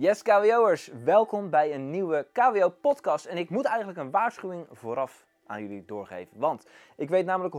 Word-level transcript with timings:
Yes, 0.00 0.22
KWO'ers, 0.22 0.90
welkom 1.04 1.50
bij 1.50 1.74
een 1.74 1.90
nieuwe 1.90 2.26
KWO-podcast. 2.32 3.24
En 3.24 3.36
ik 3.36 3.50
moet 3.50 3.64
eigenlijk 3.64 3.98
een 3.98 4.10
waarschuwing 4.10 4.66
vooraf 4.70 5.26
aan 5.46 5.62
jullie 5.62 5.84
doorgeven. 5.84 6.38
Want 6.38 6.66
ik 6.96 7.08
weet 7.08 7.26
namelijk 7.26 7.54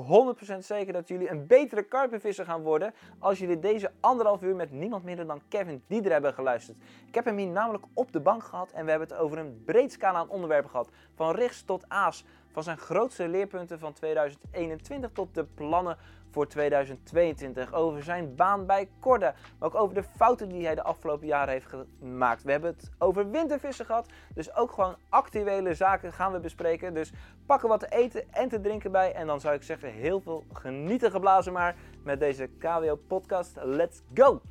100% 0.53 0.57
zeker 0.57 0.93
dat 0.93 1.07
jullie 1.07 1.29
een 1.29 1.47
betere 1.47 1.83
karpenvisser 1.83 2.45
gaan 2.45 2.61
worden 2.61 2.93
als 3.19 3.39
jullie 3.39 3.59
deze 3.59 3.91
anderhalf 3.99 4.41
uur 4.41 4.55
met 4.55 4.71
niemand 4.71 5.03
minder 5.03 5.27
dan 5.27 5.41
Kevin 5.49 5.83
Dieder 5.87 6.11
hebben 6.11 6.33
geluisterd. 6.33 6.77
Ik 7.07 7.15
heb 7.15 7.25
hem 7.25 7.37
hier 7.37 7.47
namelijk 7.47 7.83
op 7.93 8.11
de 8.11 8.19
bank 8.19 8.43
gehad 8.43 8.71
en 8.71 8.83
we 8.83 8.89
hebben 8.89 9.07
het 9.07 9.17
over 9.17 9.37
een 9.37 9.63
breed 9.65 9.91
scala 9.91 10.17
aan 10.17 10.29
onderwerpen 10.29 10.69
gehad. 10.69 10.89
Van 11.15 11.35
richts 11.35 11.63
tot 11.63 11.85
aas, 11.87 12.25
van 12.51 12.63
zijn 12.63 12.77
grootste 12.77 13.27
leerpunten 13.27 13.79
van 13.79 13.93
2021 13.93 15.11
tot 15.13 15.35
de 15.35 15.43
plannen 15.43 15.97
voor 16.31 16.47
2022. 16.47 17.73
Over 17.73 18.03
zijn 18.03 18.35
baan 18.35 18.65
bij 18.65 18.89
Corda. 18.99 19.33
Maar 19.59 19.69
ook 19.69 19.75
over 19.75 19.95
de 19.95 20.03
fouten 20.03 20.49
die 20.49 20.65
hij 20.65 20.75
de 20.75 20.83
afgelopen 20.83 21.27
jaren 21.27 21.53
heeft 21.53 21.73
gemaakt. 21.99 22.43
We 22.43 22.51
hebben 22.51 22.69
het 22.69 22.91
over 22.97 23.29
wintervissen 23.29 23.85
gehad. 23.85 24.09
Dus 24.33 24.55
ook 24.55 24.71
gewoon 24.71 24.95
actuele 25.09 25.73
zaken 25.73 26.13
gaan 26.13 26.31
we 26.31 26.39
bespreken. 26.39 26.93
Dus 26.93 27.11
pakken 27.45 27.69
wat 27.69 27.79
te 27.79 27.89
eten 27.89 28.33
en 28.33 28.49
te 28.49 28.61
drinken 28.61 28.91
bij. 28.91 29.13
En 29.13 29.27
dan 29.27 29.39
zou 29.39 29.55
ik 29.55 29.63
zeggen, 29.63 29.91
heel 29.91 30.21
veel 30.21 30.43
genieten 30.53 31.11
geblazen 31.11 31.53
maar 31.53 31.75
met 32.03 32.19
deze 32.19 32.49
KWO 32.59 32.95
podcast. 33.07 33.57
Let's 33.63 34.01
go! 34.13 34.41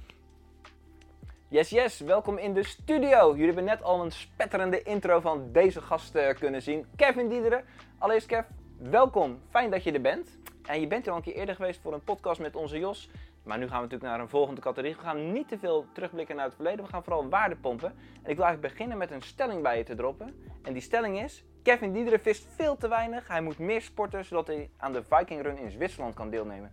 Yes, 1.48 1.70
yes, 1.70 2.00
welkom 2.00 2.38
in 2.38 2.54
de 2.54 2.62
studio. 2.62 3.30
Jullie 3.30 3.46
hebben 3.46 3.64
net 3.64 3.82
al 3.82 4.04
een 4.04 4.10
spetterende 4.10 4.82
intro 4.82 5.20
van 5.20 5.52
deze 5.52 5.80
gast 5.80 6.16
uh, 6.16 6.28
kunnen 6.28 6.62
zien. 6.62 6.86
Kevin 6.96 7.28
Diederen. 7.28 7.64
Allereerst 7.98 8.26
Kev, 8.26 8.46
welkom. 8.78 9.38
Fijn 9.48 9.70
dat 9.70 9.82
je 9.82 9.92
er 9.92 10.00
bent. 10.00 10.38
En 10.70 10.80
je 10.80 10.86
bent 10.86 11.04
er 11.06 11.10
al 11.10 11.16
een 11.16 11.22
keer 11.22 11.34
eerder 11.34 11.54
geweest 11.54 11.80
voor 11.80 11.92
een 11.92 12.04
podcast 12.04 12.40
met 12.40 12.56
onze 12.56 12.78
Jos. 12.78 13.10
Maar 13.42 13.58
nu 13.58 13.64
gaan 13.68 13.76
we 13.76 13.82
natuurlijk 13.82 14.10
naar 14.10 14.20
een 14.20 14.28
volgende 14.28 14.60
categorie. 14.60 14.96
We 14.96 15.02
gaan 15.02 15.32
niet 15.32 15.48
te 15.48 15.58
veel 15.58 15.86
terugblikken 15.92 16.36
naar 16.36 16.44
het 16.44 16.54
verleden. 16.54 16.84
We 16.84 16.90
gaan 16.90 17.04
vooral 17.04 17.28
waarde 17.28 17.56
pompen. 17.56 17.88
En 18.22 18.30
ik 18.30 18.36
wil 18.36 18.44
eigenlijk 18.44 18.74
beginnen 18.74 18.98
met 18.98 19.10
een 19.10 19.22
stelling 19.22 19.62
bij 19.62 19.78
je 19.78 19.84
te 19.84 19.94
droppen. 19.94 20.44
En 20.62 20.72
die 20.72 20.82
stelling 20.82 21.22
is: 21.22 21.44
Kevin 21.62 21.92
Diederen 21.92 22.20
vist 22.20 22.46
veel 22.56 22.76
te 22.76 22.88
weinig. 22.88 23.28
Hij 23.28 23.40
moet 23.40 23.58
meer 23.58 23.82
sporten 23.82 24.24
zodat 24.24 24.46
hij 24.46 24.70
aan 24.76 24.92
de 24.92 25.02
Viking 25.08 25.42
Run 25.42 25.58
in 25.58 25.70
Zwitserland 25.70 26.14
kan 26.14 26.30
deelnemen. 26.30 26.72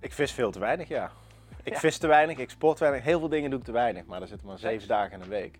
Ik 0.00 0.12
vis 0.12 0.32
veel 0.32 0.50
te 0.50 0.58
weinig, 0.58 0.88
ja. 0.88 1.10
Ik 1.62 1.76
vis 1.76 1.98
te 1.98 2.06
weinig, 2.06 2.38
ik 2.38 2.50
sport 2.50 2.76
te 2.76 2.82
weinig. 2.84 3.04
Heel 3.04 3.18
veel 3.18 3.28
dingen 3.28 3.50
doe 3.50 3.58
ik 3.58 3.64
te 3.64 3.72
weinig. 3.72 4.04
Maar 4.04 4.20
er 4.20 4.28
zitten 4.28 4.46
maar 4.46 4.58
zeven 4.58 4.88
dagen 4.88 5.12
in 5.12 5.20
een 5.20 5.28
week. 5.28 5.58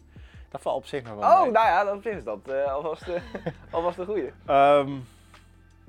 Dat 0.49 0.61
valt 0.63 0.77
op 0.77 0.87
zich 0.87 1.03
nog 1.03 1.15
wel 1.15 1.31
Oh, 1.31 1.43
mee. 1.43 1.51
nou 1.51 1.67
ja, 1.67 1.95
op 1.95 2.03
zich 2.03 2.17
is 2.17 2.25
dat 2.25 2.39
uh, 2.49 2.73
alvast, 2.73 3.09
uh, 3.09 3.15
alvast 3.71 3.97
de 3.97 4.05
goede. 4.13 4.33
Um, 4.49 5.05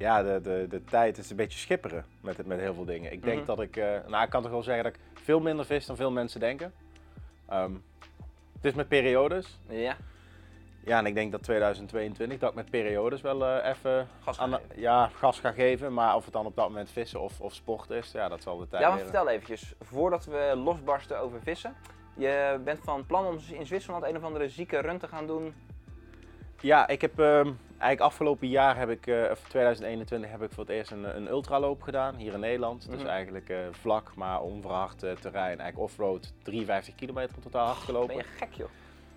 ja, 0.04 0.24
de, 0.24 0.40
de, 0.42 0.66
de 0.70 0.84
tijd 0.84 1.18
is 1.18 1.30
een 1.30 1.36
beetje 1.36 1.60
schipperen 1.60 2.06
met, 2.22 2.46
met 2.46 2.60
heel 2.60 2.74
veel 2.74 2.86
dingen. 2.86 3.12
Ik 3.12 3.24
denk 3.24 3.38
Mhm. 3.38 3.46
dat 3.46 3.60
ik, 3.62 3.76
uh, 3.76 3.86
nou 4.08 4.24
ik 4.24 4.30
kan 4.30 4.42
toch 4.42 4.52
wel 4.52 4.64
zeggen 4.64 4.84
dat 4.84 4.94
ik 4.94 5.00
veel 5.24 5.40
minder 5.40 5.66
vis 5.66 5.86
dan 5.86 5.96
veel 5.96 6.12
mensen 6.12 6.40
denken. 6.40 6.74
Um, 7.54 7.84
het 8.56 8.66
is 8.66 8.74
met 8.74 8.88
periodes. 8.88 9.60
Ja, 9.70 9.96
Ja, 10.86 10.98
en 10.98 11.06
ik 11.06 11.14
denk 11.16 11.32
dat 11.32 11.44
2022 11.44 12.40
dat 12.40 12.50
ik 12.50 12.56
met 12.56 12.70
periodes 12.70 13.22
wel 13.22 13.46
eh, 13.46 13.70
even 13.70 14.08
gas 14.24 14.40
aan 14.40 14.60
ja, 14.76 15.08
gas 15.08 15.40
ga 15.40 15.52
geven. 15.52 15.94
Maar 15.94 16.16
of 16.16 16.24
het 16.24 16.34
dan 16.34 16.46
op 16.46 16.56
dat 16.56 16.68
moment 16.68 16.92
vissen 16.92 17.20
of, 17.22 17.42
of 17.42 17.54
sport 17.54 17.90
is, 17.90 18.12
ja, 18.12 18.28
dat 18.30 18.42
zal 18.44 18.58
de 18.58 18.68
tijd 18.68 18.82
Ja, 18.84 18.90
maar 18.90 19.00
vertel 19.00 19.28
eventjes, 19.30 19.74
voordat 19.82 20.26
we 20.26 20.54
losbarsten 20.56 21.20
over 21.20 21.42
vissen. 21.42 21.76
Je 22.16 22.60
bent 22.64 22.80
van 22.84 23.06
plan 23.06 23.26
om 23.26 23.38
in 23.52 23.66
Zwitserland 23.66 24.04
een 24.06 24.18
of 24.18 24.24
andere 24.24 24.50
zieke 24.50 24.80
run 24.80 24.98
te 24.98 25.08
gaan 25.08 25.28
doen. 25.28 25.54
Ja, 26.60 26.88
ik 26.88 27.02
heb 27.02 27.20
ehm, 27.20 27.52
eigenlijk 27.84 28.12
afgelopen 28.12 28.48
jaar 28.48 28.78
heb 28.78 28.90
ik, 28.90 29.08
eh, 29.08 29.32
of 29.32 29.40
2021 29.48 30.32
heb 30.32 30.42
ik 30.42 30.52
voor 30.52 30.64
het 30.64 30.74
eerst 30.74 30.92
een, 30.92 31.16
een 31.16 31.28
ultraloop 31.28 31.82
gedaan 31.82 32.16
hier 32.16 32.34
in 32.34 32.40
Nederland. 32.40 32.90
Dus 32.90 33.00
Mhm. 33.00 33.10
eigenlijk 33.10 33.50
eh, 33.50 33.58
vlak, 33.72 34.16
maar 34.16 34.42
onverhard 34.42 35.04
eh, 35.04 35.12
terrein, 35.16 35.60
eigenlijk 35.60 35.80
offroad, 35.80 36.34
53 36.44 36.96
kilometer 36.96 37.36
in 37.36 37.42
totaal 37.42 37.66
hard 37.66 37.78
gelopen. 37.78 38.08
Ben 38.08 38.18
je 38.18 38.24
gek 38.24 38.54
joh? 38.54 38.70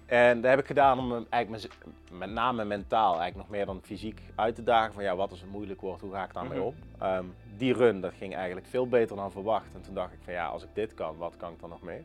En 0.07 0.41
dat 0.41 0.51
heb 0.51 0.61
ik 0.61 0.67
gedaan 0.67 0.99
om 0.99 1.27
eigenlijk 1.31 1.75
met 2.11 2.31
name 2.31 2.65
mentaal, 2.65 3.09
eigenlijk 3.21 3.37
nog 3.37 3.49
meer 3.49 3.67
dan 3.67 3.81
fysiek 3.83 4.21
uit 4.35 4.55
te 4.55 4.63
dagen 4.63 4.95
van 4.95 5.03
ja, 5.03 5.17
wat 5.17 5.31
als 5.31 5.41
het 5.41 5.51
moeilijk 5.51 5.81
wordt, 5.81 6.01
hoe 6.03 6.13
ga 6.13 6.25
ik 6.25 6.35
daarmee 6.35 6.59
Mhm. 6.59 6.67
om? 6.67 6.75
Ehm, 6.99 7.25
die 7.57 7.73
run, 7.75 8.01
dat 8.01 8.13
ging 8.19 8.35
eigenlijk 8.35 8.67
veel 8.67 8.89
beter 8.89 9.17
dan 9.17 9.33
verwacht. 9.33 9.75
En 9.75 9.81
toen 9.83 9.95
dacht 9.95 10.13
ik 10.13 10.19
van 10.23 10.33
ja, 10.33 10.47
als 10.47 10.63
ik 10.63 10.69
dit 10.73 10.95
kan, 10.95 11.17
wat 11.17 11.37
kan 11.37 11.53
ik 11.53 11.61
dan 11.61 11.71
nog 11.71 11.83
meer? 11.83 12.05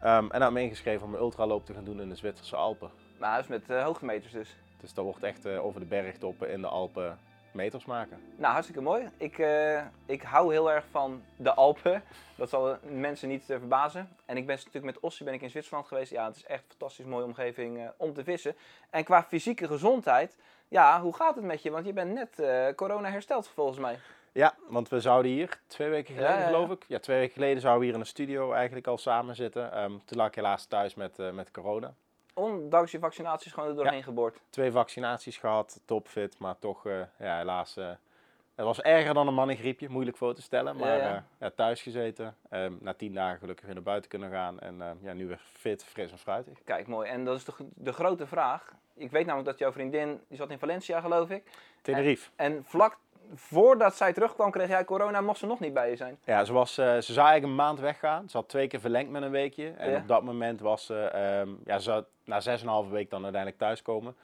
Ehm, 0.00 0.26
en 0.30 0.40
dan 0.40 0.52
me 0.52 0.60
ingeschreven 0.62 1.06
om 1.06 1.14
een 1.14 1.20
ultraloop 1.20 1.66
te 1.66 1.74
gaan 1.74 1.84
doen 1.84 2.00
in 2.00 2.08
de 2.08 2.14
Zwitserse 2.14 2.56
Alpen. 2.56 2.90
Maar 3.18 3.30
hij 3.30 3.40
is 3.40 3.46
met 3.46 3.70
eh, 3.70 3.84
hoogtemeters 3.84 4.32
dus. 4.32 4.56
Dus 4.80 4.94
dat 4.94 5.04
wordt 5.04 5.22
echt 5.22 5.44
eh, 5.44 5.64
over 5.64 5.80
de 5.80 5.86
bergtoppen 5.86 6.50
in 6.50 6.60
de 6.60 6.66
Alpen 6.66 7.18
meters 7.52 7.84
maken. 7.84 8.20
Nou, 8.36 8.52
hartstikke 8.52 8.82
mooi. 8.82 9.08
Ik, 9.16 9.38
eh, 9.38 9.82
ik 10.06 10.22
hou 10.22 10.52
heel 10.52 10.72
erg 10.72 10.84
van 10.90 11.22
de 11.36 11.54
Alpen. 11.54 12.02
Dat 12.36 12.48
zal 12.48 12.76
mensen 12.82 13.28
niet 13.28 13.50
eh, 13.50 13.58
verbazen. 13.58 14.08
En 14.24 14.36
ik 14.36 14.46
ben 14.46 14.56
natuurlijk 14.56 14.84
met 14.84 15.00
Ossie 15.00 15.24
ben 15.24 15.34
ik 15.34 15.42
in 15.42 15.50
Zwitserland 15.50 15.86
geweest. 15.86 16.10
Ja, 16.10 16.26
het 16.26 16.36
is 16.36 16.44
echt 16.44 16.62
een 16.62 16.68
fantastisch 16.68 17.04
mooie 17.04 17.24
omgeving 17.24 17.78
eh, 17.78 17.88
om 17.96 18.12
te 18.14 18.24
vissen. 18.24 18.56
En 18.90 19.04
qua 19.04 19.22
fysieke 19.22 19.66
gezondheid, 19.66 20.36
ja, 20.68 21.00
hoe 21.00 21.14
gaat 21.14 21.34
het 21.34 21.44
met 21.44 21.62
je? 21.62 21.70
Want 21.70 21.86
je 21.86 21.92
bent 21.92 22.12
net 22.12 22.38
eh, 22.38 22.74
corona 22.74 23.10
hersteld 23.10 23.48
volgens 23.48 23.78
mij. 23.78 23.98
Ja, 24.32 24.54
want 24.68 24.88
we 24.88 25.00
zouden 25.00 25.32
hier 25.32 25.60
twee 25.66 25.88
weken 25.88 26.14
geleden, 26.14 26.34
Ja, 26.34 26.40
ja, 26.40 26.48
ja. 26.48 26.54
geloof 26.54 26.70
ik. 26.70 26.84
Ja, 26.88 26.98
twee 26.98 27.18
weken 27.18 27.32
geleden 27.32 27.60
zouden 27.60 27.80
we 27.80 27.86
hier 27.86 27.94
in 27.94 28.02
de 28.02 28.08
studio 28.08 28.52
eigenlijk 28.52 28.86
al 28.86 28.98
samen 28.98 29.36
zitten. 29.36 29.72
Ehm, 29.72 29.90
toen 30.04 30.16
lag 30.18 30.26
ik 30.26 30.34
helaas 30.34 30.66
thuis 30.66 30.94
met, 30.94 31.18
eh, 31.18 31.30
met 31.30 31.50
corona. 31.50 31.94
Ondanks 32.34 32.90
je 32.90 32.98
vaccinaties 32.98 33.52
gewoon 33.52 33.68
er 33.68 33.74
doorheen 33.74 34.02
geboord. 34.02 34.40
Twee 34.50 34.70
vaccinaties 34.72 35.36
gehad, 35.36 35.80
topfit, 35.84 36.38
maar 36.38 36.58
toch, 36.58 36.86
eh, 36.86 37.00
ja, 37.18 37.36
helaas. 37.36 37.76
eh, 37.76 37.88
het 38.54 38.64
was 38.64 38.80
erger 38.80 39.14
dan 39.14 39.26
een 39.26 39.34
mannengriepje, 39.34 39.88
moeilijk 39.88 40.16
voor 40.16 40.34
te 40.34 40.42
stellen. 40.42 40.76
Maar 40.76 40.88
Ja, 40.88 40.94
ja. 40.94 41.08
ja, 41.08 41.24
ja, 41.40 41.50
thuis 41.50 41.82
gezeten. 41.82 42.36
Ehm, 42.50 42.72
na 42.80 42.94
tien 42.94 43.14
dagen 43.14 43.38
gelukkig 43.38 43.64
weer 43.64 43.74
naar 43.74 43.82
buiten 43.84 44.10
kunnen 44.10 44.30
gaan. 44.30 44.60
En 44.60 44.98
ja, 45.00 45.12
nu 45.12 45.26
weer 45.26 45.40
fit, 45.52 45.84
fris 45.84 46.10
en 46.12 46.18
fruitig. 46.18 46.58
Kijk, 46.64 46.86
mooi. 46.86 47.08
En 47.10 47.24
dat 47.24 47.36
is 47.36 47.44
de, 47.44 47.52
de 47.74 47.92
grote 47.92 48.26
vraag. 48.26 48.72
Ik 48.94 49.10
weet 49.10 49.26
namelijk 49.26 49.48
dat 49.50 49.58
jouw 49.58 49.72
vriendin, 49.72 50.20
die 50.28 50.36
zat 50.36 50.50
in 50.50 50.58
Valencia 50.58 51.00
geloof 51.00 51.30
ik. 51.30 51.50
Tenerife. 51.82 52.30
En 52.36 52.64
vlak 52.64 52.98
voordat 53.34 53.94
zij 53.96 54.12
terugkwam 54.12 54.50
kreeg 54.50 54.68
jij 54.68 54.84
corona, 54.84 55.20
mocht 55.20 55.38
ze 55.38 55.46
nog 55.46 55.60
niet 55.60 55.72
bij 55.74 55.90
je 55.90 55.96
zijn. 55.96 56.18
Ja, 56.24 56.44
ze, 56.44 56.52
was, 56.52 56.78
eh, 56.78 56.84
ze 56.86 57.12
zou 57.12 57.26
eigenlijk 57.26 57.44
een 57.44 57.64
maand 57.64 57.80
weggaan. 57.80 58.28
Ze 58.28 58.36
had 58.36 58.48
twee 58.48 58.66
keer 58.66 58.80
verlengd 58.80 59.10
met 59.10 59.22
een 59.22 59.30
weekje. 59.30 59.70
En 59.70 59.90
Ja. 59.90 59.96
op 59.96 60.08
dat 60.08 60.22
moment 60.22 60.60
was 60.60 60.86
ze, 60.86 60.98
ehm, 61.04 61.48
ja, 61.64 61.76
ze 61.78 61.82
zou 61.84 62.04
na 62.24 62.40
zes 62.40 62.60
en 62.60 62.66
een 62.66 62.72
halve 62.72 62.90
week 62.90 63.10
dan 63.10 63.22
uiteindelijk 63.22 63.62
thuiskomen. 63.62 64.16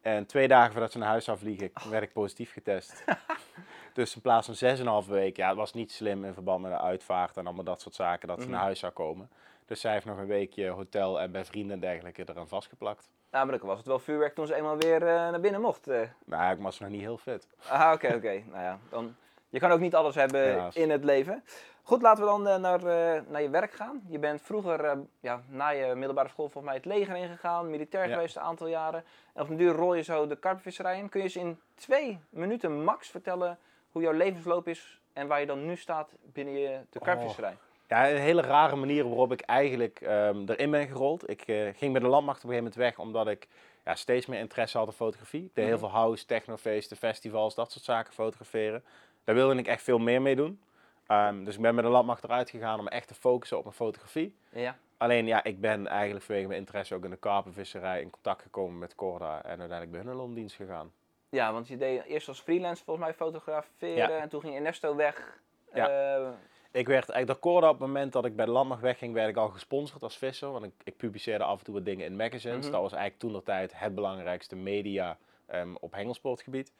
En 0.00 0.26
twee 0.26 0.48
dagen 0.48 0.72
voordat 0.72 0.92
ze 0.92 0.98
naar 0.98 1.08
huis 1.08 1.24
zou 1.24 1.38
vliegen, 1.38 1.70
werd 1.90 2.02
ik 2.02 2.12
positief 2.12 2.52
getest. 2.52 3.04
dus 3.94 4.14
in 4.14 4.20
plaats 4.20 4.46
van 4.46 4.54
zes 4.54 4.78
en 4.78 4.86
een 4.86 4.92
halve 4.92 5.12
week, 5.12 5.36
ja, 5.36 5.48
het 5.48 5.56
was 5.56 5.72
niet 5.72 5.92
slim 5.92 6.24
in 6.24 6.34
verband 6.34 6.62
met 6.62 6.70
de 6.72 6.78
uitvaart 6.80 7.36
en 7.36 7.44
allemaal 7.46 7.64
dat 7.64 7.80
soort 7.80 7.94
zaken, 7.94 8.28
dat 8.28 8.36
ze 8.38 8.44
Mhm. 8.44 8.52
naar 8.54 8.62
huis 8.64 8.78
zou 8.78 8.92
komen. 8.92 9.28
Dus 9.66 9.80
zij 9.80 9.92
heeft 9.92 10.04
nog 10.06 10.18
een 10.18 10.26
weekje 10.26 10.68
hotel 10.68 11.20
en 11.20 11.32
bij 11.32 11.44
vrienden 11.44 11.74
en 11.74 11.80
dergelijke 11.80 12.24
eraan 12.26 12.48
vastgeplakt. 12.48 13.08
Nou, 13.34 13.46
maar 13.46 13.58
dan 13.58 13.66
was 13.68 13.78
het 13.78 13.86
wel 13.86 13.98
vuurwerk 13.98 14.34
toen 14.34 14.46
ze 14.46 14.54
eenmaal 14.54 14.76
weer 14.76 15.02
eh, 15.02 15.14
naar 15.14 15.40
binnen 15.40 15.60
mocht. 15.60 15.86
eh. 15.88 16.00
Maar 16.24 16.52
ik 16.52 16.58
was 16.58 16.78
nog 16.80 16.88
niet 16.90 17.00
heel 17.00 17.16
fit. 17.18 17.48
Ah, 17.68 17.92
oké, 17.92 18.06
oké. 18.14 18.42
nou 18.50 18.62
ja, 18.62 18.78
dan, 18.90 19.16
je 19.48 19.58
kan 19.58 19.70
ook 19.70 19.80
niet 19.80 19.94
alles 19.94 20.14
hebben 20.14 20.70
in 20.74 20.90
het 20.90 21.04
leven. 21.04 21.44
Goed, 21.82 22.02
laten 22.02 22.24
we 22.24 22.30
dan 22.30 22.46
eh, 22.48 22.56
naar, 22.56 22.82
naar 23.28 23.42
je 23.42 23.50
werk 23.50 23.72
gaan. 23.72 24.02
Je 24.08 24.18
bent 24.18 24.40
vroeger, 24.42 24.98
ja, 25.20 25.42
na 25.48 25.68
je 25.68 25.94
middelbare 25.94 26.28
school, 26.28 26.48
volgens 26.48 26.64
mij 26.64 26.74
het 26.74 26.84
leger 26.84 27.16
ingegaan, 27.16 27.70
militair 27.70 28.08
Ja. 28.08 28.14
geweest 28.14 28.36
een 28.36 28.42
aantal 28.42 28.66
jaren. 28.66 29.04
En 29.32 29.42
op 29.42 29.48
een 29.48 29.56
duur 29.56 29.72
rol 29.74 29.94
je 29.94 30.02
zo 30.02 30.26
de 30.26 30.36
karpenvisserij 30.36 30.98
in. 30.98 31.08
Kun 31.08 31.20
je 31.20 31.26
eens 31.26 31.36
in 31.36 31.60
twee 31.74 32.18
minuten 32.30 32.84
max 32.84 33.08
vertellen 33.08 33.58
hoe 33.90 34.02
jouw 34.02 34.12
levensloop 34.12 34.68
is 34.68 35.00
en 35.12 35.26
waar 35.26 35.40
je 35.40 35.46
dan 35.46 35.66
nu 35.66 35.76
staat 35.76 36.14
binnen 36.22 36.54
je, 36.54 36.80
de 36.90 37.00
Oh. 37.00 37.50
Ja, 37.88 38.10
een 38.10 38.16
hele 38.16 38.42
rare 38.42 38.76
manier 38.76 39.04
waarop 39.08 39.32
ik 39.32 39.40
eigenlijk 39.40 40.00
ehm, 40.00 40.42
erin 40.46 40.70
ben 40.70 40.86
gerold. 40.88 41.30
Ik 41.30 41.42
eh, 41.42 41.68
ging 41.76 41.92
bij 41.92 42.00
de 42.00 42.06
landmacht 42.08 42.44
op 42.44 42.50
een 42.50 42.56
gegeven 42.56 42.72
moment 42.80 42.96
weg 42.96 42.98
omdat 43.06 43.28
ik 43.28 43.48
ja, 43.84 43.94
steeds 43.94 44.26
meer 44.26 44.38
interesse 44.38 44.78
had 44.78 44.86
in 44.86 44.92
fotografie. 44.92 45.44
Ik 45.44 45.50
deed 45.54 45.64
heel 45.64 45.74
Mhm. 45.76 45.84
veel 45.84 45.94
house, 45.94 46.26
technofeesten, 46.26 46.96
festivals, 46.96 47.54
dat 47.54 47.72
soort 47.72 47.84
zaken 47.84 48.12
fotograferen. 48.12 48.84
Daar 49.24 49.34
wilde 49.34 49.56
ik 49.56 49.66
echt 49.66 49.82
veel 49.82 49.98
meer 49.98 50.22
mee 50.22 50.36
doen. 50.36 50.60
Ehm, 51.06 51.44
dus 51.44 51.54
ik 51.56 51.60
ben 51.60 51.74
met 51.74 51.84
de 51.84 51.90
landmacht 51.90 52.24
eruit 52.24 52.50
gegaan 52.50 52.78
om 52.80 52.88
echt 52.88 53.08
te 53.08 53.14
focussen 53.14 53.56
op 53.58 53.64
mijn 53.64 53.76
fotografie. 53.76 54.36
Ja. 54.50 54.76
Alleen 54.96 55.26
ja, 55.26 55.44
ik 55.44 55.60
ben 55.60 55.86
eigenlijk 55.86 56.24
vanwege 56.24 56.46
mijn 56.46 56.58
interesse 56.60 56.94
ook 56.94 57.04
in 57.04 57.10
de 57.10 57.16
karpenvisserij 57.16 58.00
in 58.00 58.10
contact 58.10 58.42
gekomen 58.42 58.78
met 58.78 58.94
Corda 58.94 59.36
en 59.42 59.48
uiteindelijk 59.60 59.90
bij 59.90 60.00
hun 60.00 60.14
loondienst 60.14 60.56
gegaan. 60.56 60.92
ja, 61.28 61.52
want 61.52 61.68
je 61.68 61.76
deed 61.76 62.04
eerst 62.04 62.28
als 62.28 62.40
freelance 62.40 62.84
volgens 62.84 63.06
mij 63.06 63.14
fotograferen 63.14 63.96
Ja. 63.96 64.20
en 64.20 64.28
toen 64.28 64.40
ging 64.40 64.54
Ernesto 64.54 64.96
weg. 64.96 65.38
Ja. 65.74 65.88
Eh, 66.16 66.28
Ik 66.74 66.86
werd 66.86 67.08
eigenlijk 67.08 67.40
Corda 67.40 67.68
op 67.68 67.78
het 67.78 67.86
moment 67.86 68.12
dat 68.12 68.24
ik 68.24 68.36
bij 68.36 68.44
de 68.44 68.50
landmacht 68.50 68.80
wegging, 68.80 69.14
werd 69.14 69.28
ik 69.28 69.36
al 69.36 69.48
gesponsord 69.48 70.02
als 70.02 70.16
visser. 70.16 70.50
Want 70.50 70.64
ik, 70.64 70.72
ik 70.84 70.96
publiceerde 70.96 71.44
af 71.44 71.58
en 71.58 71.64
toe 71.64 71.74
wat 71.74 71.84
dingen 71.84 72.06
in 72.06 72.16
magazines. 72.16 72.64
Mhm. 72.64 72.72
Dat 72.72 72.80
was 72.80 72.92
eigenlijk 72.92 73.20
toen 73.20 73.32
de 73.32 73.42
tijd 73.42 73.78
het 73.78 73.94
belangrijkste 73.94 74.56
media 74.56 75.18
ehm, 75.46 75.74
op 75.80 75.92
hengelsportgebied. 75.92 76.72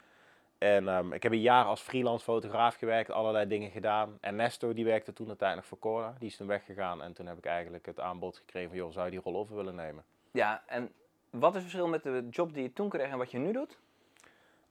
En 0.59 0.89
ehm, 0.89 1.13
ik 1.13 1.23
heb 1.23 1.33
een 1.33 1.41
jaar 1.41 1.65
als 1.65 1.81
freelance 1.81 2.25
fotograaf 2.25 2.75
gewerkt, 2.75 3.11
allerlei 3.11 3.47
dingen 3.47 3.71
gedaan. 3.71 4.19
En 4.21 4.37
Nesto 4.37 4.73
die 4.73 4.85
werkte 4.85 5.13
toen 5.13 5.29
de 5.29 5.37
tijd 5.37 5.55
nog 5.55 5.67
voor 5.67 5.79
Corda. 5.79 6.15
Die 6.19 6.29
is 6.29 6.37
toen 6.37 6.47
weggegaan 6.47 7.03
en 7.03 7.13
toen 7.13 7.27
heb 7.27 7.39
ik 7.39 7.45
eigenlijk 7.47 7.87
het 7.87 8.01
aanbod 8.01 8.37
gekregen 8.37 8.69
van, 8.69 8.79
joh, 8.79 8.93
zou 8.93 9.05
je 9.05 9.11
die 9.11 9.21
rol 9.21 9.37
over 9.37 9.57
willen 9.57 9.75
nemen? 9.75 10.05
ja, 10.31 10.63
en 10.67 10.93
wat 11.31 11.55
is 11.55 11.63
het 11.63 11.71
verschil 11.71 11.89
met 11.89 12.03
de 12.03 12.27
job 12.31 12.55
die 12.55 12.63
je 12.63 12.73
toen 12.73 12.89
kreeg 12.89 13.11
en 13.11 13.19
wat 13.19 13.31
je 13.31 13.39
nu 13.39 13.53
doet? 13.53 13.79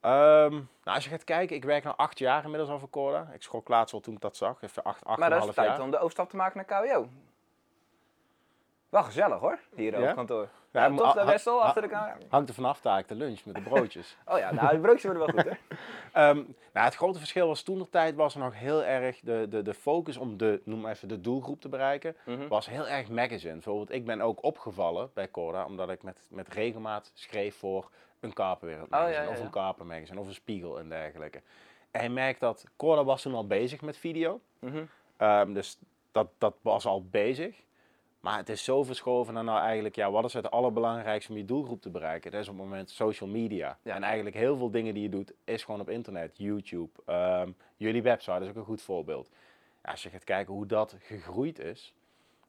Ehm, 0.04 0.52
nou, 0.52 0.66
als 0.84 1.04
je 1.04 1.10
gaat 1.10 1.24
kijken, 1.24 1.56
ik 1.56 1.64
werk 1.64 1.84
nu 1.84 1.92
acht 1.96 2.20
jaar 2.20 2.44
inmiddels 2.44 2.70
al 2.70 2.80
voor 2.80 2.90
Corda. 2.90 3.30
Ik 3.34 3.42
schrok 3.44 3.68
laatst 3.68 3.94
al 3.94 4.00
toen 4.00 4.14
ik 4.14 4.22
dat 4.22 4.36
zag. 4.38 4.62
Even 4.62 4.84
acht, 4.84 5.06
acht 5.06 5.14
en 5.14 5.20
maar 5.20 5.30
dat 5.40 5.48
is 5.48 5.56
tijd 5.56 5.68
jaar. 5.68 5.82
om 5.82 5.92
de 5.92 5.98
overstap 5.98 6.30
te 6.30 6.36
maken 6.36 6.66
naar 6.68 6.82
KWO. 6.82 7.08
Wel 8.90 9.04
gezellig 9.04 9.40
hoor, 9.40 9.60
hier 9.76 10.00
Ja? 10.00 10.10
op 10.10 10.16
kantoor. 10.16 10.50
Ja, 10.74 10.86
Ja, 10.88 10.96
toch, 10.96 11.24
Wessel, 11.24 11.60
ha- 11.62 11.66
achter 11.68 11.82
de 11.82 11.88
camera. 11.88 12.18
Hangt 12.30 12.50
er 12.50 12.56
vanaf 12.56 12.80
taak 12.82 13.08
de 13.08 13.16
lunch 13.16 13.46
met 13.46 13.56
de 13.56 13.62
broodjes. 13.62 14.18
Oh 14.32 14.38
ja, 14.38 14.54
nou, 14.54 14.72
de 14.74 14.80
broodjes 14.80 15.04
worden 15.04 15.22
wel 15.34 15.44
goed 15.44 15.52
hè. 15.54 15.58
Ehm, 16.22 16.36
nou, 16.74 16.86
het 16.86 16.96
grote 16.96 17.20
verschil 17.20 17.48
was 17.48 17.62
toen 17.62 17.78
de 17.78 17.90
tijd 17.90 18.16
was 18.16 18.34
er 18.36 18.40
nog 18.40 18.54
heel 18.56 18.84
erg 18.84 19.20
de, 19.20 19.46
de, 19.50 19.62
de 19.62 19.74
focus 19.74 20.18
om 20.18 20.38
de, 20.38 20.62
noem 20.66 20.80
maar 20.82 20.92
even 20.92 21.08
de 21.08 21.22
doelgroep 21.22 21.62
te 21.62 21.70
bereiken, 21.70 22.16
Mhm. 22.26 22.48
was 22.48 22.70
heel 22.70 22.88
erg 22.88 23.10
magazine. 23.10 23.54
Bijvoorbeeld, 23.54 23.92
ik 23.92 24.06
ben 24.06 24.22
ook 24.22 24.44
opgevallen 24.44 25.10
bij 25.14 25.32
Corda, 25.32 25.66
omdat 25.66 25.90
ik 25.90 26.04
met, 26.04 26.20
met 26.30 26.48
regelmaat 26.54 27.12
schreef 27.14 27.56
voor 27.56 27.90
een 28.20 28.34
Kaperwereld 28.34 28.86
Oh, 28.86 28.90
ja, 28.92 29.00
magazine, 29.00 29.30
of 29.30 29.40
een 29.40 29.50
Kaper 29.50 29.86
magazine, 29.86 30.20
of 30.20 30.28
een 30.28 30.34
Spiegel 30.34 30.80
en 30.80 30.90
dergelijke. 30.90 31.42
En 31.92 32.04
je 32.04 32.10
merkt 32.10 32.40
dat 32.40 32.66
Corda 32.76 33.04
was 33.04 33.22
toen 33.22 33.34
al 33.36 33.48
bezig 33.48 33.82
met 33.82 33.98
video, 33.98 34.40
Mhm. 34.60 34.84
Ehm, 35.18 35.54
dus 35.54 35.78
dat, 36.12 36.28
dat 36.38 36.56
was 36.62 36.86
al 36.86 37.04
bezig. 37.06 37.56
Maar 38.24 38.38
het 38.38 38.50
is 38.50 38.64
zo 38.64 38.84
verschoven 38.84 39.34
naar 39.34 39.44
nou 39.44 39.60
eigenlijk, 39.60 39.96
ja, 39.96 40.12
wat 40.12 40.26
is 40.26 40.34
het 40.34 40.52
allerbelangrijkste 40.52 41.32
om 41.32 41.38
je 41.38 41.46
doelgroep 41.46 41.82
te 41.82 41.90
bereiken? 41.90 42.32
Dat 42.32 42.42
is 42.42 42.48
op 42.48 42.58
het 42.58 42.64
moment 42.64 42.90
social 42.90 43.30
media. 43.30 43.78
Ja. 43.82 43.96
En 43.96 44.04
eigenlijk 44.04 44.36
heel 44.36 44.58
veel 44.58 44.72
dingen 44.72 44.94
die 44.94 45.04
je 45.04 45.10
doet, 45.10 45.34
is 45.44 45.64
gewoon 45.64 45.80
op 45.80 45.90
internet, 45.90 46.38
YouTube. 46.38 46.90
Ehm, 47.06 47.52
jullie 47.78 48.02
website 48.02 48.44
is 48.44 48.50
ook 48.50 48.56
een 48.56 48.64
goed 48.64 48.82
voorbeeld. 48.82 49.30
Ja, 49.84 49.92
als 49.92 50.04
je 50.04 50.10
gaat 50.10 50.24
kijken 50.24 50.54
hoe 50.54 50.66
dat 50.66 50.96
gegroeid 51.00 51.60
is. 51.60 51.94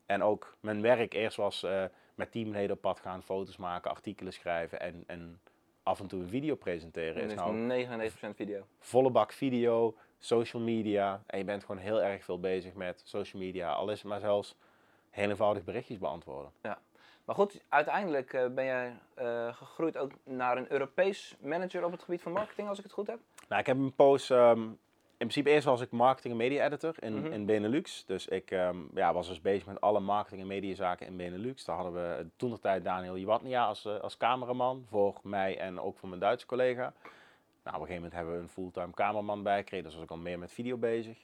En 0.06 0.22
ook 0.22 0.56
mijn 0.60 0.80
werk 0.80 1.14
eerst 1.14 1.36
was 1.36 1.62
eh, 1.62 1.84
met 2.14 2.32
teamleden 2.32 2.76
op 2.76 2.80
pad 2.80 3.00
gaan, 3.00 3.22
foto's 3.22 3.56
maken, 3.56 3.90
artikelen 3.90 4.32
schrijven 4.32 4.80
en, 4.80 5.04
en 5.06 5.40
af 5.82 6.00
en 6.00 6.06
toe 6.06 6.20
een 6.20 6.28
video 6.28 6.54
presenteren. 6.54 7.22
Is 7.22 7.32
is 7.32 7.38
nou 7.38 7.86
99% 8.32 8.34
video. 8.34 8.66
volle 8.78 9.10
bak 9.10 9.32
video, 9.32 9.94
social 10.18 10.62
media. 10.62 11.22
En 11.26 11.38
je 11.38 11.44
bent 11.44 11.64
gewoon 11.64 11.80
heel 11.80 12.02
erg 12.02 12.24
veel 12.24 12.40
bezig 12.40 12.74
met 12.74 13.02
social 13.04 13.42
media. 13.42 13.72
Al 13.72 13.90
is 13.90 13.98
het 13.98 14.08
maar 14.08 14.20
zelfs 14.20 14.56
heel 15.14 15.28
eenvoudig 15.28 15.64
berichtjes 15.64 15.98
beantwoorden. 15.98 16.50
Maar 17.24 17.34
goed, 17.36 17.62
uiteindelijk 17.68 18.32
eh, 18.32 18.46
ben 18.48 18.64
jij 18.64 18.96
eh, 19.14 19.54
gegroeid 19.54 19.96
ook 19.96 20.10
naar 20.24 20.56
een 20.56 20.72
Europees 20.72 21.36
manager 21.40 21.84
op 21.84 21.92
het 21.92 22.02
gebied 22.02 22.22
van 22.22 22.32
marketing, 22.32 22.68
als 22.68 22.78
ik 22.78 22.84
het 22.84 22.92
goed 22.92 23.06
heb. 23.06 23.18
Nou, 23.48 23.60
ik 23.60 23.66
heb 23.66 23.76
een 23.76 23.94
post. 23.94 24.30
ehm, 24.30 24.60
in 25.16 25.30
principe 25.30 25.50
eerst 25.50 25.66
was 25.66 25.80
ik 25.80 25.90
marketing 25.90 26.32
en 26.32 26.38
media 26.38 26.64
editor 26.64 26.94
in, 27.02 27.14
Mhm. 27.20 27.32
in 27.32 27.46
Benelux. 27.46 28.04
Dus 28.06 28.26
ik 28.28 28.50
ehm, 28.50 28.76
ja, 28.94 29.12
was 29.12 29.28
dus 29.28 29.40
bezig 29.40 29.66
met 29.66 29.80
alle 29.80 30.00
marketing 30.00 30.40
en 30.40 30.46
mediazaken 30.46 31.06
in 31.06 31.16
Benelux. 31.16 31.64
Daar 31.64 31.76
hadden 31.76 31.92
we 31.94 32.26
toen 32.36 32.50
de 32.50 32.58
tijd 32.58 32.84
Daniel 32.84 33.16
Jewatnia 33.18 33.66
als, 33.66 33.84
eh, 33.84 34.00
als 34.00 34.16
cameraman 34.16 34.84
voor 34.88 35.14
mij 35.22 35.58
en 35.58 35.80
ook 35.80 35.98
voor 35.98 36.08
mijn 36.08 36.20
Duitse 36.20 36.46
collega. 36.46 36.92
Nou, 37.62 37.76
op 37.76 37.82
een 37.82 37.86
gegeven 37.86 37.94
moment 37.94 38.12
hebben 38.12 38.34
we 38.34 38.40
een 38.40 38.48
fulltime 38.48 38.92
cameraman 38.94 39.42
bij 39.42 39.58
gekregen. 39.58 39.84
Dus 39.84 39.94
was 39.94 40.04
ik 40.04 40.10
al 40.10 40.16
meer 40.16 40.38
met 40.38 40.52
video 40.52 40.76
bezig. 40.76 41.18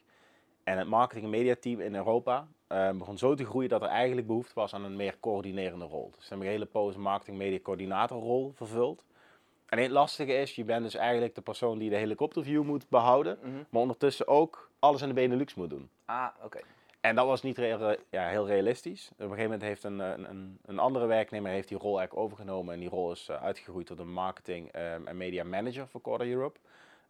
En 0.63 0.77
het 0.77 0.87
marketing 0.87 1.25
en 1.25 1.31
mediateam 1.31 1.79
in 1.79 1.95
Europa 1.95 2.47
eh, 2.71 2.91
begon 2.91 3.17
zo 3.17 3.35
te 3.35 3.45
groeien 3.45 3.69
dat 3.69 3.81
er 3.81 3.87
eigenlijk 3.87 4.27
behoefte 4.27 4.51
was 4.55 4.73
aan 4.73 4.83
een 4.83 4.95
meer 4.95 5.15
coördinerende 5.19 5.85
rol. 5.85 6.09
Dus 6.09 6.19
we 6.23 6.27
hebben 6.29 6.47
een 6.47 6.53
hele 6.53 6.65
poos 6.65 6.95
een 6.95 7.01
marketing 7.01 7.37
media 7.37 7.59
coördinatorrol 7.59 8.51
vervuld. 8.55 9.03
En 9.65 9.77
het 9.79 9.91
lastige 9.91 10.33
is, 10.33 10.55
je 10.55 10.63
bent 10.63 10.83
dus 10.83 10.95
eigenlijk 10.95 11.35
de 11.35 11.41
persoon 11.41 11.77
die 11.77 11.89
de 11.89 11.95
helikopterview 11.95 12.63
moet 12.63 12.89
behouden, 12.89 13.37
Mhm. 13.41 13.51
maar 13.69 13.81
ondertussen 13.81 14.27
ook 14.27 14.69
alles 14.79 15.01
in 15.01 15.07
de 15.07 15.13
Benelux 15.13 15.53
moet 15.55 15.69
doen. 15.69 15.89
Ah, 16.05 16.27
oké. 16.43 16.59
En 17.01 17.15
dat 17.15 17.25
was 17.25 17.41
niet 17.41 17.57
re- 17.57 17.97
ja, 18.09 18.27
heel 18.27 18.47
realistisch. 18.47 19.09
Op 19.11 19.19
een 19.19 19.23
gegeven 19.25 19.43
moment 19.43 19.61
heeft 19.61 19.83
een, 19.83 19.99
een, 19.99 20.29
een, 20.29 20.57
een 20.65 20.79
andere 20.79 21.05
werknemer 21.05 21.51
heeft 21.51 21.67
die 21.67 21.77
rol 21.77 21.97
eigenlijk 21.99 22.25
overgenomen. 22.27 22.73
En 22.73 22.79
die 22.79 22.89
rol 22.89 23.11
is 23.11 23.29
eh, 23.29 23.43
uitgegroeid 23.43 23.85
tot 23.85 23.99
een 23.99 24.11
marketing 24.13 24.71
ehm, 24.71 25.07
en 25.07 25.17
media 25.17 25.43
manager 25.43 25.87
voor 25.87 26.01
Corda 26.01 26.25
Europe. 26.25 26.59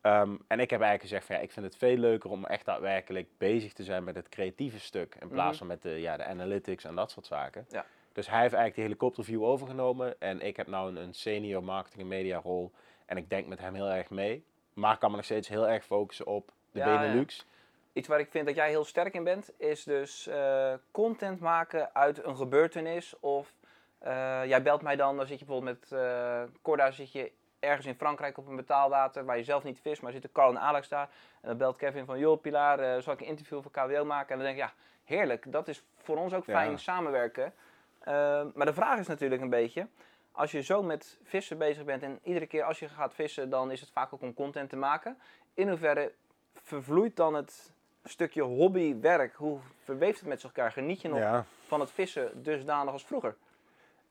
Ehm, 0.01 0.36
en 0.48 0.59
ik 0.59 0.69
heb 0.69 0.81
eigenlijk 0.81 1.01
gezegd 1.01 1.25
van 1.25 1.36
ja, 1.36 1.42
ik 1.42 1.51
vind 1.51 1.65
het 1.65 1.75
veel 1.77 1.98
leuker 1.98 2.30
om 2.30 2.45
echt 2.45 2.65
daadwerkelijk 2.65 3.27
bezig 3.38 3.74
te 3.74 3.83
zijn 3.83 4.03
met 4.03 4.15
het 4.15 4.30
creatieve 4.30 4.80
stuk. 4.80 5.15
In 5.19 5.27
plaats 5.27 5.50
Mhm. 5.50 5.57
van 5.57 5.68
met 5.68 5.81
de, 5.81 5.89
ja, 6.01 6.18
de 6.18 6.24
analytics 6.25 6.83
en 6.83 6.95
dat 6.95 7.12
soort 7.12 7.25
zaken. 7.25 7.65
Ja. 7.69 7.86
Dus 8.13 8.27
hij 8.30 8.42
heeft 8.42 8.53
eigenlijk 8.53 8.75
de 8.75 8.81
helikopterview 8.81 9.44
overgenomen. 9.44 10.15
En 10.21 10.42
ik 10.42 10.57
heb 10.57 10.68
nou 10.68 10.89
een, 10.89 10.95
een 10.95 11.13
senior 11.13 11.63
marketing 11.63 12.01
en 12.01 12.07
media 12.07 12.38
rol. 12.39 12.71
En 13.06 13.18
ik 13.18 13.30
denk 13.30 13.48
met 13.48 13.59
hem 13.59 13.74
heel 13.74 13.89
erg 13.89 14.09
mee. 14.09 14.44
Maar 14.74 14.94
ik 14.94 15.00
kan 15.00 15.09
me 15.09 15.15
nog 15.15 15.25
steeds 15.25 15.48
heel 15.48 15.68
erg 15.68 15.86
focussen 15.86 16.25
op 16.25 16.51
de 16.71 16.80
Ja, 16.80 16.94
ja. 16.94 17.00
Benelux. 17.00 17.45
Iets 17.94 18.07
waar 18.07 18.19
ik 18.19 18.31
vind 18.31 18.45
dat 18.45 18.56
jij 18.56 18.69
heel 18.69 18.86
sterk 18.86 19.13
in 19.13 19.24
bent, 19.24 19.51
is 19.57 19.83
dus 19.83 20.27
eh, 20.27 20.74
content 20.92 21.39
maken 21.39 21.95
uit 21.95 22.24
een 22.24 22.36
gebeurtenis. 22.36 23.19
Of 23.19 23.53
eh, 24.00 24.42
jij 24.45 24.62
belt 24.62 24.81
mij 24.81 24.95
dan, 24.95 25.18
dan 25.18 25.27
zit 25.27 25.39
je 25.39 25.45
bijvoorbeeld 25.45 25.80
met 25.80 25.92
eh 26.00 26.44
Corda, 26.62 26.92
zit 26.92 27.12
je 27.12 27.31
ergens 27.61 27.85
in 27.85 27.95
Frankrijk 27.95 28.37
op 28.37 28.47
een 28.47 28.55
betaalwater 28.55 29.25
waar 29.25 29.37
je 29.37 29.43
zelf 29.43 29.63
niet 29.63 29.79
vist, 29.81 30.01
maar 30.01 30.11
zitten 30.11 30.31
Carl 30.31 30.49
en 30.49 30.59
Alex 30.59 30.87
daar. 30.87 31.09
En 31.41 31.47
dan 31.47 31.57
belt 31.57 31.75
Kevin 31.75 32.05
van, 32.05 32.19
joh 32.19 32.41
Pilar, 32.41 32.79
eh, 32.79 33.01
zal 33.01 33.13
ik 33.13 33.19
een 33.19 33.25
interview 33.25 33.61
voor 33.61 33.71
KWO 33.71 34.05
maken? 34.05 34.29
En 34.29 34.35
dan 34.35 34.45
denk 34.45 34.57
ik, 34.59 34.63
ja, 34.63 34.73
heerlijk, 35.15 35.51
dat 35.51 35.67
is 35.67 35.83
voor 35.97 36.17
ons 36.17 36.33
ook 36.33 36.45
Ja. 36.45 36.53
fijn 36.53 36.79
samenwerken. 36.79 37.53
Eh, 37.99 38.13
maar 38.53 38.65
de 38.65 38.73
vraag 38.73 38.99
is 38.99 39.07
natuurlijk 39.07 39.41
een 39.41 39.49
beetje, 39.49 39.87
als 40.31 40.51
je 40.51 40.61
zo 40.61 40.83
met 40.83 41.17
vissen 41.23 41.57
bezig 41.57 41.83
bent 41.83 42.03
en 42.03 42.19
iedere 42.23 42.45
keer 42.47 42.63
als 42.63 42.79
je 42.79 42.89
gaat 42.89 43.13
vissen, 43.13 43.49
dan 43.49 43.71
is 43.71 43.79
het 43.81 43.91
vaak 43.91 44.13
ook 44.13 44.21
om 44.21 44.33
content 44.33 44.69
te 44.69 44.75
maken. 44.75 45.17
In 45.53 45.69
hoeverre 45.69 46.11
vervloeit 46.53 47.15
dan 47.15 47.33
het 47.33 47.73
stukje 48.03 48.41
hobby-werk? 48.41 49.33
Hoe 49.35 49.59
verweeft 49.83 50.19
het 50.19 50.29
met 50.29 50.43
elkaar? 50.43 50.71
Geniet 50.71 51.01
je 51.01 51.07
nog 51.09 51.19
Ja. 51.19 51.45
van 51.67 51.79
het 51.79 51.91
vissen 51.91 52.43
dusdanig 52.43 52.93
als 52.93 53.05
vroeger? 53.05 53.35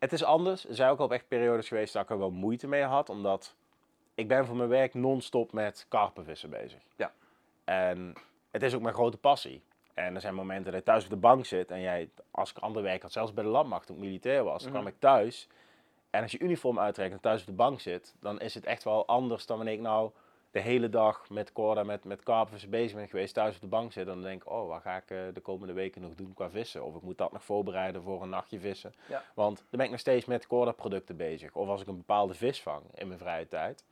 Het 0.00 0.12
is 0.12 0.24
anders. 0.24 0.68
Er 0.68 0.74
zijn 0.74 0.90
ook 0.90 0.98
al 0.98 1.10
echt 1.10 1.28
periodes 1.28 1.68
geweest 1.68 1.92
dat 1.92 2.02
ik 2.02 2.10
er 2.10 2.18
wel 2.18 2.30
moeite 2.30 2.66
mee 2.66 2.82
had. 2.82 3.08
Omdat 3.08 3.54
ik 4.14 4.28
ben 4.28 4.46
voor 4.46 4.56
mijn 4.56 4.68
werk 4.68 4.94
non-stop 4.94 5.52
met 5.52 5.86
karpenvissen 5.88 6.50
bezig. 6.50 6.82
Ja. 6.96 7.12
En 7.64 8.14
het 8.50 8.62
is 8.62 8.74
ook 8.74 8.82
mijn 8.82 8.94
grote 8.94 9.16
passie. 9.18 9.62
En 9.94 10.14
er 10.14 10.20
zijn 10.20 10.34
momenten 10.34 10.72
dat 10.72 10.80
je 10.80 10.86
thuis 10.86 11.04
op 11.04 11.10
de 11.10 11.16
bank 11.16 11.46
zit. 11.46 11.70
En 11.70 11.80
jij, 11.80 12.10
als 12.30 12.50
ik 12.50 12.58
ander 12.58 12.82
werk 12.82 13.02
had, 13.02 13.12
zelfs 13.12 13.34
bij 13.34 13.44
de 13.44 13.50
landmacht 13.50 13.86
toen 13.86 13.96
ik 13.96 14.02
militair 14.02 14.44
was, 14.44 14.62
Mhm. 14.62 14.72
kwam 14.72 14.86
ik 14.86 14.94
thuis. 14.98 15.48
En 16.10 16.22
als 16.22 16.32
je 16.32 16.38
uniform 16.38 16.78
uittrekt 16.78 17.12
en 17.12 17.20
thuis 17.20 17.40
op 17.40 17.46
de 17.46 17.52
bank 17.52 17.80
zit, 17.80 18.14
dan 18.20 18.40
is 18.40 18.54
het 18.54 18.64
echt 18.64 18.84
wel 18.84 19.06
anders 19.06 19.46
dan 19.46 19.56
wanneer 19.56 19.74
ik 19.74 19.80
nou 19.80 20.10
de 20.50 20.60
hele 20.60 20.88
dag 20.88 21.28
met 21.28 21.52
Corda, 21.52 21.82
met, 21.82 22.04
met 22.04 22.22
karpenvissen 22.22 22.70
bezig 22.70 22.96
ben 22.96 23.08
geweest, 23.08 23.34
thuis 23.34 23.54
op 23.54 23.60
de 23.60 23.66
bank 23.66 23.92
zit. 23.92 24.06
Dan 24.06 24.22
denk 24.22 24.42
ik, 24.42 24.50
oh, 24.50 24.68
wat 24.68 24.82
ga 24.82 24.96
ik 24.96 25.10
eh, 25.10 25.18
de 25.34 25.40
komende 25.40 25.72
weken 25.72 26.02
nog 26.02 26.14
doen 26.14 26.34
qua 26.34 26.50
vissen? 26.50 26.84
Of 26.84 26.96
ik 26.96 27.02
moet 27.02 27.18
dat 27.18 27.32
nog 27.32 27.44
voorbereiden 27.44 28.02
voor 28.02 28.22
een 28.22 28.28
nachtje 28.28 28.60
vissen. 28.60 28.94
Ja. 29.08 29.24
Want 29.34 29.56
dan 29.56 29.66
ben 29.70 29.84
ik 29.84 29.90
nog 29.90 30.00
steeds 30.00 30.24
met 30.24 30.46
Corda 30.46 30.72
producten 30.72 31.16
bezig. 31.16 31.54
Of 31.54 31.68
als 31.68 31.80
ik 31.80 31.86
een 31.86 31.96
bepaalde 31.96 32.34
vis 32.34 32.62
vang 32.62 32.82
in 32.94 33.06
mijn 33.06 33.18
vrije 33.18 33.48
tijd. 33.48 33.84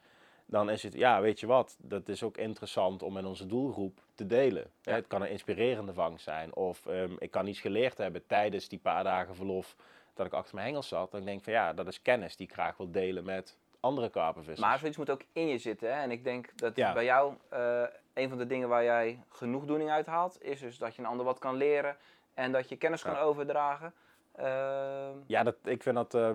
Dan 0.47 0.71
is 0.71 0.83
het, 0.83 0.95
ja, 0.95 1.21
weet 1.21 1.41
je 1.41 1.47
wat, 1.47 1.77
dat 1.79 2.09
is 2.09 2.23
ook 2.23 2.37
interessant 2.37 3.03
om 3.03 3.13
met 3.13 3.25
onze 3.25 3.47
doelgroep 3.47 4.01
te 4.15 4.27
delen. 4.27 4.71
Ja. 4.83 4.95
Het 4.95 5.07
kan 5.07 5.23
een 5.23 5.31
inspirerende 5.31 5.93
vangst 5.93 6.25
zijn. 6.25 6.55
Of 6.55 6.87
ehm, 6.87 7.13
ik 7.19 7.31
kan 7.31 7.47
iets 7.47 7.61
geleerd 7.61 7.99
hebben 7.99 8.27
tijdens 8.27 8.69
die 8.69 8.79
paar 8.79 9.05
dagen 9.05 9.35
verlof 9.35 9.77
dat 10.15 10.27
ik 10.27 10.33
achter 10.33 10.55
mijn 10.55 10.67
hengels 10.67 10.89
zat. 10.89 11.11
Dan 11.11 11.25
denk 11.25 11.39
ik 11.39 11.45
van 11.45 11.53
ja, 11.53 11.73
dat 11.73 11.87
is 11.87 12.03
kennis 12.03 12.37
die 12.37 12.47
ik 12.47 12.53
graag 12.53 12.77
wil 12.77 12.91
delen 12.91 13.25
met 13.25 13.57
andere 13.81 14.09
karpenvissers. 14.11 14.69
Maar 14.69 14.79
zoiets 14.79 14.97
moet 14.97 15.11
ook 15.11 15.23
in 15.33 15.47
je 15.49 15.59
zitten. 15.59 15.95
Hè? 15.95 16.01
En 16.03 16.11
ik 16.11 16.25
denk 16.25 16.59
dat 16.59 16.77
Ja. 16.77 16.93
bij 16.93 17.05
jou 17.05 17.35
eh, 17.49 17.83
een 18.15 18.29
van 18.29 18.39
de 18.39 18.47
dingen 18.47 18.69
waar 18.69 18.85
jij 18.85 19.23
genoegdoening 19.29 19.91
uit 19.91 20.07
haalt, 20.07 20.43
is 20.43 20.61
dus 20.61 20.79
dat 20.79 20.95
je 20.95 21.03
een 21.03 21.09
ander 21.09 21.25
wat 21.27 21.39
kan 21.39 21.55
leren 21.55 21.97
en 22.35 22.53
dat 22.53 22.69
je 22.69 22.77
kennis 22.77 23.03
kan 23.03 23.17
overdragen. 23.17 23.93
Ehm, 24.37 25.17
Ja, 25.27 25.43
dat, 25.43 25.57
ik 25.65 25.83
vind 25.83 25.97
dat. 25.97 26.15
eh, 26.15 26.31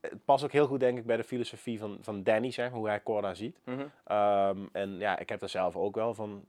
het 0.00 0.24
past 0.24 0.44
ook 0.44 0.52
heel 0.52 0.66
goed, 0.66 0.80
denk 0.80 0.98
ik, 0.98 1.06
bij 1.06 1.16
de 1.16 1.24
filosofie 1.24 1.78
van, 1.78 1.98
van 2.00 2.22
Danny, 2.22 2.50
zeg 2.50 2.70
maar, 2.70 2.78
hoe 2.78 2.88
hij 2.88 3.02
Corda 3.02 3.34
ziet. 3.34 3.58
mhm. 3.64 3.86
Ehm, 4.04 4.58
en 4.72 4.98
ja, 4.98 5.18
ik 5.18 5.28
heb 5.28 5.42
er 5.42 5.48
zelf 5.48 5.76
ook 5.76 5.94
wel 5.94 6.14
van. 6.14 6.44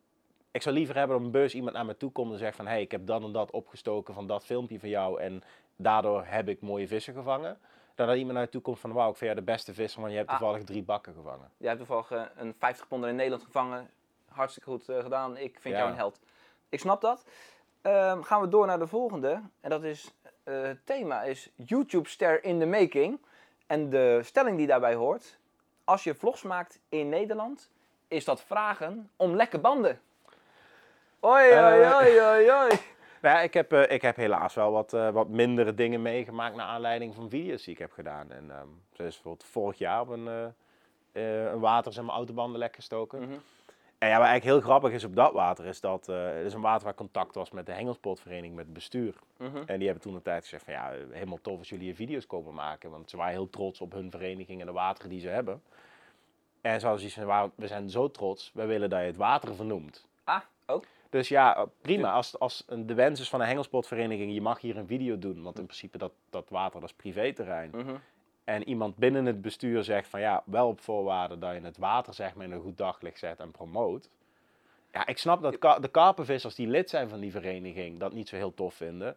Ik 0.51 0.61
zou 0.61 0.75
liever 0.75 0.95
hebben 0.95 1.15
dat 1.15 1.25
op 1.25 1.33
een 1.33 1.39
beurs 1.39 1.55
iemand 1.55 1.75
naar 1.75 1.85
me 1.85 1.97
toe 1.97 2.11
komt 2.11 2.31
en 2.31 2.37
zegt 2.37 2.55
van... 2.55 2.65
hé, 2.65 2.71
hey, 2.71 2.81
ik 2.81 2.91
heb 2.91 3.05
dat 3.05 3.23
en 3.23 3.31
dat 3.31 3.51
opgestoken 3.51 4.13
van 4.13 4.27
dat 4.27 4.45
filmpje 4.45 4.79
van 4.79 4.89
jou... 4.89 5.21
en 5.21 5.41
daardoor 5.75 6.23
heb 6.25 6.47
ik 6.47 6.61
mooie 6.61 6.87
vissen 6.87 7.13
gevangen. 7.13 7.57
Dat 8.07 8.15
iemand 8.15 8.33
naar 8.33 8.43
je 8.43 8.49
toe 8.49 8.61
komt 8.61 8.79
van... 8.79 8.91
wauw, 8.93 9.09
ik 9.09 9.15
vind 9.17 9.31
jij 9.31 9.39
de 9.39 9.51
beste 9.51 9.73
visser, 9.73 9.99
want 9.99 10.11
je 10.11 10.17
hebt 10.17 10.29
Ah. 10.29 10.37
toevallig 10.37 10.63
drie 10.63 10.83
bakken 10.83 11.13
gevangen. 11.13 11.51
Jij 11.57 11.67
hebt 11.67 11.77
toevallig 11.85 12.11
eh, 12.11 12.21
een 12.35 12.55
50 12.59 12.87
ponder 12.87 13.09
in 13.09 13.15
Nederland 13.15 13.43
gevangen. 13.43 13.89
Hartstikke 14.29 14.69
goed 14.69 14.89
eh, 14.89 14.99
gedaan. 14.99 15.37
Ik 15.37 15.57
vind 15.59 15.73
Ja. 15.75 15.79
jou 15.79 15.91
een 15.91 15.97
held. 15.97 16.19
Ik 16.69 16.79
snap 16.79 17.01
dat. 17.01 17.25
Ehm, 17.81 18.21
gaan 18.21 18.41
we 18.41 18.47
door 18.47 18.65
naar 18.65 18.79
de 18.79 18.87
volgende. 18.87 19.41
En 19.61 19.69
dat 19.69 19.83
is, 19.83 20.13
eh, 20.43 20.61
het 20.61 20.85
thema 20.85 21.21
is 21.23 21.49
YouTube-ster 21.55 22.43
in 22.43 22.59
the 22.59 22.65
making. 22.65 23.19
En 23.67 23.89
de 23.89 24.19
stelling 24.23 24.57
die 24.57 24.67
daarbij 24.67 24.93
hoort. 24.95 25.37
Als 25.83 26.03
je 26.03 26.13
vlogs 26.15 26.41
maakt 26.43 26.79
in 26.89 27.09
Nederland, 27.09 27.69
is 28.07 28.25
dat 28.25 28.41
vragen 28.41 29.09
om 29.15 29.35
lekke 29.35 29.59
banden. 29.59 30.01
Oi, 31.19 31.43
oi, 31.51 31.93
oi, 31.93 32.21
oi, 32.21 32.51
oi. 32.51 32.79
Nou 33.21 33.35
ja, 33.35 33.41
ik 33.41 33.53
heb, 33.53 33.71
eh, 33.73 33.95
ik 33.95 34.01
heb 34.01 34.15
helaas 34.15 34.53
wel 34.53 34.71
wat, 34.71 34.93
eh, 34.93 35.09
wat 35.09 35.27
mindere 35.27 35.73
dingen 35.73 36.01
meegemaakt... 36.01 36.55
naar 36.55 36.65
aanleiding 36.65 37.15
van 37.15 37.29
video's 37.29 37.63
die 37.63 37.73
ik 37.73 37.79
heb 37.79 37.91
gedaan. 37.91 38.31
En 38.31 38.51
zoals 38.93 39.13
bijvoorbeeld 39.13 39.43
vorig 39.43 39.77
jaar 39.77 40.01
op 40.01 40.09
een, 40.09 40.53
eh, 41.11 41.51
een 41.51 41.59
water 41.59 41.93
zijn 41.93 42.05
mijn 42.05 42.17
autobanden 42.17 42.59
lek 42.59 42.75
gestoken. 42.75 43.21
Mhm. 43.21 43.37
En 43.97 44.09
ja, 44.09 44.17
wat 44.17 44.27
eigenlijk 44.27 44.43
heel 44.43 44.69
grappig 44.69 44.91
is 44.91 45.03
op 45.03 45.15
dat 45.15 45.33
water, 45.33 45.65
is 45.65 45.81
dat 45.81 46.09
eh, 46.09 46.25
het 46.25 46.45
is 46.45 46.53
een 46.53 46.61
water 46.61 46.85
waar 46.85 46.95
contact 46.95 47.35
was 47.35 47.51
met 47.51 47.65
de 47.65 47.71
Hengelsportvereniging, 47.71 48.55
met 48.55 48.65
het 48.65 48.73
bestuur. 48.73 49.15
Mhm. 49.37 49.57
En 49.65 49.77
die 49.77 49.85
hebben 49.87 50.03
toen 50.03 50.13
de 50.13 50.21
tijd 50.21 50.43
gezegd 50.43 50.63
van 50.63 50.73
ja, 50.73 50.91
helemaal 51.11 51.41
tof 51.41 51.57
als 51.57 51.69
jullie 51.69 51.85
hier 51.85 51.95
video's 51.95 52.27
komen 52.27 52.53
maken. 52.53 52.91
Want 52.91 53.09
ze 53.09 53.17
waren 53.17 53.33
heel 53.33 53.49
trots 53.49 53.81
op 53.81 53.91
hun 53.91 54.11
vereniging 54.11 54.59
en 54.59 54.65
de 54.65 54.71
wateren 54.71 55.09
die 55.09 55.19
ze 55.19 55.27
hebben. 55.27 55.61
En 56.61 56.79
ze 56.79 56.85
hadden 56.85 56.99
zoiets 56.99 57.15
van, 57.15 57.25
"Wauw, 57.25 57.51
we 57.55 57.67
zijn 57.67 57.89
zo 57.89 58.11
trots, 58.11 58.51
wij 58.53 58.67
willen 58.67 58.89
dat 58.89 58.99
je 58.99 59.05
het 59.05 59.17
water 59.17 59.55
vernoemt. 59.55 60.05
Ah, 60.23 60.41
ook. 60.65 60.85
Dus 61.09 61.27
ja, 61.27 61.55
eh, 61.57 61.63
prima. 61.81 62.11
Als, 62.11 62.39
als 62.39 62.63
een- 62.67 62.85
de 62.87 62.93
wens 62.93 63.19
is 63.19 63.29
van 63.29 63.41
een 63.41 63.47
hengelsportvereniging, 63.47 64.33
je 64.33 64.41
mag 64.41 64.61
hier 64.61 64.77
een 64.77 64.87
video 64.87 65.19
doen. 65.19 65.43
Want 65.43 65.59
in 65.59 65.65
principe 65.65 65.97
dat, 65.97 66.11
dat 66.29 66.49
water, 66.49 66.79
dat 66.79 66.89
is 66.89 66.95
privéterrein. 66.95 67.69
Mhm. 67.73 67.95
En 68.43 68.67
iemand 68.67 68.95
binnen 68.95 69.25
het 69.25 69.41
bestuur 69.41 69.83
zegt 69.83 70.07
van 70.07 70.19
ja, 70.19 70.43
wel 70.45 70.67
op 70.67 70.81
voorwaarde 70.81 71.37
dat 71.37 71.53
je 71.53 71.61
het 71.61 71.77
water 71.77 72.13
zeg 72.13 72.35
maar 72.35 72.45
in 72.45 72.51
een 72.51 72.61
goed 72.61 72.77
daglicht 72.77 73.19
zet 73.19 73.39
en 73.39 73.51
promoot. 73.51 74.09
Ja, 74.93 75.05
ik 75.07 75.17
snap 75.17 75.41
dat 75.41 75.57
ka- 75.57 75.79
de 75.79 75.87
karpenvissers 75.87 76.55
die 76.55 76.67
lid 76.67 76.89
zijn 76.89 77.09
van 77.09 77.19
die 77.19 77.31
vereniging 77.31 77.99
dat 77.99 78.13
niet 78.13 78.27
zo 78.29 78.35
heel 78.35 78.53
tof 78.53 78.73
vinden. 78.73 79.15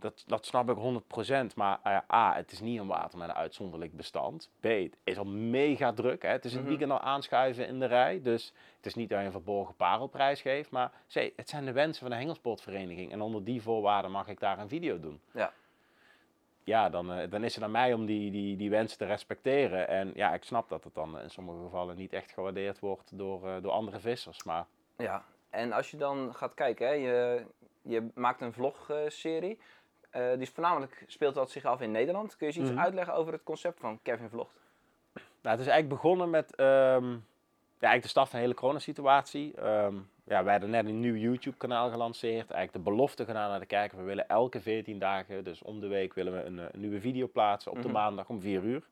Dat, 0.00 0.24
dat 0.26 0.46
snap 0.46 0.70
ik 0.70 0.76
100%. 1.50 1.54
Maar 1.54 1.80
eh, 1.82 1.98
A, 2.14 2.34
het 2.34 2.52
is 2.52 2.60
niet 2.60 2.78
een 2.78 2.86
water 2.86 3.18
met 3.18 3.28
een 3.28 3.34
uitzonderlijk 3.34 3.96
bestand. 3.96 4.50
B, 4.60 4.64
het 4.64 4.96
is 5.04 5.18
al 5.18 5.26
mega 5.26 5.92
druk. 5.92 6.22
Hè. 6.22 6.28
Het 6.28 6.44
is 6.44 6.52
een 6.54 6.60
Mhm. 6.60 6.68
weekend 6.68 6.90
al 6.90 7.00
aanschuiven 7.00 7.66
in 7.66 7.78
de 7.78 7.86
rij. 7.86 8.22
Dus 8.22 8.52
het 8.76 8.86
is 8.86 8.94
niet 8.94 9.08
dat 9.08 9.18
je 9.18 9.24
een 9.24 9.32
verborgen 9.32 9.74
parelprijs 9.74 10.40
geeft. 10.40 10.70
Maar 10.70 10.90
C, 11.14 11.30
het 11.36 11.48
zijn 11.48 11.64
de 11.64 11.72
wensen 11.72 12.00
van 12.02 12.10
de 12.10 12.16
hengelsportvereniging. 12.16 13.12
En 13.12 13.20
onder 13.20 13.44
die 13.44 13.62
voorwaarden 13.62 14.10
mag 14.10 14.28
ik 14.28 14.40
daar 14.40 14.58
een 14.58 14.68
video 14.68 15.00
doen 15.00 15.20
Ja. 15.32 15.52
ja, 16.64 16.88
dan, 16.88 17.12
eh, 17.12 17.30
dan 17.30 17.44
is 17.44 17.54
het 17.54 17.64
aan 17.64 17.70
mij 17.70 17.92
om 17.92 18.06
die, 18.06 18.30
die, 18.30 18.56
die 18.56 18.70
wensen 18.70 18.98
te 18.98 19.04
respecteren. 19.06 19.88
En 19.88 20.12
ja, 20.14 20.34
ik 20.34 20.44
snap 20.44 20.68
dat 20.68 20.84
het 20.84 20.94
dan 20.94 21.18
in 21.20 21.30
sommige 21.30 21.62
gevallen 21.62 21.96
niet 21.96 22.12
echt 22.12 22.32
gewaardeerd 22.32 22.78
wordt 22.78 23.18
door, 23.18 23.48
eh, 23.48 23.62
door 23.62 23.72
andere 23.72 24.00
vissers. 24.00 24.44
Maar 24.44 24.66
Ja, 24.96 25.24
en 25.50 25.72
als 25.72 25.90
je 25.90 25.96
dan 25.96 26.34
gaat 26.34 26.54
kijken, 26.54 26.86
hè, 26.86 26.92
je, 26.92 27.46
je 27.82 28.08
maakt 28.14 28.40
een 28.40 28.52
vlogserie. 28.52 29.58
Die 30.12 30.38
is 30.40 30.50
voornamelijk 30.50 31.04
speelt 31.06 31.34
dat 31.34 31.50
zich 31.50 31.64
af 31.64 31.80
in 31.80 31.90
Nederland. 31.90 32.36
Kun 32.36 32.46
je 32.46 32.52
eens 32.52 32.62
iets 32.62 32.70
Mhm. 32.74 32.80
uitleggen 32.84 33.14
over 33.14 33.32
het 33.32 33.42
concept 33.42 33.80
van 33.80 33.98
Kevin 34.02 34.28
Vlogt? 34.28 34.58
nou, 35.14 35.56
het 35.56 35.60
is 35.60 35.66
eigenlijk 35.72 35.88
begonnen 35.88 36.30
met 36.30 36.54
ehm, 36.54 37.10
ja, 37.78 37.86
eigenlijk 37.88 38.02
de 38.02 38.08
start 38.08 38.28
van 38.28 38.38
de 38.38 38.44
hele 38.44 38.58
coronasituatie. 38.58 39.54
Ehm 39.56 39.94
ja, 40.24 40.42
wij 40.44 40.52
hadden 40.52 40.70
net 40.70 40.86
een 40.86 41.00
nieuw 41.00 41.14
YouTube-kanaal 41.14 41.90
gelanceerd. 41.90 42.50
Eigenlijk 42.50 42.72
de 42.72 42.90
belofte 42.90 43.24
gedaan 43.24 43.50
naar 43.50 43.60
de 43.60 43.66
kijker. 43.66 43.98
We 43.98 44.04
willen 44.04 44.28
elke 44.28 44.60
14 44.60 44.98
dagen, 44.98 45.44
dus 45.44 45.62
om 45.62 45.80
de 45.80 45.86
week, 45.86 46.14
willen 46.14 46.32
we 46.32 46.42
een, 46.44 46.58
eh, 46.58 46.64
een 46.72 46.80
nieuwe 46.80 47.00
video 47.00 47.28
plaatsen 47.28 47.70
op 47.72 47.76
de 47.82 47.88
Mhm. 47.88 47.96
maandag 47.96 48.28
om 48.28 48.40
4 48.40 48.62
uur. 48.62 48.82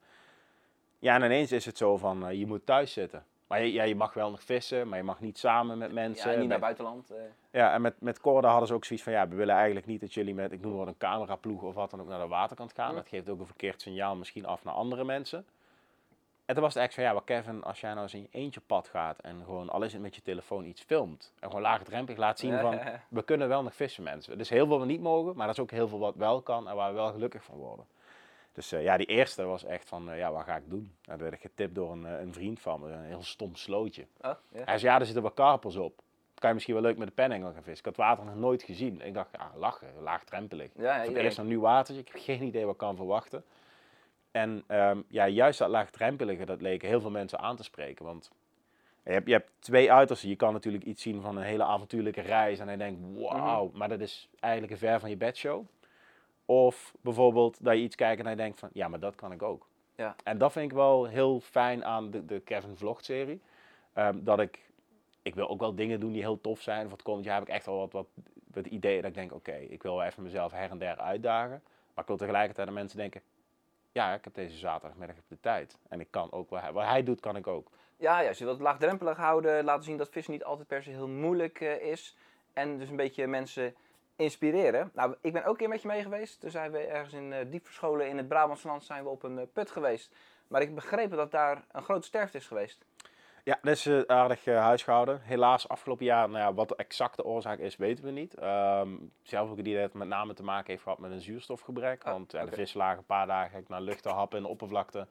Ja, 0.98 1.14
en 1.14 1.22
ineens 1.24 1.52
is 1.52 1.64
het 1.64 1.76
zo 1.76 1.96
van, 1.96 2.26
eh, 2.26 2.38
je 2.38 2.46
moet 2.46 2.66
thuis 2.66 2.92
zitten. 2.92 3.24
Maar 3.48 3.62
je, 3.62 3.72
ja, 3.72 3.82
je 3.82 3.94
mag 3.96 4.14
wel 4.14 4.30
nog 4.30 4.42
vissen, 4.42 4.88
maar 4.88 4.98
je 4.98 5.04
mag 5.04 5.20
niet 5.20 5.38
samen 5.38 5.78
met 5.78 5.92
mensen. 5.92 6.24
ja, 6.30 6.30
niet 6.30 6.38
met- 6.38 6.48
naar 6.48 6.58
buitenland. 6.58 7.10
eh. 7.10 7.16
Ja, 7.50 7.72
en 7.72 7.80
met, 7.80 8.00
met 8.00 8.20
Corda 8.20 8.48
hadden 8.48 8.68
ze 8.68 8.74
ook 8.74 8.84
zoiets 8.84 9.04
van, 9.04 9.12
ja, 9.14 9.28
we 9.28 9.34
willen 9.36 9.54
eigenlijk 9.54 9.86
niet 9.86 10.00
dat 10.00 10.14
jullie 10.14 10.34
met, 10.34 10.52
ik 10.52 10.60
noem 10.60 10.76
maar 10.76 10.86
een 10.86 10.96
cameraploeg 10.98 11.62
of 11.62 11.74
wat 11.74 11.90
dan 11.90 12.00
ook 12.00 12.08
naar 12.08 12.20
de 12.20 12.26
waterkant 12.26 12.72
gaan. 12.72 12.94
Dat 12.94 13.08
geeft 13.08 13.28
ook 13.28 13.40
een 13.40 13.46
verkeerd 13.46 13.82
signaal 13.82 14.16
misschien 14.16 14.46
af 14.46 14.64
naar 14.64 14.74
andere 14.74 15.04
mensen. 15.04 15.46
En 16.44 16.54
toen 16.54 16.62
was 16.62 16.74
het 16.74 16.82
eigenlijk 16.82 16.92
van, 16.94 17.04
ja, 17.04 17.12
maar 17.12 17.42
Kevin, 17.42 17.64
als 17.64 17.80
jij 17.80 17.90
nou 17.90 18.02
eens 18.02 18.14
in 18.14 18.20
je 18.20 18.38
eentje 18.38 18.60
pad 18.66 18.88
gaat 18.88 19.18
en 19.18 19.42
gewoon, 19.44 19.68
al 19.70 19.82
is 19.82 19.92
het 19.92 20.02
met 20.02 20.14
je 20.14 20.22
telefoon, 20.22 20.64
iets 20.64 20.82
filmt. 20.82 21.32
En 21.40 21.46
gewoon 21.48 21.62
laagdrempelig 21.62 22.18
laat 22.18 22.38
zien 22.38 22.58
van, 22.60 22.78
we 23.08 23.22
kunnen 23.22 23.48
wel 23.48 23.62
nog 23.62 23.74
vissen 23.74 24.02
mensen. 24.02 24.38
Is 24.38 24.50
heel 24.50 24.66
veel 24.66 24.78
wat 24.78 24.86
niet 24.86 25.00
mogen, 25.00 25.36
maar 25.36 25.46
er 25.46 25.52
is 25.52 25.58
ook 25.60 25.70
heel 25.70 25.88
veel 25.88 25.98
wat 25.98 26.14
wel 26.14 26.40
kan 26.42 26.68
en 26.68 26.76
waar 26.76 26.88
we 26.90 26.94
wel 26.96 27.12
gelukkig 27.12 27.44
van 27.44 27.56
worden. 27.56 27.84
Dus 28.58 28.72
eh, 28.72 28.82
ja, 28.82 28.96
die 28.96 29.06
eerste 29.06 29.42
was 29.44 29.64
echt 29.64 29.88
van, 29.88 30.10
eh, 30.10 30.18
ja, 30.18 30.32
wat 30.32 30.44
ga 30.44 30.56
ik 30.56 30.62
doen? 30.70 30.92
En 31.04 31.18
werd 31.18 31.32
ik 31.32 31.40
getipt 31.40 31.74
door 31.74 31.92
een, 31.92 32.06
eh, 32.06 32.20
een 32.20 32.32
vriend 32.32 32.60
van 32.60 32.80
me, 32.80 32.90
een 32.90 33.02
heel 33.04 33.22
stom 33.22 33.54
slootje. 33.54 34.06
Oh, 34.20 34.30
ja. 34.52 34.62
Hij 34.64 34.78
zei, 34.78 34.92
ja, 34.92 34.98
er 34.98 35.04
zitten 35.04 35.22
wat 35.22 35.34
karpels 35.34 35.76
op. 35.76 36.00
Kan 36.34 36.48
je 36.48 36.54
misschien 36.54 36.74
wel 36.74 36.82
leuk 36.82 36.96
met 36.96 37.08
de 37.08 37.14
pennengel 37.14 37.52
gaan 37.52 37.62
vissen. 37.62 37.78
Ik 37.78 37.84
had 37.84 37.96
het 37.96 38.04
water 38.04 38.24
nog 38.24 38.34
nooit 38.34 38.62
gezien. 38.62 39.00
Ik 39.00 39.14
dacht, 39.14 39.28
ja, 39.32 39.50
lachen, 39.56 39.88
laagdrempelig. 40.02 40.70
Ja, 40.76 41.00
het 41.00 41.14
eerst 41.16 41.38
een 41.38 41.46
nieuw 41.46 41.60
watertje. 41.60 42.02
Ik 42.02 42.08
heb 42.12 42.22
geen 42.22 42.42
idee 42.42 42.64
wat 42.64 42.72
ik 42.72 42.78
kan 42.78 42.96
verwachten. 42.96 43.44
En 44.30 44.64
ehm, 44.66 45.00
ja, 45.08 45.28
juist 45.28 45.58
dat 45.58 45.68
laagdrempelige, 45.68 46.44
dat 46.44 46.60
leken 46.60 46.88
heel 46.88 47.00
veel 47.00 47.10
mensen 47.10 47.38
aan 47.38 47.56
te 47.56 47.62
spreken. 47.62 48.04
Want 48.04 48.30
je 49.04 49.10
hebt, 49.12 49.26
je 49.26 49.32
hebt 49.32 49.50
twee 49.58 49.92
uitersten. 49.92 50.28
Je 50.28 50.36
kan 50.36 50.52
natuurlijk 50.52 50.84
iets 50.84 51.02
zien 51.02 51.20
van 51.20 51.36
een 51.36 51.42
hele 51.42 51.64
avontuurlijke 51.64 52.20
reis. 52.20 52.58
En 52.58 52.66
dan 52.66 52.78
denk 52.78 52.98
je, 52.98 53.20
wauw, 53.22 53.66
Mhm. 53.66 53.78
maar 53.78 53.88
dat 53.88 54.00
is 54.00 54.28
eigenlijk 54.40 54.72
een 54.72 54.78
ver 54.78 55.00
van 55.00 55.10
je 55.10 55.16
bedshow. 55.16 55.64
Of 56.50 56.94
bijvoorbeeld 57.00 57.64
dat 57.64 57.74
je 57.74 57.80
iets 57.80 57.96
kijkt 57.96 58.24
en 58.24 58.30
je 58.30 58.36
denkt 58.36 58.58
van, 58.58 58.68
ja, 58.72 58.88
maar 58.88 59.00
dat 59.00 59.14
kan 59.14 59.32
ik 59.32 59.42
ook. 59.42 59.68
Ja. 59.94 60.16
En 60.24 60.38
dat 60.38 60.52
vind 60.52 60.70
ik 60.70 60.76
wel 60.76 61.04
heel 61.04 61.40
fijn 61.40 61.84
aan 61.84 62.10
de, 62.10 62.24
de 62.24 62.40
Kevin 62.40 62.76
Vlog 62.76 63.04
serie. 63.04 63.40
Ehm, 63.92 64.24
dat 64.24 64.40
ik, 64.40 64.70
ik 65.22 65.34
wil 65.34 65.48
ook 65.48 65.60
wel 65.60 65.74
dingen 65.74 66.00
doen 66.00 66.12
die 66.12 66.22
heel 66.22 66.40
tof 66.40 66.60
zijn. 66.60 66.82
Voor 66.82 66.92
het 66.92 67.02
komend 67.02 67.24
jaar 67.24 67.38
heb 67.38 67.48
ik 67.48 67.54
echt 67.54 67.66
wel 67.66 67.78
wat, 67.78 67.92
wat, 67.92 68.06
wat 68.52 68.66
ideeën 68.66 69.00
dat 69.00 69.10
ik 69.10 69.16
denk, 69.16 69.32
oké, 69.32 69.52
ik 69.52 69.82
wil 69.82 69.96
wel 69.96 70.06
even 70.06 70.22
mezelf 70.22 70.52
her 70.52 70.70
en 70.70 70.78
der 70.78 70.98
uitdagen. 70.98 71.62
Maar 71.94 72.02
ik 72.04 72.06
wil 72.06 72.16
tegelijkertijd 72.16 72.68
aan 72.68 72.74
mensen 72.74 72.98
denken, 72.98 73.22
ja, 73.92 74.14
ik 74.14 74.24
heb 74.24 74.34
deze 74.34 74.56
zaterdagmiddag 74.56 75.16
de 75.28 75.40
tijd. 75.40 75.78
En 75.88 76.00
ik 76.00 76.10
kan 76.10 76.32
ook, 76.32 76.50
wat 76.50 76.60
hij, 76.60 76.72
wat 76.72 76.84
hij 76.84 77.02
doet, 77.02 77.20
kan 77.20 77.36
ik 77.36 77.46
ook. 77.46 77.70
Ja, 77.96 78.20
ja, 78.20 78.32
ze 78.32 78.44
wil 78.44 78.52
het 78.52 78.62
laagdrempelig 78.62 79.16
houden, 79.16 79.64
laten 79.64 79.84
zien 79.84 79.96
dat 79.96 80.08
vissen 80.08 80.32
niet 80.32 80.44
altijd 80.44 80.68
per 80.68 80.82
se 80.82 80.90
heel 80.90 81.08
moeilijk 81.08 81.60
eh, 81.60 81.90
is. 81.90 82.16
En 82.52 82.78
dus 82.78 82.88
een 82.88 82.96
beetje 82.96 83.26
mensen 83.26 83.74
inspireren. 84.18 84.90
Nou, 84.94 85.14
ik 85.20 85.32
ben 85.32 85.44
ook 85.44 85.50
een 85.50 85.56
keer 85.56 85.68
met 85.68 85.82
je 85.82 85.88
mee 85.88 86.02
geweest. 86.02 86.40
Toen 86.40 86.50
zijn 86.50 86.70
we 86.70 86.78
ergens 86.78 87.14
in 87.14 87.32
eh, 87.32 87.46
diep 87.50 87.64
verscholen 87.64 88.08
in 88.08 88.16
het 88.16 88.28
Brabantse 88.28 88.66
land 88.66 88.84
zijn 88.84 89.02
we 89.02 89.08
op 89.08 89.22
een 89.22 89.38
eh, 89.38 89.46
put 89.52 89.70
geweest. 89.70 90.14
Maar 90.48 90.60
ik 90.60 90.74
begreep 90.74 91.10
dat 91.10 91.30
daar 91.30 91.64
een 91.72 91.82
grote 91.82 92.06
sterfte 92.06 92.38
is 92.38 92.46
geweest. 92.46 92.84
Ja, 93.48 93.58
dat 93.62 93.76
is 93.76 93.86
eh, 93.86 94.00
aardig 94.06 94.46
eh, 94.46 94.58
huisgehouden. 94.58 95.20
Helaas, 95.22 95.68
afgelopen 95.68 96.04
jaar, 96.04 96.28
nou 96.28 96.40
ja, 96.40 96.54
wat 96.54 96.68
de 96.68 96.76
exacte 96.76 97.24
oorzaak 97.24 97.58
is, 97.58 97.76
weten 97.76 98.04
we 98.04 98.10
niet. 98.10 98.34
Ehm, 98.34 98.88
zelf 99.22 99.50
ook 99.50 99.56
het 99.56 99.66
idee 99.66 99.74
dat 99.74 99.82
het 99.82 99.98
met 99.98 100.08
name 100.08 100.34
te 100.34 100.42
maken 100.42 100.70
heeft 100.70 100.82
gehad 100.82 100.98
met 100.98 101.10
een 101.10 101.20
zuurstofgebrek. 101.20 102.04
Ah, 102.04 102.12
want 102.12 102.32
ja, 102.32 102.44
de 102.44 102.52
vissen 102.52 102.78
lagen 102.78 102.98
een 102.98 103.04
paar 103.04 103.26
dagen 103.26 103.64
naar 103.68 103.80
lucht 103.80 104.02
te 104.02 104.08
happen 104.08 104.38
in 104.38 104.44
de 104.44 104.50
oppervlakte. 104.50 105.06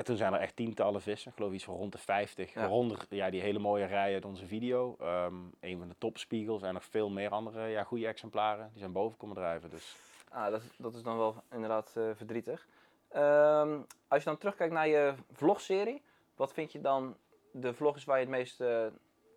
En 0.00 0.06
toen 0.06 0.16
zijn 0.16 0.32
er 0.34 0.40
echt 0.40 0.56
tientallen 0.56 1.02
vissen, 1.02 1.30
ik 1.30 1.36
geloof 1.36 1.52
iets 1.52 1.64
van 1.64 1.74
rond 1.74 1.92
de 1.92 1.98
50. 1.98 2.52
Ja. 2.54 2.60
Waaronder 2.60 3.06
ja, 3.08 3.30
die 3.30 3.40
hele 3.40 3.58
mooie 3.58 3.84
rij 3.84 4.14
uit 4.14 4.24
onze 4.24 4.46
video. 4.46 4.96
Ehm 5.00 5.34
een 5.60 5.78
van 5.78 5.88
de 5.88 5.94
topspiegels 5.98 6.62
en 6.62 6.74
nog 6.74 6.84
veel 6.84 7.10
meer 7.10 7.30
andere 7.30 7.66
ja, 7.66 7.82
goede 7.84 8.06
exemplaren. 8.06 8.68
Die 8.70 8.78
zijn 8.78 8.92
boven 8.92 9.18
komen 9.18 9.36
drijven. 9.36 9.70
Dus 9.70 9.96
Ah, 10.30 10.50
dat, 10.50 10.62
dat 10.78 10.94
is 10.94 11.02
dan 11.02 11.16
wel 11.16 11.42
inderdaad 11.52 11.92
eh, 11.96 12.04
verdrietig. 12.14 12.66
Ehm, 13.08 13.78
als 14.08 14.22
je 14.22 14.28
dan 14.28 14.38
terugkijkt 14.38 14.72
naar 14.72 14.88
je 14.88 15.14
vlogserie, 15.32 16.02
wat 16.36 16.52
vind 16.52 16.72
je 16.72 16.80
dan 16.80 17.16
de 17.52 17.74
vlog 17.74 17.96
is 17.96 18.04
waar 18.04 18.16
je 18.18 18.22
het 18.24 18.30
meest 18.34 18.60
eh, 18.60 18.86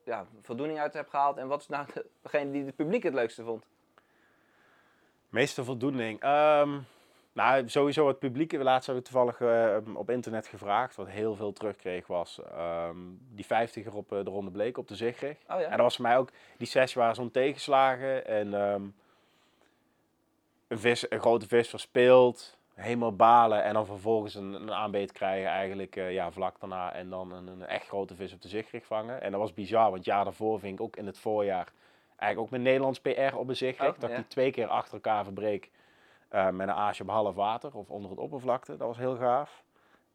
ja, 0.05 0.25
voldoening 0.41 0.79
uit 0.79 0.93
hebt 0.93 1.09
gehaald? 1.09 1.37
En 1.37 1.47
wat 1.47 1.61
is 1.61 1.67
nou 1.67 1.85
de- 1.93 2.05
degene 2.21 2.51
die 2.51 2.65
het 2.65 2.75
publiek 2.75 3.03
het 3.03 3.13
leukste 3.13 3.43
vond? 3.43 3.65
Meeste 5.29 5.63
voldoening. 5.63 6.21
Ehm, 6.21 6.79
nou, 7.33 7.69
sowieso 7.69 8.07
het 8.07 8.19
publiek. 8.19 8.53
Laatst 8.53 8.85
hebben 8.85 9.03
we 9.03 9.09
toevallig 9.09 9.41
eh, 9.41 9.95
op 9.95 10.09
internet 10.09 10.47
gevraagd. 10.47 10.95
Wat 10.95 11.07
heel 11.07 11.35
veel 11.35 11.53
terugkreeg 11.53 12.07
was 12.07 12.41
ehm, 12.41 12.97
die 13.29 13.45
50er 13.45 13.93
op 13.93 14.11
eh, 14.11 14.23
de 14.23 14.29
Ronde 14.29 14.51
Bleek 14.51 14.77
op 14.77 14.87
de 14.87 14.95
Zigrig. 14.95 15.37
Oh 15.49 15.59
ja? 15.59 15.65
En 15.65 15.69
dat 15.69 15.79
was 15.79 15.95
voor 15.95 16.05
mij 16.05 16.17
ook 16.17 16.29
die 16.57 16.67
sessie 16.67 17.01
waar 17.01 17.15
zo'n 17.15 17.31
tegenslagen. 17.31 18.25
En 18.25 18.53
ehm, 18.53 18.83
een, 20.67 20.79
vis, 20.79 21.11
een 21.11 21.19
grote 21.19 21.47
vis 21.47 21.69
verspeelt. 21.69 22.57
Helemaal 22.73 23.15
balen. 23.15 23.63
En 23.63 23.73
dan 23.73 23.85
vervolgens 23.85 24.35
een, 24.35 24.53
een 24.53 24.73
aanbeet 24.73 25.11
krijgen 25.11 25.49
eigenlijk 25.49 25.95
eh, 25.95 26.13
ja, 26.13 26.31
vlak 26.31 26.59
daarna. 26.59 26.93
En 26.93 27.09
dan 27.09 27.31
een, 27.31 27.47
een 27.47 27.65
echt 27.65 27.87
grote 27.87 28.15
vis 28.15 28.33
op 28.33 28.41
de 28.41 28.47
Zigrig 28.47 28.85
vangen. 28.85 29.21
En 29.21 29.31
dat 29.31 29.39
was 29.39 29.53
bizar. 29.53 29.91
Want 29.91 30.05
jaar 30.05 30.23
daarvoor 30.23 30.59
ving 30.59 30.73
ik 30.73 30.81
ook 30.81 30.95
in 30.95 31.05
het 31.05 31.19
voorjaar 31.19 31.71
eigenlijk 32.23 32.39
ook 32.39 32.49
met 32.49 32.61
Nederlands 32.61 32.99
PR 32.99 33.35
op 33.35 33.49
een 33.49 33.55
Zigrig. 33.55 33.93
Oh, 33.93 33.99
dat 33.99 34.09
ik 34.09 34.15
die 34.15 34.27
twee 34.27 34.51
keer 34.51 34.67
achter 34.67 34.93
elkaar 34.93 35.23
verbreek. 35.23 35.71
Eh, 36.33 36.49
met 36.49 36.67
een 36.67 36.73
aasje 36.73 37.03
op 37.03 37.09
half 37.09 37.35
water 37.35 37.75
of 37.77 37.89
onder 37.89 38.09
het 38.09 38.19
oppervlakte. 38.19 38.77
Dat 38.77 38.87
was 38.87 38.97
heel 38.97 39.15
gaaf. 39.15 39.63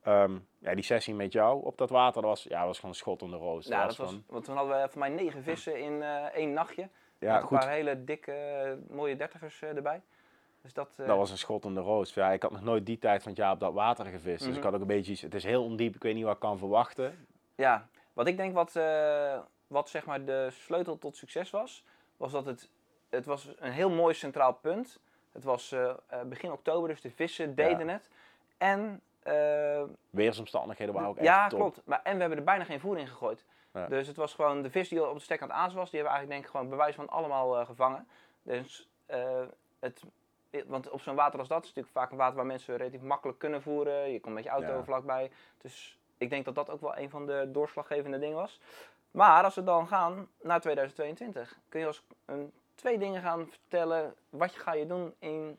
Ehm, 0.02 0.38
ja, 0.58 0.74
die 0.74 0.84
sessie 0.84 1.14
met 1.14 1.32
jou 1.32 1.64
op 1.64 1.78
dat 1.78 1.90
water, 1.90 2.20
dat 2.22 2.30
was, 2.30 2.42
ja, 2.42 2.56
dat 2.58 2.66
was 2.66 2.76
gewoon 2.76 2.90
een 2.90 2.96
schot 3.00 3.22
om 3.22 3.30
de 3.30 3.36
roos. 3.36 3.66
Ja, 3.66 3.84
dat 3.86 3.94
gewoon- 3.94 4.10
was, 4.14 4.20
want 4.26 4.44
toen 4.44 4.56
hadden 4.56 4.82
we 4.82 4.88
voor 4.88 4.98
mij 5.00 5.08
negen 5.08 5.42
vissen 5.42 5.80
in 5.80 6.02
eh, 6.02 6.24
één 6.24 6.52
nachtje. 6.52 6.88
ja, 7.18 7.32
met 7.32 7.42
een 7.42 7.48
goed. 7.48 7.58
paar 7.58 7.68
hele 7.70 8.04
dikke, 8.04 8.32
eh, 8.32 8.94
mooie 8.96 9.16
dertigers 9.16 9.62
erbij. 9.62 10.02
Dus 10.62 10.72
dat, 10.74 10.94
Dat 10.96 11.16
was 11.16 11.30
een 11.30 11.38
schot 11.38 11.64
in 11.64 11.74
de 11.74 11.80
roos. 11.80 12.14
Ja, 12.14 12.30
ik 12.32 12.42
had 12.42 12.50
nog 12.50 12.62
nooit 12.62 12.86
die 12.86 12.98
tijd 12.98 13.22
van 13.22 13.30
het 13.32 13.40
jaar 13.40 13.52
op 13.52 13.60
dat 13.60 13.72
water 13.72 14.04
gevist. 14.06 14.38
Dus 14.38 14.48
Mhm. 14.48 14.56
ik 14.56 14.62
had 14.62 14.74
ook 14.74 14.80
een 14.80 14.86
beetje 14.86 15.24
het 15.26 15.34
is 15.34 15.44
heel 15.44 15.64
ondiep, 15.64 15.94
ik 15.94 16.02
weet 16.02 16.14
niet 16.14 16.24
wat 16.24 16.34
ik 16.34 16.40
kan 16.40 16.58
verwachten. 16.58 17.26
Ja, 17.54 17.88
wat 18.12 18.26
ik 18.26 18.36
denk 18.36 18.54
wat, 18.54 18.72
wat 19.66 19.88
zeg 19.88 20.06
maar 20.06 20.24
de 20.24 20.48
sleutel 20.50 20.98
tot 20.98 21.16
succes 21.16 21.50
was, 21.50 21.84
was 22.16 22.32
dat 22.32 22.46
het, 22.46 22.70
het 23.08 23.26
was 23.26 23.48
een 23.58 23.72
heel 23.72 23.90
mooi 23.90 24.14
centraal 24.14 24.52
punt. 24.54 25.00
Het 25.32 25.44
was 25.44 25.72
eh, 25.72 25.90
eh, 26.06 26.22
begin 26.22 26.52
oktober, 26.52 26.88
dus 26.88 27.00
de 27.00 27.10
vissen 27.10 27.54
deden 27.54 27.88
het. 27.88 28.08
En, 28.58 29.00
eh, 29.22 29.82
Weersomstandigheden 30.10 30.94
waren 30.94 31.08
ook 31.08 31.16
echt 31.16 31.26
ja, 31.26 31.48
top. 31.48 31.58
klopt. 31.58 31.80
Maar, 31.84 32.00
en 32.02 32.14
we 32.14 32.20
hebben 32.20 32.38
er 32.38 32.44
bijna 32.44 32.64
geen 32.64 32.80
voer 32.80 32.98
in 32.98 33.08
gegooid. 33.08 33.44
Ja. 33.72 33.86
Dus 33.86 34.06
het 34.06 34.16
was 34.16 34.34
gewoon 34.34 34.62
de 34.62 34.70
vis 34.70 34.88
die 34.88 35.08
op 35.08 35.14
de 35.14 35.22
stek 35.22 35.42
aan 35.42 35.48
het 35.48 35.56
aas 35.56 35.74
was, 35.74 35.90
die 35.90 36.00
hebben 36.00 36.12
we 36.12 36.18
eigenlijk 36.18 36.30
denk 36.30 36.44
ik 36.44 36.50
gewoon 36.50 36.68
bewijs 36.68 36.94
van 36.94 37.08
allemaal 37.08 37.64
gevangen. 37.64 38.08
Dus 38.42 38.88
het, 39.78 40.02
want 40.66 40.90
op 40.90 41.00
zo'n 41.00 41.14
water 41.14 41.38
als 41.38 41.48
dat 41.48 41.62
is 41.62 41.68
natuurlijk 41.68 41.94
vaak 41.94 42.10
een 42.10 42.16
water 42.16 42.36
waar 42.36 42.46
mensen 42.46 42.76
relatief 42.76 43.00
makkelijk 43.00 43.38
kunnen 43.38 43.62
voeren. 43.62 44.12
Je 44.12 44.20
komt 44.20 44.34
met 44.34 44.44
je 44.44 44.50
auto 44.50 44.72
Ja. 44.72 44.82
vlakbij. 44.82 45.30
Dus 45.60 45.98
ik 46.18 46.30
denk 46.30 46.44
dat 46.44 46.54
dat 46.54 46.70
ook 46.70 46.80
wel 46.80 46.96
een 46.96 47.10
van 47.10 47.26
de 47.26 47.48
doorslaggevende 47.52 48.18
dingen 48.18 48.36
was. 48.36 48.60
Maar 49.10 49.44
als 49.44 49.54
we 49.54 49.64
dan 49.64 49.88
gaan 49.88 50.28
naar 50.40 50.60
2022, 50.60 51.58
kun 51.68 51.80
je 51.80 51.86
ons 51.86 52.02
een, 52.24 52.52
twee 52.78 52.98
dingen 52.98 53.22
gaan 53.22 53.46
vertellen. 53.46 54.14
Wat 54.30 54.52
ga 54.52 54.74
je 54.74 54.86
doen 54.86 55.14
in 55.18 55.58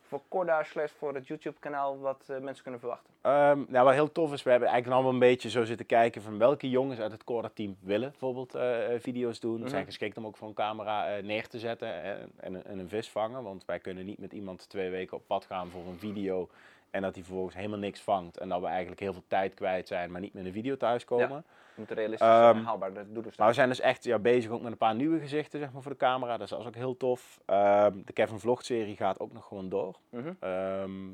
voor 0.00 0.22
Corda 0.28 0.62
slash 0.62 0.90
voor 0.90 1.14
het 1.14 1.26
YouTube 1.26 1.58
kanaal 1.58 1.98
wat 1.98 2.24
eh, 2.26 2.38
mensen 2.38 2.62
kunnen 2.62 2.80
verwachten? 2.80 3.14
Ehm, 3.20 3.64
nou, 3.68 3.84
wat 3.84 3.94
heel 3.94 4.12
tof 4.12 4.32
is, 4.32 4.42
we 4.42 4.50
hebben 4.50 4.68
eigenlijk 4.68 4.96
allemaal 4.96 5.20
een 5.22 5.28
beetje 5.28 5.50
zo 5.50 5.64
zitten 5.64 5.86
kijken 5.86 6.22
van 6.22 6.38
welke 6.38 6.70
jongens 6.70 7.00
uit 7.00 7.12
het 7.12 7.24
Corda-team 7.24 7.76
willen 7.80 8.10
bijvoorbeeld 8.10 8.54
eh, 8.54 8.94
eh, 8.94 9.00
video's 9.00 9.40
doen. 9.40 9.60
Mhm. 9.60 9.68
Zijn 9.68 9.84
geschikt 9.84 10.16
om 10.16 10.26
ook 10.26 10.36
voor 10.36 10.48
een 10.48 10.54
camera 10.54 11.20
neer 11.20 11.48
te 11.48 11.58
zetten 11.58 12.02
en, 12.02 12.30
en, 12.36 12.64
en 12.64 12.78
een 12.78 12.88
vis 12.88 13.10
vangen. 13.10 13.42
Want 13.42 13.64
wij 13.64 13.78
kunnen 13.78 14.06
niet 14.06 14.18
met 14.18 14.32
iemand 14.32 14.68
twee 14.68 14.90
weken 14.90 15.16
op 15.16 15.26
pad 15.26 15.44
gaan 15.44 15.68
voor 15.68 15.86
een 15.86 15.98
video 15.98 16.48
en 16.90 17.02
dat 17.02 17.14
hij 17.14 17.24
vervolgens 17.24 17.56
helemaal 17.56 17.78
niks 17.78 18.00
vangt. 18.00 18.38
En 18.38 18.48
dat 18.48 18.60
we 18.60 18.66
eigenlijk 18.66 19.00
heel 19.00 19.12
veel 19.12 19.24
tijd 19.26 19.54
kwijt 19.54 19.88
zijn, 19.88 20.10
maar 20.10 20.20
niet 20.20 20.34
met 20.34 20.44
een 20.44 20.52
video 20.52 20.76
thuiskomen. 20.76 21.36
Het 21.36 21.44
moet 21.74 21.90
realistisch 21.90 22.28
Ehm, 22.28 22.56
en 22.56 22.64
haalbaar 22.64 22.92
doelen 22.92 23.32
Maar 23.36 23.48
we 23.48 23.54
zijn 23.54 23.68
dus 23.68 23.80
echt 23.80 24.04
ja, 24.04 24.18
bezig 24.18 24.50
ook 24.50 24.62
met 24.62 24.72
een 24.72 24.78
paar 24.78 24.94
nieuwe 24.94 25.18
gezichten 25.18 25.58
zeg 25.58 25.72
maar, 25.72 25.82
voor 25.82 25.92
de 25.92 25.98
camera. 25.98 26.36
Dus 26.36 26.50
dat 26.50 26.60
is 26.60 26.66
ook 26.66 26.74
heel 26.74 26.96
tof. 26.96 27.40
Ehm, 27.44 28.02
de 28.04 28.12
Kevin 28.12 28.38
Vlog 28.38 28.64
serie 28.64 28.96
gaat 28.96 29.20
ook 29.20 29.32
nog 29.32 29.46
gewoon 29.46 29.68
door. 29.68 29.96
Mhm. 30.10 30.32
Ehm, 30.40 31.08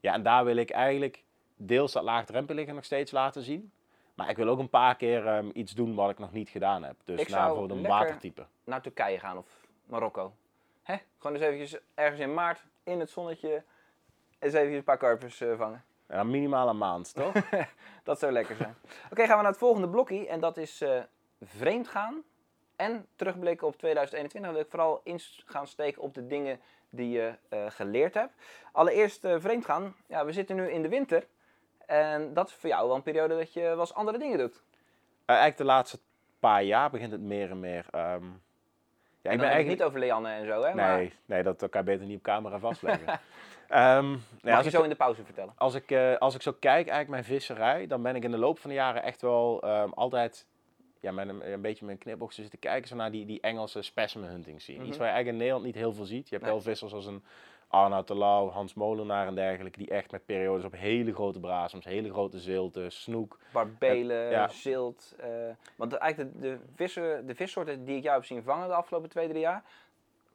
ja, 0.00 0.14
en 0.14 0.22
daar 0.22 0.44
wil 0.44 0.56
ik 0.56 0.70
eigenlijk 0.70 1.24
deels 1.56 1.92
dat 1.92 2.02
laagdrempelige 2.02 2.72
nog 2.72 2.84
steeds 2.84 3.10
laten 3.10 3.42
zien. 3.42 3.72
Maar 4.14 4.30
ik 4.30 4.36
wil 4.36 4.48
ook 4.48 4.58
een 4.58 4.68
paar 4.70 4.96
keer 4.96 5.26
ehm, 5.26 5.50
iets 5.52 5.72
doen 5.72 5.94
wat 5.94 6.10
ik 6.10 6.18
nog 6.18 6.32
niet 6.32 6.48
gedaan 6.48 6.82
heb. 6.82 6.96
Dus 7.04 7.28
naar 7.28 7.46
bijvoorbeeld 7.46 7.80
een 7.84 7.86
watertype. 7.86 8.46
Naar 8.64 8.80
Turkije 8.80 9.18
gaan 9.18 9.38
of 9.38 9.66
Marokko. 9.84 10.32
Hè? 10.82 10.96
Gewoon 11.18 11.36
eens 11.36 11.44
eventjes 11.44 11.80
ergens 11.94 12.20
in 12.20 12.34
maart 12.34 12.64
in 12.82 13.00
het 13.00 13.10
zonnetje 13.10 13.62
eens 14.40 14.52
eventjes 14.54 14.78
een 14.78 14.84
paar 14.84 14.98
karpers 14.98 15.40
eh, 15.40 15.56
vangen. 15.56 15.84
En 16.06 16.16
dan 16.16 16.30
minimaal 16.30 16.68
een 16.68 16.78
maand, 16.78 17.14
toch? 17.14 17.32
Dat 18.04 18.18
zou 18.18 18.32
lekker 18.32 18.56
zijn. 18.56 18.74
Oké, 19.10 19.26
gaan 19.26 19.36
we 19.36 19.42
naar 19.42 19.50
het 19.50 19.60
volgende 19.60 19.88
blokje. 19.88 20.26
En 20.26 20.40
dat 20.40 20.56
is 20.56 20.80
eh 20.80 21.00
vreemd 21.40 21.88
gaan. 21.88 22.22
En 22.76 23.06
terugblikken 23.16 23.66
op 23.66 23.76
2021. 23.78 24.40
Dan 24.42 24.52
wil 24.52 24.62
ik 24.62 24.70
vooral 24.70 25.00
in 25.04 25.20
gaan 25.46 25.66
steken 25.66 26.02
op 26.02 26.14
de 26.14 26.26
dingen 26.26 26.60
die 26.90 27.10
je 27.10 27.34
eh, 27.48 27.66
geleerd 27.68 28.14
hebt. 28.14 28.32
Allereerst 28.72 29.24
eh, 29.24 29.34
vreemd 29.38 29.64
gaan. 29.64 29.94
Ja, 30.06 30.24
we 30.24 30.32
zitten 30.32 30.56
nu 30.56 30.70
in 30.70 30.82
de 30.82 30.88
winter. 30.88 31.26
En 31.86 32.34
dat 32.34 32.48
is 32.48 32.54
voor 32.54 32.68
jou 32.68 32.86
wel 32.86 32.96
een 32.96 33.02
periode 33.02 33.36
dat 33.36 33.52
je 33.52 33.60
wel 33.60 33.80
eens 33.80 33.94
andere 33.94 34.18
dingen 34.18 34.38
doet. 34.38 34.62
Eigenlijk 35.24 35.58
de 35.58 35.64
laatste 35.64 35.98
paar 36.38 36.62
jaar 36.62 36.90
begint 36.90 37.12
het 37.12 37.20
meer 37.20 37.50
en 37.50 37.60
meer. 37.60 37.86
ehm, 37.90 38.24
ja, 39.20 39.30
ik 39.30 39.38
ben 39.38 39.48
eigenlijk 39.48 39.78
niet 39.78 39.82
over 39.82 39.98
Leanne 39.98 40.28
en 40.30 40.46
zo, 40.46 40.62
hè? 40.62 40.74
Maar 40.74 40.96
Nee, 40.96 41.12
nee, 41.24 41.42
dat 41.42 41.58
kan 41.58 41.80
je 41.80 41.82
beter 41.82 42.06
niet 42.06 42.16
op 42.16 42.22
camera 42.22 42.58
vastleggen. 42.58 43.06
Nee, 43.74 44.02
mag 44.42 44.54
als 44.54 44.64
je 44.64 44.70
ik- 44.70 44.76
zo 44.76 44.82
in 44.82 44.88
de 44.88 44.96
pauze 44.96 45.24
vertellen. 45.24 45.52
als 45.56 45.74
ik, 45.74 45.90
eh, 45.90 46.16
als 46.16 46.34
ik 46.34 46.42
zo 46.42 46.52
kijk, 46.52 46.74
eigenlijk 46.88 47.08
mijn 47.08 47.24
visserij, 47.24 47.86
dan 47.86 48.02
ben 48.02 48.16
ik 48.16 48.24
in 48.24 48.30
de 48.30 48.38
loop 48.38 48.58
van 48.58 48.70
de 48.70 48.76
jaren 48.76 49.02
echt 49.02 49.22
wel 49.22 49.62
ehm, 49.62 49.88
altijd 49.90 50.46
ja, 51.00 51.12
met 51.12 51.28
een, 51.28 51.52
een 51.52 51.60
beetje 51.60 51.84
met 51.84 51.94
een 51.94 52.00
knipbox 52.00 52.34
zitten 52.34 52.58
kijken 52.58 52.88
zo 52.88 52.96
naar 52.96 53.10
die, 53.10 53.26
die 53.26 53.40
Engelse 53.40 53.82
specimen 53.82 54.28
hunting. 54.28 54.66
Mhm. 54.66 54.70
Iets 54.70 54.96
waar 54.96 55.06
je 55.06 55.12
eigenlijk 55.12 55.28
in 55.28 55.36
Nederland 55.36 55.64
niet 55.64 55.74
heel 55.74 55.92
veel 55.92 56.04
ziet. 56.04 56.28
Je 56.28 56.34
hebt 56.34 56.42
Nee. 56.42 56.52
wel 56.52 56.62
vissers 56.62 56.92
als 56.92 57.06
een 57.06 57.24
Arnoud 57.68 58.06
de 58.08 58.16
Lauw, 58.16 58.48
Hans 58.50 58.74
Molenaar 58.74 59.26
en 59.26 59.34
dergelijke, 59.34 59.78
die 59.78 59.88
echt 59.90 60.10
met 60.10 60.26
periodes 60.26 60.64
op 60.64 60.72
hele 60.76 61.12
grote 61.14 61.40
braasums, 61.40 61.84
hele 61.84 62.10
grote 62.10 62.38
zilten, 62.40 62.92
snoek. 62.92 63.38
Barbelen, 63.52 64.30
Ja. 64.30 64.48
zilt. 64.48 65.14
eh, 65.18 65.28
want 65.76 65.92
eigenlijk 65.94 66.32
de, 66.34 66.40
de, 66.40 66.58
vissen, 66.74 67.26
de 67.26 67.34
vissoorten 67.34 67.84
die 67.84 67.96
ik 67.96 68.02
jou 68.02 68.14
heb 68.16 68.24
zien 68.24 68.42
vangen 68.42 68.68
de 68.68 68.74
afgelopen 68.74 69.08
twee, 69.08 69.28
drie 69.28 69.40
jaar. 69.40 69.62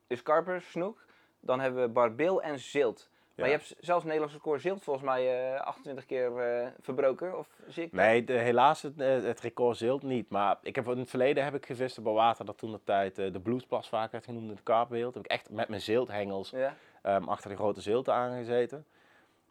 is 0.07 0.23
karper, 0.23 0.61
snoek. 0.61 1.05
Dan 1.39 1.59
hebben 1.59 1.81
we 1.81 1.89
barbeel 1.89 2.41
en 2.41 2.59
zilt. 2.59 3.09
Maar 3.35 3.45
je 3.47 3.55
hebt 3.55 3.75
zelfs 3.79 4.03
Nederlandse 4.03 4.37
record 4.37 4.61
zilt 4.61 4.83
volgens 4.83 5.05
mij 5.05 5.53
eh 5.53 5.61
28 5.61 6.05
keer 6.05 6.37
eh, 6.37 6.67
verbroken. 6.81 7.37
Of 7.37 7.47
zie 7.67 7.83
ik? 7.83 7.91
Nee, 7.91 8.23
de, 8.23 8.33
helaas 8.33 8.81
het, 8.81 8.99
eh, 8.99 9.23
het 9.23 9.39
record 9.39 9.77
zilt 9.77 10.03
niet. 10.03 10.29
Maar 10.29 10.57
ik 10.61 10.75
heb, 10.75 10.87
in 10.87 10.97
het 10.97 11.09
verleden 11.09 11.43
heb 11.43 11.55
ik 11.55 11.65
gevist 11.65 11.97
een 11.97 12.03
water 12.03 12.45
dat 12.45 12.57
toen 12.57 12.71
de 12.71 12.83
tijd 12.83 13.17
eh, 13.17 13.31
de 13.33 13.39
bluesplas 13.39 13.89
vaak 13.89 14.11
werd 14.11 14.25
genoemd 14.25 14.49
in 14.49 14.55
de 14.55 14.61
karpwereld. 14.63 15.13
Heb 15.13 15.23
ik 15.23 15.31
echt 15.31 15.49
met 15.49 15.67
mijn 15.67 15.81
zilthengels 15.81 16.49
Ja? 16.49 16.75
ehm, 17.01 17.23
achter 17.23 17.49
de 17.49 17.55
grote 17.55 17.81
zilten 17.81 18.13
aangezeten. 18.13 18.85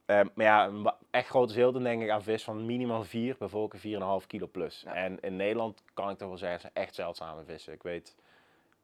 Ehm, 0.07 0.27
maar 0.35 0.47
ja, 0.47 0.71
echt 1.11 1.29
grote 1.29 1.53
zilten 1.53 1.83
denk 1.83 2.03
ik 2.03 2.11
aan 2.11 2.23
vis 2.23 2.45
van 2.45 2.67
minimaal 2.67 3.05
4, 3.05 3.37
bijvoorbeeld 3.39 3.81
4,5 4.23 4.27
kilo 4.27 4.47
plus. 4.47 4.83
Ja. 4.85 4.95
En 4.95 5.21
in 5.21 5.37
Nederland 5.37 5.83
kan 5.95 6.11
ik 6.11 6.19
toch 6.19 6.29
wel 6.29 6.37
zeggen, 6.37 6.61
zijn 6.61 6.73
echt 6.73 6.95
zeldzame 6.95 7.45
vissen. 7.45 7.73
Ik 7.73 7.83
weet 7.83 8.17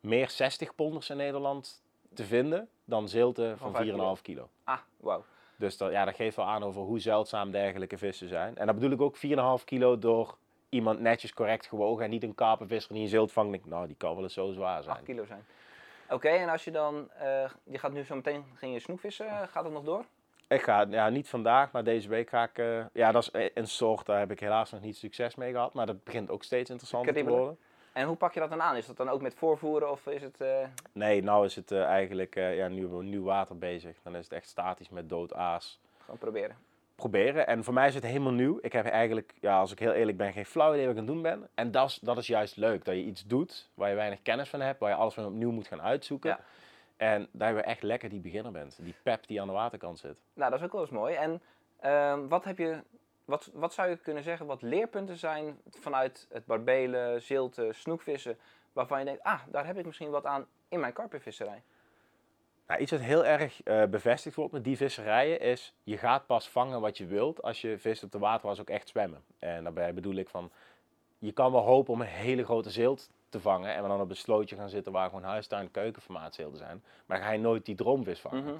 meer 0.00 0.30
60 0.30 0.74
ponders 0.74 1.10
in 1.10 1.16
Nederland 1.16 1.82
te 2.14 2.24
vinden 2.24 2.68
dan 2.84 3.08
zilten 3.08 3.58
Van 3.58 3.72
van 3.72 3.84
5 3.84 4.18
4,5 4.18 4.22
kilo. 4.22 4.48
Ah, 4.64 4.78
wauw. 4.96 5.24
Dus 5.56 5.76
dat, 5.76 5.90
ja, 5.90 6.04
dat 6.04 6.14
geeft 6.14 6.36
wel 6.36 6.46
aan 6.46 6.62
over 6.62 6.82
hoe 6.82 6.98
zeldzaam 6.98 7.50
dergelijke 7.50 7.98
vissen 7.98 8.28
zijn. 8.28 8.56
En 8.56 8.66
dat 8.66 8.74
bedoel 8.74 8.90
ik 8.90 9.00
ook 9.00 9.16
4,5 9.60 9.64
kilo 9.64 9.98
door 9.98 10.36
iemand 10.68 11.00
netjes 11.00 11.34
correct 11.34 11.66
gewogen 11.66 12.04
en 12.04 12.10
niet 12.10 12.22
een 12.22 12.34
karpenvisser 12.34 12.92
die 12.94 13.02
een 13.02 13.08
zilt 13.08 13.32
vangt. 13.32 13.50
Denk, 13.50 13.64
ik, 13.64 13.70
nou, 13.70 13.86
die 13.86 13.96
kan 13.96 14.14
wel 14.14 14.22
eens 14.22 14.34
zo 14.34 14.52
zwaar 14.52 14.82
zijn. 14.82 14.96
8 14.96 15.04
kilo 15.04 15.24
zijn. 15.24 15.44
Oké, 16.10 16.28
en 16.28 16.48
als 16.48 16.64
je 16.64 16.70
dan, 16.70 17.10
eh, 17.10 17.50
je 17.64 17.78
gaat 17.78 17.92
nu 17.92 18.02
zo 18.02 18.14
meteen 18.14 18.44
ging 18.54 18.72
je 18.72 18.80
snoekvissen, 18.80 19.48
gaat 19.48 19.64
het 19.64 19.72
nog 19.72 19.84
door? 19.84 20.04
Ik 20.48 20.62
ga, 20.62 20.86
ja, 20.88 21.08
niet 21.08 21.28
vandaag, 21.28 21.72
maar 21.72 21.84
deze 21.84 22.08
week 22.08 22.28
ga 22.28 22.42
ik. 22.42 22.58
eh, 22.58 22.84
ja, 22.92 23.12
dat 23.12 23.34
is 23.34 23.50
een 23.54 23.66
soort, 23.66 24.06
daar 24.06 24.18
heb 24.18 24.30
ik 24.30 24.40
helaas 24.40 24.70
nog 24.70 24.80
niet 24.80 24.96
succes 24.96 25.34
mee 25.34 25.52
gehad. 25.52 25.74
Maar 25.74 25.86
dat 25.86 26.04
begint 26.04 26.30
ook 26.30 26.42
steeds 26.42 26.70
interessanter 26.70 27.14
te 27.14 27.24
worden. 27.24 27.58
En 27.92 28.06
hoe 28.06 28.16
pak 28.16 28.34
je 28.34 28.40
dat 28.40 28.50
dan 28.50 28.62
aan? 28.62 28.76
Is 28.76 28.86
dat 28.86 28.96
dan 28.96 29.08
ook 29.08 29.20
met 29.22 29.34
voorvoeren 29.34 29.90
of 29.90 30.06
is 30.06 30.22
het... 30.22 30.40
eh, 30.40 30.66
Nee, 30.92 31.22
nou 31.22 31.44
is 31.44 31.56
het 31.56 31.70
eh, 31.72 31.84
eigenlijk, 31.84 32.36
eh, 32.36 32.56
ja, 32.56 32.68
nu 32.68 32.86
we 32.86 33.02
nieuw 33.02 33.24
water 33.24 33.58
bezig. 33.58 33.96
Dan 34.02 34.16
is 34.16 34.24
het 34.24 34.32
echt 34.32 34.48
statisch 34.48 34.88
met 34.88 35.08
dood 35.08 35.34
aas. 35.34 35.80
gewoon 36.00 36.18
proberen? 36.18 36.56
Proberen. 36.94 37.46
En 37.46 37.64
voor 37.64 37.74
mij 37.74 37.88
is 37.88 37.94
het 37.94 38.04
helemaal 38.04 38.32
nieuw. 38.32 38.58
Ik 38.62 38.72
heb 38.72 38.86
eigenlijk, 38.86 39.34
ja, 39.40 39.58
als 39.58 39.72
ik 39.72 39.78
heel 39.78 39.92
eerlijk 39.92 40.16
ben, 40.16 40.32
geen 40.32 40.46
flauw 40.46 40.72
idee 40.72 40.86
wat 40.86 40.94
ik 40.94 41.00
aan 41.00 41.06
het 41.06 41.14
doen 41.14 41.22
ben. 41.22 41.48
En 41.54 41.70
dat 41.70 41.88
is, 41.88 41.98
dat 41.98 42.18
is 42.18 42.26
juist 42.26 42.56
leuk. 42.56 42.84
Dat 42.84 42.94
je 42.94 43.02
iets 43.02 43.26
doet 43.26 43.68
waar 43.74 43.88
je 43.88 43.94
weinig 43.94 44.22
kennis 44.22 44.48
van 44.48 44.60
hebt. 44.60 44.78
Waar 44.80 44.90
je 44.90 44.96
alles 44.96 45.14
van 45.14 45.26
opnieuw 45.26 45.50
moet 45.50 45.66
gaan 45.66 45.82
uitzoeken. 45.82 46.30
Ja. 46.30 46.40
En 46.96 47.28
dat 47.32 47.48
je 47.48 47.60
echt 47.60 47.82
lekker 47.82 48.08
die 48.08 48.20
beginner 48.20 48.52
bent. 48.52 48.78
Die 48.82 48.94
pep 49.02 49.26
die 49.26 49.40
aan 49.40 49.46
de 49.46 49.52
waterkant 49.52 49.98
zit. 49.98 50.18
Nou, 50.34 50.50
dat 50.50 50.58
is 50.60 50.66
ook 50.66 50.72
wel 50.72 50.80
eens 50.80 50.90
mooi. 50.90 51.14
En 51.14 51.42
ehm, 51.80 52.28
wat 52.28 52.44
heb 52.44 52.58
je, 52.58 52.82
wat, 53.30 53.50
wat 53.52 53.72
zou 53.72 53.88
je 53.88 53.96
kunnen 53.96 54.22
zeggen, 54.22 54.46
wat 54.46 54.62
leerpunten 54.62 55.16
zijn 55.16 55.60
vanuit 55.70 56.26
het 56.32 56.46
barbelen, 56.46 57.22
zilten, 57.22 57.74
snoekvissen, 57.74 58.38
waarvan 58.72 58.98
je 58.98 59.04
denkt, 59.04 59.22
ah, 59.22 59.40
daar 59.50 59.66
heb 59.66 59.78
ik 59.78 59.86
misschien 59.86 60.10
wat 60.10 60.26
aan 60.26 60.46
in 60.68 60.80
mijn 60.80 60.92
karpenvisserij. 60.92 61.62
Nou, 62.66 62.80
iets 62.80 62.90
wat 62.90 63.00
heel 63.00 63.24
erg 63.24 63.62
eh, 63.62 63.84
bevestigd 63.84 64.36
wordt 64.36 64.52
met 64.52 64.64
die 64.64 64.76
visserijen 64.76 65.40
is, 65.40 65.74
je 65.82 65.98
gaat 65.98 66.26
pas 66.26 66.48
vangen 66.48 66.80
wat 66.80 66.98
je 66.98 67.06
wilt 67.06 67.42
als 67.42 67.60
je 67.60 67.78
vis 67.78 68.02
op 68.02 68.12
de 68.12 68.18
waterwas 68.18 68.60
ook 68.60 68.70
echt 68.70 68.88
zwemmen. 68.88 69.22
En 69.38 69.62
daarbij 69.62 69.94
bedoel 69.94 70.14
ik 70.14 70.28
van, 70.28 70.50
je 71.18 71.32
kan 71.32 71.52
wel 71.52 71.60
hopen 71.60 71.92
om 71.92 72.00
een 72.00 72.06
hele 72.06 72.44
grote 72.44 72.70
zilt 72.70 73.10
te 73.28 73.40
vangen 73.40 73.74
en 73.74 73.82
we 73.82 73.88
dan 73.88 74.00
op 74.00 74.10
een 74.10 74.16
slootje 74.16 74.56
gaan 74.56 74.68
zitten 74.68 74.92
waar 74.92 75.08
gewoon 75.08 75.24
huistuin, 75.24 75.70
keukenformaat 75.70 76.34
zilten 76.34 76.58
zijn. 76.58 76.82
Maar 77.06 77.18
dan 77.18 77.26
ga 77.26 77.32
je 77.32 77.40
nooit 77.40 77.64
die 77.64 77.74
droomvis 77.74 78.20
vangen. 78.20 78.44
Mhm. 78.44 78.54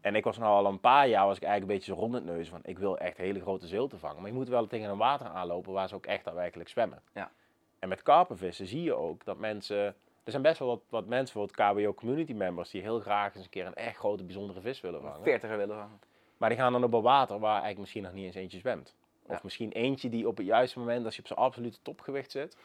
En 0.00 0.14
ik 0.14 0.24
was 0.24 0.38
nou 0.38 0.52
al 0.64 0.66
een 0.66 0.80
paar 0.80 1.08
jaar, 1.08 1.26
was 1.26 1.36
ik 1.36 1.42
eigenlijk 1.42 1.72
een 1.72 1.78
beetje 1.78 1.94
zo 1.94 2.00
rond 2.00 2.14
het 2.14 2.24
neus 2.24 2.48
van, 2.48 2.60
ik 2.62 2.78
wil 2.78 2.98
echt 2.98 3.16
hele 3.16 3.40
grote 3.40 3.66
zilten 3.66 3.98
vangen. 3.98 4.16
Maar 4.22 4.30
je 4.30 4.36
moet 4.36 4.48
wel 4.48 4.66
tegen 4.66 4.90
een 4.90 4.96
water 4.98 5.26
aanlopen 5.26 5.72
waar 5.72 5.88
ze 5.88 5.94
ook 5.94 6.06
echt 6.06 6.24
daadwerkelijk 6.24 6.68
zwemmen. 6.68 7.02
Ja. 7.14 7.30
En 7.78 7.88
met 7.88 8.02
karpenvissen 8.02 8.66
zie 8.66 8.82
je 8.82 8.94
ook 8.94 9.24
dat 9.24 9.38
mensen, 9.38 9.78
er 10.24 10.30
zijn 10.30 10.42
best 10.42 10.58
wel 10.58 10.68
wat, 10.68 10.80
wat 10.88 11.06
mensen, 11.06 11.38
bijvoorbeeld 11.40 11.84
KWO 11.84 11.94
community 11.94 12.32
members, 12.32 12.70
die 12.70 12.82
heel 12.82 13.00
graag 13.00 13.34
eens 13.34 13.44
een 13.44 13.50
keer 13.50 13.66
een 13.66 13.74
echt 13.74 13.96
grote 13.96 14.24
bijzondere 14.24 14.60
vis 14.60 14.80
willen 14.80 15.00
vangen. 15.00 15.22
Veertiger 15.22 15.56
willen 15.56 15.76
vangen. 15.76 16.00
Maar 16.36 16.48
die 16.48 16.58
gaan 16.58 16.72
dan 16.72 16.84
op 16.84 16.92
een 16.92 17.02
water 17.02 17.38
waar 17.38 17.50
eigenlijk 17.50 17.78
misschien 17.80 18.02
nog 18.02 18.12
niet 18.12 18.24
eens 18.24 18.34
eentje 18.34 18.58
zwemt. 18.58 18.94
Of 19.26 19.32
Ja. 19.36 19.40
misschien 19.42 19.72
eentje 19.72 20.08
die 20.08 20.28
op 20.28 20.36
het 20.36 20.46
juiste 20.46 20.78
moment, 20.78 21.04
als 21.04 21.14
je 21.14 21.20
op 21.20 21.26
zijn 21.26 21.38
absolute 21.38 21.78
topgewicht 21.82 22.30
zit. 22.30 22.56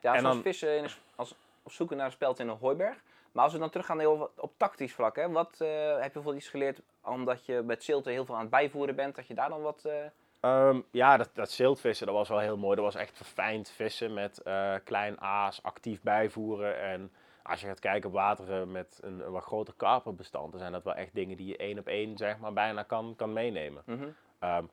Ja, 0.00 0.14
En 0.14 0.22
dan- 0.22 0.42
vissen 0.42 0.76
in 0.76 0.84
een, 0.84 0.90
als, 1.16 1.34
op 1.62 1.72
zoeken 1.72 1.96
naar 1.96 2.06
een 2.06 2.12
speld 2.12 2.38
in 2.38 2.48
een 2.48 2.56
hooiberg. 2.56 3.02
Maar 3.32 3.44
als 3.44 3.52
we 3.52 3.58
dan 3.58 3.70
teruggaan 3.70 3.98
heel 3.98 4.30
op 4.36 4.52
tactisch 4.56 4.94
vlak, 4.94 5.16
hè, 5.16 5.30
wat 5.30 5.60
eh, 5.60 5.68
heb 5.68 6.02
je 6.02 6.10
bijvoorbeeld 6.12 6.36
iets 6.36 6.48
geleerd 6.48 6.80
omdat 7.04 7.46
je 7.46 7.62
met 7.64 7.84
zilten 7.84 8.12
heel 8.12 8.24
veel 8.24 8.34
aan 8.34 8.40
het 8.40 8.50
bijvoeren 8.50 8.96
bent, 8.96 9.14
dat 9.14 9.26
je 9.26 9.34
daar 9.34 9.48
dan 9.48 9.62
wat... 9.62 9.84
eh, 9.84 9.94
Ehm, 10.42 10.80
ja, 10.90 11.16
dat, 11.16 11.30
dat 11.34 11.50
ziltvissen, 11.50 12.06
dat 12.06 12.14
was 12.14 12.28
wel 12.28 12.38
heel 12.38 12.56
mooi. 12.56 12.76
Dat 12.76 12.84
was 12.84 12.94
echt 12.94 13.16
verfijnd 13.16 13.70
vissen 13.70 14.14
met 14.14 14.38
eh, 14.38 14.74
klein 14.84 15.20
aas, 15.20 15.62
actief 15.62 16.02
bijvoeren. 16.02 16.80
En 16.80 17.12
als 17.42 17.60
je 17.60 17.66
gaat 17.66 17.80
kijken 17.80 18.08
op 18.08 18.14
wateren 18.14 18.72
met 18.72 19.00
een, 19.02 19.20
een 19.26 19.32
wat 19.32 19.42
groter 19.42 19.74
karperbestand, 19.76 20.50
dan 20.50 20.60
zijn 20.60 20.72
dat 20.72 20.84
wel 20.84 20.94
echt 20.94 21.14
dingen 21.14 21.36
die 21.36 21.46
je 21.46 21.56
één 21.56 21.78
op 21.78 21.86
één 21.86 22.16
zeg 22.16 22.38
maar, 22.38 22.52
bijna 22.52 22.82
kan, 22.82 23.14
kan 23.16 23.32
meenemen. 23.32 23.82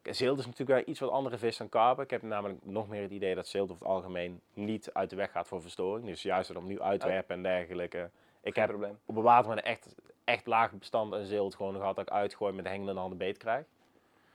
zilt 0.03 0.39
is 0.39 0.45
natuurlijk 0.45 0.79
wel 0.79 0.87
iets 0.87 0.99
wat 0.99 1.09
andere 1.09 1.37
vis 1.37 1.57
dan 1.57 1.69
karper. 1.69 2.03
Ik 2.03 2.09
heb 2.09 2.21
namelijk 2.21 2.59
nog 2.65 2.87
meer 2.87 3.01
het 3.01 3.11
idee 3.11 3.35
dat 3.35 3.47
zilt 3.47 3.71
over 3.71 3.85
het 3.85 3.93
algemeen 3.93 4.41
niet 4.53 4.89
uit 4.93 5.09
de 5.09 5.15
weg 5.15 5.31
gaat 5.31 5.47
voor 5.47 5.61
verstoring. 5.61 6.07
Dus 6.07 6.21
juist 6.21 6.47
het 6.47 6.57
opnieuw 6.57 6.81
uitwerpen 6.81 7.35
en 7.35 7.43
dergelijke. 7.43 8.09
Ik 8.41 8.53
Geen 8.53 8.63
heb 8.63 8.71
probleem. 8.71 8.99
op 9.05 9.15
een 9.15 9.23
water 9.23 9.49
met 9.49 9.57
een 9.57 9.63
echt, 9.63 9.95
echt 10.23 10.47
laag 10.47 10.71
bestand 10.71 11.13
een 11.13 11.25
zilt 11.25 11.55
gewoon 11.55 11.75
gehad 11.75 11.95
dat 11.95 12.07
ik 12.07 12.13
uitgooi 12.13 12.53
met 12.53 12.63
de 12.63 12.69
hengende 12.69 12.99
handen 12.99 13.17
beet 13.17 13.37
krijg. 13.37 13.65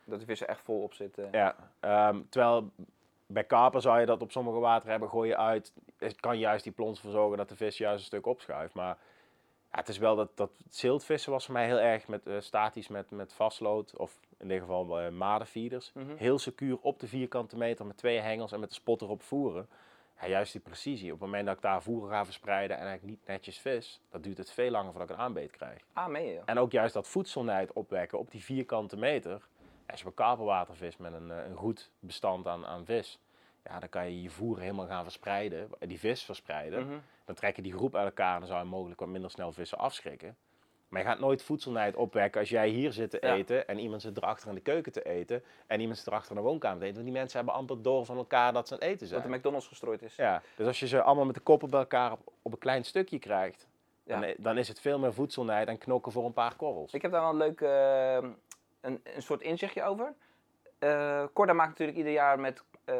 Dat 0.04 0.20
de 0.20 0.26
vissen 0.26 0.48
echt 0.48 0.60
vol 0.60 0.82
op 0.82 0.92
zitten. 0.94 1.28
Ja, 1.32 1.56
ehm, 1.80 2.20
terwijl 2.28 2.70
bij 3.26 3.44
karper 3.44 3.80
zou 3.80 4.00
je 4.00 4.06
dat 4.06 4.22
op 4.22 4.30
sommige 4.30 4.58
wateren 4.58 4.90
hebben, 4.90 5.08
gooi 5.08 5.28
je 5.28 5.36
uit. 5.36 5.72
Het 5.98 6.20
kan 6.20 6.38
juist 6.38 6.64
die 6.64 6.72
plons 6.72 7.00
voor 7.00 7.10
zorgen 7.10 7.36
dat 7.36 7.48
de 7.48 7.56
vis 7.56 7.78
juist 7.78 7.98
een 7.98 8.06
stuk 8.06 8.26
opschuift. 8.26 8.74
Maar 8.74 8.98
ja, 9.72 9.78
het 9.78 9.88
is 9.88 9.98
wel 9.98 10.16
dat, 10.16 10.30
dat 10.34 10.50
ziltvissen 10.68 11.32
was 11.32 11.44
voor 11.44 11.54
mij 11.54 11.66
heel 11.66 11.80
erg 11.80 12.08
met, 12.08 12.26
eh, 12.26 12.34
statisch 12.38 12.88
met, 12.88 13.10
met 13.10 13.32
vastlood. 13.32 13.96
Of 13.96 14.18
in 14.38 14.48
dit 14.48 14.60
geval 14.60 15.02
uh, 15.02 15.08
madenfeeders. 15.08 15.92
Mhm. 15.94 16.16
Heel 16.16 16.38
secuur 16.38 16.78
op 16.80 17.00
de 17.00 17.08
vierkante 17.08 17.56
meter 17.56 17.86
met 17.86 17.96
twee 17.96 18.18
hengels 18.18 18.52
en 18.52 18.60
met 18.60 18.68
de 18.68 18.74
spot 18.74 19.02
erop 19.02 19.22
voeren. 19.22 19.68
Ja, 20.20 20.28
juist 20.28 20.52
die 20.52 20.60
precisie. 20.60 21.12
Op 21.12 21.20
het 21.20 21.28
moment 21.28 21.46
dat 21.46 21.56
ik 21.56 21.62
daar 21.62 21.82
voeren 21.82 22.10
ga 22.10 22.24
verspreiden 22.24 22.76
en 22.76 22.86
eigenlijk 22.86 23.18
niet 23.18 23.26
netjes 23.26 23.58
vis, 23.58 24.00
dat 24.10 24.22
duurt 24.22 24.38
het 24.38 24.50
veel 24.50 24.70
langer 24.70 24.90
voordat 24.90 25.10
ik 25.10 25.16
een 25.16 25.22
aanbeet 25.22 25.50
krijg. 25.50 25.80
Ah, 25.92 26.06
meen 26.06 26.26
je? 26.26 26.40
En 26.44 26.58
ook 26.58 26.72
juist 26.72 26.94
dat 26.94 27.08
voedselnijd 27.08 27.72
opwekken 27.72 28.18
op 28.18 28.30
die 28.30 28.44
vierkante 28.44 28.96
meter. 28.96 29.48
Als 29.86 30.00
je 30.00 30.06
op 30.06 30.14
karpelwater 30.14 30.76
vist 30.76 30.98
met 30.98 31.12
een, 31.12 31.30
eh, 31.30 31.46
een 31.46 31.56
goed 31.56 31.90
bestand 31.98 32.46
aan, 32.46 32.66
aan 32.66 32.84
vis, 32.84 33.20
ja, 33.64 33.78
dan 33.78 33.88
kan 33.88 34.04
je 34.04 34.22
je 34.22 34.30
voer 34.30 34.58
helemaal 34.58 34.86
gaan 34.86 35.02
verspreiden, 35.02 35.68
die 35.78 35.98
vis 35.98 36.24
verspreiden. 36.24 36.86
Mhm. 36.86 36.98
Dan 37.24 37.34
trekken 37.34 37.62
die 37.62 37.72
groep 37.72 37.94
uit 37.94 38.04
elkaar 38.04 38.32
en 38.34 38.38
dan 38.38 38.48
zou 38.48 38.62
je 38.62 38.68
mogelijk 38.68 39.00
wat 39.00 39.08
minder 39.08 39.30
snel 39.30 39.52
vissen 39.52 39.78
afschrikken. 39.78 40.36
Maar 40.94 41.02
je 41.02 41.08
gaat 41.08 41.18
nooit 41.18 41.42
voedselnijd 41.42 41.96
opwekken 41.96 42.40
als 42.40 42.48
jij 42.50 42.68
hier 42.68 42.92
zit 42.92 43.10
te 43.10 43.18
Ja. 43.20 43.34
eten 43.34 43.68
en 43.68 43.78
iemand 43.78 44.02
zit 44.02 44.16
erachter 44.16 44.48
in 44.48 44.54
de 44.54 44.60
keuken 44.60 44.92
te 44.92 45.02
eten 45.02 45.42
en 45.66 45.80
iemand 45.80 45.98
zit 45.98 46.06
erachter 46.06 46.30
in 46.30 46.36
de 46.36 46.48
woonkamer 46.48 46.78
te 46.78 46.84
eten. 46.84 46.94
Want 46.96 47.06
die 47.06 47.18
mensen 47.18 47.36
hebben 47.36 47.54
amper 47.56 47.82
door 47.82 48.04
van 48.04 48.16
elkaar 48.16 48.52
dat 48.52 48.68
ze 48.68 48.74
aan 48.74 48.80
het 48.80 48.88
eten 48.88 49.06
zijn. 49.06 49.20
Dat 49.22 49.30
de 49.30 49.36
McDonald's 49.36 49.66
gestrooid 49.68 50.02
is. 50.02 50.16
Ja, 50.16 50.42
dus 50.56 50.66
als 50.66 50.80
je 50.80 50.86
ze 50.86 51.02
allemaal 51.02 51.24
met 51.24 51.34
de 51.34 51.40
koppen 51.40 51.70
bij 51.70 51.80
elkaar 51.80 52.12
op, 52.12 52.32
op 52.42 52.52
een 52.52 52.58
klein 52.58 52.84
stukje 52.84 53.18
krijgt, 53.18 53.68
Ja. 54.04 54.20
dan, 54.20 54.34
dan 54.38 54.58
is 54.58 54.68
het 54.68 54.80
veel 54.80 54.98
meer 54.98 55.14
voedselnijd 55.14 55.68
en 55.68 55.78
knokken 55.78 56.12
voor 56.12 56.24
een 56.24 56.32
paar 56.32 56.56
korrels. 56.56 56.92
Ik 56.94 57.02
heb 57.02 57.10
daar 57.12 57.20
wel 57.20 57.30
een 57.30 57.36
leuk, 57.36 57.60
eh, 57.60 58.30
een, 58.80 59.00
een 59.14 59.22
soort 59.22 59.40
inzichtje 59.42 59.82
over. 59.84 60.14
Eh 60.78 61.24
Corda 61.32 61.52
maakt 61.52 61.68
natuurlijk 61.70 61.98
ieder 61.98 62.12
jaar 62.12 62.40
met 62.40 62.62
eh, 62.84 62.94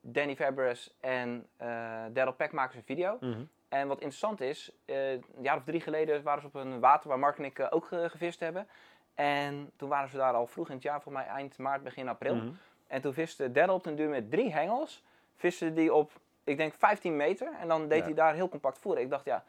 Danny 0.00 0.36
Fabres 0.36 0.94
en 1.00 1.46
eh 1.56 1.68
Daryl 2.12 2.32
Peck 2.32 2.52
maken 2.52 2.72
ze 2.72 2.78
een 2.78 2.84
video. 2.84 3.16
Mhm. 3.20 3.42
En 3.68 3.88
wat 3.88 3.98
interessant 4.00 4.40
is, 4.40 4.70
eh, 4.84 5.12
een 5.12 5.24
jaar 5.40 5.56
of 5.56 5.64
drie 5.64 5.80
geleden 5.80 6.22
waren 6.22 6.40
ze 6.40 6.46
op 6.46 6.54
een 6.54 6.80
water 6.80 7.08
waar 7.08 7.18
Mark 7.18 7.38
en 7.38 7.44
ik 7.44 7.58
eh, 7.58 7.66
ook 7.70 7.86
ge- 7.86 8.08
gevist 8.10 8.40
hebben. 8.40 8.68
En 9.14 9.70
toen 9.76 9.88
waren 9.88 10.08
ze 10.08 10.16
daar 10.16 10.34
al 10.34 10.46
vroeg 10.46 10.68
in 10.68 10.74
het 10.74 10.82
jaar, 10.82 11.02
volgens 11.02 11.24
mij 11.24 11.34
eind 11.34 11.58
maart, 11.58 11.82
begin 11.82 12.08
april. 12.08 12.34
Mhm. 12.34 12.48
En 12.86 13.00
toen 13.00 13.12
viste 13.12 13.52
Daryl 13.52 13.74
op 13.74 13.84
den 13.84 13.96
duur 13.96 14.08
met 14.08 14.30
drie 14.30 14.52
hengels. 14.52 15.02
Viste 15.36 15.72
die 15.72 15.94
op, 15.94 16.12
ik 16.44 16.56
denk 16.56 16.74
15 16.74 17.16
meter. 17.16 17.52
En 17.60 17.68
dan 17.68 17.88
deed 17.88 17.98
Ja. 17.98 18.04
hij 18.04 18.14
daar 18.14 18.34
heel 18.34 18.48
compact 18.48 18.78
voeren. 18.78 19.02
Ik 19.02 19.10
dacht, 19.10 19.24
ja, 19.24 19.44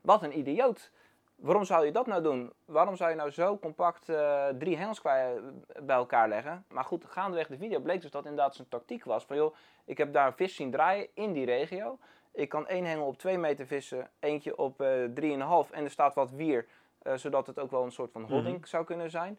wat 0.00 0.22
een 0.22 0.38
idioot. 0.38 0.90
Waarom 1.34 1.64
zou 1.64 1.84
je 1.86 1.92
dat 1.92 2.06
nou 2.06 2.22
doen? 2.22 2.52
Waarom 2.64 2.96
zou 2.96 3.10
je 3.10 3.16
nou 3.16 3.30
zo 3.30 3.58
compact 3.58 4.08
eh, 4.08 4.48
drie 4.58 4.76
hengels 4.76 5.00
bij 5.02 5.96
elkaar 5.96 6.28
leggen? 6.28 6.64
Maar 6.68 6.84
goed, 6.84 7.04
gaandeweg 7.08 7.46
de 7.46 7.56
video 7.56 7.80
bleek 7.80 8.00
dus 8.00 8.10
dat 8.10 8.24
inderdaad 8.24 8.54
zijn 8.54 8.68
tactiek 8.68 9.04
was. 9.04 9.24
Van 9.24 9.36
joh, 9.36 9.54
ik 9.84 9.98
heb 9.98 10.12
daar 10.12 10.26
een 10.26 10.32
vis 10.36 10.54
zien 10.54 10.70
draaien 10.70 11.06
in 11.14 11.32
die 11.32 11.44
regio. 11.44 11.98
Ik 12.32 12.48
kan 12.48 12.66
één 12.66 12.84
hengel 12.84 13.06
op 13.06 13.18
2 13.18 13.38
meter 13.38 13.66
vissen, 13.66 14.10
eentje 14.20 14.56
op 14.56 14.80
eh 14.80 15.04
3,5 15.14 15.70
en 15.70 15.84
er 15.84 15.90
staat 15.90 16.14
wat 16.14 16.30
wier. 16.30 16.66
eh, 17.02 17.14
zodat 17.16 17.46
het 17.46 17.58
ook 17.58 17.70
wel 17.70 17.82
een 17.84 17.92
soort 17.92 18.12
van 18.12 18.22
holding 18.22 18.56
Mhm. 18.58 18.66
zou 18.66 18.84
kunnen 18.84 19.10
zijn. 19.10 19.38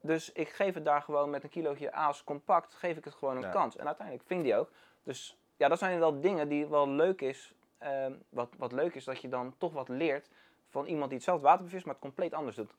Dus 0.00 0.32
ik 0.32 0.48
geef 0.48 0.74
het 0.74 0.84
daar 0.84 1.02
gewoon 1.02 1.30
met 1.30 1.42
een 1.42 1.48
kilootje 1.48 1.92
aas 1.92 2.24
compact, 2.24 2.74
geef 2.74 2.96
ik 2.96 3.04
het 3.04 3.14
gewoon 3.14 3.36
een 3.36 3.42
Ja. 3.42 3.48
kans. 3.50 3.76
En 3.76 3.86
uiteindelijk 3.86 4.26
ving 4.26 4.42
die 4.42 4.56
ook. 4.56 4.70
Dus 5.02 5.36
ja, 5.56 5.68
dat 5.68 5.78
zijn 5.78 5.98
wel 5.98 6.20
dingen 6.20 6.48
die 6.48 6.66
wel 6.66 6.88
leuk 6.88 7.20
is. 7.20 7.54
ehm, 7.78 8.12
wat, 8.28 8.48
wat 8.58 8.72
leuk 8.72 8.94
is 8.94 9.04
dat 9.04 9.20
je 9.20 9.28
dan 9.28 9.54
toch 9.58 9.72
wat 9.72 9.88
leert 9.88 10.30
van 10.68 10.86
iemand 10.86 11.04
die 11.08 11.14
hetzelfde 11.16 11.46
water 11.46 11.64
bevist, 11.64 11.84
maar 11.84 11.94
het 11.94 12.02
compleet 12.02 12.34
anders 12.34 12.56
doet. 12.56 12.74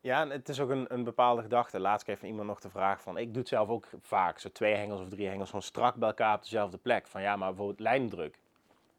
Ja, 0.00 0.20
en 0.20 0.30
het 0.30 0.48
is 0.48 0.60
ook 0.60 0.70
een, 0.70 0.86
een 0.88 1.04
bepaalde 1.04 1.42
gedachte. 1.42 1.80
Laatst 1.80 2.04
kreeg 2.04 2.18
van 2.18 2.28
iemand 2.28 2.48
nog 2.48 2.60
de 2.60 2.70
vraag 2.70 3.00
van, 3.02 3.16
ik 3.18 3.28
doe 3.28 3.38
het 3.38 3.48
zelf 3.48 3.68
ook 3.68 3.86
vaak, 4.02 4.38
zo 4.38 4.48
twee 4.52 4.74
hengels 4.74 5.00
of 5.00 5.08
drie 5.08 5.26
hengels, 5.28 5.48
gewoon 5.48 5.62
strak 5.64 5.94
bij 5.94 6.08
elkaar 6.08 6.34
op 6.36 6.42
dezelfde 6.42 6.78
plek. 6.78 7.06
Van 7.06 7.22
ja, 7.22 7.36
maar 7.36 7.48
bijvoorbeeld 7.48 7.80
lijndruk. 7.80 8.38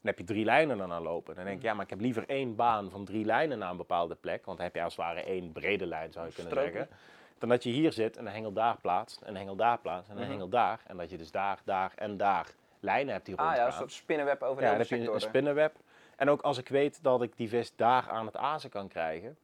Dan 0.07 0.15
heb 0.15 0.27
je 0.27 0.33
drie 0.33 0.45
lijnen 0.45 0.77
dan 0.77 0.91
aan 0.91 1.01
lopen. 1.01 1.35
Dan 1.35 1.43
denk 1.45 1.57
ik, 1.57 1.63
ja, 1.63 1.73
maar 1.73 1.83
ik 1.83 1.89
heb 1.89 1.99
liever 1.99 2.23
één 2.27 2.55
baan 2.55 2.89
van 2.89 3.05
drie 3.05 3.25
lijnen 3.25 3.57
naar 3.59 3.69
een 3.71 3.77
bepaalde 3.77 4.15
plek. 4.15 4.45
Want 4.45 4.57
dan 4.57 4.65
heb 4.65 4.75
je 4.75 4.81
als 4.83 4.95
het 4.95 5.05
ware 5.05 5.21
één 5.23 5.51
brede 5.51 5.85
lijn, 5.85 6.11
zou 6.11 6.27
je 6.27 6.33
kunnen 6.33 6.51
Stroken. 6.51 6.73
zeggen. 6.73 6.95
Dan 7.37 7.49
dat 7.49 7.63
je 7.63 7.69
hier 7.69 7.91
zit 7.93 8.17
en 8.17 8.25
een 8.25 8.31
hengel 8.33 8.53
daar 8.53 8.77
plaatst, 8.81 9.21
en 9.21 9.29
een 9.29 9.35
hengel 9.35 9.55
daar 9.55 9.77
plaatst, 9.79 10.09
en 10.09 10.15
een 10.15 10.21
Mhm. 10.21 10.31
hengel 10.31 10.49
daar. 10.49 10.79
En 10.87 10.97
dat 10.97 11.09
je 11.09 11.17
dus 11.17 11.31
daar, 11.31 11.59
daar 11.63 11.91
en 11.95 12.17
daar 12.17 12.47
lijnen 12.79 13.13
hebt 13.13 13.25
die 13.25 13.35
Ah 13.35 13.41
rondgaan. 13.43 13.61
ja, 13.65 13.67
een 13.71 13.77
soort 13.77 13.91
spinnenweb 13.91 14.41
over 14.41 14.63
Ja, 14.63 14.69
de 14.71 14.77
dan 14.77 14.85
hele 14.87 14.95
heb 15.01 15.07
je 15.07 15.13
een 15.13 15.21
spinnenweb. 15.29 15.75
En 16.15 16.29
ook 16.29 16.41
als 16.41 16.57
ik 16.57 16.67
weet 16.69 17.03
dat 17.03 17.21
ik 17.21 17.37
die 17.37 17.49
vis 17.49 17.75
daar 17.75 18.09
aan 18.09 18.25
het 18.25 18.35
azen 18.37 18.69
kan 18.69 18.87
krijgen, 18.87 19.37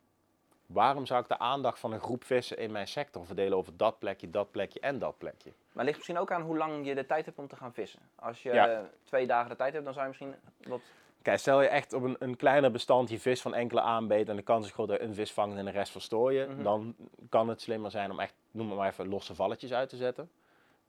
waarom 0.73 1.05
zou 1.05 1.21
ik 1.21 1.27
de 1.27 1.39
aandacht 1.39 1.79
van 1.79 1.93
een 1.93 1.99
groep 1.99 2.23
vissen 2.23 2.57
in 2.57 2.71
mijn 2.71 2.87
sector 2.87 3.25
verdelen 3.25 3.57
over 3.57 3.77
dat 3.77 3.99
plekje, 3.99 4.29
dat 4.29 4.51
plekje 4.51 4.79
en 4.79 4.99
dat 4.99 5.17
plekje? 5.17 5.49
Maar 5.49 5.55
het 5.73 5.83
ligt 5.85 5.97
misschien 5.97 6.17
ook 6.17 6.31
aan 6.31 6.41
hoe 6.41 6.57
lang 6.57 6.85
je 6.87 6.95
de 6.95 7.05
tijd 7.05 7.25
hebt 7.25 7.37
om 7.39 7.47
te 7.47 7.55
gaan 7.55 7.73
vissen. 7.73 7.99
Als 8.15 8.43
je 8.43 8.53
Ja. 8.53 8.89
twee 9.03 9.27
dagen 9.27 9.49
de 9.49 9.55
tijd 9.55 9.73
hebt, 9.73 9.85
dan 9.85 9.93
zou 9.93 10.05
je 10.05 10.11
misschien 10.11 10.35
wat... 10.67 10.81
Kijk, 11.21 11.39
stel 11.39 11.61
je 11.61 11.67
echt 11.67 11.93
op 11.93 12.03
een, 12.03 12.15
een 12.19 12.35
kleiner 12.35 12.71
bestand 12.71 13.09
je 13.09 13.19
vis 13.19 13.41
van 13.41 13.53
enkele 13.53 13.81
aanbeet 13.81 14.29
en 14.29 14.35
de 14.35 14.41
kans 14.41 14.65
is 14.65 14.71
groot 14.71 14.87
dat 14.87 14.97
je 14.97 15.03
een 15.03 15.13
vis 15.13 15.31
vangt 15.33 15.57
en 15.57 15.65
de 15.65 15.71
rest 15.71 15.91
verstoor 15.91 16.33
je, 16.33 16.45
Mhm. 16.49 16.63
dan 16.63 16.95
kan 17.29 17.47
het 17.49 17.61
slimmer 17.61 17.91
zijn 17.91 18.11
om 18.11 18.19
echt, 18.19 18.33
noem 18.51 18.67
maar, 18.67 18.77
maar 18.77 18.87
even, 18.89 19.07
losse 19.07 19.35
valletjes 19.35 19.73
uit 19.73 19.89
te 19.89 19.97
zetten. 19.97 20.29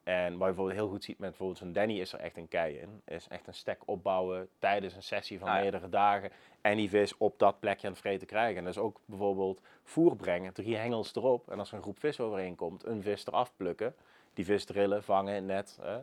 En 0.05 0.23
wat 0.23 0.33
je 0.33 0.39
bijvoorbeeld 0.39 0.77
heel 0.79 0.89
goed 0.89 1.05
ziet 1.05 1.19
met 1.19 1.29
bijvoorbeeld 1.29 1.59
zo'n 1.59 1.73
Danny 1.73 2.01
is 2.01 2.13
er 2.13 2.21
echt 2.21 2.37
een 2.37 2.49
kei 2.49 2.79
in. 2.79 3.03
Is 3.05 3.29
echt 3.29 3.47
een 3.47 3.55
stek 3.55 3.83
opbouwen 3.85 4.49
tijdens 4.59 4.95
een 4.95 5.03
sessie 5.03 5.39
van 5.39 5.49
Ah, 5.49 5.55
ja. 5.55 5.61
meerdere 5.61 5.89
dagen. 5.89 6.31
En 6.61 6.77
die 6.77 6.89
vis 6.89 7.17
op 7.17 7.39
dat 7.39 7.61
plekje 7.61 7.87
aan 7.87 7.93
het 7.93 8.03
vreten 8.03 8.27
krijgen. 8.27 8.59
En 8.59 8.65
dus 8.65 8.79
ook 8.79 9.01
bijvoorbeeld 9.05 9.61
voer 9.83 10.17
brengen, 10.17 10.53
drie 10.53 10.77
hengels 10.77 11.15
erop. 11.15 11.51
En 11.51 11.59
als 11.59 11.71
er 11.71 11.77
een 11.77 11.83
groep 11.83 11.99
vis 11.99 12.21
overheen 12.21 12.55
komt, 12.55 12.85
een 12.87 13.03
vis 13.03 13.27
eraf 13.27 13.53
plukken. 13.57 13.95
Die 14.35 14.45
vis 14.45 14.65
drillen, 14.65 15.03
vangen, 15.03 15.47
net. 15.47 15.79
Hè. 15.83 15.99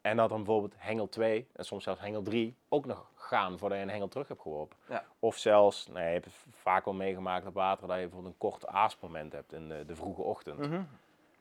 En 0.00 0.16
dat 0.16 0.28
dan 0.28 0.38
bijvoorbeeld 0.44 0.74
hengel 0.76 1.08
2 1.08 1.46
en 1.52 1.64
soms 1.64 1.84
zelfs 1.84 2.00
hengel 2.00 2.22
3 2.22 2.54
ook 2.68 2.86
nog 2.86 3.10
gaan 3.14 3.58
voordat 3.58 3.78
je 3.78 3.84
een 3.84 3.90
hengel 3.90 4.08
terug 4.08 4.28
hebt 4.28 4.40
geworpen. 4.40 4.76
Ja. 4.88 5.04
Of 5.18 5.36
zelfs, 5.36 5.86
nou, 5.86 5.98
je 6.06 6.12
hebt 6.12 6.24
het 6.24 6.34
vaak 6.50 6.86
al 6.86 6.92
meegemaakt 6.92 7.46
op 7.46 7.54
water, 7.54 7.86
dat 7.86 7.96
je 7.96 8.02
bijvoorbeeld 8.02 8.32
een 8.32 8.38
kort 8.50 8.66
aasmoment 8.66 9.32
hebt 9.32 9.52
in 9.52 9.68
de, 9.68 9.84
de 9.86 9.96
vroege 9.96 10.22
ochtend. 10.22 10.58
Mhm. 10.58 10.82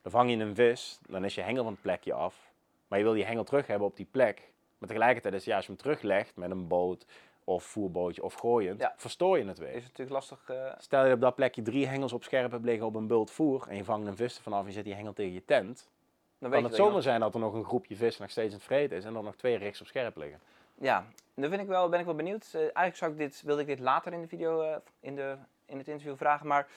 Dan 0.02 0.12
vang 0.12 0.30
je 0.30 0.38
een 0.38 0.56
vis, 0.56 1.00
dan 1.08 1.26
is 1.26 1.36
je 1.36 1.42
hengel 1.42 1.64
van 1.64 1.72
het 1.74 1.82
plekje 1.82 2.14
af. 2.14 2.52
Maar 2.88 2.98
je 3.00 3.04
wil 3.06 3.14
die 3.14 3.26
hengel 3.26 3.44
terug 3.44 3.68
hebben 3.68 3.88
op 3.88 3.96
die 3.96 4.08
plek. 4.12 4.52
Maar 4.78 4.88
tegelijkertijd 4.90 5.34
is 5.34 5.46
ja, 5.46 5.56
als 5.56 5.66
je 5.66 5.72
hem 5.72 5.82
teruglegt 5.82 6.36
met 6.36 6.52
een 6.52 6.68
boot 6.68 7.06
of 7.44 7.64
voerbootje 7.64 8.24
of 8.24 8.34
gooiend, 8.34 8.80
Ja. 8.82 8.94
verstoor 8.98 9.38
je 9.38 9.46
het 9.46 9.58
weer. 9.58 9.68
Is 9.70 9.74
het 9.76 9.84
natuurlijk 9.84 10.10
lastig... 10.12 10.50
eh, 10.50 10.72
Stel 10.78 11.06
je 11.06 11.14
op 11.14 11.22
dat 11.22 11.36
plekje 11.36 11.62
drie 11.62 11.88
hengels 11.88 12.14
op 12.14 12.24
scherp 12.24 12.52
hebt 12.52 12.64
liggen 12.66 12.86
op 12.86 12.96
een 12.96 13.08
bult 13.08 13.32
voer 13.32 13.66
en 13.70 13.76
je 13.76 13.84
vangt 13.84 14.08
een 14.08 14.16
vis 14.16 14.38
ervan 14.38 14.54
af 14.54 14.60
en 14.62 14.68
je 14.68 14.72
zet 14.74 14.84
die 14.84 14.94
hengel 14.94 15.14
tegen 15.14 15.34
je 15.34 15.46
tent. 15.46 15.90
dan 16.38 16.52
Kan 16.52 16.64
het 16.64 16.76
zomaar 16.76 17.02
zijn 17.02 17.20
dat 17.20 17.34
er 17.34 17.40
nog 17.40 17.54
een 17.54 17.64
groepje 17.66 17.96
vis 17.96 18.18
nog 18.18 18.30
steeds 18.30 18.48
in 18.52 18.56
het 18.58 18.64
vreten 18.64 18.98
is 18.98 19.06
en 19.06 19.14
dan 19.14 19.24
nog 19.24 19.36
twee 19.36 19.58
rechts 19.58 19.82
op 19.82 19.88
scherp 19.88 20.16
liggen. 20.18 20.40
Ja, 20.76 21.06
daar 21.34 21.50
vind 21.50 21.62
ik 21.62 21.68
wel, 21.68 21.90
ben 21.90 22.00
ik 22.00 22.06
wel 22.06 22.16
benieuwd. 22.16 22.50
Eh, 22.54 22.60
eigenlijk 22.62 22.96
zou 22.96 23.12
ik 23.12 23.18
dit, 23.18 23.42
wilde 23.42 23.62
ik 23.62 23.68
dit 23.68 23.80
later 23.80 24.14
in 24.14 24.22
de 24.22 24.28
video, 24.28 24.62
eh, 24.62 24.76
in, 25.00 25.16
de, 25.16 25.38
in 25.66 25.78
het 25.78 25.88
interview 25.88 26.18
vragen. 26.18 26.48
Maar 26.48 26.68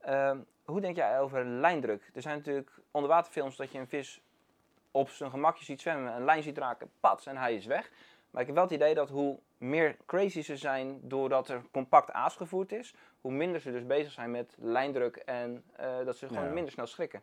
ehm, 0.00 0.38
hoe 0.64 0.80
denk 0.80 0.96
jij 0.96 1.20
over 1.20 1.44
lijndruk? 1.44 2.10
Er 2.14 2.22
zijn 2.22 2.36
natuurlijk 2.36 2.70
onderwaterfilms 2.90 3.56
dat 3.56 3.72
je 3.72 3.78
een 3.78 3.88
vis 3.88 4.20
op 4.90 5.08
zijn 5.08 5.30
gemakje 5.30 5.64
ziet 5.64 5.80
zwemmen, 5.80 6.14
een 6.14 6.24
lijn 6.24 6.42
ziet 6.42 6.58
raken, 6.58 6.90
pats, 7.00 7.26
en 7.26 7.36
hij 7.36 7.54
is 7.54 7.66
weg. 7.66 7.90
Maar 8.30 8.40
ik 8.40 8.46
heb 8.46 8.56
wel 8.56 8.64
het 8.64 8.74
idee 8.74 8.94
dat 8.94 9.08
hoe 9.08 9.38
meer 9.58 9.96
crazy 10.06 10.42
ze 10.42 10.56
zijn 10.56 10.98
doordat 11.02 11.48
er 11.48 11.62
compact 11.72 12.10
aas 12.12 12.36
gevoerd 12.36 12.72
is, 12.72 12.94
hoe 13.20 13.32
minder 13.32 13.60
ze 13.60 13.70
dus 13.72 13.86
bezig 13.86 14.12
zijn 14.12 14.30
met 14.30 14.54
lijndruk 14.58 15.16
en 15.16 15.64
eh, 15.76 15.86
dat 16.04 16.16
ze 16.16 16.26
gewoon 16.28 16.44
Ja. 16.44 16.50
minder 16.52 16.72
snel 16.72 16.86
schrikken. 16.86 17.22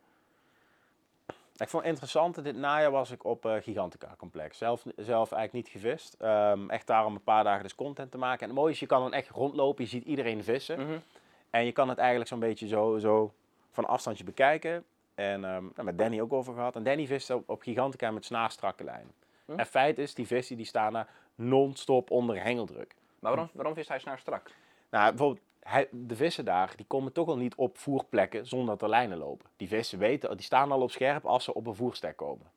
Ik 1.58 1.70
vond 1.70 1.84
het 1.84 1.92
interessant, 1.92 2.44
dit 2.44 2.56
najaar 2.56 2.92
was 2.92 3.12
ik 3.12 3.24
op 3.24 3.46
eh, 3.46 3.56
Gigantica 3.62 4.16
Complex. 4.18 4.58
Zelf, 4.58 4.84
zelf 4.96 5.32
eigenlijk 5.32 5.54
niet 5.54 5.68
gevist. 5.82 6.14
Ehm, 6.20 6.70
echt 6.70 6.88
daar 6.88 7.06
om 7.06 7.16
een 7.16 7.24
paar 7.24 7.44
dagen 7.44 7.64
dus 7.64 7.76
content 7.76 8.12
te 8.12 8.18
maken. 8.18 8.40
En 8.42 8.48
het 8.48 8.56
mooie 8.58 8.72
is, 8.72 8.80
je 8.80 8.86
kan 8.86 9.02
dan 9.02 9.14
echt 9.14 9.30
rondlopen, 9.30 9.84
je 9.84 9.90
ziet 9.90 10.04
iedereen 10.06 10.44
vissen. 10.44 10.80
Mhm. 10.80 10.98
En 11.50 11.66
je 11.66 11.72
kan 11.72 11.90
het 11.90 11.98
eigenlijk 11.98 12.30
zo'n 12.30 12.40
beetje 12.40 12.68
zo, 12.68 12.98
zo 12.98 13.34
van 13.72 13.86
afstandje 13.86 14.24
bekijken. 14.24 14.84
En 15.16 15.42
daar 15.42 15.86
met 15.86 15.98
Danny 15.98 16.22
ook 16.22 16.34
over 16.34 16.54
gehad. 16.54 16.76
En 16.76 16.84
Danny 16.84 17.08
vist 17.08 17.30
op, 17.30 17.50
op 17.50 17.62
Gigantica 17.62 18.12
met 18.12 18.26
snaarstrakke 18.26 18.84
lijnen. 18.84 19.12
Hm. 19.46 19.60
En 19.60 19.66
feit 19.66 19.98
is, 19.98 20.14
die 20.14 20.28
vissen 20.28 20.58
die 20.58 20.66
staan 20.66 20.94
daar 20.94 21.10
non-stop 21.36 22.12
onder 22.12 22.44
hengeldruk. 22.44 22.96
Maar 23.20 23.32
waarom, 23.32 23.50
waarom 23.54 23.74
vist 23.74 23.90
hij 23.90 24.00
snaar 24.00 24.20
strak? 24.20 24.52
Nou, 24.90 25.10
bijvoorbeeld, 25.10 25.46
hij, 25.60 25.88
de 25.92 26.16
vissen 26.16 26.46
daar, 26.46 26.74
die 26.76 26.86
komen 26.86 27.12
toch 27.12 27.28
al 27.28 27.38
niet 27.38 27.56
op 27.56 27.78
voerplekken 27.78 28.48
zonder 28.48 28.68
dat 28.68 28.82
er 28.82 28.90
lijnen 28.90 29.18
lopen. 29.18 29.50
Die 29.56 29.68
vissen 29.68 30.00
weten, 30.00 30.38
die 30.38 30.46
staan 30.46 30.72
al 30.72 30.82
op 30.82 30.92
scherp 30.92 31.26
als 31.26 31.44
ze 31.44 31.54
op 31.54 31.68
een 31.68 31.76
voerstek 31.76 32.16
komen. 32.16 32.52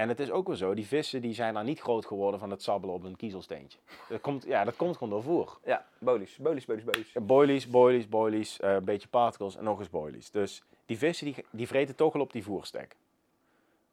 En 0.00 0.08
het 0.08 0.20
is 0.20 0.30
ook 0.30 0.46
wel 0.46 0.56
zo, 0.56 0.74
die 0.74 0.86
vissen 0.86 1.20
die 1.20 1.34
zijn 1.34 1.54
daar 1.54 1.64
niet 1.64 1.80
groot 1.80 2.06
geworden 2.06 2.40
van 2.40 2.50
het 2.50 2.62
sabbelen 2.62 2.94
op 2.94 3.04
een 3.04 3.16
kiezelsteentje. 3.16 3.78
Dat 4.08 4.20
komt, 4.20 4.44
ja, 4.44 4.64
dat 4.64 4.76
komt 4.76 4.96
gewoon 4.96 5.12
door 5.12 5.22
voer. 5.22 5.58
Ja, 5.64 5.86
bolies, 5.98 6.36
bolies, 6.36 6.64
bolies, 6.64 6.84
bolies. 6.84 7.12
Boilies, 7.12 7.70
boilies, 7.70 8.08
boilies, 8.08 8.60
eh, 8.60 8.72
een 8.72 8.84
beetje 8.84 9.08
particles 9.08 9.56
en 9.56 9.64
nog 9.64 9.78
eens 9.78 9.90
boilies. 9.90 10.30
Dus 10.30 10.62
die 10.86 10.98
vissen 10.98 11.26
die, 11.26 11.44
die 11.50 11.66
vreten 11.66 11.96
toch 11.96 12.14
al 12.14 12.20
op 12.20 12.32
die 12.32 12.44
voerstek. 12.44 12.96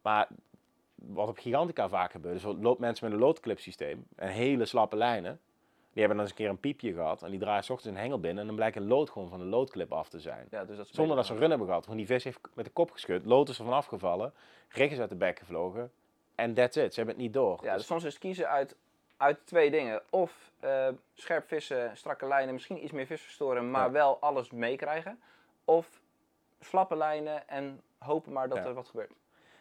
Maar 0.02 0.28
wat 0.96 1.28
op 1.28 1.38
Gigantica 1.38 1.90
vaak 1.90 2.12
gebeurt, 2.12 2.36
is 2.36 2.44
loopt 2.44 2.80
mensen 2.80 3.06
met 3.06 3.14
een 3.14 3.26
loodclip 3.26 3.60
systeem 3.60 4.06
en 4.16 4.30
hele 4.30 4.66
slappe 4.66 4.96
lijnen. 4.96 5.40
Die 5.98 6.06
hebben 6.06 6.24
dan 6.26 6.32
eens 6.32 6.38
een 6.38 6.44
keer 6.46 6.54
een 6.56 6.72
piepje 6.74 6.94
gehad 6.94 7.24
en 7.24 7.30
die 7.32 7.40
draaien 7.40 7.64
's 7.64 7.70
ochtends 7.70 7.96
een 7.98 8.02
hengel 8.04 8.20
binnen 8.20 8.40
en 8.42 8.46
dan 8.48 8.56
blijkt 8.56 8.76
een 8.76 8.88
lood 8.88 9.10
gewoon 9.10 9.30
van 9.30 9.40
de 9.40 9.46
loodclip 9.46 9.92
af 9.92 10.10
te 10.10 10.20
zijn. 10.20 10.48
Ja, 10.52 10.66
dus 10.66 10.78
dat 10.78 10.88
Zonder 10.88 11.16
dat 11.16 11.26
ze 11.26 11.34
een 11.34 11.40
run 11.40 11.50
hebben 11.50 11.68
gehad. 11.68 11.86
Want 11.86 11.98
die 11.98 12.08
vis 12.08 12.24
heeft 12.24 12.40
met 12.54 12.66
de 12.66 12.72
kop 12.72 12.92
geschud, 12.92 13.26
lood 13.26 13.50
is 13.50 13.58
er 13.60 13.66
van 13.66 13.74
afgevallen, 13.74 14.34
rig 14.70 14.92
is 14.92 15.00
uit 15.00 15.10
de 15.10 15.16
bek 15.16 15.40
gevlogen 15.40 15.92
en 16.36 16.54
that's 16.54 16.76
it. 16.78 16.94
Ze 16.94 17.00
hebben 17.00 17.16
het 17.16 17.24
niet 17.24 17.34
door. 17.34 17.58
Ja, 17.64 17.70
Dus- 17.70 17.78
dus 17.78 17.86
soms 17.86 18.04
is 18.04 18.18
kiezen 18.18 18.50
uit, 18.50 18.76
uit 19.18 19.38
twee 19.46 19.72
dingen. 19.72 20.02
Of 20.10 20.52
eh, 20.60 20.88
scherp 21.14 21.48
vissen, 21.48 21.98
strakke 21.98 22.28
lijnen, 22.28 22.54
misschien 22.54 22.84
iets 22.84 22.92
meer 22.92 23.06
vis 23.06 23.22
verstoren, 23.22 23.72
maar 23.72 23.86
Ja. 23.86 23.92
wel 23.92 24.18
alles 24.20 24.52
meekrijgen. 24.52 25.20
Of 25.66 26.02
slappe 26.60 26.96
lijnen 26.96 27.48
en 27.50 27.82
hopen 27.98 28.32
maar 28.34 28.50
dat 28.50 28.58
Ja. 28.58 28.64
er 28.66 28.74
wat 28.74 28.88
gebeurt. 28.88 29.12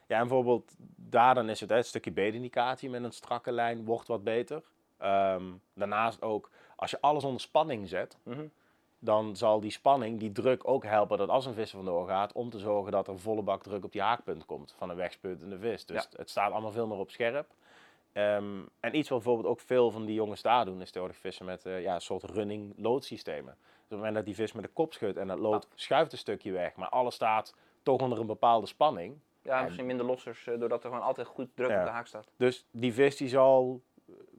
Ja, 0.06 0.14
en 0.20 0.26
bijvoorbeeld 0.28 0.72
daar 0.96 1.34
dan 1.34 1.48
is 1.48 1.60
het, 1.60 1.70
hè, 1.70 1.76
het 1.76 1.86
stukje 1.86 2.10
beetindicatie 2.12 2.90
met 2.90 3.04
een 3.04 3.12
strakke 3.12 3.52
lijn 3.52 3.84
wordt 3.84 4.08
wat 4.08 4.24
beter. 4.24 4.62
Ehm, 4.98 5.44
daarnaast 5.74 6.22
ook, 6.22 6.50
als 6.76 6.90
je 6.90 7.00
alles 7.00 7.24
onder 7.24 7.40
spanning 7.40 7.88
zet, 7.88 8.18
Mhm. 8.22 8.46
dan 8.98 9.36
zal 9.36 9.60
die 9.60 9.70
spanning, 9.70 10.18
die 10.20 10.32
druk 10.32 10.68
ook 10.68 10.84
helpen 10.84 11.18
dat 11.18 11.28
als 11.28 11.46
een 11.46 11.54
vis 11.54 11.70
er 11.70 11.76
vandoor 11.76 12.06
gaat, 12.08 12.32
om 12.32 12.50
te 12.50 12.58
zorgen 12.58 12.92
dat 12.92 13.08
er 13.08 13.18
volle 13.18 13.42
bak 13.42 13.62
druk 13.62 13.84
op 13.84 13.92
die 13.92 14.02
haakpunt 14.02 14.44
komt 14.46 14.74
van 14.78 14.90
een 14.90 14.96
wegsputende 14.96 15.58
vis. 15.58 15.86
Dus 15.86 16.08
het 16.16 16.30
staat 16.30 16.52
allemaal 16.52 16.70
veel 16.72 16.86
meer 16.86 16.98
op 16.98 17.10
scherp. 17.10 17.46
Ehm, 18.12 18.60
en 18.80 18.96
iets 18.96 19.08
wat 19.08 19.18
bijvoorbeeld 19.22 19.48
ook 19.52 19.60
veel 19.60 19.90
van 19.90 20.04
die 20.04 20.14
jongens 20.14 20.42
daar 20.42 20.64
doen, 20.64 20.80
is 20.80 20.86
tegenwoordig 20.86 21.16
vissen 21.20 21.46
met 21.46 21.66
eh, 21.66 21.82
ja, 21.82 21.94
een 21.94 22.00
soort 22.00 22.22
running 22.22 22.74
loodsystemen. 22.76 23.54
Dus 23.62 23.82
op 23.84 23.88
het 23.88 23.98
moment 23.98 24.14
dat 24.14 24.24
die 24.24 24.34
vis 24.34 24.52
met 24.52 24.64
de 24.64 24.70
kop 24.72 24.92
schudt 24.92 25.16
en 25.18 25.26
dat 25.26 25.38
lood 25.38 25.68
schuift 25.74 26.12
een 26.12 26.18
stukje 26.18 26.52
weg, 26.52 26.76
maar 26.76 26.88
alles 26.88 27.14
staat 27.14 27.54
toch 27.82 28.00
onder 28.00 28.20
een 28.20 28.26
bepaalde 28.26 28.66
spanning. 28.66 29.18
Ja, 29.42 29.58
En- 29.58 29.64
misschien 29.64 29.86
minder 29.86 30.06
lossers, 30.06 30.46
eh, 30.46 30.58
doordat 30.58 30.84
er 30.84 30.90
gewoon 30.90 31.04
altijd 31.04 31.26
goed 31.26 31.48
druk 31.54 31.70
Ja. 31.70 31.78
op 31.78 31.84
de 31.84 31.90
haak 31.90 32.06
staat. 32.06 32.28
Dus 32.36 32.66
die 32.70 32.92
vis 32.92 33.16
die 33.16 33.28
zal 33.28 33.80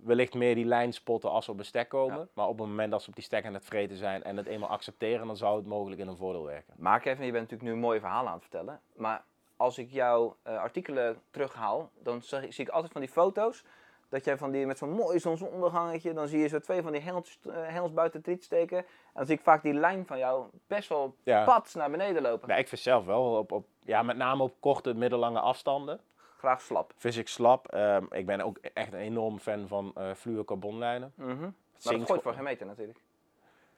wellicht 0.07 0.33
meer 0.33 0.55
die 0.55 0.65
lijn 0.65 0.93
spotten 0.93 1.31
als 1.31 1.45
ze 1.45 1.51
op 1.51 1.59
een 1.59 1.65
stek 1.65 1.89
komen. 1.89 2.17
Ja. 2.17 2.27
Maar 2.33 2.47
op 2.47 2.57
het 2.57 2.67
moment 2.67 2.91
dat 2.91 3.01
ze 3.01 3.09
op 3.09 3.15
die 3.15 3.23
stek 3.23 3.45
aan 3.45 3.53
het 3.53 3.65
vreten 3.65 3.97
zijn 3.97 4.23
en 4.23 4.37
het 4.37 4.45
eenmaal 4.45 4.69
accepteren, 4.69 5.27
dan 5.27 5.37
zou 5.37 5.57
het 5.57 5.65
mogelijk 5.67 6.01
in 6.01 6.07
een 6.07 6.17
voordeel 6.17 6.45
werken. 6.45 6.73
Maar 6.77 6.99
Kevin, 6.99 7.25
je 7.25 7.31
bent 7.31 7.43
natuurlijk 7.43 7.69
nu 7.69 7.75
een 7.75 7.85
mooie 7.85 7.99
verhalen 7.99 8.27
aan 8.27 8.33
het 8.39 8.47
vertellen. 8.49 8.81
Maar 8.95 9.23
als 9.57 9.77
ik 9.77 9.91
jouw 9.91 10.35
eh, 10.43 10.57
artikelen 10.57 11.21
terughaal, 11.31 11.89
dan 12.03 12.21
zie, 12.21 12.51
zie 12.51 12.65
ik 12.65 12.71
altijd 12.71 12.91
van 12.91 13.01
die 13.01 13.09
foto's. 13.09 13.63
Dat 14.09 14.25
jij 14.25 14.37
van 14.37 14.51
die 14.51 14.65
met 14.65 14.77
zo'n 14.77 14.89
mooi 14.91 15.19
zonsondergangetje, 15.19 16.13
dan 16.13 16.27
zie 16.27 16.39
je 16.39 16.47
zo 16.47 16.59
twee 16.59 16.81
van 16.81 16.91
die 16.91 17.01
hengels, 17.01 17.39
eh, 17.49 17.53
hengels 17.55 17.93
buiten 17.93 18.19
het 18.19 18.27
riet 18.27 18.43
steken. 18.43 18.77
En 18.77 18.85
dan 19.13 19.25
zie 19.25 19.35
ik 19.35 19.41
vaak 19.41 19.63
die 19.63 19.73
lijn 19.73 20.05
van 20.05 20.17
jou 20.17 20.45
best 20.67 20.89
wel 20.89 21.15
Ja. 21.23 21.63
naar 21.73 21.91
beneden 21.91 22.21
lopen. 22.21 22.49
Ja, 22.49 22.55
ik 22.55 22.67
vis 22.67 22.83
zelf 22.83 23.05
wel 23.05 23.37
op, 23.37 23.51
op 23.51 23.65
ja, 23.83 24.03
met 24.03 24.17
name 24.17 24.43
op 24.43 24.53
korte, 24.59 24.93
middellange 24.93 25.39
afstanden. 25.39 25.99
Graag 26.37 26.61
slap. 26.61 26.93
Vis 26.95 27.17
ik 27.17 27.27
slap. 27.27 27.67
Ehm, 27.67 28.05
ik 28.09 28.25
ben 28.25 28.41
ook 28.41 28.57
echt 28.73 28.93
een 28.93 28.99
enorm 28.99 29.39
fan 29.39 29.67
van 29.67 29.91
eh 29.95 30.13
fluorocarbonlijnen. 30.13 31.13
Mhm. 31.15 31.39
Maar 31.39 31.51
dat 31.81 31.93
gooit 31.93 32.07
go- 32.07 32.19
voor 32.19 32.33
geen 32.33 32.43
meter 32.43 32.65
natuurlijk. 32.65 32.99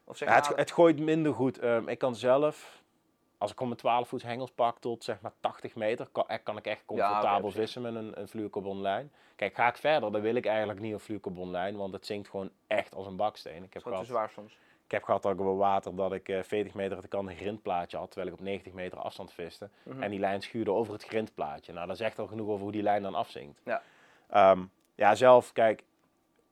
Of 0.03 0.17
zeg 0.17 0.29
Ja, 0.29 0.35
het, 0.35 0.47
het 0.55 0.71
gooit 0.71 0.99
minder 0.99 1.33
goed. 1.33 1.59
Ehm, 1.59 1.87
ik 1.87 1.97
kan 1.97 2.15
zelf, 2.15 2.81
als 3.37 3.49
ik 3.51 3.57
gewoon 3.57 3.69
mijn 3.71 3.81
12 3.81 4.07
voet 4.07 4.21
hengels 4.21 4.51
pak 4.51 4.79
tot 4.79 5.03
zeg 5.03 5.21
maar 5.21 5.31
80 5.39 5.75
meter, 5.75 6.07
kan, 6.11 6.27
eh, 6.27 6.37
kan 6.43 6.57
ik 6.57 6.65
echt 6.65 6.85
comfortabel 6.85 7.51
vissen 7.51 7.81
met 7.81 7.95
een, 7.95 8.19
een 8.19 8.27
fluorocarbonlijn. 8.27 9.11
Kijk, 9.35 9.55
ga 9.55 9.67
ik 9.67 9.77
verder, 9.77 10.11
dan 10.11 10.21
wil 10.21 10.35
ik 10.35 10.45
eigenlijk 10.45 10.79
niet 10.79 10.93
een 10.93 10.99
fluorocarbonlijn, 10.99 11.75
want 11.77 11.93
het 11.93 12.05
zinkt 12.05 12.29
gewoon 12.29 12.49
echt 12.67 12.95
als 12.95 13.05
een 13.07 13.15
baksteen. 13.15 13.63
Ik 13.63 13.63
Het 13.63 13.73
heb, 13.73 13.75
is 13.81 13.83
gewoon 13.83 13.99
te 13.99 14.05
zwaar 14.05 14.29
soms. 14.29 14.57
Ik 14.89 14.95
heb 14.95 15.03
gehad 15.03 15.21
dat 15.21 15.33
ik 15.33 15.39
op 15.39 15.57
water 15.57 15.95
dat 15.95 16.13
ik 16.13 16.29
eh 16.29 16.43
40 16.43 16.73
meter 16.73 16.93
uit 16.93 17.01
de 17.01 17.07
kant 17.07 17.29
een 17.29 17.35
grindplaatje 17.35 17.97
had, 17.97 18.11
terwijl 18.11 18.33
ik 18.33 18.39
op 18.39 18.45
90 18.45 18.73
meter 18.73 18.97
afstand 18.97 19.33
viste. 19.33 19.69
Mhm. 19.83 20.03
En 20.03 20.11
die 20.11 20.19
lijn 20.19 20.41
schuurde 20.41 20.71
over 20.71 20.93
het 20.93 21.03
grindplaatje. 21.03 21.73
Nou, 21.73 21.87
dat 21.87 21.97
zegt 21.97 22.19
al 22.19 22.27
genoeg 22.27 22.47
over 22.47 22.63
hoe 22.63 22.71
die 22.71 22.83
lijn 22.83 23.01
dan 23.01 23.15
afzinkt. 23.15 23.61
Ja. 23.63 23.81
Ehm, 24.29 24.63
ja, 24.95 25.15
zelf, 25.15 25.51
kijk, 25.51 25.83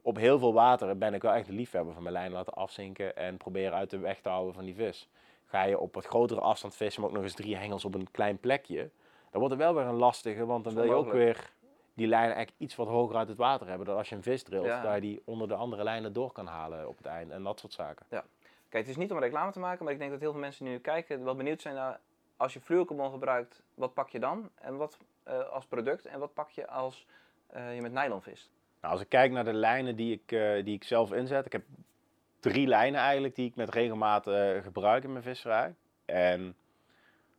op 0.02 0.18
heel 0.18 0.40
veel 0.40 0.54
water 0.54 0.98
ben 0.98 1.14
ik 1.14 1.22
wel 1.22 1.34
echt 1.34 1.48
een 1.48 1.56
liefhebber 1.56 1.94
van 1.94 2.04
mijn 2.04 2.16
lijn 2.16 2.32
laten 2.32 2.54
afzinken 2.54 3.16
en 3.16 3.38
proberen 3.38 3.74
uit 3.74 3.90
de 3.90 3.98
weg 3.98 4.20
te 4.20 4.30
houden 4.30 4.54
van 4.54 4.66
die 4.66 4.76
vis. 4.76 5.10
Ga 5.46 5.64
je 5.64 5.80
op 5.80 5.94
wat 5.94 6.06
grotere 6.06 6.42
afstand 6.42 6.76
vissen, 6.76 7.02
maar 7.02 7.10
ook 7.10 7.16
nog 7.16 7.26
eens 7.26 7.36
drie 7.36 7.56
hengels 7.56 7.86
op 7.86 7.96
een 7.96 8.12
klein 8.12 8.40
plekje, 8.40 8.90
dan 9.32 9.40
wordt 9.40 9.50
het 9.50 9.64
wel 9.64 9.76
weer 9.76 9.86
een 9.86 9.96
lastige, 9.96 10.46
want 10.46 10.64
dan 10.64 10.74
wil 10.74 10.84
je 10.84 10.94
ook 10.94 11.12
weer 11.12 11.52
die 11.98 12.08
lijn 12.08 12.32
eigenlijk 12.32 12.56
iets 12.58 12.76
wat 12.76 12.88
hoger 12.88 13.16
uit 13.16 13.28
het 13.28 13.38
water 13.38 13.68
hebben. 13.68 13.88
Dat 13.88 13.98
als 13.98 14.10
je 14.10 14.16
een 14.16 14.24
vis 14.24 14.44
drilt, 14.44 14.66
Ja. 14.66 14.82
dat 14.82 14.94
je 14.94 15.02
die 15.02 15.22
onder 15.26 15.48
de 15.48 15.56
andere 15.56 15.84
lijnen 15.84 16.14
door 16.14 16.32
kan 16.32 16.48
halen 16.48 16.88
op 16.88 16.98
het 16.98 17.06
eind 17.06 17.32
en 17.32 17.44
dat 17.44 17.60
soort 17.60 17.74
zaken. 17.74 18.06
Kijk, 18.10 18.24
het 18.70 18.88
is 18.88 18.98
niet 18.98 19.12
om 19.12 19.20
reclame 19.20 19.52
te 19.52 19.60
maken, 19.60 19.84
maar 19.84 19.94
ik 19.94 20.00
denk 20.00 20.12
dat 20.12 20.20
heel 20.20 20.32
veel 20.32 20.40
mensen 20.40 20.66
die 20.66 20.74
nu 20.74 20.80
kijken 20.80 21.24
wel 21.24 21.36
benieuwd 21.36 21.62
zijn 21.62 21.76
naar 21.76 22.00
als 22.38 22.54
je 22.54 22.62
fluorocarbon 22.62 23.12
gebruikt, 23.12 23.62
wat 23.74 23.94
pak 23.94 24.10
je 24.10 24.20
dan? 24.20 24.50
En 24.56 24.78
wat 24.78 24.98
eh, 25.24 25.50
als 25.50 25.66
product 25.66 26.06
en 26.06 26.20
wat 26.20 26.34
pak 26.34 26.50
je 26.50 26.68
als 26.68 27.06
eh, 27.48 27.76
je 27.76 27.82
met 27.82 27.92
nylon 27.92 28.22
vist? 28.22 28.50
Nou, 28.82 28.94
als 28.94 29.02
ik 29.02 29.10
kijk 29.10 29.32
naar 29.32 29.44
de 29.44 29.54
lijnen 29.54 29.96
die 29.96 30.14
ik, 30.14 30.32
eh, 30.32 30.64
die 30.66 30.76
ik 30.76 30.84
zelf 30.84 31.14
inzet, 31.14 31.46
ik 31.46 31.52
heb 31.52 31.64
drie 32.40 32.68
lijnen 32.68 33.00
eigenlijk 33.00 33.36
die 33.36 33.48
ik 33.48 33.56
met 33.56 33.70
regelmaat 33.70 34.24
gebruik 34.64 35.04
in 35.04 35.12
mijn 35.12 35.24
visserij. 35.24 35.76
En 36.06 36.56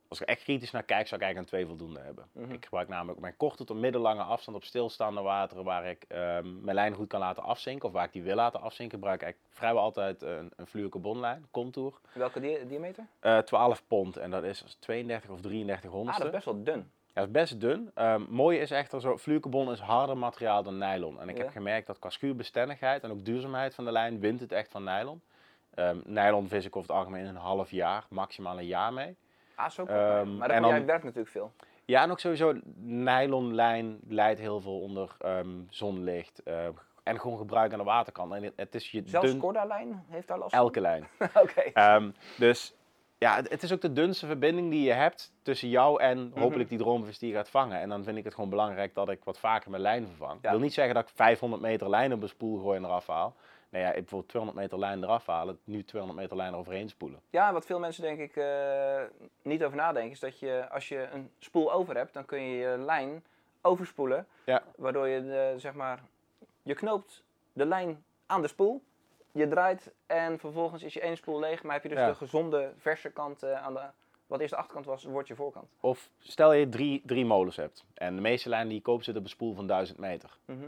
als 0.09 0.21
ik 0.21 0.27
echt 0.27 0.43
kritisch 0.43 0.71
naar 0.71 0.83
kijk, 0.83 1.07
zou 1.07 1.21
ik 1.21 1.27
eigenlijk 1.27 1.37
een 1.37 1.57
twee 1.57 1.65
voldoende 1.77 1.99
hebben. 1.99 2.25
Mhm. 2.31 2.51
Ik 2.51 2.63
gebruik 2.63 2.87
namelijk 2.87 3.15
op 3.15 3.21
mijn 3.21 3.37
korte 3.37 3.63
tot 3.63 3.77
middellange 3.77 4.21
afstand 4.21 4.57
op 4.57 4.63
stilstaande 4.63 5.21
wateren 5.21 5.63
waar 5.63 5.85
ik 5.85 6.05
ehm, 6.07 6.63
mijn 6.63 6.75
lijn 6.75 6.93
goed 6.93 7.07
kan 7.07 7.19
laten 7.19 7.43
afzinken 7.43 7.87
of 7.87 7.93
waar 7.93 8.05
ik 8.05 8.11
die 8.13 8.23
wil 8.23 8.35
laten 8.35 8.61
afzinken, 8.61 8.97
gebruik 8.97 9.21
ik 9.23 9.37
vrijwel 9.49 9.81
altijd 9.81 10.21
een, 10.21 10.51
een 10.55 10.67
fluorocarbonlijn, 10.67 11.47
contour. 11.51 11.93
Welke 12.13 12.39
di- 12.39 12.67
diameter? 12.67 13.05
Eh 13.19 13.37
12 13.37 13.83
pond 13.87 14.17
en 14.17 14.31
dat 14.31 14.43
is 14.43 14.63
32 14.79 15.29
of 15.29 15.41
33 15.41 15.89
Ah, 15.89 15.95
honderdste. 15.95 16.23
dat 16.23 16.33
is 16.33 16.43
best 16.45 16.55
wel 16.55 16.63
dun. 16.75 16.91
Ja, 17.07 17.13
dat 17.13 17.25
is 17.25 17.31
best 17.31 17.59
dun. 17.61 17.91
Ehm 17.93 18.21
mooie 18.29 18.59
is 18.59 18.71
echter 18.71 19.01
zo, 19.01 19.17
fluorocarbon 19.17 19.71
is 19.71 19.79
harder 19.79 20.17
materiaal 20.17 20.63
dan 20.63 20.77
nylon. 20.77 21.19
En 21.21 21.29
ik 21.29 21.37
Ja. 21.37 21.43
heb 21.43 21.51
gemerkt 21.51 21.87
dat 21.87 21.99
qua 21.99 22.09
schuurbestendigheid 22.09 23.03
en 23.03 23.11
ook 23.11 23.25
duurzaamheid 23.25 23.75
van 23.75 23.85
de 23.85 23.91
lijn 23.91 24.19
wint 24.19 24.39
het 24.39 24.51
echt 24.51 24.71
van 24.71 24.83
nylon. 24.83 25.21
Ehm 25.73 25.97
nylon 26.05 26.47
vis 26.47 26.65
ik 26.65 26.75
over 26.75 26.89
het 26.89 26.97
algemeen 26.97 27.25
een 27.25 27.35
half 27.35 27.71
jaar, 27.71 28.05
maximaal 28.09 28.57
een 28.57 28.65
jaar 28.65 28.93
mee. 28.93 29.15
Ah, 29.59 29.69
zo. 29.69 29.85
Ehm, 29.85 30.37
maar 30.37 30.49
en 30.49 30.61
dan, 30.61 30.71
jij 30.71 30.85
werkt 30.85 31.03
natuurlijk 31.03 31.31
veel. 31.31 31.51
Ja, 31.85 32.03
en 32.03 32.11
ook 32.11 32.19
sowieso, 32.19 32.53
nylonlijn 32.75 33.99
leidt 34.07 34.39
heel 34.39 34.61
veel 34.61 34.79
onder 34.79 35.15
ehm, 35.19 35.49
zonlicht 35.69 36.43
ehm, 36.43 36.71
en 37.03 37.19
gewoon 37.19 37.37
gebruik 37.37 37.71
aan 37.71 37.77
de 37.77 37.83
waterkant. 37.83 38.33
En 38.33 38.51
het- 38.55 38.75
is 38.75 38.91
je 38.91 39.01
Zelfs 39.05 39.27
dun, 39.31 39.39
Corda-lijn 39.39 40.05
heeft 40.09 40.27
daar 40.27 40.37
last 40.37 40.55
van? 40.55 40.59
elke 40.63 40.81
lijn. 40.81 41.07
Oké. 41.43 41.61
Ehm, 41.61 42.09
dus 42.37 42.73
ja, 43.17 43.35
het, 43.35 43.49
het 43.49 43.63
is 43.63 43.73
ook 43.73 43.81
de 43.81 43.93
dunste 43.93 44.25
verbinding 44.25 44.69
die 44.71 44.83
je 44.83 44.93
hebt 44.93 45.33
tussen 45.41 45.69
jou 45.69 46.01
en 46.01 46.27
Mhm. 46.27 46.39
hopelijk 46.39 46.69
die 46.69 46.77
droomvis 46.77 47.19
die 47.19 47.29
je 47.29 47.35
gaat 47.35 47.49
vangen. 47.49 47.79
En 47.79 47.89
dan 47.89 48.03
vind 48.03 48.17
ik 48.17 48.23
het 48.23 48.33
gewoon 48.33 48.49
belangrijk 48.49 48.93
dat 48.93 49.09
ik 49.09 49.23
wat 49.23 49.39
vaker 49.39 49.69
mijn 49.69 49.81
lijn 49.83 50.07
vervang. 50.07 50.31
Ja. 50.41 50.45
Ik 50.47 50.49
wil 50.49 50.59
niet 50.59 50.73
zeggen 50.73 50.95
dat 50.95 51.03
ik 51.03 51.09
500 51.15 51.61
meter 51.61 51.89
lijn 51.89 52.13
op 52.13 52.21
een 52.21 52.27
spoel 52.29 52.59
gooi 52.59 52.77
en 52.77 52.85
eraf 52.85 53.07
haal. 53.07 53.35
Nee, 53.69 53.81
ja, 53.81 53.87
ik 53.87 53.93
bijvoorbeeld 53.95 54.29
200 54.29 54.61
meter 54.63 54.79
lijn 54.79 55.03
eraf 55.03 55.25
halen, 55.25 55.59
nu 55.63 55.83
200 55.83 56.21
meter 56.21 56.37
lijn 56.37 56.53
eroverheen 56.53 56.89
spoelen. 56.89 57.19
Ja, 57.29 57.53
wat 57.53 57.65
veel 57.65 57.79
mensen 57.79 58.03
denk 58.03 58.19
ik 58.19 58.35
eh, 58.35 59.01
niet 59.41 59.63
over 59.63 59.77
nadenken 59.77 60.11
is 60.11 60.19
dat 60.19 60.39
je 60.39 60.69
als 60.69 60.87
je 60.87 61.07
een 61.11 61.31
spoel 61.39 61.71
over 61.71 61.95
hebt, 61.95 62.13
dan 62.13 62.25
kun 62.25 62.41
je 62.41 62.57
je 62.57 62.77
lijn 62.77 63.23
overspoelen. 63.61 64.27
Ja. 64.45 64.63
Waardoor 64.75 65.07
je 65.07 65.53
zeg 65.57 65.73
maar, 65.73 65.99
je 66.63 66.73
knoopt 66.73 67.23
de 67.53 67.65
lijn 67.65 68.03
aan 68.25 68.41
de 68.41 68.47
spoel, 68.47 68.81
je 69.31 69.47
draait 69.47 69.91
en 70.07 70.39
vervolgens 70.39 70.83
is 70.83 70.93
je 70.93 71.01
ene 71.01 71.15
spoel 71.15 71.39
leeg, 71.39 71.63
maar 71.63 71.73
heb 71.73 71.83
je 71.83 71.89
dus 71.89 71.97
Ja. 71.97 72.07
de 72.07 72.15
gezonde 72.15 72.73
verse 72.77 73.09
kant 73.11 73.43
eh, 73.43 73.53
aan 73.63 73.73
de, 73.73 73.81
wat 74.27 74.39
eerst 74.39 74.53
de 74.53 74.59
achterkant 74.59 74.85
was, 74.85 75.03
wordt 75.03 75.27
je 75.27 75.35
voorkant. 75.35 75.67
Of 75.79 76.09
stel 76.19 76.53
je 76.53 76.69
drie, 76.69 77.01
drie 77.05 77.25
molens 77.25 77.55
hebt 77.55 77.85
en 77.93 78.15
de 78.15 78.21
meeste 78.21 78.49
lijnen 78.49 78.67
die 78.67 78.77
je 78.77 78.83
koopt 78.83 79.03
zitten 79.03 79.23
op 79.23 79.29
een 79.29 79.35
spoel 79.35 79.53
van 79.53 79.67
1000 79.67 79.97
meter. 79.99 80.37
Mhm. 80.45 80.67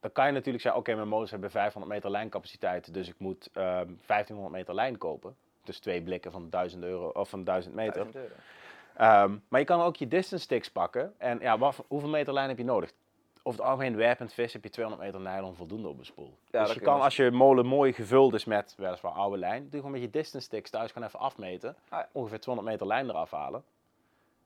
Dan 0.00 0.12
kan 0.12 0.26
je 0.26 0.32
natuurlijk 0.32 0.62
zeggen, 0.62 0.80
oké, 0.80 0.94
mijn 0.94 1.08
molens 1.08 1.30
hebben 1.30 1.50
500 1.50 1.92
meter 1.94 2.10
lijncapaciteit, 2.10 2.94
dus 2.94 3.08
ik 3.08 3.18
moet 3.18 3.48
ehm 3.52 3.92
1500 4.06 4.54
meter 4.54 4.74
lijn 4.74 4.98
kopen. 4.98 5.36
Dus 5.64 5.78
twee 5.78 6.02
blikken 6.02 6.32
van 6.32 6.50
1000 6.50 6.84
euro 6.84 7.08
of 7.08 7.28
van 7.28 7.44
1000 7.44 7.74
meter. 7.74 7.94
1000 7.94 8.16
euro. 8.16 8.34
Ehm, 8.96 9.36
maar 9.48 9.60
je 9.60 9.66
kan 9.66 9.80
ook 9.80 9.96
je 9.96 10.08
distance 10.08 10.44
sticks 10.44 10.70
pakken. 10.70 11.14
En 11.18 11.38
ja, 11.40 11.58
wat, 11.58 11.84
hoeveel 11.86 12.08
meter 12.08 12.32
lijn 12.32 12.48
heb 12.48 12.58
je 12.58 12.64
nodig? 12.64 12.92
Over 13.42 13.60
het 13.60 13.68
algemeen 13.68 13.96
werpend 13.96 14.32
vis 14.32 14.52
heb 14.52 14.62
je 14.62 14.70
200 14.70 15.04
meter 15.06 15.20
nylon 15.32 15.54
voldoende 15.54 15.88
op 15.88 15.98
een 15.98 16.04
spoel. 16.04 16.38
dus 16.50 16.72
je 16.72 16.80
kan 16.80 17.00
als 17.00 17.16
je 17.16 17.30
molen 17.30 17.66
mooi 17.66 17.92
gevuld 17.92 18.34
is 18.34 18.44
met 18.44 18.74
weliswaar 18.76 19.12
oude 19.12 19.38
lijn, 19.38 19.62
doe 19.62 19.70
gewoon 19.70 19.90
met 19.90 20.00
je 20.00 20.10
distance 20.10 20.46
sticks 20.46 20.70
thuis 20.70 20.92
gewoon 20.92 21.08
even 21.08 21.20
afmeten. 21.20 21.76
Ah, 21.88 21.98
ja. 21.98 22.08
Ongeveer 22.12 22.40
200 22.40 22.72
meter 22.72 22.86
lijn 22.86 23.08
eraf 23.08 23.30
halen. 23.30 23.64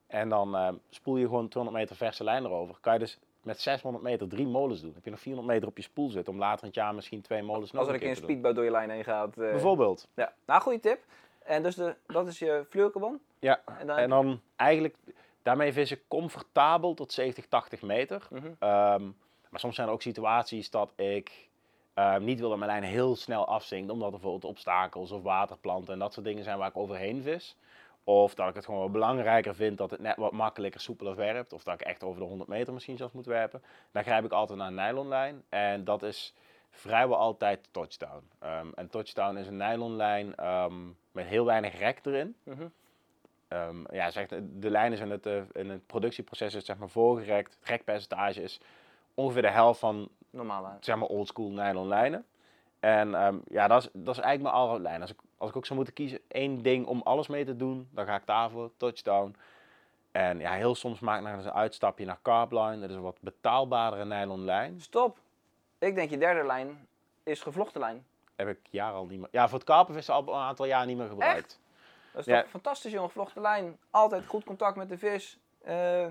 En 0.07 0.29
dan 0.29 0.57
ehm, 0.57 0.75
spoel 0.91 1.17
je 1.17 1.25
gewoon 1.25 1.49
200 1.49 1.83
meter 1.83 1.97
verse 1.97 2.25
lijn 2.25 2.45
erover. 2.45 2.77
Kan 2.81 2.93
je 2.93 2.99
dus 2.99 3.19
met 3.43 3.61
600 3.61 4.05
meter 4.05 4.29
drie 4.29 4.47
molens 4.47 4.81
doen. 4.81 4.93
heb 4.95 5.05
je 5.05 5.11
nog 5.11 5.21
400 5.21 5.55
meter 5.55 5.69
op 5.69 5.77
je 5.77 5.83
spoel 5.83 6.09
zitten 6.11 6.33
om 6.33 6.39
later 6.39 6.61
in 6.61 6.67
het 6.67 6.75
jaar 6.75 6.95
misschien 6.95 7.21
twee 7.21 7.43
molens 7.43 7.71
nog 7.73 7.81
Als 7.81 7.91
er 7.91 7.95
een 7.95 8.01
een 8.09 8.15
keer 8.15 8.23
speedboot 8.23 8.55
door 8.55 8.65
je 8.65 8.71
lijn 8.71 8.91
heen 8.91 9.05
gaat. 9.05 9.29
eh, 9.39 9.51
Bijvoorbeeld. 9.51 10.09
Ja, 10.15 10.33
nou 10.47 10.61
goede 10.63 10.81
tip. 10.81 11.01
En 11.45 11.63
dus 11.63 11.75
de, 11.75 11.95
dat 12.07 12.27
is 12.27 12.39
je 12.39 12.67
fluorocarbon. 12.71 13.21
Ja. 13.39 13.61
En 13.79 13.87
dan, 13.87 13.99
En 13.99 14.09
dan 14.09 14.41
eigenlijk, 14.57 14.97
daarmee 15.43 15.73
vis 15.73 15.91
ik 15.91 16.03
comfortabel 16.09 16.95
tot 16.95 17.13
70, 17.13 17.47
80 17.47 17.83
meter. 17.83 18.27
Mhm. 18.31 18.47
Ehm, 18.59 19.05
maar 19.49 19.61
soms 19.61 19.75
zijn 19.75 19.87
er 19.89 19.93
ook 19.93 20.03
situaties 20.03 20.71
dat 20.71 20.93
ik 20.97 21.49
ehm, 21.95 22.25
niet 22.25 22.41
wil 22.41 22.49
dat 22.49 22.59
mijn 22.59 22.71
lijn 22.71 22.83
heel 22.83 23.17
snel 23.17 23.47
afzinkt. 23.47 23.91
Omdat 23.91 24.07
er 24.07 24.13
bijvoorbeeld 24.13 24.45
obstakels 24.53 25.11
of 25.11 25.23
waterplanten 25.23 25.93
en 25.93 25.99
dat 25.99 26.13
soort 26.13 26.27
dingen 26.27 26.45
zijn 26.45 26.59
waar 26.59 26.69
ik 26.69 26.77
overheen 26.77 27.23
vis. 27.23 27.57
Of 28.11 28.35
dat 28.35 28.49
ik 28.49 28.55
het 28.55 28.65
gewoon 28.65 28.93
belangrijker 28.93 29.55
vind 29.55 29.79
dat 29.79 29.91
het 29.91 30.01
net 30.01 30.17
wat 30.17 30.33
makkelijker, 30.33 30.81
soepeler 30.81 31.17
werpt. 31.17 31.53
Of 31.53 31.63
dat 31.63 31.75
ik 31.75 31.87
echt 31.87 32.03
over 32.03 32.21
de 32.21 32.27
100 32.27 32.49
meter 32.49 32.73
misschien 32.73 32.97
zelfs 32.97 33.13
moet 33.13 33.27
werpen. 33.27 33.63
Dan 33.93 34.03
grijp 34.03 34.25
ik 34.25 34.33
altijd 34.33 34.59
naar 34.59 34.69
een 34.69 34.75
nylonlijn. 34.75 35.43
En 35.49 35.85
dat 35.85 36.03
is 36.03 36.35
vrijwel 36.71 37.17
altijd 37.17 37.69
touchdown. 37.71 38.29
Ehm, 38.39 38.67
en 38.75 38.89
touchdown 38.89 39.37
is 39.37 39.47
een 39.47 39.57
nylonlijn 39.57 40.35
ehm, 40.35 40.75
met 41.13 41.27
heel 41.27 41.45
weinig 41.45 41.79
rek 41.79 41.99
erin. 42.03 42.37
Mhm. 42.43 42.67
Ehm, 43.49 43.95
ja, 43.95 44.11
zeg, 44.11 44.27
de 44.53 44.71
lijn 44.71 44.93
is 44.93 45.01
in 45.01 45.11
het, 45.11 45.27
eh, 45.27 45.43
in 45.53 45.71
het 45.71 45.87
productieproces 45.87 46.55
is 46.55 46.65
zeg 46.65 46.79
maar 46.79 46.89
voorgerekt. 46.91 47.57
Het 47.61 47.69
rekpercentage 47.69 48.43
is 48.43 48.61
ongeveer 49.15 49.43
de 49.43 49.51
helft 49.51 49.81
van 49.81 50.09
Normaal 50.31 50.67
aan. 50.67 50.77
zeg 50.81 50.97
maar 50.97 51.09
oldschool 51.09 51.51
nylon 51.51 51.89
lijnen. 51.89 52.25
En 52.81 53.11
ja, 53.49 53.69
dat 53.69 53.83
is, 53.83 53.89
dat 53.93 54.17
is 54.17 54.23
eigenlijk 54.23 54.43
mijn 54.43 54.55
alle 54.55 54.81
lijn. 54.81 55.01
Als 55.01 55.11
ik, 55.11 55.19
als 55.41 55.51
ik 55.51 55.57
ook 55.57 55.65
zou 55.67 55.77
moeten 55.77 55.95
kiezen 55.95 56.21
één 56.29 56.63
ding 56.63 56.87
om 56.87 57.01
alles 57.05 57.29
mee 57.29 57.45
te 57.45 57.57
doen, 57.57 57.89
dan 57.93 58.07
ga 58.07 58.15
ik 58.17 58.27
daarvoor. 58.27 58.71
Touchdown. 58.77 59.37
En 60.13 60.39
ja, 60.39 60.53
heel 60.53 60.75
soms 60.75 61.01
maak 61.01 61.19
ik 61.21 61.27
nog 61.27 61.35
eens 61.37 61.45
een 61.45 61.53
uitstapje 61.53 62.05
naar 62.05 62.19
Carbline. 62.23 62.81
Dat 62.81 62.91
is 62.91 62.97
een 62.97 63.03
wat 63.03 63.21
betaalbare 63.21 64.05
nylon 64.05 64.45
lijn. 64.45 64.81
Stop. 64.81 65.19
Ik 65.79 65.95
denk 65.95 66.11
je 66.11 66.19
derde 66.19 66.47
lijn 66.47 66.87
is 67.23 67.41
gevlochten 67.43 67.81
lijn. 67.81 68.05
Heb 68.37 68.49
ik 68.49 68.59
jaren 68.71 68.97
al 68.97 69.07
niet 69.07 69.19
meer... 69.19 69.29
Ja, 69.31 69.49
voor 69.49 69.59
het 69.59 69.67
karpenvissen 69.67 70.15
al 70.15 70.29
een 70.29 70.35
aantal 70.35 70.67
jaar 70.67 70.87
niet 70.87 70.97
meer 70.97 71.09
gebruikt. 71.09 71.61
Dat 72.13 72.21
is 72.21 72.27
Ja. 72.27 72.41
toch 72.41 72.51
fantastisch, 72.51 72.93
jongen. 72.93 73.09
Gevlochten 73.09 73.43
lijn. 73.43 73.79
Altijd 73.91 74.27
goed 74.27 74.45
contact 74.45 74.77
met 74.77 74.89
de 74.89 74.99
vis. 74.99 75.39
Eh, 75.63 76.07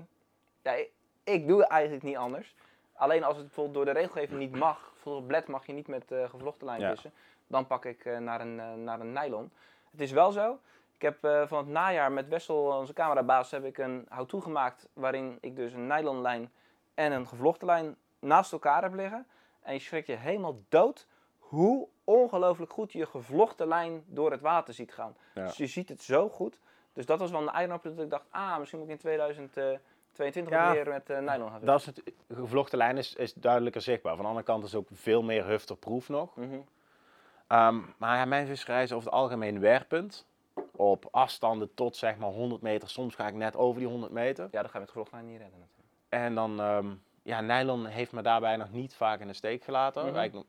ja, 0.62 0.72
ik, 0.72 0.90
ik 1.24 1.46
doe 1.46 1.64
eigenlijk 1.64 2.02
niet 2.02 2.16
anders. 2.16 2.54
Alleen 2.92 3.24
als 3.24 3.36
het 3.36 3.44
bijvoorbeeld 3.46 3.74
door 3.76 3.94
de 3.94 4.00
regelgeving 4.00 4.38
niet 4.38 4.56
mag. 4.56 4.90
Bijvoorbeeld 4.92 5.22
op 5.22 5.28
bled 5.28 5.46
mag 5.46 5.66
je 5.66 5.72
niet 5.72 5.88
met 5.88 6.10
eh, 6.12 6.28
gevlochten 6.28 6.66
lijn 6.66 6.80
Ja. 6.80 6.94
Dan 7.50 7.66
pak 7.66 7.84
ik 7.84 8.04
eh, 8.04 8.18
naar, 8.18 8.40
een, 8.40 8.60
eh, 8.60 8.74
naar 8.74 9.00
een 9.00 9.12
nylon. 9.12 9.52
Het 9.90 10.00
is 10.00 10.10
wel 10.10 10.32
zo. 10.32 10.58
Ik 10.94 11.02
heb 11.02 11.24
eh, 11.24 11.46
van 11.46 11.58
het 11.58 11.66
najaar 11.66 12.12
met 12.12 12.28
Wessel, 12.28 12.56
onze 12.56 12.92
camerabaas, 12.92 13.50
heb 13.50 13.64
ik 13.64 13.78
een 13.78 14.06
how-to 14.08 14.40
gemaakt. 14.40 14.88
Waarin 14.92 15.38
ik 15.40 15.56
dus 15.56 15.72
een 15.72 15.86
nylon 15.86 16.20
lijn 16.20 16.50
en 16.94 17.12
een 17.12 17.26
gevlochten 17.26 17.66
lijn 17.66 17.96
naast 18.18 18.52
elkaar 18.52 18.82
heb 18.82 18.94
liggen. 18.94 19.26
En 19.62 19.72
je 19.74 19.80
schrikt 19.80 20.06
je 20.06 20.16
helemaal 20.16 20.56
dood 20.68 21.06
hoe 21.38 21.88
ongelooflijk 22.04 22.72
goed 22.72 22.92
je 22.92 23.06
gevlochten 23.06 23.68
lijn 23.68 24.04
door 24.06 24.30
het 24.30 24.40
water 24.40 24.74
ziet 24.74 24.92
gaan. 24.92 25.16
Ja. 25.34 25.44
Dus 25.44 25.56
je 25.56 25.66
ziet 25.66 25.88
het 25.88 26.02
zo 26.02 26.28
goed. 26.28 26.58
Dus 26.92 27.06
dat 27.06 27.18
was 27.18 27.30
wel 27.30 27.40
een 27.40 27.48
eye-opener 27.48 27.96
dat 27.96 28.04
ik 28.04 28.10
dacht, 28.10 28.26
ah, 28.30 28.58
misschien 28.58 28.78
moet 28.78 28.88
ik 28.88 28.94
in 28.94 29.00
2022 29.00 30.52
Ja. 30.52 30.72
weer 30.72 30.88
met 30.88 31.10
eh, 31.10 31.18
nylon 31.18 31.50
gaan 31.50 31.60
Dat 31.64 31.80
is 31.80 31.86
het, 31.86 32.02
gevlochten 32.34 32.78
lijn 32.78 32.98
is, 32.98 33.14
is 33.14 33.34
duidelijker 33.34 33.80
zichtbaar. 33.80 34.12
Van 34.14 34.22
de 34.22 34.28
andere 34.28 34.46
kant 34.46 34.64
is 34.64 34.72
het 34.72 34.80
ook 34.80 34.88
veel 34.92 35.22
meer 35.22 35.46
hufterproef 35.46 36.08
nog. 36.08 36.36
Mhm. 36.36 36.58
Ehm, 37.50 37.78
maar 37.96 38.16
ja, 38.16 38.24
mijn 38.24 38.46
is 38.82 38.92
over 38.92 39.04
het 39.04 39.18
algemeen 39.18 39.60
werpend. 39.60 40.26
Op 40.76 41.08
afstanden 41.10 41.74
tot 41.74 41.96
zeg 41.96 42.16
maar 42.16 42.28
100 42.28 42.62
meter. 42.62 42.88
Soms 42.88 43.14
ga 43.14 43.26
ik 43.26 43.34
net 43.34 43.56
over 43.56 43.80
die 43.80 43.88
100 43.88 44.12
meter. 44.12 44.48
Ja, 44.50 44.60
dan 44.60 44.70
ga 44.70 44.78
je 44.78 44.84
met 44.84 44.90
lijn 45.12 45.26
niet 45.26 45.38
redden 45.40 45.58
natuurlijk. 45.58 45.88
En 46.08 46.34
dan, 46.34 46.60
ehm, 46.60 46.86
ja, 47.22 47.40
nylon 47.40 47.86
heeft 47.86 48.12
me 48.12 48.22
daarbij 48.22 48.56
nog 48.56 48.70
niet 48.70 48.94
vaak 48.94 49.20
in 49.20 49.26
de 49.26 49.32
steek 49.32 49.64
gelaten. 49.64 50.04
Mhm. 50.04 50.40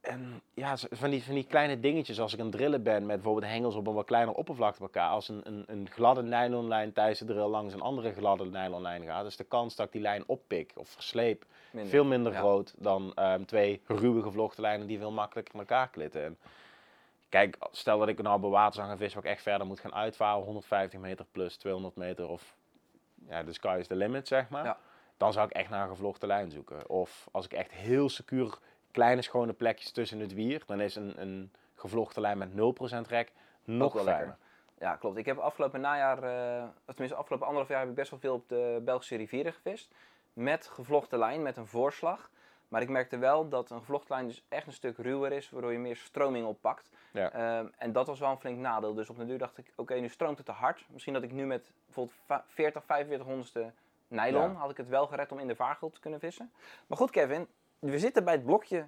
En 0.00 0.42
ja, 0.54 0.76
van 0.76 1.10
die, 1.10 1.22
van 1.24 1.34
die 1.34 1.46
kleine 1.46 1.80
dingetjes, 1.80 2.20
als 2.20 2.32
ik 2.32 2.38
aan 2.40 2.46
het 2.46 2.54
drillen 2.54 2.82
ben 2.82 3.06
met 3.06 3.16
bijvoorbeeld 3.16 3.52
hengels 3.52 3.74
op 3.74 3.86
een 3.86 3.94
wat 3.94 4.04
kleiner 4.06 4.34
oppervlakte 4.34 4.78
bij 4.78 4.86
elkaar. 4.86 5.10
Als 5.10 5.28
een, 5.28 5.40
een, 5.44 5.64
een 5.66 5.88
gladde 5.90 6.22
nylonlijn 6.22 6.92
tijdens 6.92 7.18
de 7.18 7.24
drill 7.24 7.46
langs 7.46 7.74
een 7.74 7.80
andere 7.80 8.12
gladde 8.12 8.44
nylonlijn 8.44 9.04
gaat, 9.04 9.26
is 9.26 9.36
de 9.36 9.44
kans 9.44 9.76
dat 9.76 9.86
ik 9.86 9.92
die 9.92 10.00
lijn 10.00 10.22
oppik 10.26 10.72
of 10.76 10.88
versleep 10.88 11.44
Minder. 11.70 11.90
veel 11.90 12.04
minder 12.04 12.32
Ja. 12.32 12.38
groot 12.38 12.74
dan 12.78 13.12
ehm, 13.14 13.44
twee 13.44 13.82
ruwe 13.86 14.22
gevlochten 14.22 14.62
lijnen 14.62 14.86
die 14.86 14.98
veel 14.98 15.10
makkelijker 15.12 15.54
in 15.54 15.60
elkaar 15.60 15.88
klitten. 15.88 16.24
En 16.24 16.38
kijk, 17.28 17.56
stel 17.70 17.98
dat 17.98 18.08
ik 18.08 18.22
nou 18.22 18.40
bij 18.40 18.50
water 18.50 18.82
ga 18.84 18.96
vissen 18.96 19.20
waar 19.20 19.30
ik 19.30 19.36
echt 19.36 19.46
verder 19.46 19.66
moet 19.66 19.80
gaan 19.80 19.94
uitvaren, 19.94 20.44
150 20.44 21.00
meter 21.00 21.26
plus 21.32 21.56
200 21.56 21.96
meter 21.96 22.28
of 22.28 22.56
ja, 23.28 23.42
de 23.42 23.52
sky 23.52 23.76
is 23.80 23.86
the 23.86 23.96
limit 23.96 24.28
zeg 24.28 24.48
maar. 24.48 24.64
Ja. 24.64 24.78
Dan 25.16 25.32
zou 25.32 25.46
ik 25.46 25.52
echt 25.52 25.68
naar 25.70 25.82
een 25.82 25.88
gevlochten 25.88 26.28
lijn 26.28 26.50
zoeken. 26.50 26.88
Of 26.88 27.28
als 27.32 27.44
ik 27.44 27.52
echt 27.52 27.70
heel 27.70 28.08
secuur 28.08 28.58
kleine 28.90 29.22
schone 29.22 29.52
plekjes 29.52 29.90
tussen 29.92 30.18
het 30.20 30.34
wier, 30.34 30.62
dan 30.66 30.80
is 30.80 30.94
een, 30.96 31.20
een 31.20 31.52
gevlochten 31.74 32.22
lijn 32.22 32.38
met 32.38 32.50
0% 32.50 32.54
rek 33.08 33.32
nog 33.64 33.92
fijner. 33.94 34.14
lekker. 34.14 34.36
Ja, 34.78 34.96
klopt. 34.96 35.16
Ik 35.16 35.26
heb 35.26 35.38
afgelopen 35.38 35.80
najaar, 35.80 36.22
eh, 36.22 36.62
of 36.64 36.94
tenminste 36.94 37.16
afgelopen 37.18 37.46
anderhalf 37.46 37.68
jaar, 37.68 37.80
heb 37.80 37.88
ik 37.88 37.94
best 37.94 38.10
wel 38.10 38.20
veel 38.20 38.34
op 38.34 38.48
de 38.48 38.80
Belgische 38.84 39.16
rivieren 39.16 39.52
gevist. 39.52 39.94
Met 40.32 40.66
gevlochten 40.66 41.18
lijn, 41.18 41.42
met 41.42 41.56
een 41.56 41.66
voorslag. 41.66 42.30
Maar 42.68 42.82
ik 42.82 42.88
merkte 42.88 43.18
wel 43.18 43.48
dat 43.48 43.70
een 43.70 43.78
gevlochten 43.78 44.14
lijn 44.14 44.26
dus 44.26 44.44
echt 44.48 44.66
een 44.66 44.72
stuk 44.72 44.96
ruwer 44.98 45.32
is, 45.32 45.50
waardoor 45.50 45.72
je 45.72 45.78
meer 45.78 45.96
stroming 45.96 46.46
oppakt. 46.46 46.90
Ja. 47.12 47.30
Ehm, 47.32 47.66
en 47.78 47.92
dat 47.92 48.06
was 48.06 48.18
wel 48.20 48.30
een 48.30 48.38
flink 48.38 48.58
nadeel. 48.58 48.94
Dus 48.94 49.10
op 49.10 49.16
de 49.16 49.26
duur 49.26 49.38
dacht 49.38 49.58
ik, 49.58 49.72
oké, 49.76 49.94
nu 49.94 50.08
stroomt 50.08 50.36
het 50.36 50.46
te 50.46 50.52
hard. 50.52 50.84
Misschien 50.90 51.12
dat 51.14 51.22
ik 51.22 51.32
nu 51.32 51.46
met 51.46 51.72
bijvoorbeeld 51.84 52.16
va- 52.26 52.44
40, 52.46 52.84
45 52.84 53.26
honderdste 53.26 53.72
nylon, 54.08 54.50
Ja. 54.50 54.56
had 54.58 54.70
ik 54.70 54.76
het 54.76 54.88
wel 54.88 55.06
gered 55.06 55.32
om 55.32 55.38
in 55.38 55.46
de 55.46 55.54
vaargul 55.56 55.90
te 55.90 56.00
kunnen 56.00 56.20
vissen. 56.20 56.52
Maar 56.86 56.98
goed, 56.98 57.10
Kevin, 57.10 57.46
we 57.80 57.98
zitten 57.98 58.24
bij 58.24 58.34
het 58.34 58.44
blokje 58.44 58.86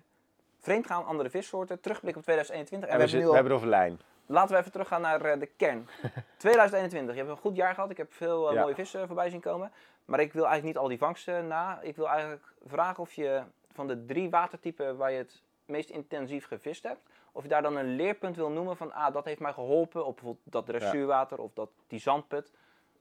vreemdgaan 0.60 1.04
andere 1.04 1.30
vissoorten, 1.30 1.80
terugblik 1.80 2.16
op 2.16 2.22
2021. 2.22 2.88
En, 2.88 2.94
En 2.94 3.00
we, 3.00 3.04
we, 3.04 3.10
zit- 3.10 3.20
hebben 3.20 3.20
nu 3.20 3.24
we 3.24 3.28
al 3.28 3.34
hebben 3.34 3.52
het 3.52 3.86
over 3.86 3.98
lijn. 3.98 4.00
Laten 4.26 4.54
we 4.54 4.60
even 4.60 4.72
teruggaan 4.72 5.00
naar 5.00 5.24
eh, 5.24 5.38
de 5.40 5.46
kern. 5.46 5.88
2021, 6.36 7.14
je 7.14 7.20
hebt 7.20 7.32
een 7.32 7.40
goed 7.42 7.56
jaar 7.56 7.74
gehad. 7.74 7.90
Ik 7.90 7.96
heb 7.96 8.12
veel 8.12 8.48
eh, 8.48 8.54
Ja. 8.54 8.60
mooie 8.62 8.74
vissen 8.74 9.06
voorbij 9.06 9.30
zien 9.30 9.40
komen. 9.40 9.72
Maar 10.04 10.20
ik 10.20 10.32
wil 10.32 10.44
eigenlijk 10.46 10.74
niet 10.74 10.82
al 10.82 10.88
die 10.88 10.98
vangsten 10.98 11.46
na. 11.46 11.80
Ik 11.80 11.96
wil 11.96 12.08
eigenlijk 12.08 12.42
vragen 12.66 13.02
of 13.02 13.12
je 13.12 13.42
van 13.72 13.86
de 13.86 14.04
drie 14.04 14.30
watertypen 14.30 14.96
waar 14.96 15.10
je 15.12 15.18
het 15.18 15.42
meest 15.64 15.90
intensief 15.90 16.46
gevist 16.46 16.82
hebt, 16.82 17.00
of 17.32 17.42
je 17.42 17.48
daar 17.48 17.62
dan 17.62 17.76
een 17.76 17.96
leerpunt 17.96 18.36
wil 18.36 18.50
noemen 18.50 18.76
van, 18.76 18.92
ah, 18.92 19.12
dat 19.14 19.24
heeft 19.24 19.40
mij 19.40 19.52
geholpen 19.52 20.06
op 20.06 20.14
bijvoorbeeld 20.14 20.52
dat 20.52 20.66
dressuurwater 20.66 21.38
of 21.38 21.52
dat, 21.54 21.70
die 21.86 21.98
zandput. 22.00 22.50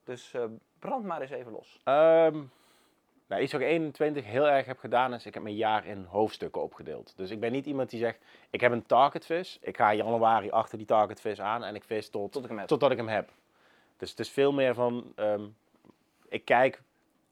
Dus 0.04 0.34
eh, 0.34 0.44
brand 0.80 1.06
maar 1.06 1.22
eens 1.22 1.32
even 1.32 1.52
los. 1.52 1.80
Ehm, 1.84 2.42
nou, 3.32 3.44
iets 3.44 3.52
wat 3.52 3.62
ik 3.62 3.68
21 3.68 4.26
heel 4.26 4.50
erg 4.50 4.66
heb 4.66 4.80
gedaan 4.80 5.14
is, 5.14 5.26
ik 5.26 5.34
heb 5.34 5.44
mijn 5.44 5.56
jaar 5.56 5.86
in 5.86 6.04
hoofdstukken 6.10 6.62
opgedeeld. 6.62 7.14
Dus 7.16 7.30
ik 7.32 7.40
ben 7.40 7.52
niet 7.52 7.66
iemand 7.66 7.90
die 7.90 8.00
zegt, 8.00 8.20
ik 8.50 8.62
heb 8.62 8.72
een 8.72 8.86
targetvis, 8.86 9.58
ik 9.62 9.78
ga 9.78 9.92
in 9.92 9.98
januari 9.98 10.50
achter 10.50 10.78
die 10.78 10.88
targetvis 10.88 11.42
aan 11.42 11.64
en 11.64 11.76
ik 11.76 11.84
vis 11.84 12.10
tot, 12.10 12.32
Tot 12.32 12.44
ik 12.44 12.50
hem 12.50 12.58
heb. 12.58 12.68
totdat 12.68 12.92
ik 12.92 12.98
hem 12.98 13.08
heb. 13.08 13.30
Dus 13.98 14.10
het 14.10 14.20
is 14.20 14.30
veel 14.30 14.54
meer 14.54 14.74
van, 14.74 15.12
ehm, 15.16 15.44
ik 16.30 16.46
kijk, 16.46 16.82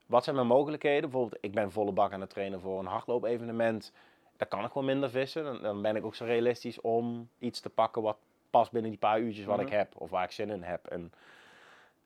wat 0.05 0.23
zijn 0.23 0.35
mijn 0.35 0.47
mogelijkheden? 0.47 1.09
Bijvoorbeeld, 1.09 1.43
ik 1.43 1.51
ben 1.51 1.71
volle 1.71 1.91
bak 1.91 2.11
aan 2.11 2.21
het 2.21 2.29
trainen 2.29 2.59
voor 2.61 2.79
een 2.79 2.85
hardloop-evenement. 2.85 3.91
Daar 4.37 4.47
kan 4.47 4.59
ik 4.63 4.71
gewoon 4.71 4.85
minder 4.87 5.09
vissen. 5.09 5.43
Dan, 5.43 5.61
dan 5.61 5.81
ben 5.81 5.95
ik 5.95 6.05
ook 6.05 6.15
zo 6.15 6.25
realistisch 6.25 6.81
om 6.81 7.29
iets 7.39 7.59
te 7.59 7.69
pakken 7.69 8.01
wat 8.01 8.17
past 8.49 8.71
binnen 8.71 8.89
die 8.91 8.99
paar 8.99 9.19
uurtjes 9.19 9.45
wat 9.45 9.57
Mhm. 9.57 9.65
ik 9.65 9.71
heb. 9.73 9.93
Of 9.97 10.09
waar 10.09 10.23
ik 10.23 10.31
zin 10.31 10.49
in 10.49 10.63
heb. 10.63 10.87
En 10.87 11.11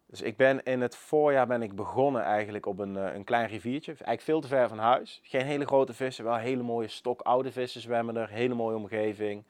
dus 0.05 0.21
ik 0.21 0.37
ben 0.37 0.63
in 0.63 0.81
het 0.81 0.95
voorjaar 0.95 1.47
ben 1.47 1.61
ik 1.61 1.75
begonnen 1.75 2.23
eigenlijk 2.23 2.65
op 2.65 2.79
een, 2.79 2.97
eh, 2.97 3.13
een 3.13 3.23
klein 3.23 3.47
riviertje. 3.47 3.91
Eigenlijk 3.91 4.21
veel 4.21 4.41
te 4.41 4.47
ver 4.47 4.67
van 4.67 4.77
huis. 4.79 5.19
Geen 5.23 5.45
hele 5.45 5.65
grote 5.65 5.93
vissen, 5.93 6.23
wel 6.23 6.35
hele 6.35 6.63
mooie 6.63 6.87
stok 6.87 7.21
oude 7.21 7.51
vissen 7.51 7.81
zwemmen 7.81 8.15
er. 8.15 8.29
Hele 8.29 8.53
mooie 8.53 8.75
omgeving. 8.75 9.43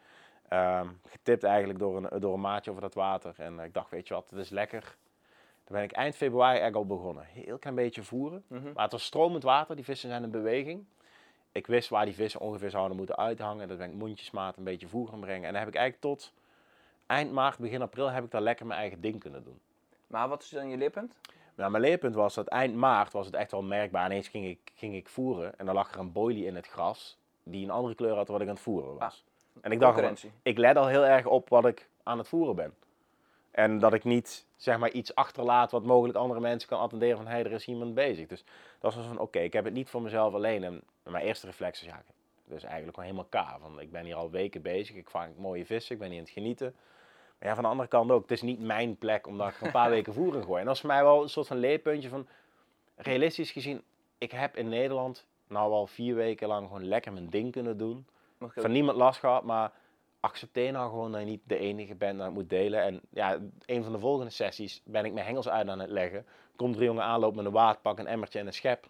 Ehm, 0.47 0.87
getipt 1.05 1.43
eigenlijk 1.43 1.79
door 1.79 1.97
een, 1.97 2.19
door 2.19 2.33
een 2.33 2.41
maatje 2.41 2.69
over 2.69 2.83
dat 2.83 2.93
water. 2.93 3.33
En 3.37 3.59
eh, 3.59 3.65
ik 3.65 3.73
dacht, 3.73 3.89
weet 3.89 4.07
je 4.07 4.13
wat, 4.13 4.29
het 4.29 4.39
is 4.39 4.49
lekker. 4.49 4.81
Toen 5.63 5.75
ben 5.75 5.83
ik 5.83 5.91
eind 5.91 6.15
februari 6.15 6.59
eigenlijk 6.59 6.89
al 6.89 6.97
begonnen. 6.97 7.23
Heel 7.23 7.57
klein 7.57 7.75
beetje 7.75 8.03
voeren. 8.03 8.43
Mhm. 8.47 8.73
Maar 8.73 8.83
het 8.83 8.91
was 8.91 9.03
stromend 9.03 9.43
water, 9.43 9.75
die 9.75 9.85
vissen 9.85 10.09
zijn 10.09 10.23
in 10.23 10.31
beweging. 10.31 10.85
Ik 11.51 11.67
wist 11.67 11.89
waar 11.89 12.05
die 12.05 12.13
vissen 12.13 12.39
ongeveer 12.39 12.69
zouden 12.69 12.97
moeten 12.97 13.17
uithangen. 13.17 13.67
Dat 13.67 13.77
ben 13.77 13.89
ik 13.89 13.95
mondjesmaat 13.95 14.57
een 14.57 14.63
beetje 14.63 14.87
voer 14.87 15.07
gaan 15.07 15.19
brengen. 15.19 15.47
En 15.47 15.51
dan 15.51 15.59
heb 15.59 15.67
ik 15.67 15.75
eigenlijk 15.75 16.15
tot 16.15 16.33
eind 17.05 17.31
maart, 17.31 17.57
begin 17.57 17.81
april, 17.81 18.11
heb 18.11 18.23
ik 18.23 18.31
daar 18.31 18.41
lekker 18.41 18.65
mijn 18.65 18.79
eigen 18.79 19.01
ding 19.01 19.19
kunnen 19.19 19.43
doen. 19.43 19.59
Maar 20.13 20.27
wat 20.27 20.41
is 20.43 20.49
dan 20.49 20.69
je 20.69 20.77
leerpunt? 20.77 21.15
Nou, 21.55 21.71
mijn 21.71 21.83
leerpunt 21.83 22.15
was 22.15 22.33
dat 22.33 22.47
eind 22.47 22.75
maart 22.75 23.13
was 23.13 23.25
het 23.25 23.35
echt 23.35 23.51
wel 23.51 23.61
merkbaar. 23.61 24.05
Ineens 24.05 24.27
ging 24.27 24.45
ik, 24.45 24.71
ging 24.75 24.95
ik 24.95 25.09
voeren 25.09 25.59
en 25.59 25.65
dan 25.65 25.75
lag 25.75 25.93
er 25.93 25.99
een 25.99 26.11
boilie 26.11 26.45
in 26.45 26.55
het 26.55 26.67
gras 26.67 27.17
die 27.43 27.63
een 27.63 27.71
andere 27.71 27.95
kleur 27.95 28.15
had 28.15 28.25
dan 28.25 28.35
wat 28.35 28.41
ik 28.41 28.47
aan 28.47 28.53
het 28.53 28.63
voeren 28.63 28.97
was. 28.97 29.23
en 29.61 29.71
ik 29.71 29.79
dacht, 29.79 29.99
gewoon, 29.99 30.17
ik 30.41 30.57
let 30.57 30.75
al 30.75 30.87
heel 30.87 31.05
erg 31.05 31.25
op 31.25 31.49
wat 31.49 31.65
ik 31.65 31.89
aan 32.03 32.17
het 32.17 32.27
voeren 32.27 32.55
ben. 32.55 32.73
En 33.51 33.79
dat 33.79 33.93
ik 33.93 34.03
niet 34.03 34.45
zeg 34.55 34.77
maar 34.77 34.91
iets 34.91 35.15
achterlaat 35.15 35.71
wat 35.71 35.83
mogelijk 35.83 36.17
andere 36.17 36.39
mensen 36.39 36.69
kan 36.69 36.79
attenderen 36.79 37.17
van 37.17 37.27
hé, 37.27 37.37
er 37.37 37.51
is 37.51 37.67
iemand 37.67 37.93
bezig. 37.93 38.27
Dus 38.27 38.43
dat 38.79 38.95
was 38.95 39.05
van 39.05 39.19
oké, 39.19 39.39
ik 39.39 39.53
heb 39.53 39.65
het 39.65 39.73
niet 39.73 39.89
voor 39.89 40.01
mezelf 40.01 40.33
alleen. 40.33 40.63
En 40.63 40.81
mijn 41.03 41.25
eerste 41.25 41.45
reflex 41.45 41.81
is 41.81 41.87
ja, 41.87 42.03
dus 42.45 42.63
eigenlijk 42.63 42.97
gewoon 42.97 43.15
helemaal 43.15 43.43
K. 43.43 43.59
Van, 43.61 43.79
ik 43.79 43.91
ben 43.91 44.05
hier 44.05 44.15
al 44.15 44.31
weken 44.31 44.61
bezig, 44.61 44.95
ik 44.95 45.09
vang 45.09 45.37
mooie 45.37 45.65
vissen, 45.65 45.93
ik 45.93 45.99
ben 45.99 46.09
hier 46.09 46.17
aan 46.17 46.23
het 46.23 46.33
genieten. 46.33 46.75
Maar 47.43 47.51
ja, 47.51 47.57
van 47.57 47.63
de 47.63 47.69
andere 47.71 47.89
kant 47.89 48.11
ook, 48.11 48.21
het 48.21 48.31
is 48.31 48.41
niet 48.41 48.59
mijn 48.59 48.97
plek 48.97 49.27
omdat 49.27 49.49
ik 49.49 49.59
er 49.59 49.65
een 49.65 49.71
paar 49.71 49.89
weken 49.97 50.13
voer 50.13 50.35
in 50.35 50.43
gooi. 50.43 50.59
En 50.59 50.65
dat 50.65 50.75
is 50.75 50.81
voor 50.81 50.89
mij 50.89 51.03
wel 51.03 51.21
een 51.21 51.29
soort 51.29 51.47
van 51.47 51.57
leerpuntje 51.57 52.09
van, 52.09 52.27
realistisch 52.95 53.51
gezien, 53.51 53.81
ik 54.17 54.31
heb 54.31 54.55
in 54.57 54.69
Nederland 54.69 55.25
nou 55.47 55.71
al 55.71 55.87
vier 55.87 56.15
weken 56.15 56.47
lang 56.47 56.67
gewoon 56.67 56.87
lekker 56.87 57.13
mijn 57.13 57.29
ding 57.29 57.51
kunnen 57.51 57.77
doen. 57.77 58.07
Van 58.39 58.71
niemand 58.71 58.97
last 58.97 59.19
gehad, 59.19 59.43
maar 59.43 59.71
accepteer 60.19 60.71
nou 60.71 60.89
gewoon 60.89 61.11
dat 61.11 61.21
je 61.21 61.27
niet 61.27 61.41
de 61.43 61.57
enige 61.57 61.95
bent 61.95 62.17
dat 62.17 62.25
het 62.25 62.35
moet 62.35 62.49
delen. 62.49 62.81
En 62.81 63.01
ja, 63.09 63.39
een 63.65 63.83
van 63.83 63.91
de 63.91 63.99
volgende 63.99 64.31
sessies 64.31 64.81
ben 64.85 65.05
ik 65.05 65.13
mijn 65.13 65.25
hengels 65.25 65.49
uit 65.49 65.67
aan 65.67 65.79
het 65.79 65.89
leggen. 65.89 66.25
Komt 66.55 66.75
er 66.75 66.81
een 66.81 66.87
jongen 66.87 67.03
aanlopen 67.03 67.35
met 67.35 67.45
een 67.45 67.51
waterpak, 67.51 67.99
een 67.99 68.07
emmertje 68.07 68.39
en 68.39 68.47
een 68.47 68.53
schep. 68.53 68.89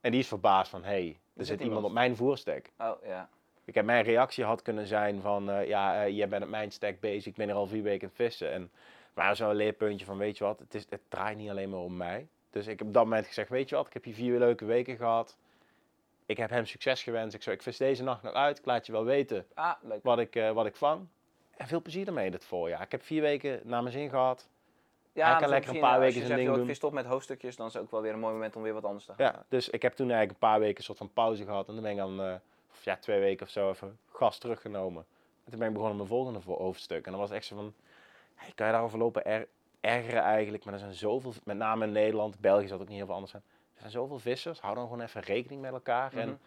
En 0.00 0.10
die 0.10 0.20
is 0.20 0.28
verbaasd 0.28 0.70
van, 0.70 0.82
hé, 0.82 0.88
hey, 0.88 1.08
er 1.08 1.16
zit 1.34 1.46
zit 1.46 1.60
iemand 1.60 1.66
iemand. 1.66 1.86
op 1.86 1.92
mijn 1.92 2.16
voerstek. 2.16 2.72
Oh, 2.78 3.04
ja. 3.04 3.28
Ik 3.64 3.74
heb 3.74 3.84
mijn 3.84 4.04
reactie 4.04 4.44
had 4.44 4.62
kunnen 4.62 4.86
zijn 4.86 5.20
van, 5.20 5.50
eh, 5.50 5.68
ja, 5.68 6.04
eh, 6.04 6.16
jij 6.16 6.28
bent 6.28 6.42
op 6.44 6.50
mijn 6.50 6.70
stek 6.70 7.00
bezig, 7.00 7.26
ik 7.26 7.34
ben 7.36 7.48
er 7.48 7.54
al 7.54 7.66
vier 7.66 7.82
weken 7.82 8.02
aan 8.02 8.14
het 8.16 8.24
vissen. 8.24 8.52
En 8.52 8.70
maar 9.14 9.36
zo'n 9.36 9.54
leerpuntje 9.54 10.06
van, 10.06 10.18
weet 10.18 10.38
je 10.38 10.44
wat, 10.44 10.58
het, 10.58 10.74
is, 10.74 10.86
het 10.88 11.00
draait 11.08 11.36
niet 11.36 11.50
alleen 11.50 11.70
maar 11.70 11.80
om 11.80 11.96
mij. 11.96 12.26
Dus 12.50 12.66
ik 12.66 12.78
heb 12.78 12.88
op 12.88 12.94
dat 12.94 13.04
moment 13.04 13.26
gezegd, 13.26 13.48
weet 13.48 13.68
je 13.68 13.74
wat, 13.74 13.86
ik 13.86 13.92
heb 13.92 14.04
hier 14.04 14.14
vier 14.14 14.38
leuke 14.38 14.64
weken 14.64 14.96
gehad. 14.96 15.36
Ik 16.26 16.36
heb 16.36 16.50
hem 16.50 16.66
succes 16.66 17.02
gewenst. 17.02 17.34
Ik 17.34 17.42
zei, 17.42 17.56
ik 17.56 17.62
vis 17.62 17.76
deze 17.76 18.02
nacht 18.02 18.22
nog 18.22 18.32
uit, 18.32 18.58
ik 18.58 18.64
laat 18.64 18.86
je 18.86 18.92
wel 18.92 19.04
weten 19.04 19.46
Ah, 19.54 19.72
wat 20.02 20.18
ik, 20.18 20.36
eh, 20.36 20.50
wat 20.50 20.66
ik 20.66 20.76
vang. 20.76 21.06
En 21.56 21.66
veel 21.66 21.82
plezier 21.82 22.06
ermee 22.06 22.30
dit 22.30 22.44
voorjaar. 22.44 22.82
Ik 22.82 22.90
heb 22.92 23.02
vier 23.02 23.22
weken 23.22 23.60
naar 23.64 23.82
mijn 23.82 23.94
zin 23.94 24.08
gehad. 24.10 24.48
Ja, 25.12 25.30
Hij 25.30 25.40
kan 25.40 25.48
lekker 25.48 25.74
een 25.74 25.80
paar 25.80 25.98
weken 25.98 26.14
Als 26.14 26.14
je 26.14 26.26
zijn 26.26 26.36
ding 26.36 26.48
joh, 26.48 26.56
doen. 26.58 26.66
vis 26.66 26.76
stop 26.76 26.92
met 26.92 27.06
hoofdstukjes, 27.06 27.56
dan 27.56 27.66
is 27.66 27.72
het 27.72 27.82
ook 27.82 27.90
wel 27.90 28.02
weer 28.02 28.12
een 28.12 28.18
mooi 28.18 28.32
moment 28.32 28.56
om 28.56 28.62
weer 28.62 28.72
wat 28.72 28.84
anders 28.84 29.04
te 29.04 29.12
gaan. 29.14 29.26
Ja, 29.26 29.44
dus 29.48 29.68
ik 29.68 29.82
heb 29.82 29.92
toen 29.92 30.10
eigenlijk 30.10 30.42
een 30.42 30.48
paar 30.48 30.60
weken 30.60 30.76
een 30.76 30.84
soort 30.84 30.98
van 30.98 31.12
pauze 31.12 31.44
gehad. 31.44 31.68
En 31.68 31.74
toen 31.74 31.82
ben 31.82 31.92
ik 31.92 31.96
dan, 31.96 32.40
of 32.72 32.84
ja, 32.84 32.96
twee 32.96 33.20
weken 33.20 33.46
of 33.46 33.52
zo 33.52 33.70
even 33.70 33.98
gas 34.10 34.38
teruggenomen. 34.38 35.06
En 35.44 35.50
toen 35.50 35.58
ben 35.58 35.68
ik 35.68 35.74
begonnen 35.74 35.98
met 35.98 36.08
mijn 36.08 36.18
volgende 36.20 36.40
vo- 36.40 36.62
hoofdstuk. 36.64 37.04
En 37.04 37.10
dan 37.10 37.20
was 37.20 37.30
echt 37.30 37.44
zo 37.44 37.56
van, 37.56 37.74
hey, 38.34 38.52
kan 38.54 38.66
je 38.66 38.72
daarover 38.72 38.98
lopen 38.98 39.24
er 39.24 39.48
ergere 39.80 40.18
eigenlijk, 40.18 40.64
maar 40.64 40.72
er 40.74 40.78
zijn 40.80 40.94
zoveel, 40.94 41.32
met 41.44 41.56
name 41.56 41.84
in 41.84 41.92
Nederland, 41.92 42.40
België 42.40 42.66
zal 42.66 42.72
het 42.72 42.82
ook 42.82 42.88
niet 42.88 42.96
heel 42.96 43.06
veel 43.06 43.14
anders 43.14 43.32
zijn. 43.32 43.42
Er 43.74 43.80
zijn 43.80 43.90
zoveel 43.90 44.18
vissers, 44.18 44.60
hou 44.60 44.74
dan 44.74 44.84
gewoon 44.84 45.00
even 45.00 45.20
rekening 45.20 45.60
met 45.62 45.72
elkaar. 45.72 46.08
Mhm. 46.10 46.18
En 46.18 46.40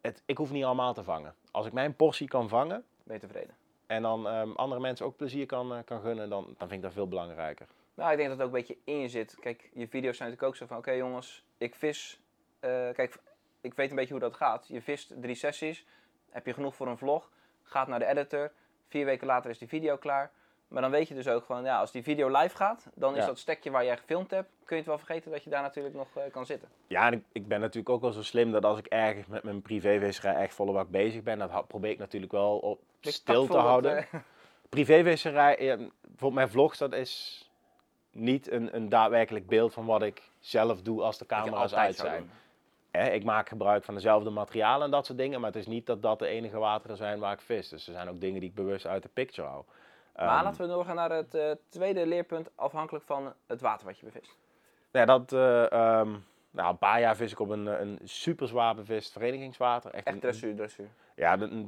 het, 0.00 0.22
ik 0.26 0.36
hoef 0.36 0.50
niet 0.50 0.64
allemaal 0.64 0.94
te 0.94 1.04
vangen. 1.04 1.34
Als 1.50 1.66
ik 1.66 1.72
mijn 1.72 1.96
portie 1.96 2.28
kan 2.28 2.48
vangen 2.48 2.84
Ben 3.02 3.14
je 3.14 3.20
tevreden? 3.20 3.56
en 3.86 4.02
dan 4.02 4.28
ehm, 4.28 4.52
andere 4.52 4.80
mensen 4.80 5.06
ook 5.06 5.16
plezier 5.16 5.46
kan, 5.46 5.74
eh, 5.74 5.78
kan 5.84 6.00
gunnen, 6.00 6.28
dan, 6.28 6.44
dan 6.44 6.56
vind 6.68 6.72
ik 6.72 6.82
dat 6.82 6.92
veel 6.92 7.08
belangrijker. 7.08 7.66
Nou, 7.94 8.10
ik 8.10 8.16
denk 8.16 8.28
dat 8.28 8.38
het 8.38 8.46
ook 8.46 8.54
een 8.54 8.60
beetje 8.60 8.76
in 8.84 8.98
je 8.98 9.08
zit. 9.08 9.36
Kijk, 9.40 9.70
je 9.74 9.88
video's 9.88 10.16
zijn 10.16 10.28
natuurlijk 10.30 10.42
ook 10.42 10.56
zo 10.56 10.66
van, 10.66 10.76
oké 10.76 10.90
jongens, 10.90 11.44
ik 11.58 11.74
vis. 11.74 12.20
eh, 12.60 12.70
kijk, 12.92 13.18
ik 13.64 13.74
weet 13.74 13.90
een 13.90 13.96
beetje 13.96 14.12
hoe 14.12 14.22
dat 14.22 14.34
gaat. 14.34 14.64
Je 14.68 14.82
vist 14.82 15.12
drie 15.20 15.34
sessies, 15.34 15.84
heb 16.30 16.46
je 16.46 16.52
genoeg 16.52 16.74
voor 16.74 16.86
een 16.86 16.98
vlog, 16.98 17.30
gaat 17.62 17.88
naar 17.88 17.98
de 17.98 18.06
editor. 18.06 18.52
Vier 18.88 19.04
weken 19.04 19.26
later 19.26 19.50
is 19.50 19.58
die 19.58 19.68
video 19.68 19.96
klaar. 19.96 20.30
Maar 20.68 20.82
dan 20.82 20.90
weet 20.90 21.08
je 21.08 21.14
dus 21.14 21.28
ook 21.28 21.44
van, 21.44 21.64
ja, 21.64 21.78
als 21.80 21.90
die 21.92 22.02
video 22.02 22.28
live 22.40 22.56
gaat, 22.56 22.86
dan 22.94 23.12
is 23.12 23.20
Ja. 23.20 23.26
dat 23.26 23.38
stekje 23.38 23.70
waar 23.70 23.84
jij 23.84 23.96
gefilmd 23.96 24.30
hebt, 24.30 24.48
kun 24.64 24.76
je 24.76 24.82
het 24.82 24.86
wel 24.86 24.98
vergeten 24.98 25.30
dat 25.30 25.44
je 25.44 25.50
daar 25.50 25.62
natuurlijk 25.62 25.94
nog 25.94 26.08
eh, 26.14 26.22
kan 26.32 26.46
zitten. 26.46 26.68
Ja, 26.86 27.06
en 27.06 27.12
ik, 27.12 27.24
ik 27.32 27.48
ben 27.48 27.60
natuurlijk 27.60 27.88
ook 27.88 28.00
wel 28.00 28.12
zo 28.12 28.22
slim 28.22 28.52
dat 28.52 28.64
als 28.64 28.78
ik 28.78 28.86
ergens 28.86 29.26
met 29.26 29.42
mijn 29.42 29.62
privévisserij 29.62 30.34
echt 30.34 30.54
volle 30.54 30.72
bak 30.72 30.88
bezig 30.88 31.22
ben, 31.22 31.38
dat 31.38 31.66
probeer 31.66 31.90
ik 31.90 31.98
natuurlijk 31.98 32.32
wel 32.32 32.58
op 32.58 32.80
Ik 33.00 33.10
stil 33.12 33.46
te 33.46 33.56
houden. 33.56 33.96
eh, 33.96 34.04
Privévisserij, 34.68 35.56
eh, 35.58 35.76
bijvoorbeeld 36.00 36.34
mijn 36.34 36.48
vlogs, 36.48 36.78
dat 36.78 36.92
is 36.92 37.42
niet 38.10 38.50
een, 38.50 38.76
een 38.76 38.88
daadwerkelijk 38.88 39.46
beeld 39.46 39.72
van 39.72 39.86
wat 39.86 40.02
ik 40.02 40.22
zelf 40.40 40.82
doe 40.82 41.02
als 41.02 41.18
de 41.18 41.26
camera's 41.26 41.74
uit 41.74 41.96
zijn. 41.96 42.30
Hè, 42.98 43.10
ik 43.10 43.24
maak 43.24 43.48
gebruik 43.48 43.84
van 43.84 43.94
dezelfde 43.94 44.30
materialen 44.30 44.84
en 44.84 44.90
dat 44.90 45.06
soort 45.06 45.18
dingen, 45.18 45.40
maar 45.40 45.50
het 45.50 45.58
is 45.58 45.66
niet 45.66 45.86
dat 45.86 46.02
dat 46.02 46.18
de 46.18 46.26
enige 46.26 46.58
wateren 46.58 46.96
zijn 46.96 47.18
waar 47.18 47.32
ik 47.32 47.40
vis. 47.40 47.68
Dus 47.68 47.86
er 47.86 47.92
zijn 47.92 48.08
ook 48.08 48.20
dingen 48.20 48.40
die 48.40 48.48
ik 48.48 48.54
bewust 48.54 48.86
uit 48.86 49.02
de 49.02 49.08
picture 49.08 49.48
hou. 49.48 49.64
Maar 50.16 50.26
Ehm, 50.26 50.44
laten 50.44 50.60
we 50.60 50.72
doorgaan 50.72 50.94
naar 50.94 51.10
het 51.10 51.34
eh, 51.34 51.50
tweede 51.68 52.06
leerpunt, 52.06 52.50
afhankelijk 52.54 53.04
van 53.04 53.32
het 53.46 53.60
water 53.60 53.86
wat 53.86 53.98
je 53.98 54.04
bevist. 54.04 54.36
Ja, 54.90 55.04
dat, 55.04 55.32
eh, 55.32 55.72
ehm, 55.72 56.10
nou, 56.50 56.70
een 56.70 56.78
paar 56.78 57.00
jaar 57.00 57.16
vis 57.16 57.32
ik 57.32 57.40
op 57.40 57.48
een, 57.48 57.66
een 57.66 57.98
super 58.04 58.48
zwaar 58.48 58.74
bevist 58.74 59.12
verenigingswater. 59.12 59.90
Echt, 59.90 60.06
Echt 60.06 60.20
dressuur, 60.20 60.56
dressuur. 60.56 60.88
Ja, 61.14 61.36
de, 61.36 61.66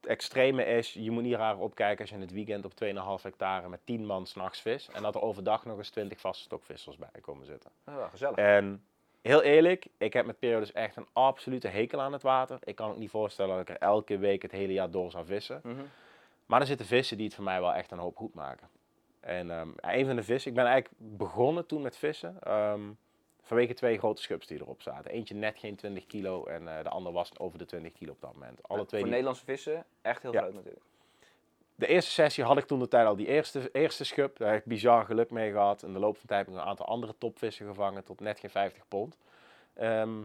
het 0.00 0.06
extreme 0.06 0.64
is, 0.64 0.92
je 0.92 1.10
moet 1.10 1.22
niet 1.22 1.34
raar 1.34 1.58
opkijken 1.58 2.00
als 2.00 2.08
je 2.08 2.14
in 2.14 2.20
het 2.20 2.32
weekend 2.32 2.64
op 2.64 2.72
2,5 3.18 3.22
hectare 3.22 3.68
met 3.68 3.80
10 3.84 4.06
man 4.06 4.26
s'nachts 4.26 4.60
vis. 4.60 4.88
En 4.92 5.02
dat 5.02 5.14
er 5.14 5.22
overdag 5.22 5.64
nog 5.64 5.78
eens 5.78 5.90
20 5.90 6.20
vaste 6.20 6.42
stokvissers 6.42 6.96
bij 6.96 7.20
komen 7.20 7.46
zitten. 7.46 7.70
Wel 7.84 8.08
gezellig. 8.08 8.36
En 8.36 8.84
heel 9.24 9.42
eerlijk, 9.42 9.86
ik 9.98 10.12
heb 10.12 10.26
met 10.26 10.38
periodes 10.38 10.72
echt 10.72 10.96
een 10.96 11.06
absolute 11.12 11.68
hekel 11.68 12.00
aan 12.00 12.12
het 12.12 12.22
water. 12.22 12.58
Ik 12.64 12.74
kan 12.76 12.90
ook 12.90 12.96
niet 12.96 13.10
voorstellen 13.10 13.56
dat 13.56 13.68
ik 13.68 13.74
er 13.74 13.80
elke 13.88 14.18
week 14.18 14.42
het 14.42 14.52
hele 14.52 14.72
jaar 14.72 14.90
door 14.90 15.10
zou 15.10 15.26
vissen. 15.26 15.60
Mhm. 15.62 15.82
Maar 16.46 16.60
er 16.60 16.66
zitten 16.66 16.86
vissen 16.86 17.16
die 17.16 17.26
het 17.26 17.34
voor 17.34 17.44
mij 17.44 17.60
wel 17.60 17.74
echt 17.74 17.90
een 17.90 17.98
hoop 17.98 18.16
goed 18.16 18.34
maken. 18.34 18.68
En 19.20 19.50
ehm, 19.50 19.68
een 19.76 20.06
van 20.06 20.16
de 20.16 20.22
vissen, 20.22 20.50
ik 20.50 20.56
ben 20.56 20.66
eigenlijk 20.66 20.94
begonnen 20.98 21.66
toen 21.66 21.82
met 21.82 21.96
vissen. 21.96 22.36
ehm, 22.40 22.80
vanwege 23.42 23.74
twee 23.74 23.98
grote 23.98 24.22
schubs 24.22 24.46
die 24.46 24.60
erop 24.60 24.82
zaten. 24.82 25.10
Eentje 25.10 25.34
net 25.34 25.58
geen 25.58 25.76
20 25.76 26.06
kilo 26.06 26.44
en 26.44 26.68
eh, 26.76 26.82
de 26.82 26.88
andere 26.88 27.14
was 27.14 27.38
over 27.38 27.58
de 27.58 27.64
20 27.64 27.92
kilo 27.92 28.12
op 28.12 28.20
dat 28.20 28.32
moment. 28.32 28.58
Alle 28.62 28.78
Ja, 28.80 28.84
twee 28.84 29.00
voor 29.00 29.08
die- 29.08 29.18
Nederlandse 29.18 29.44
vissen 29.44 29.84
echt 30.02 30.22
heel 30.22 30.32
Ja. 30.32 30.40
groot 30.40 30.54
natuurlijk. 30.54 30.84
De 31.74 31.86
eerste 31.86 32.10
sessie 32.10 32.44
had 32.44 32.58
ik 32.58 32.64
toen 32.64 32.78
de 32.78 32.88
tijd 32.88 33.06
al 33.06 33.16
die 33.16 33.26
eerste, 33.26 33.70
eerste 33.72 34.04
schub. 34.04 34.36
Daar 34.36 34.52
heb 34.52 34.60
ik 34.60 34.64
bizar 34.64 35.04
geluk 35.04 35.30
mee 35.30 35.50
gehad. 35.50 35.82
In 35.82 35.92
de 35.92 35.98
loop 35.98 36.12
van 36.12 36.22
de 36.22 36.28
tijd 36.28 36.46
heb 36.46 36.54
ik 36.54 36.60
een 36.60 36.68
aantal 36.68 36.86
andere 36.86 37.14
topvissen 37.18 37.66
gevangen 37.66 38.04
tot 38.04 38.20
net 38.20 38.38
geen 38.38 38.50
50 38.50 38.88
pond. 38.88 39.18
Ehm, 39.74 40.20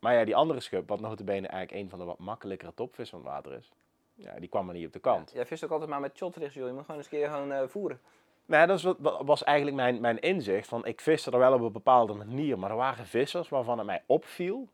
maar 0.00 0.14
ja, 0.14 0.24
die 0.24 0.36
andere 0.36 0.60
schub, 0.60 0.88
wat 0.88 1.00
notabene 1.00 1.46
eigenlijk 1.46 1.82
een 1.82 1.90
van 1.90 1.98
de 1.98 2.04
wat 2.04 2.18
makkelijkere 2.18 2.74
topvissen 2.74 3.22
van 3.22 3.26
het 3.26 3.44
water 3.44 3.58
is. 3.58 3.70
Ja, 4.14 4.38
die 4.38 4.48
kwam 4.48 4.68
er 4.68 4.74
niet 4.74 4.86
op 4.86 4.92
de 4.92 4.98
kant. 4.98 5.30
Jij 5.34 5.46
vist 5.46 5.64
ook 5.64 5.70
altijd 5.70 5.90
maar 5.90 6.00
met 6.00 6.16
shotrigs, 6.16 6.54
joh. 6.54 6.66
Je 6.66 6.72
moet 6.72 6.84
gewoon 6.84 6.96
eens 6.96 7.12
een 7.12 7.18
keer 7.18 7.28
gewoon 7.28 7.52
eh, 7.52 7.68
voeren. 7.68 8.00
Nee, 8.46 8.66
dat 8.66 8.96
was 9.24 9.44
eigenlijk 9.44 9.76
mijn, 9.76 10.00
mijn 10.00 10.20
inzicht. 10.20 10.68
Van, 10.68 10.86
ik 10.86 11.00
viste 11.00 11.30
er 11.30 11.38
wel 11.38 11.52
op 11.52 11.60
een 11.60 11.72
bepaalde 11.72 12.14
manier, 12.14 12.58
maar 12.58 12.70
er 12.70 12.76
waren 12.76 13.06
vissers 13.06 13.48
waarvan 13.48 13.78
het 13.78 13.86
mij 13.86 14.02
opviel 14.06 14.68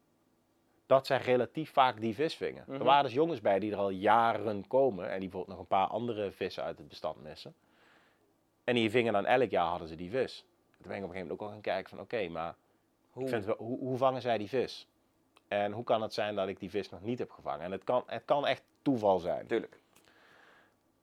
dat 0.92 1.06
zij 1.06 1.18
relatief 1.18 1.72
vaak 1.72 2.00
die 2.00 2.14
vis 2.14 2.34
vingen. 2.34 2.64
Mhm. 2.66 2.78
Er 2.78 2.84
waren 2.84 3.04
dus 3.04 3.12
jongens 3.12 3.40
bij 3.40 3.58
die 3.58 3.72
er 3.72 3.78
al 3.78 3.90
jaren 3.90 4.66
komen 4.66 5.04
en 5.04 5.20
die 5.20 5.28
bijvoorbeeld 5.28 5.56
nog 5.56 5.58
een 5.58 5.76
paar 5.78 5.86
andere 5.86 6.30
vissen 6.30 6.62
uit 6.62 6.78
het 6.78 6.88
bestand 6.88 7.22
missen. 7.22 7.54
En 8.64 8.74
die 8.74 8.90
vingen 8.90 9.12
dan 9.12 9.26
elk 9.26 9.50
jaar 9.50 9.66
hadden 9.66 9.88
ze 9.88 9.94
die 9.94 10.10
vis. 10.10 10.44
Toen 10.78 10.90
ben 10.90 10.96
ik 10.96 11.02
op 11.02 11.08
een 11.08 11.14
gegeven 11.14 11.20
moment 11.20 11.40
ook 11.40 11.46
al 11.46 11.52
gaan 11.52 11.60
kijken 11.60 11.90
van 11.90 12.00
oké, 12.00 12.28
maar 12.28 12.54
Hoe? 13.10 13.22
ik 13.22 13.28
vind 13.28 13.46
het 13.46 13.56
wel, 13.58 13.66
hoe, 13.66 13.78
hoe 13.78 13.96
vangen 13.96 14.22
zij 14.22 14.38
die 14.38 14.48
vis? 14.48 14.86
En 15.48 15.72
hoe 15.72 15.84
kan 15.84 16.02
het 16.02 16.14
zijn 16.14 16.34
dat 16.34 16.48
ik 16.48 16.60
die 16.60 16.70
vis 16.70 16.90
nog 16.90 17.02
niet 17.02 17.18
heb 17.18 17.30
gevangen? 17.30 17.64
En 17.64 17.70
het 17.70 17.84
kan, 17.84 18.02
het 18.06 18.24
kan 18.24 18.46
echt 18.46 18.62
toeval 18.82 19.18
zijn. 19.18 19.46
Tuurlijk. 19.46 19.80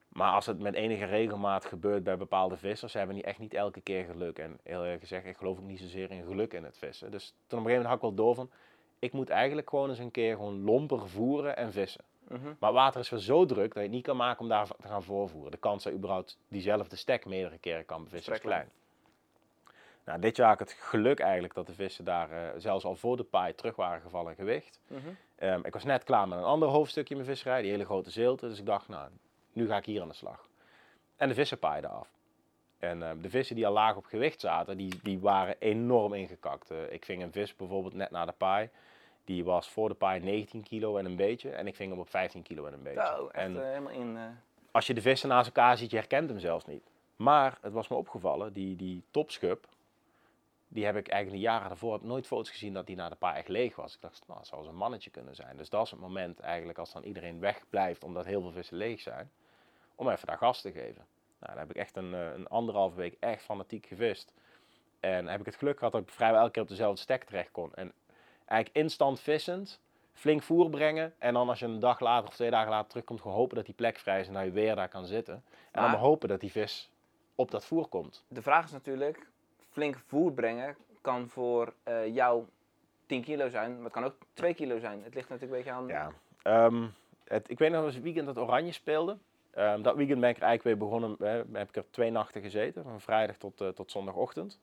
Maar 0.09 0.33
als 0.33 0.45
het 0.45 0.59
met 0.59 0.73
enige 0.73 1.05
regelmaat 1.05 1.65
gebeurt 1.65 2.03
bij 2.03 2.17
bepaalde 2.17 2.57
vissers, 2.57 2.93
hebben 2.93 3.15
die 3.15 3.23
echt 3.23 3.39
niet 3.39 3.53
elke 3.53 3.81
keer 3.81 4.05
geluk. 4.05 4.39
En 4.39 4.59
heel 4.63 4.83
eerlijk 4.83 5.01
gezegd, 5.01 5.25
ik 5.25 5.37
geloof 5.37 5.57
ook 5.57 5.63
niet 5.63 5.79
zozeer 5.79 6.11
in 6.11 6.23
geluk 6.23 6.53
in 6.53 6.63
het 6.63 6.77
vissen. 6.77 7.11
Dus 7.11 7.25
toen 7.25 7.59
op 7.59 7.65
een 7.65 7.71
gegeven 7.71 7.71
moment 7.71 7.85
had 7.85 7.95
ik 7.95 8.01
wel 8.17 8.25
door 8.25 8.35
van, 8.35 8.49
ik 8.99 9.13
moet 9.13 9.29
eigenlijk 9.29 9.69
gewoon 9.69 9.89
eens 9.89 9.99
een 9.99 10.11
keer 10.11 10.35
gewoon 10.35 10.63
lomper 10.63 11.09
voeren 11.09 11.57
en 11.57 11.71
vissen. 11.71 12.03
Mhm. 12.27 12.53
Maar 12.59 12.73
water 12.73 12.99
is 12.99 13.09
wel 13.09 13.19
zo 13.19 13.45
druk 13.45 13.67
dat 13.67 13.73
je 13.73 13.81
het 13.81 13.91
niet 13.91 14.03
kan 14.03 14.17
maken 14.17 14.41
om 14.41 14.47
daar 14.47 14.67
te 14.67 14.87
gaan 14.87 15.03
voorvoeren. 15.03 15.51
De 15.51 15.57
kans 15.57 15.83
dat 15.83 15.91
je 15.91 15.97
überhaupt 15.97 16.37
diezelfde 16.47 16.95
stek 16.95 17.25
meerdere 17.25 17.57
keren 17.57 17.85
kan 17.85 18.03
bevissen 18.03 18.33
is 18.33 18.39
klein. 18.39 18.69
Nou, 20.05 20.21
dit 20.21 20.35
jaar 20.35 20.47
had 20.47 20.61
ik 20.61 20.67
het 20.67 20.77
geluk 20.77 21.19
eigenlijk 21.19 21.53
dat 21.53 21.67
de 21.67 21.73
vissen 21.73 22.05
daar 22.05 22.31
eh, 22.31 22.49
zelfs 22.57 22.85
al 22.85 22.95
voor 22.95 23.17
de 23.17 23.23
paai 23.23 23.55
terug 23.55 23.75
waren 23.75 24.01
gevallen 24.01 24.29
in 24.29 24.35
gewicht. 24.35 24.79
Mhm. 24.87 24.99
Ehm, 25.35 25.59
ik 25.63 25.73
was 25.73 25.83
net 25.83 26.03
klaar 26.03 26.27
met 26.27 26.37
een 26.37 26.43
ander 26.43 26.69
hoofdstukje 26.69 27.15
in 27.15 27.21
mijn 27.21 27.31
visserij, 27.31 27.61
die 27.61 27.71
hele 27.71 27.85
grote 27.85 28.11
zeelte. 28.11 28.47
Dus 28.47 28.59
ik 28.59 28.65
dacht, 28.65 28.87
nou, 28.87 29.09
nu 29.53 29.67
ga 29.67 29.77
ik 29.77 29.85
hier 29.85 30.01
aan 30.01 30.07
de 30.07 30.13
slag. 30.13 30.47
En 31.15 31.27
de 31.27 31.33
vissen 31.33 31.59
paaiden 31.59 31.89
af. 31.89 32.09
En 32.79 33.03
ehm, 33.03 33.21
de 33.21 33.29
vissen 33.29 33.55
die 33.55 33.67
al 33.67 33.73
laag 33.73 33.95
op 33.95 34.05
gewicht 34.05 34.39
zaten, 34.39 34.77
die, 34.77 34.99
die 35.03 35.19
waren 35.19 35.55
enorm 35.59 36.13
ingekakt. 36.13 36.71
Eh, 36.71 36.91
ik 36.91 37.05
ving 37.05 37.23
een 37.23 37.31
vis 37.31 37.55
bijvoorbeeld 37.55 37.93
net 37.93 38.11
na 38.11 38.25
de 38.25 38.31
paai. 38.31 38.69
Die 39.25 39.43
was 39.43 39.69
voor 39.69 39.89
de 39.89 39.95
paai 39.95 40.19
19 40.19 40.63
kilo 40.63 40.97
en 40.97 41.05
een 41.05 41.15
beetje. 41.15 41.49
En 41.49 41.67
ik 41.67 41.75
ving 41.75 41.91
hem 41.91 41.99
op 41.99 42.09
15 42.09 42.41
kilo 42.41 42.65
en 42.65 42.73
een 42.73 42.83
beetje. 42.83 43.13
Zo, 43.17 43.27
echt 43.27 43.45
en 43.45 43.57
eh, 43.57 43.63
helemaal 43.67 43.93
in. 43.93 44.17
eh, 44.17 44.23
als 44.71 44.87
je 44.87 44.93
de 44.93 45.01
vissen 45.01 45.29
naast 45.29 45.45
elkaar 45.47 45.77
ziet, 45.77 45.91
je 45.91 45.97
herkent 45.97 46.29
hem 46.29 46.39
zelfs 46.39 46.65
niet. 46.65 46.83
Maar 47.15 47.57
het 47.61 47.73
was 47.73 47.87
me 47.87 47.95
opgevallen, 47.95 48.53
die, 48.53 48.75
die 48.75 49.03
topschub, 49.11 49.67
die 50.67 50.85
heb 50.85 50.95
ik 50.95 51.07
eigenlijk 51.07 51.43
de 51.43 51.49
jaren 51.49 51.67
daarvoor 51.67 51.93
heb 51.93 52.03
nooit 52.03 52.27
foto's 52.27 52.49
gezien 52.49 52.73
dat 52.73 52.85
die 52.87 52.95
na 52.95 53.09
de 53.09 53.15
paai 53.15 53.37
echt 53.37 53.47
leeg 53.47 53.75
was. 53.75 53.95
Ik 53.95 54.01
dacht, 54.01 54.23
nou, 54.27 54.39
dat 54.39 54.47
zou 54.47 54.67
een 54.67 54.75
mannetje 54.75 55.09
kunnen 55.09 55.35
zijn. 55.35 55.57
Dus 55.57 55.69
dat 55.69 55.85
is 55.85 55.91
het 55.91 55.99
moment 55.99 56.39
eigenlijk 56.39 56.77
als 56.77 56.93
dan 56.93 57.03
iedereen 57.03 57.39
wegblijft 57.39 58.03
omdat 58.03 58.25
heel 58.25 58.41
veel 58.41 58.51
vissen 58.51 58.77
leeg 58.77 58.99
zijn, 59.01 59.31
om 59.95 60.09
even 60.09 60.27
daar 60.27 60.37
gas 60.37 60.61
te 60.61 60.71
geven. 60.71 61.05
Nou, 61.39 61.51
dan 61.53 61.57
heb 61.57 61.69
ik 61.69 61.75
echt 61.75 61.95
een, 61.95 62.13
eh, 62.13 62.33
een 62.33 62.47
anderhalve 62.47 62.95
week 62.95 63.15
echt 63.19 63.43
fanatiek 63.43 63.85
gevist. 63.85 64.33
En 64.99 65.27
heb 65.27 65.39
ik 65.39 65.45
het 65.45 65.55
geluk 65.55 65.77
gehad 65.77 65.93
dat 65.93 66.01
ik 66.01 66.09
vrijwel 66.09 66.39
elke 66.39 66.51
keer 66.51 66.61
op 66.61 66.67
dezelfde 66.67 67.01
stek 67.01 67.23
terecht 67.23 67.51
kon. 67.51 67.73
En 67.73 67.91
eigenlijk 68.45 68.83
instant 68.83 69.19
vissend, 69.19 69.79
flink 70.13 70.43
voer 70.43 70.69
brengen. 70.69 71.13
En 71.17 71.33
dan 71.33 71.49
als 71.49 71.59
je 71.59 71.65
een 71.65 71.79
dag 71.79 71.99
later 71.99 72.27
of 72.27 72.35
twee 72.35 72.49
dagen 72.51 72.69
later 72.69 72.89
terugkomt, 72.89 73.21
gewoon 73.21 73.37
hopen 73.37 73.55
dat 73.55 73.65
die 73.65 73.75
plek 73.75 73.97
vrij 73.97 74.19
is 74.19 74.27
en 74.27 74.33
dat 74.33 74.43
je 74.43 74.51
weer 74.51 74.75
daar 74.75 74.89
kan 74.89 75.05
zitten. 75.05 75.33
En 75.33 75.41
dan 75.71 75.81
Maar- 75.81 75.91
maar 75.91 75.99
hopen 75.99 76.29
dat 76.29 76.39
die 76.39 76.51
vis 76.51 76.89
op 77.35 77.51
dat 77.51 77.65
voer 77.65 77.87
komt. 77.87 78.23
De 78.27 78.41
vraag 78.41 78.65
is 78.65 78.71
natuurlijk, 78.71 79.27
flink 79.69 79.97
voer 80.07 80.31
brengen 80.33 80.75
kan 81.01 81.29
voor 81.29 81.73
eh, 81.83 82.13
jou 82.15 82.43
10 83.05 83.23
kilo 83.23 83.49
zijn, 83.49 83.75
maar 83.75 83.83
het 83.83 83.93
kan 83.93 84.03
ook 84.03 84.15
2 84.33 84.53
kilo 84.53 84.79
zijn. 84.79 85.03
Het 85.03 85.13
ligt 85.13 85.29
natuurlijk 85.29 85.67
een 85.67 85.73
beetje 85.73 85.95
aan... 85.95 86.11
Ja. 86.11 86.11
Ehm, 86.41 86.87
het, 87.23 87.49
ik 87.49 87.59
weet 87.59 87.71
nog 87.71 87.83
eens 87.85 87.93
het 87.93 88.03
weekend 88.03 88.25
dat 88.25 88.37
Oranje 88.37 88.71
speelde. 88.71 89.17
Ehm, 89.51 89.81
dat 89.81 89.95
weekend 89.95 90.19
ben 90.19 90.29
ik 90.29 90.37
er 90.37 90.43
eigenlijk 90.43 90.79
weer 90.79 90.89
begonnen, 90.89 91.17
eh, 91.19 91.59
heb 91.59 91.69
ik 91.69 91.75
er 91.75 91.85
twee 91.89 92.11
nachten 92.11 92.41
gezeten, 92.41 92.83
van 92.83 93.01
vrijdag 93.01 93.37
tot, 93.37 93.61
eh, 93.61 93.67
tot 93.67 93.91
zondagochtend. 93.91 94.59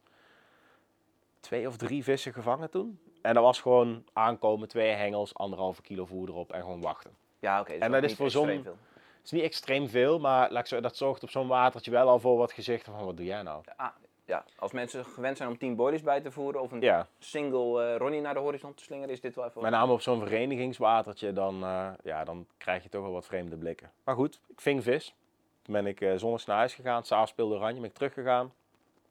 Twee 1.41 1.67
of 1.67 1.77
drie 1.77 2.05
vissen 2.05 2.33
gevangen 2.33 2.71
toen. 2.71 2.99
En 3.23 3.35
dat 3.35 3.43
was 3.43 3.61
gewoon 3.61 4.05
aankomen, 4.13 4.69
twee 4.69 4.91
hengels, 4.91 5.35
anderhalve 5.35 5.83
kilo 5.83 6.05
voer 6.05 6.29
erop 6.29 6.53
en 6.53 6.61
gewoon 6.61 6.81
wachten. 6.81 7.11
Ja, 7.39 7.61
oké. 7.61 7.73
dus 7.73 7.81
En 7.81 7.91
dat 7.91 8.03
is 8.03 8.15
voor 8.15 8.31
zo'n-. 8.31 8.49
Het 8.49 9.35
is 9.35 9.41
niet 9.41 9.51
extreem 9.51 9.89
veel, 9.89 10.19
maar 10.19 10.65
dat 10.81 10.97
zorgt 10.97 11.23
op 11.23 11.31
zo'n 11.31 11.49
watertje 11.49 11.91
wel 11.91 12.09
al 12.09 12.19
voor 12.19 12.37
wat 12.37 12.53
gezichten 12.53 12.93
van 12.93 13.05
wat 13.05 13.17
doe 13.17 13.27
jij 13.27 13.43
nou? 13.43 13.63
Ah, 13.77 13.89
ja, 14.27 14.45
als 14.59 14.73
mensen 14.73 15.05
gewend 15.05 15.37
zijn 15.37 15.49
om 15.49 15.59
10 15.59 15.77
boilies 15.77 16.03
bij 16.03 16.21
te 16.21 16.31
voeren 16.31 16.61
of 16.61 16.73
een 16.73 16.81
Ja, 16.81 17.07
single 17.19 17.85
eh, 17.85 17.97
Ronnie 17.97 18.21
naar 18.21 18.35
de 18.35 18.41
horizon 18.41 18.75
te 18.75 18.83
slingeren, 18.83 19.11
is 19.11 19.21
dit 19.21 19.35
wel 19.35 19.45
even... 19.45 19.63
met 19.63 19.71
name 19.71 19.93
op 19.93 20.01
zo'n 20.01 20.21
verenigingswatertje, 20.21 21.33
dan, 21.33 21.63
eh, 21.65 21.89
ja, 22.03 22.25
dan 22.25 22.47
krijg 22.59 22.83
je 22.83 22.89
toch 22.89 23.03
wel 23.03 23.13
wat 23.13 23.27
vreemde 23.27 23.57
blikken. 23.57 23.91
Maar 24.05 24.15
goed, 24.15 24.41
ik 24.49 24.61
ving 24.61 24.83
vis. 24.83 25.15
Toen 25.63 25.75
ben 25.75 25.87
ik 25.87 26.01
eh 26.01 26.13
zondags 26.17 26.45
naar 26.47 26.57
huis 26.57 26.75
gegaan, 26.75 27.05
s'avonds 27.05 27.31
speelde 27.31 27.55
Oranje, 27.55 27.81
ben 27.81 27.89
ik 27.89 27.95
teruggegaan. 27.95 28.53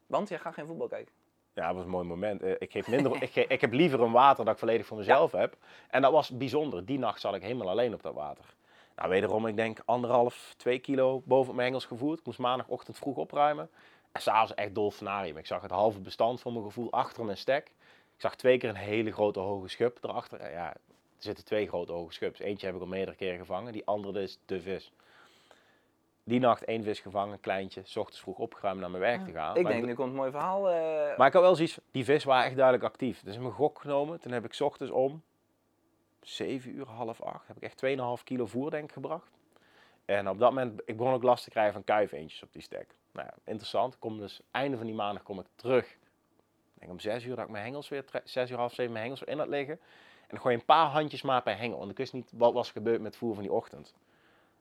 Want 0.08 0.30
jij 0.30 0.40
gaat 0.40 0.54
geen 0.54 0.68
voetbal 0.68 0.88
kijken. 0.88 1.14
Ja, 1.54 1.66
dat 1.68 1.76
was 1.76 1.84
een 1.84 1.90
mooi 1.90 2.08
moment. 2.08 2.44
Ik, 2.44 2.72
geef 2.72 2.88
minder, 2.88 3.22
ik, 3.24 3.32
ge- 3.32 3.48
ik 3.48 3.62
heb 3.62 3.74
liever 3.74 4.02
een 4.02 4.12
water 4.12 4.46
dat 4.46 4.54
ik 4.54 4.60
volledig 4.60 4.86
voor 4.86 4.98
mezelf 4.98 5.32
heb. 5.32 5.56
En 5.90 6.02
dat 6.02 6.12
was 6.12 6.30
bijzonder. 6.30 6.86
Die 6.86 7.00
nacht 7.00 7.20
zat 7.22 7.36
ik 7.36 7.42
helemaal 7.42 7.70
alleen 7.70 7.94
op 7.94 8.04
dat 8.04 8.14
water. 8.14 8.46
Nou, 8.96 9.10
wederom, 9.10 9.48
ik 9.48 9.56
denk 9.56 9.80
anderhalf, 9.86 10.54
twee 10.58 10.80
kilo 10.80 11.22
boven 11.26 11.54
mijn 11.56 11.66
hengels 11.68 11.86
gevoerd. 11.86 12.20
Ik 12.20 12.26
moest 12.26 12.40
maandagochtend 12.40 12.98
vroeg 12.98 13.16
opruimen. 13.18 13.70
S'avonds 14.20 14.54
echt 14.54 14.76
dolfinarium. 14.76 15.38
Ik 15.38 15.46
zag 15.46 15.62
het 15.62 15.72
halve 15.72 16.00
bestand 16.00 16.42
voor 16.42 16.52
mijn 16.52 16.64
gevoel 16.66 16.92
achter 16.92 17.26
mijn 17.26 17.38
stek. 17.38 17.68
Ik 18.16 18.22
zag 18.22 18.36
twee 18.36 18.58
keer 18.58 18.70
een 18.70 18.76
hele 18.76 19.12
grote 19.12 19.40
hoge 19.40 19.68
schub 19.68 19.98
erachter. 20.04 20.52
Ja, 20.52 20.70
er 20.74 20.78
zitten 21.18 21.46
twee 21.46 21.68
grote 21.68 21.92
hoge 21.92 22.14
schubs. 22.14 22.40
Eentje 22.40 22.66
heb 22.66 22.76
ik 22.76 22.82
al 22.82 22.88
meerdere 22.88 23.18
keren 23.18 23.40
gevangen. 23.40 23.72
Die 23.74 23.86
andere 23.86 24.22
is 24.22 24.40
de 24.46 24.62
vis. 24.62 24.92
die 26.24 26.40
nacht 26.40 26.64
één 26.64 26.84
vis 26.84 27.00
gevangen, 27.00 27.40
kleintje. 27.40 27.82
S 27.84 27.96
ochtends 27.98 28.22
vroeg 28.22 28.38
opgeruimd 28.38 28.80
naar 28.80 28.90
mijn 28.90 29.02
werk 29.04 29.26
te 29.26 29.32
gaan. 29.32 29.56
Ik 29.56 29.64
Maar 29.64 29.72
denk, 29.72 29.86
nu 29.86 29.94
komt 29.94 30.10
een 30.10 30.16
mooi 30.16 30.32
verhaal. 30.32 30.70
eh, 30.70 31.18
Maar 31.18 31.28
ik 31.28 31.34
had 31.34 31.42
wel 31.42 31.56
zoiets, 31.56 31.78
die 31.92 32.04
vis 32.06 32.24
waren 32.24 32.46
echt 32.46 32.56
duidelijk 32.56 32.86
actief. 32.86 33.16
Dus 33.20 33.28
ik 33.28 33.34
heb 33.34 33.42
mijn 33.42 33.54
gok 33.54 33.80
genomen. 33.80 34.20
Toen 34.20 34.32
heb 34.32 34.46
ik 34.46 34.54
's 34.54 34.62
ochtends 34.62 34.92
om 34.94 35.22
7 36.22 36.76
uur, 36.76 36.88
half 36.88 37.22
8, 37.22 37.48
heb 37.48 37.58
ik 37.58 37.64
echt 37.64 37.78
2,5 38.20 38.24
kilo 38.24 38.46
voer 38.46 38.72
denk 38.72 38.84
ik 38.84 38.92
gebracht. 38.92 39.30
En 40.06 40.30
op 40.30 40.40
dat 40.40 40.50
moment, 40.50 40.82
ik 40.86 40.98
begon 40.98 41.14
ook 41.14 41.24
last 41.24 41.44
te 41.44 41.50
krijgen 41.50 41.74
van 41.74 41.84
kuifeentjes 41.84 42.44
op 42.44 42.54
die 42.54 42.62
stek. 42.62 42.88
Nou 43.16 43.28
ja, 43.28 43.34
interessant. 43.46 44.00
Kom 44.00 44.20
dus, 44.20 44.42
einde 44.52 44.78
van 44.78 44.86
die 44.86 44.96
maandag 44.96 45.24
kom 45.24 45.40
ik 45.40 45.46
terug. 45.56 45.86
Ik 46.74 46.80
denk 46.82 46.92
om 46.92 47.00
6 47.00 47.24
uur 47.26 47.36
dat 47.36 47.46
ik 47.46 47.52
mijn 47.52 47.64
hengels 47.64 47.90
weer, 47.90 48.06
6 48.24 48.50
uur, 48.50 48.58
half 48.58 48.74
7 48.74 48.92
mijn 48.92 49.04
hengels 49.04 49.20
weer 49.20 49.30
in 49.30 49.40
had 49.40 49.48
liggen. 49.48 49.80
En 50.28 50.36
ik 50.36 50.42
gooi 50.42 50.56
een 50.56 50.66
paar 50.66 50.86
handjes 50.88 51.22
maar 51.22 51.42
per 51.42 51.58
hengel. 51.58 51.78
Want 51.78 51.92
ik 51.92 51.98
wist 51.98 52.14
niet 52.14 52.32
wat 52.36 52.54
was 52.54 52.72
gebeurd 52.72 52.98
met 53.02 53.08
het 53.08 53.16
voer 53.18 53.34
van 53.34 53.44
die 53.44 53.52
ochtend. 53.52 53.94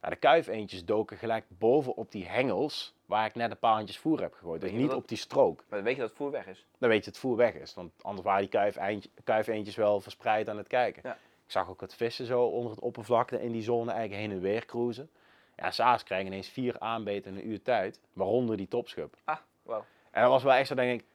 Nou, 0.00 0.14
de 0.14 0.20
kuifeentjes 0.20 0.84
doken 0.84 1.16
gelijk 1.16 1.44
bovenop 1.48 2.10
die 2.12 2.26
hengels 2.26 2.94
waar 3.06 3.26
ik 3.26 3.34
net 3.34 3.50
een 3.50 3.58
paar 3.58 3.74
handjes 3.74 3.98
voer 3.98 4.20
heb 4.20 4.34
gegooid. 4.34 4.60
Dus 4.60 4.70
je 4.70 4.76
niet 4.76 4.88
dat- 4.88 4.96
op 4.96 5.08
die 5.08 5.16
strook 5.18 5.56
Maar 5.56 5.66
dan 5.78 5.82
weet 5.82 5.94
je 5.94 6.00
dat 6.00 6.08
het 6.08 6.18
voer 6.18 6.30
weg 6.30 6.46
is. 6.46 6.66
dan 6.78 6.88
weet 6.88 6.98
je 6.98 7.04
dat 7.04 7.14
het 7.14 7.18
voer 7.18 7.36
weg 7.36 7.54
is. 7.54 7.74
Want 7.74 7.92
anders 8.02 8.24
waren 8.26 8.40
die 8.40 8.48
kuif 8.50 8.76
eindje- 8.76 9.10
kuifeentjes 9.24 9.76
wel 9.76 10.00
verspreid 10.00 10.48
aan 10.48 10.56
het 10.58 10.66
kijken. 10.68 11.02
Ja. 11.04 11.12
Ik 11.44 11.50
zag 11.50 11.68
ook 11.68 11.80
het 11.80 11.94
vissen 11.94 12.26
zo 12.26 12.42
onder 12.44 12.70
het 12.70 12.80
oppervlakte 12.80 13.42
in 13.42 13.52
die 13.52 13.62
zone 13.62 13.90
eigenlijk 13.92 14.20
heen 14.22 14.30
en 14.36 14.40
weer 14.40 14.64
cruisen. 14.64 15.10
Ja, 15.56 15.70
s'avonds 15.70 16.02
krijg 16.02 16.22
je 16.22 16.26
ineens 16.26 16.48
vier 16.48 16.78
aanbeten 16.78 17.32
in 17.32 17.38
een 17.38 17.48
uur 17.48 17.62
tijd, 17.62 18.00
waaronder 18.12 18.56
die 18.56 18.68
topschub. 18.68 19.14
Ah, 19.24 19.36
wow. 19.62 19.82
En 20.10 20.22
dat 20.22 20.30
was 20.30 20.42
wel 20.42 20.52
echt 20.52 20.68
zo, 20.68 20.74
denk 20.74 21.00
ik, 21.00 21.06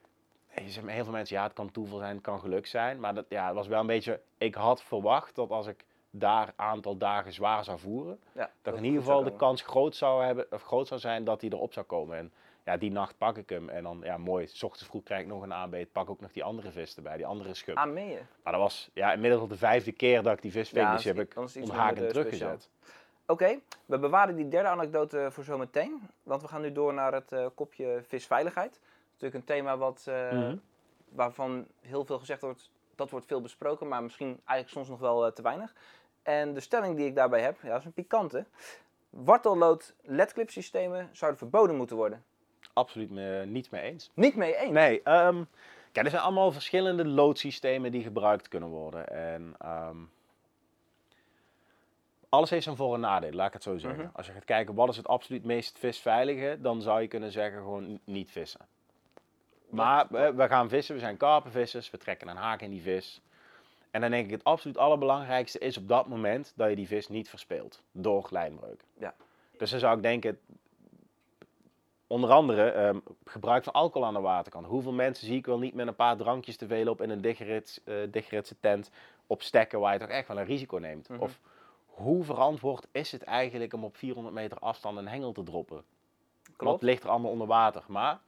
heel 0.47 1.03
veel 1.03 1.11
mensen, 1.11 1.35
ja, 1.35 1.43
het 1.43 1.53
kan 1.53 1.71
toeval 1.71 1.97
zijn, 1.97 2.13
het 2.13 2.23
kan 2.23 2.39
geluk 2.39 2.67
zijn. 2.67 2.99
Maar 2.99 3.13
dat, 3.13 3.25
ja, 3.29 3.45
het 3.45 3.55
was 3.55 3.67
wel 3.67 3.79
een 3.79 3.87
beetje, 3.87 4.21
ik 4.37 4.55
had 4.55 4.83
verwacht 4.83 5.35
dat 5.35 5.49
als 5.49 5.67
ik 5.67 5.85
daar 6.11 6.47
een 6.47 6.53
aantal 6.55 6.97
dagen 6.97 7.33
zwaar 7.33 7.63
zou 7.63 7.79
voeren, 7.79 8.19
Ja, 8.33 8.51
dat 8.61 8.75
in 8.75 8.83
ieder 8.83 8.99
geval 8.99 9.23
de 9.23 9.35
kans 9.35 9.61
groot 9.61 9.95
zou, 9.95 10.23
hebben, 10.23 10.45
of 10.51 10.63
groot 10.63 10.87
zou 10.87 10.99
zijn 10.99 11.23
dat 11.23 11.41
hij 11.41 11.49
erop 11.49 11.73
zou 11.73 11.85
komen. 11.85 12.17
En 12.17 12.31
ja, 12.65 12.77
die 12.77 12.91
nacht 12.91 13.17
pak 13.17 13.37
ik 13.37 13.49
hem 13.49 13.69
en 13.69 13.83
dan, 13.83 13.99
ja, 14.03 14.17
mooi, 14.17 14.47
s 14.47 14.63
ochtends 14.63 14.89
vroeg 14.89 15.03
krijg 15.03 15.21
ik 15.21 15.27
nog 15.27 15.41
een 15.41 15.53
aanbeet, 15.53 15.91
pak 15.91 16.09
ook 16.09 16.21
nog 16.21 16.31
die 16.31 16.43
andere 16.43 16.71
vis 16.71 16.95
erbij, 16.95 17.17
die 17.17 17.25
andere 17.25 17.53
schub. 17.53 17.77
Ah, 17.77 17.91
meen 17.91 18.09
je? 18.09 18.19
Maar 18.43 18.53
dat 18.53 18.61
was 18.61 18.89
ja, 18.93 19.13
inmiddels 19.13 19.41
al 19.41 19.47
de 19.47 19.57
vijfde 19.57 19.91
keer 19.91 20.23
dat 20.23 20.33
ik 20.33 20.41
die 20.41 20.51
vis 20.51 20.69
ving, 20.69 20.85
Ja, 20.85 20.93
dus 20.93 21.03
die 21.03 21.13
heb 21.13 21.21
ik 21.21 21.39
iets 21.43 21.57
onthaken 21.57 22.09
Oké, 23.31 23.59
we 23.85 23.99
bewaren 23.99 24.35
die 24.35 24.47
derde 24.47 24.69
anekdote 24.69 25.27
voor 25.31 25.43
zometeen. 25.43 26.09
Want 26.23 26.41
we 26.41 26.47
gaan 26.47 26.61
nu 26.61 26.71
door 26.71 26.93
naar 26.93 27.13
het 27.13 27.31
eh, 27.31 27.45
kopje 27.55 28.01
visveiligheid. 28.07 28.71
Dat 28.71 28.81
is 28.81 29.11
natuurlijk 29.11 29.35
een 29.49 29.55
thema 29.55 29.77
wat, 29.77 30.05
eh, 30.07 30.31
Mhm. 30.31 30.55
waarvan 31.09 31.67
heel 31.81 32.05
veel 32.05 32.19
gezegd 32.19 32.41
wordt, 32.41 32.71
dat 32.95 33.09
wordt 33.09 33.25
veel 33.25 33.41
besproken, 33.41 33.87
maar 33.87 34.03
misschien 34.03 34.27
eigenlijk 34.27 34.69
soms 34.69 34.87
nog 34.89 34.99
wel 34.99 35.25
eh, 35.25 35.31
te 35.31 35.41
weinig. 35.41 35.73
En 36.23 36.53
de 36.53 36.59
stelling 36.59 36.97
die 36.97 37.05
ik 37.05 37.15
daarbij 37.15 37.41
heb, 37.41 37.57
ja, 37.61 37.69
dat 37.69 37.79
is 37.79 37.85
een 37.85 37.93
pikante. 37.93 38.45
Wartellood 39.09 39.93
ledclip 40.01 40.49
systemen 40.49 41.09
zouden 41.11 41.39
verboden 41.39 41.75
moeten 41.75 41.95
worden. 41.95 42.23
Absoluut 42.73 43.09
me, 43.11 43.43
niet 43.45 43.71
mee 43.71 43.81
eens. 43.81 44.11
Niet 44.13 44.35
mee 44.35 44.55
eens. 44.55 44.71
Nee, 44.71 45.01
ehm, 45.03 45.43
kijk, 45.91 46.05
er 46.05 46.11
zijn 46.11 46.23
allemaal 46.23 46.51
verschillende 46.51 47.05
loodsystemen 47.05 47.91
die 47.91 48.03
gebruikt 48.03 48.47
kunnen 48.47 48.69
worden. 48.69 49.07
En 49.09 49.55
ehm, 49.59 49.97
alles 52.29 52.49
heeft 52.49 52.63
zijn 52.63 52.75
voor- 52.75 52.93
en 52.93 52.99
nadeel, 52.99 53.31
laat 53.31 53.47
ik 53.47 53.53
het 53.53 53.63
zo 53.63 53.77
zeggen. 53.77 54.03
Mhm. 54.03 54.15
Als 54.15 54.25
je 54.25 54.31
gaat 54.31 54.45
kijken 54.45 54.75
wat 54.75 54.89
is 54.89 54.97
het 54.97 55.07
absoluut 55.07 55.43
meest 55.43 55.79
visveilige, 55.79 56.57
dan 56.61 56.81
zou 56.81 57.01
je 57.01 57.07
kunnen 57.07 57.31
zeggen 57.31 57.59
gewoon 57.59 57.99
niet 58.03 58.31
vissen. 58.31 58.67
Maar 59.69 60.07
we, 60.09 60.33
we 60.33 60.47
gaan 60.47 60.69
vissen, 60.69 60.95
we 60.95 61.01
zijn 61.01 61.17
karpenvissers, 61.17 61.89
we 61.89 61.97
trekken 61.97 62.27
een 62.27 62.35
haak 62.35 62.61
in 62.61 62.69
die 62.69 62.81
vis. 62.81 63.21
En 63.91 64.01
dan 64.01 64.11
denk 64.11 64.25
ik 64.25 64.31
het 64.31 64.43
absoluut 64.43 64.77
allerbelangrijkste 64.77 65.59
is 65.59 65.77
op 65.77 65.87
dat 65.87 66.07
moment 66.07 66.53
dat 66.55 66.69
je 66.69 66.75
die 66.75 66.87
vis 66.87 67.07
niet 67.07 67.29
verspeelt 67.29 67.81
door 67.91 68.27
lijnbreuk. 68.29 68.83
Ja. 68.97 69.13
Dus 69.57 69.69
dan 69.69 69.79
zou 69.79 69.95
ik 69.95 70.03
denken, 70.03 70.39
onder 72.07 72.29
andere 72.29 72.69
ehm, 72.69 72.99
gebruik 73.25 73.63
van 73.63 73.73
alcohol 73.73 74.07
aan 74.07 74.13
de 74.13 74.19
waterkant. 74.19 74.65
Hoeveel 74.65 74.91
mensen 74.91 75.27
zie 75.27 75.37
ik 75.37 75.45
wel 75.45 75.59
niet 75.59 75.73
met 75.73 75.87
een 75.87 75.95
paar 75.95 76.17
drankjes 76.17 76.57
te 76.57 76.67
veel 76.67 76.87
op 76.87 77.01
in 77.01 77.09
een 77.09 77.21
dichtgerits, 77.21 77.83
eh, 77.83 77.95
dichtgeritse 78.09 78.55
tent 78.59 78.91
op 79.27 79.41
stekken 79.41 79.79
waar 79.79 79.93
je 79.93 79.99
toch 79.99 80.09
echt 80.09 80.27
wel 80.27 80.37
een 80.39 80.45
risico 80.45 80.77
neemt. 80.77 81.09
Mhm. 81.09 81.21
Of 81.21 81.39
hoe 81.99 82.23
verantwoord 82.23 82.87
is 82.91 83.11
het 83.11 83.23
eigenlijk 83.23 83.73
om 83.73 83.83
op 83.83 83.97
400 83.97 84.35
meter 84.35 84.57
afstand 84.59 84.97
een 84.97 85.07
hengel 85.07 85.31
te 85.31 85.43
droppen? 85.43 85.75
Wat 85.77 86.55
Klopt. 86.57 86.81
ligt 86.83 87.03
er 87.03 87.09
allemaal 87.09 87.31
onder 87.31 87.47
water? 87.47 87.83
Maar 87.87 88.19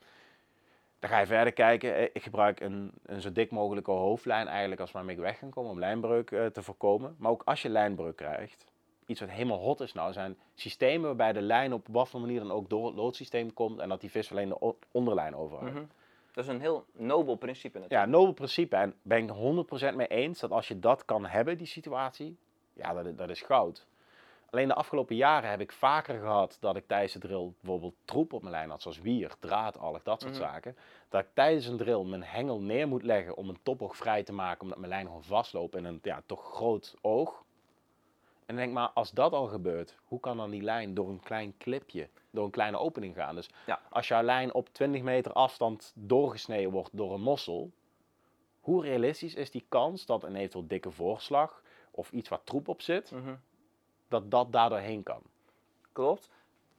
dan 0.99 1.09
ga 1.09 1.19
je 1.19 1.25
verder 1.25 1.53
kijken. 1.53 1.95
Eh, 1.95 2.03
Ik 2.13 2.23
gebruik 2.23 2.59
een, 2.59 2.91
een 3.05 3.21
zo 3.21 3.31
dik 3.31 3.51
mogelijke 3.51 3.91
hoofdlijn 3.91 4.47
eigenlijk 4.47 4.81
als 4.81 4.91
waarmee 4.91 5.15
ik 5.15 5.21
weg 5.21 5.39
kan 5.39 5.49
komen 5.49 5.71
om 5.71 5.79
lijnbreuk 5.79 6.31
eh, 6.31 6.45
te 6.45 6.61
voorkomen. 6.63 7.15
Maar 7.19 7.31
ook 7.31 7.41
als 7.45 7.61
je 7.61 7.69
lijnbreuk 7.69 8.15
krijgt, 8.15 8.65
iets 9.05 9.19
wat 9.19 9.29
helemaal 9.29 9.59
hot 9.59 9.79
is 9.79 9.93
nou, 9.93 10.13
zijn 10.13 10.37
systemen 10.55 11.05
waarbij 11.07 11.33
de 11.33 11.41
lijn 11.41 11.73
op 11.73 11.87
wat 11.89 12.09
voor 12.09 12.19
manier 12.19 12.39
dan 12.39 12.51
ook 12.51 12.69
door 12.69 12.85
het 12.85 12.95
loodsysteem 12.95 13.53
komt 13.53 13.79
en 13.79 13.89
dat 13.89 14.01
die 14.01 14.11
vis 14.11 14.31
alleen 14.31 14.49
de 14.49 14.73
onderlijn 14.91 15.35
overhoudt. 15.35 15.73
Mhm. 15.73 15.83
Dat 16.31 16.43
is 16.43 16.49
een 16.49 16.59
heel 16.61 16.85
nobel 16.91 17.35
principe 17.35 17.79
natuurlijk. 17.79 18.05
Ja, 18.05 18.11
nobel 18.17 18.33
principe. 18.33 18.75
En 18.75 18.93
ben 19.01 19.17
ik 19.23 19.29
het 19.29 19.37
100% 19.93 19.95
mee 19.95 20.07
eens 20.07 20.39
dat 20.39 20.51
als 20.51 20.67
je 20.67 20.79
dat 20.79 21.05
kan 21.05 21.25
hebben, 21.25 21.57
die 21.57 21.67
situatie, 21.67 22.37
ja, 22.73 22.93
dat, 22.93 23.17
dat 23.17 23.29
is 23.29 23.41
goud. 23.41 23.85
Alleen 24.49 24.67
de 24.67 24.73
afgelopen 24.73 25.15
jaren 25.15 25.49
heb 25.49 25.59
ik 25.59 25.71
vaker 25.71 26.19
gehad 26.19 26.57
dat 26.59 26.75
ik 26.75 26.87
tijdens 26.87 27.13
de 27.13 27.19
drill 27.19 27.51
bijvoorbeeld 27.59 27.93
troep 28.05 28.33
op 28.33 28.41
mijn 28.41 28.53
lijn 28.53 28.69
had, 28.69 28.81
zoals 28.81 28.99
wier, 29.01 29.31
draadalg, 29.39 30.03
dat 30.03 30.21
soort 30.21 30.33
Mhm. 30.33 30.41
zaken. 30.41 30.77
Dat 31.09 31.21
ik 31.21 31.27
tijdens 31.33 31.65
een 31.65 31.77
drill 31.77 32.03
mijn 32.03 32.23
hengel 32.23 32.59
neer 32.61 32.87
moet 32.87 33.03
leggen 33.03 33.35
om 33.37 33.49
een 33.49 33.59
topoog 33.63 33.95
vrij 33.95 34.23
te 34.23 34.33
maken, 34.33 34.61
omdat 34.61 34.77
mijn 34.77 34.89
lijn 34.91 35.05
gewoon 35.05 35.23
vastloopt 35.23 35.75
in 35.75 35.85
een 35.85 35.99
ja, 36.03 36.21
toch 36.25 36.53
groot 36.53 36.95
oog. 37.01 37.43
En 38.45 38.55
denk 38.55 38.73
maar 38.73 38.89
als 38.89 39.11
dat 39.11 39.33
al 39.33 39.47
gebeurt, 39.47 39.95
hoe 40.05 40.19
kan 40.19 40.37
dan 40.37 40.49
die 40.49 40.61
lijn 40.61 40.93
door 40.93 41.09
een 41.09 41.19
klein 41.19 41.57
clipje, 41.57 42.09
door 42.31 42.45
een 42.45 42.51
kleine 42.51 42.77
opening 42.77 43.15
gaan? 43.15 43.35
Dus 43.35 43.49
Ja. 43.65 43.79
als 43.89 44.07
jouw 44.07 44.21
lijn 44.23 44.53
op 44.53 44.69
20 44.73 45.01
meter 45.01 45.33
afstand 45.33 45.91
doorgesneden 45.95 46.71
wordt 46.71 46.97
door 46.97 47.13
een 47.13 47.21
mossel, 47.21 47.71
hoe 48.59 48.83
realistisch 48.83 49.35
is 49.35 49.51
die 49.51 49.65
kans 49.69 50.05
dat 50.05 50.23
een 50.23 50.35
eventueel 50.35 50.67
dikke 50.67 50.91
voorslag 50.91 51.61
of 52.01 52.11
iets 52.11 52.29
waar 52.29 52.43
troep 52.43 52.67
op 52.67 52.81
zit, 52.81 53.11
Mhm. 53.11 53.33
dat 54.07 54.31
dat 54.31 54.51
daardoor 54.51 54.77
heen 54.77 55.03
kan? 55.03 55.21
Klopt. 55.91 56.29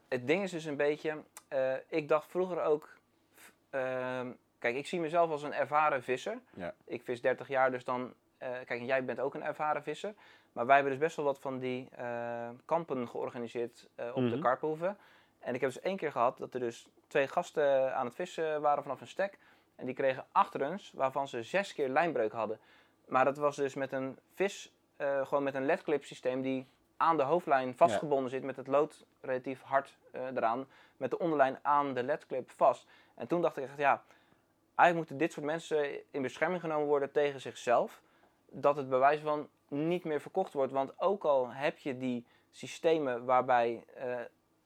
Het 0.09 0.27
ding 0.27 0.43
is 0.43 0.51
dus 0.51 0.65
een 0.65 0.77
beetje, 0.77 1.23
eh, 1.49 1.75
ik 1.89 2.09
dacht 2.09 2.31
vroeger 2.31 2.63
ook, 2.63 2.89
ehm, 3.71 4.31
kijk, 4.59 4.77
ik 4.77 4.87
zie 4.87 5.01
mezelf 5.01 5.31
als 5.31 5.43
een 5.43 5.53
ervaren 5.55 6.03
visser. 6.03 6.39
Ja. 6.55 6.75
Ik 6.85 7.03
vis 7.03 7.21
30 7.21 7.49
jaar, 7.49 7.71
dus 7.71 7.85
dan, 7.85 8.15
eh, 8.39 8.49
kijk, 8.51 8.69
en 8.81 8.85
jij 8.85 9.05
bent 9.05 9.21
ook 9.21 9.35
een 9.35 9.43
ervaren 9.43 9.83
visser. 9.83 10.15
Maar 10.53 10.67
wij 10.67 10.75
hebben 10.75 10.93
dus 10.93 11.03
best 11.03 11.17
wel 11.17 11.25
wat 11.25 11.39
van 11.39 11.59
die 11.59 11.89
eh, 11.91 12.49
kampen 12.65 13.09
georganiseerd 13.09 13.89
op 13.97 14.15
de 14.15 14.21
Mhm. 14.21 14.41
Karpenhoeven. 14.41 14.97
En 15.39 15.55
ik 15.55 15.61
heb 15.61 15.71
dus 15.73 15.81
één 15.83 15.97
keer 15.97 16.13
gehad 16.13 16.39
dat 16.39 16.55
er 16.55 16.61
dus 16.61 16.87
twee 17.07 17.29
gasten 17.29 17.95
aan 17.97 18.07
het 18.07 18.15
vissen 18.15 18.61
waren 18.61 18.83
vanaf 18.83 19.01
een 19.01 19.07
stek. 19.07 19.39
En 19.77 19.87
die 19.87 19.95
kregen 19.95 20.25
acht 20.33 20.55
runs, 20.55 20.93
waarvan 20.95 21.29
ze 21.29 21.43
zes 21.43 21.73
keer 21.75 21.89
lijnbreuk 21.89 22.33
hadden. 22.33 22.59
Maar 23.07 23.25
dat 23.25 23.37
was 23.37 23.57
dus 23.57 23.75
met 23.75 23.93
een 23.93 24.19
vis, 24.35 24.73
eh, 24.97 25.27
gewoon 25.27 25.43
met 25.43 25.55
een 25.55 25.67
ledclip 25.67 26.05
systeem 26.05 26.43
die 26.43 26.67
aan 26.97 27.17
de 27.17 27.23
hoofdlijn 27.23 27.77
vastgebonden 27.77 28.31
zit 28.31 28.43
met 28.43 28.57
het 28.57 28.67
lood 28.67 29.05
relatief 29.21 29.63
hard 29.63 29.97
eh, 30.11 30.27
eraan, 30.27 30.67
met 30.97 31.11
de 31.11 31.19
onderlijn 31.19 31.59
aan 31.63 31.95
de 31.95 32.03
ledclip 32.03 32.51
vast. 32.51 32.87
En 33.15 33.27
toen 33.27 33.43
dacht 33.43 33.57
ik 33.57 33.65
echt, 33.65 33.79
ja, 33.79 34.03
eigenlijk 34.75 34.95
moeten 34.97 35.17
dit 35.17 35.33
soort 35.33 35.47
mensen 35.47 36.01
in 36.11 36.23
bescherming 36.23 36.61
genomen 36.61 36.87
worden 36.87 37.13
tegen 37.13 37.41
zichzelf. 37.41 38.01
Dat 38.47 38.77
het 38.77 38.89
bewijs 38.89 39.21
van 39.21 39.49
niet 39.69 40.05
meer 40.05 40.21
verkocht 40.21 40.53
wordt. 40.53 40.73
Want 40.73 41.01
ook 41.01 41.25
al 41.25 41.51
heb 41.51 41.79
je 41.79 41.97
die 41.99 42.27
systemen 42.51 43.25
waarbij 43.25 43.85
eh, 43.95 44.15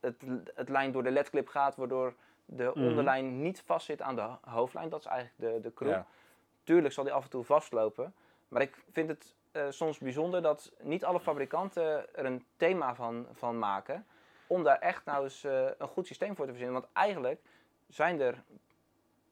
het, 0.01 0.23
het 0.55 0.69
lijn 0.69 0.93
door 0.93 1.03
de 1.03 1.11
ledclip 1.11 1.49
gaat, 1.49 1.77
waardoor 1.77 2.15
de 2.45 2.73
Mhm. 2.75 2.87
onderlijn 2.87 3.43
niet 3.43 3.63
vastzit 3.67 4.03
aan 4.03 4.15
de 4.17 4.29
hoofdlijn, 4.41 4.89
dat 4.89 5.01
is 5.01 5.07
eigenlijk 5.07 5.55
de, 5.55 5.61
de 5.69 5.75
crew. 5.75 5.91
Ja. 5.91 6.07
Tuurlijk 6.65 6.95
zal 6.95 7.05
die 7.05 7.13
af 7.13 7.25
en 7.25 7.31
toe 7.31 7.45
vastlopen. 7.45 8.15
Maar 8.49 8.63
ik 8.63 8.85
vind 8.93 9.09
het 9.09 9.35
soms 9.69 9.99
bijzonder 9.99 10.43
dat 10.43 10.73
niet 10.83 11.05
alle 11.05 11.21
fabrikanten 11.21 12.15
er 12.15 12.25
een 12.25 12.45
thema 12.57 12.95
van, 12.95 13.27
van 13.33 13.59
maken. 13.59 14.07
Om 14.47 14.63
daar 14.63 14.79
echt 14.79 15.05
nou 15.05 15.25
eens 15.25 15.45
eh, 15.45 15.67
een 15.79 15.89
goed 15.89 16.07
systeem 16.07 16.37
voor 16.37 16.45
te 16.45 16.51
verzinnen. 16.51 16.81
Want 16.81 16.93
eigenlijk 16.93 17.41
zijn 17.89 18.21
er 18.21 18.43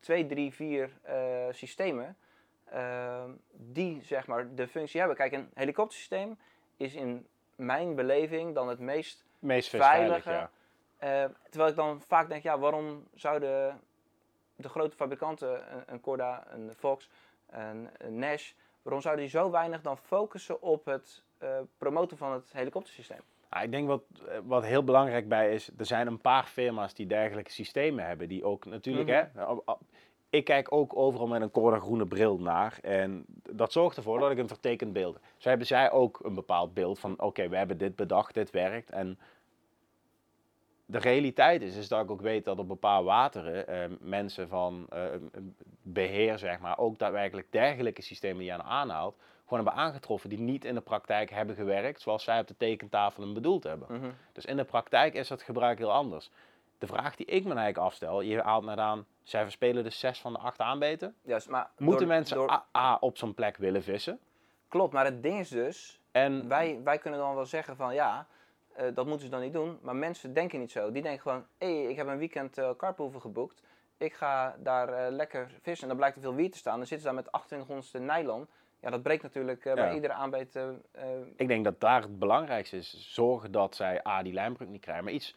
twee, 0.00 0.26
drie, 0.26 0.54
vier 0.54 0.90
eh, 1.02 1.46
systemen 1.50 2.16
eh, 2.64 3.24
die 3.52 4.02
zeg 4.02 4.26
maar 4.26 4.54
de 4.54 4.68
functie 4.68 4.98
hebben. 4.98 5.16
Kijk, 5.16 5.32
een 5.32 5.50
helikoptersysteem 5.54 6.38
is 6.76 6.94
in 6.94 7.26
mijn 7.56 7.94
beleving 7.94 8.54
dan 8.54 8.68
het 8.68 8.78
meest 8.78 9.24
Meest 9.38 9.68
Veilige. 9.68 10.30
ja. 10.30 10.50
eh, 10.98 11.30
terwijl 11.50 11.70
ik 11.70 11.76
dan 11.76 12.00
vaak 12.00 12.28
denk, 12.28 12.42
ja, 12.42 12.58
waarom 12.58 13.08
zouden 13.14 13.80
de 14.56 14.68
grote 14.68 14.96
fabrikanten, 14.96 15.72
een, 15.76 15.82
een 15.86 16.00
Corda, 16.00 16.44
een 16.50 16.74
Fox, 16.76 17.10
een, 17.50 17.88
een 17.98 18.18
Nash, 18.18 18.52
waarom 18.84 19.02
zouden 19.02 19.24
die 19.24 19.32
zo 19.34 19.50
weinig 19.50 19.80
dan 19.80 19.96
focussen 19.98 20.62
op 20.62 20.84
het 20.84 21.22
eh, 21.38 21.48
promoten 21.78 22.16
van 22.16 22.32
het 22.32 22.52
helikoptersysteem? 22.52 23.20
Ja, 23.50 23.60
ik 23.60 23.70
denk 23.70 23.88
wat, 23.88 24.02
eh, 24.28 24.38
wat 24.44 24.64
heel 24.64 24.84
belangrijk 24.84 25.28
bij 25.28 25.54
is, 25.54 25.70
er 25.78 25.86
zijn 25.86 26.06
een 26.06 26.20
paar 26.20 26.44
firma's 26.44 26.94
die 26.94 27.06
dergelijke 27.06 27.50
systemen 27.50 28.06
hebben. 28.06 28.28
Die 28.28 28.44
ook 28.44 28.64
natuurlijk, 28.64 29.08
Mhm. 29.08 29.38
hè, 29.38 29.52
ik 30.30 30.44
kijk 30.44 30.72
ook 30.72 30.96
overal 30.96 31.26
met 31.26 31.42
een 31.42 31.50
Corda 31.50 31.78
groene 31.78 32.06
bril 32.06 32.38
naar. 32.38 32.78
En 32.82 33.24
dat 33.50 33.72
zorgt 33.72 33.96
ervoor 33.96 34.18
dat 34.18 34.30
ik 34.30 34.38
een 34.38 34.48
vertekend 34.48 34.92
beeld 34.92 35.14
heb. 35.14 35.22
Zo 35.36 35.48
hebben 35.48 35.66
zij 35.66 35.90
ook 35.90 36.20
een 36.24 36.34
bepaald 36.34 36.74
beeld 36.74 36.98
van, 36.98 37.20
oké, 37.20 37.48
we 37.48 37.56
hebben 37.56 37.78
dit 37.78 37.96
bedacht, 37.96 38.34
dit 38.34 38.50
werkt. 38.50 38.90
En 38.90 39.18
de 40.86 40.98
realiteit 40.98 41.62
is, 41.62 41.76
is 41.76 41.88
dat 41.88 42.02
ik 42.02 42.10
ook 42.10 42.20
weet 42.20 42.44
dat 42.44 42.58
op 42.58 42.68
bepaalde 42.68 43.06
wateren 43.06 43.66
eh, 43.68 43.84
mensen 44.00 44.48
van 44.48 44.86
eh, 44.88 45.04
beheer, 45.84 46.38
zeg 46.38 46.58
maar, 46.58 46.78
ook 46.78 46.98
daadwerkelijk 46.98 47.46
dergelijke 47.52 48.02
systemen 48.02 48.38
die 48.38 48.46
je 48.46 48.52
aan 48.52 48.62
aanhaalt, 48.62 49.16
gewoon 49.46 49.64
hebben 49.64 49.82
aangetroffen 49.82 50.28
die 50.30 50.38
niet 50.38 50.64
in 50.64 50.74
de 50.74 50.80
praktijk 50.80 51.30
hebben 51.30 51.54
gewerkt 51.56 52.00
zoals 52.00 52.24
zij 52.24 52.40
op 52.40 52.46
de 52.46 52.56
tekentafel 52.56 53.22
hem 53.22 53.34
bedoeld 53.34 53.64
hebben. 53.64 53.88
Mhm. 53.98 54.10
Dus 54.32 54.44
in 54.44 54.56
de 54.56 54.64
praktijk 54.64 55.14
is 55.14 55.28
dat 55.28 55.42
gebruik 55.42 55.78
heel 55.78 55.92
anders. 55.92 56.30
De 56.78 56.86
vraag 56.86 57.16
die 57.16 57.26
ik 57.26 57.42
me 57.44 57.54
eigenlijk 57.54 57.78
afstel, 57.86 58.20
je 58.20 58.40
haalt 58.42 58.64
net 58.64 58.78
aan, 58.78 59.06
zij 59.22 59.42
verspelen 59.42 59.84
dus 59.84 59.98
zes 59.98 60.20
van 60.20 60.32
de 60.32 60.38
acht 60.38 60.60
aanbeten. 60.60 61.14
Juist, 61.22 61.48
maar 61.48 61.70
Moeten 61.78 62.06
door- 62.06 62.14
mensen 62.16 62.36
door- 62.36 62.50
A, 62.50 62.64
A 62.76 62.96
op 63.00 63.16
zo'n 63.16 63.34
plek 63.34 63.56
willen 63.56 63.82
vissen? 63.82 64.18
Klopt, 64.68 64.92
maar 64.92 65.04
het 65.04 65.22
ding 65.22 65.38
is 65.38 65.48
dus, 65.48 65.98
En 66.12 66.48
wij, 66.48 66.80
wij 66.84 66.98
kunnen 66.98 67.20
dan 67.20 67.34
wel 67.34 67.46
zeggen 67.46 67.76
van 67.76 67.94
ja, 67.94 68.26
eh, 68.72 68.86
dat 68.94 69.06
moeten 69.06 69.24
ze 69.24 69.30
dan 69.30 69.40
niet 69.40 69.52
doen. 69.52 69.78
Maar 69.82 69.96
mensen 69.96 70.34
denken 70.34 70.58
niet 70.58 70.70
zo. 70.70 70.92
Die 70.92 71.02
denken 71.02 71.20
gewoon, 71.22 71.46
hé, 71.58 71.66
ik 71.66 71.96
heb 71.96 72.06
een 72.06 72.18
weekend 72.18 72.60
karphoeven 72.76 73.20
geboekt. 73.20 73.62
Ik 73.96 74.12
ga 74.14 74.56
daar 74.58 74.88
eh, 74.88 75.12
lekker 75.12 75.50
vissen. 75.62 75.82
En 75.82 75.88
dan 75.88 75.96
blijkt 75.96 76.16
er 76.16 76.22
veel 76.22 76.34
wier 76.34 76.50
te 76.50 76.58
staan. 76.58 76.78
Dan 76.78 76.86
zitten 76.86 77.08
ze 77.08 77.14
daar 77.14 77.24
met 77.24 77.86
2800ste 77.86 78.00
nylon. 78.00 78.46
Ja, 78.80 78.90
dat 78.90 79.02
breekt 79.02 79.22
natuurlijk 79.22 79.64
eh, 79.64 79.74
Ja. 79.74 79.82
bij 79.82 79.94
iedere 79.94 80.12
aanbeet. 80.12 80.56
eh, 80.56 80.68
ik 81.36 81.48
denk 81.48 81.64
dat 81.64 81.80
daar 81.80 82.02
het 82.02 82.18
belangrijkste 82.18 82.76
is. 82.76 83.12
Zorgen 83.14 83.52
dat 83.52 83.76
zij 83.76 84.06
A, 84.06 84.22
die 84.22 84.32
lijnbreuk 84.32 84.68
niet 84.68 84.80
krijgen. 84.80 85.04
Maar 85.04 85.12
iets, 85.12 85.34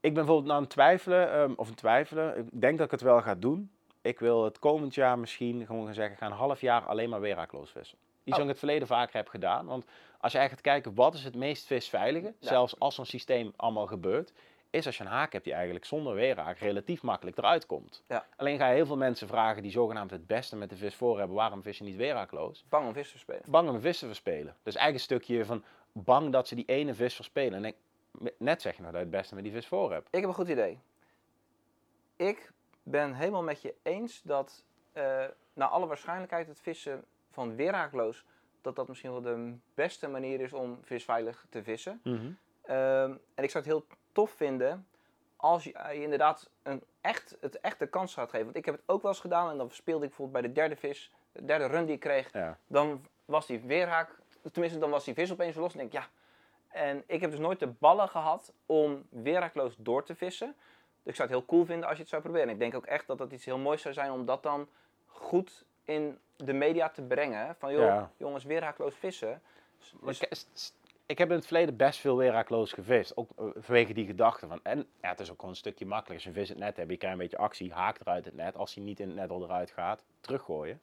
ik 0.00 0.14
ben 0.14 0.24
bijvoorbeeld 0.24 0.52
aan 0.54 0.60
het 0.62 0.70
twijfelen, 0.70 1.32
ehm, 1.32 1.52
of 1.56 1.68
een 1.68 1.74
twijfelen. 1.74 2.38
Ik 2.38 2.46
denk 2.50 2.76
dat 2.76 2.86
ik 2.86 2.92
het 2.92 3.00
wel 3.00 3.20
ga 3.22 3.34
doen. 3.34 3.70
Ik 4.02 4.18
wil 4.18 4.44
het 4.44 4.58
komend 4.58 4.94
jaar 4.94 5.18
misschien 5.18 5.66
gewoon 5.66 5.84
gaan 5.84 5.94
zeggen, 5.94 6.12
ik 6.12 6.18
ga 6.18 6.26
een 6.26 6.32
half 6.32 6.60
jaar 6.60 6.82
alleen 6.86 7.08
maar 7.08 7.20
weerakloos 7.20 7.70
vissen. 7.70 7.98
Iets 8.24 8.32
Oh. 8.32 8.32
wat 8.32 8.42
ik 8.42 8.48
het 8.48 8.58
verleden 8.58 8.86
vaker 8.88 9.16
heb 9.16 9.28
gedaan. 9.28 9.66
Want 9.66 9.84
als 10.20 10.32
je 10.32 10.38
eigenlijk 10.38 10.66
gaat 10.68 10.74
kijken, 10.74 10.94
wat 10.94 11.14
is 11.14 11.24
het 11.24 11.34
meest 11.34 11.66
visveilige, 11.66 12.26
Ja. 12.38 12.48
zelfs 12.48 12.78
als 12.78 12.94
zo'n 12.94 13.04
systeem 13.04 13.52
allemaal 13.56 13.86
gebeurt, 13.86 14.32
is 14.74 14.86
als 14.86 14.96
je 14.96 15.04
een 15.04 15.10
haak 15.10 15.32
hebt 15.32 15.44
die 15.44 15.52
eigenlijk 15.52 15.84
zonder 15.84 16.14
weeraak 16.14 16.58
relatief 16.58 17.02
makkelijk 17.02 17.38
eruit 17.38 17.66
komt. 17.66 18.02
Ja. 18.08 18.26
Alleen 18.36 18.58
ga 18.58 18.68
je 18.68 18.74
heel 18.74 18.86
veel 18.86 18.96
mensen 18.96 19.28
vragen 19.28 19.62
die 19.62 19.70
zogenaamd 19.70 20.10
het 20.10 20.26
beste 20.26 20.56
met 20.56 20.70
de 20.70 20.76
vis 20.76 20.94
voor 20.94 21.18
hebben, 21.18 21.36
waarom 21.36 21.62
vis 21.62 21.78
je 21.78 21.84
niet 21.84 21.96
weeraakloos? 21.96 22.64
bang 22.68 22.86
om 22.86 22.92
vis 22.92 23.12
te 23.12 23.18
spelen. 23.18 23.42
bang 23.48 23.68
om 23.68 23.80
vis 23.80 23.98
te 23.98 24.06
verspelen. 24.06 24.56
Dus 24.62 24.74
eigenlijk 24.74 24.94
een 24.94 25.16
stukje 25.16 25.44
van 25.44 25.64
bang 25.92 26.32
dat 26.32 26.48
ze 26.48 26.54
die 26.54 26.64
ene 26.64 26.94
vis 26.94 27.14
verspelen. 27.14 27.64
En 27.64 27.74
net 28.38 28.62
zeg 28.62 28.76
je 28.76 28.80
nou 28.80 28.92
dat 28.92 29.02
je 29.02 29.08
het 29.08 29.16
beste 29.16 29.34
met 29.34 29.44
die 29.44 29.52
vis 29.52 29.66
voor 29.66 29.92
hebt. 29.92 30.08
Ik 30.10 30.20
heb 30.20 30.28
een 30.28 30.34
goed 30.34 30.48
idee. 30.48 30.78
Ik 32.16 32.52
ben 32.82 33.14
helemaal 33.14 33.42
met 33.42 33.62
je 33.62 33.74
eens 33.82 34.22
dat 34.22 34.64
eh 34.92 35.24
naar 35.54 35.68
alle 35.68 35.86
waarschijnlijkheid 35.86 36.46
het 36.46 36.60
vissen 36.60 37.04
van 37.30 37.56
weeraakloos, 37.56 38.24
dat 38.62 38.76
dat 38.76 38.88
misschien 38.88 39.10
wel 39.10 39.22
de 39.22 39.54
beste 39.74 40.08
manier 40.08 40.40
is 40.40 40.52
om 40.52 40.78
visveilig 40.82 41.46
te 41.50 41.62
vissen. 41.62 42.00
Ehm, 42.64 43.14
en 43.34 43.42
ik 43.44 43.50
zou 43.50 43.64
het 43.64 43.72
heel 43.72 43.86
tof 44.12 44.30
vinden 44.30 44.86
als 45.36 45.64
je, 45.64 45.72
eh, 45.72 45.94
je 45.94 46.02
inderdaad 46.02 46.50
een 46.62 46.82
echt, 47.00 47.36
het 47.40 47.60
echt 47.60 47.78
de 47.78 47.86
kans 47.86 48.14
gaat 48.14 48.30
geven. 48.30 48.44
Want 48.44 48.56
ik 48.56 48.64
heb 48.64 48.74
het 48.74 48.84
ook 48.86 49.02
wel 49.02 49.10
eens 49.10 49.20
gedaan 49.20 49.50
en 49.50 49.56
dan 49.56 49.70
speelde 49.70 50.02
ik 50.04 50.08
bijvoorbeeld 50.08 50.42
bij 50.42 50.50
de 50.52 50.60
derde 50.60 50.76
vis, 50.76 51.12
de 51.32 51.44
derde 51.44 51.66
run 51.66 51.84
die 51.84 51.94
ik 51.94 52.00
kreeg, 52.00 52.32
Ja. 52.32 52.58
dan 52.66 53.06
was 53.24 53.46
die 53.46 53.60
weerhaak, 53.60 54.18
tenminste 54.52 54.78
dan 54.78 54.90
was 54.90 55.04
die 55.04 55.14
vis 55.14 55.32
opeens 55.32 55.56
los 55.56 55.72
en 55.72 55.78
denk 55.78 55.92
ik, 55.92 55.98
ja. 55.98 56.08
En 56.68 57.02
ik 57.06 57.20
heb 57.20 57.30
dus 57.30 57.40
nooit 57.40 57.58
de 57.58 57.66
ballen 57.66 58.08
gehad 58.08 58.52
om 58.66 59.06
weerhaakloos 59.08 59.74
door 59.78 60.04
te 60.04 60.14
vissen. 60.14 60.54
Dus 61.02 61.12
ik 61.12 61.14
zou 61.14 61.28
het 61.28 61.38
heel 61.38 61.46
cool 61.46 61.64
vinden 61.64 61.84
als 61.88 61.94
je 61.96 62.00
het 62.02 62.10
zou 62.10 62.22
proberen. 62.22 62.46
En 62.48 62.54
ik 62.54 62.60
denk 62.60 62.74
ook 62.74 62.86
echt 62.86 63.06
dat 63.06 63.18
dat 63.18 63.32
iets 63.32 63.44
heel 63.44 63.58
moois 63.58 63.82
zou 63.82 63.94
zijn 63.94 64.10
om 64.10 64.24
dat 64.24 64.42
dan 64.42 64.68
goed 65.06 65.64
in 65.84 66.18
de 66.36 66.52
media 66.52 66.88
te 66.88 67.02
brengen. 67.02 67.56
Van 67.58 67.72
joh, 67.72 67.82
Ja. 67.84 68.10
jongens, 68.16 68.44
weerhaakloos 68.44 68.94
vissen. 68.94 69.42
Maar 70.00 70.14
ik, 71.06 71.18
heb 71.18 71.28
in 71.30 71.36
het 71.36 71.46
verleden 71.46 71.76
best 71.76 71.98
veel 72.00 72.16
weeraakloos 72.16 72.72
gevist. 72.72 73.16
Ook 73.16 73.30
eh, 73.36 73.44
vanwege 73.56 73.92
die 73.92 74.06
gedachte 74.06 74.46
van. 74.46 74.60
En 74.62 74.86
ja, 75.00 75.08
het 75.08 75.20
is 75.20 75.30
ook 75.30 75.36
gewoon 75.36 75.50
een 75.50 75.56
stukje 75.56 75.86
makkelijker. 75.86 76.26
Als 76.26 76.34
je 76.34 76.40
vis 76.40 76.50
in 76.50 76.56
het 76.56 76.64
net 76.64 76.76
hebt, 76.76 76.90
je 76.90 76.96
krijgt 76.96 77.16
een 77.16 77.22
beetje 77.22 77.44
actie, 77.44 77.72
haak 77.72 78.00
eruit 78.00 78.24
het 78.24 78.34
net. 78.34 78.56
Als 78.56 78.74
hij 78.74 78.84
niet 78.84 79.00
in 79.00 79.06
het 79.06 79.16
net 79.16 79.30
al 79.30 79.42
eruit 79.42 79.70
gaat, 79.70 80.04
teruggooien. 80.20 80.80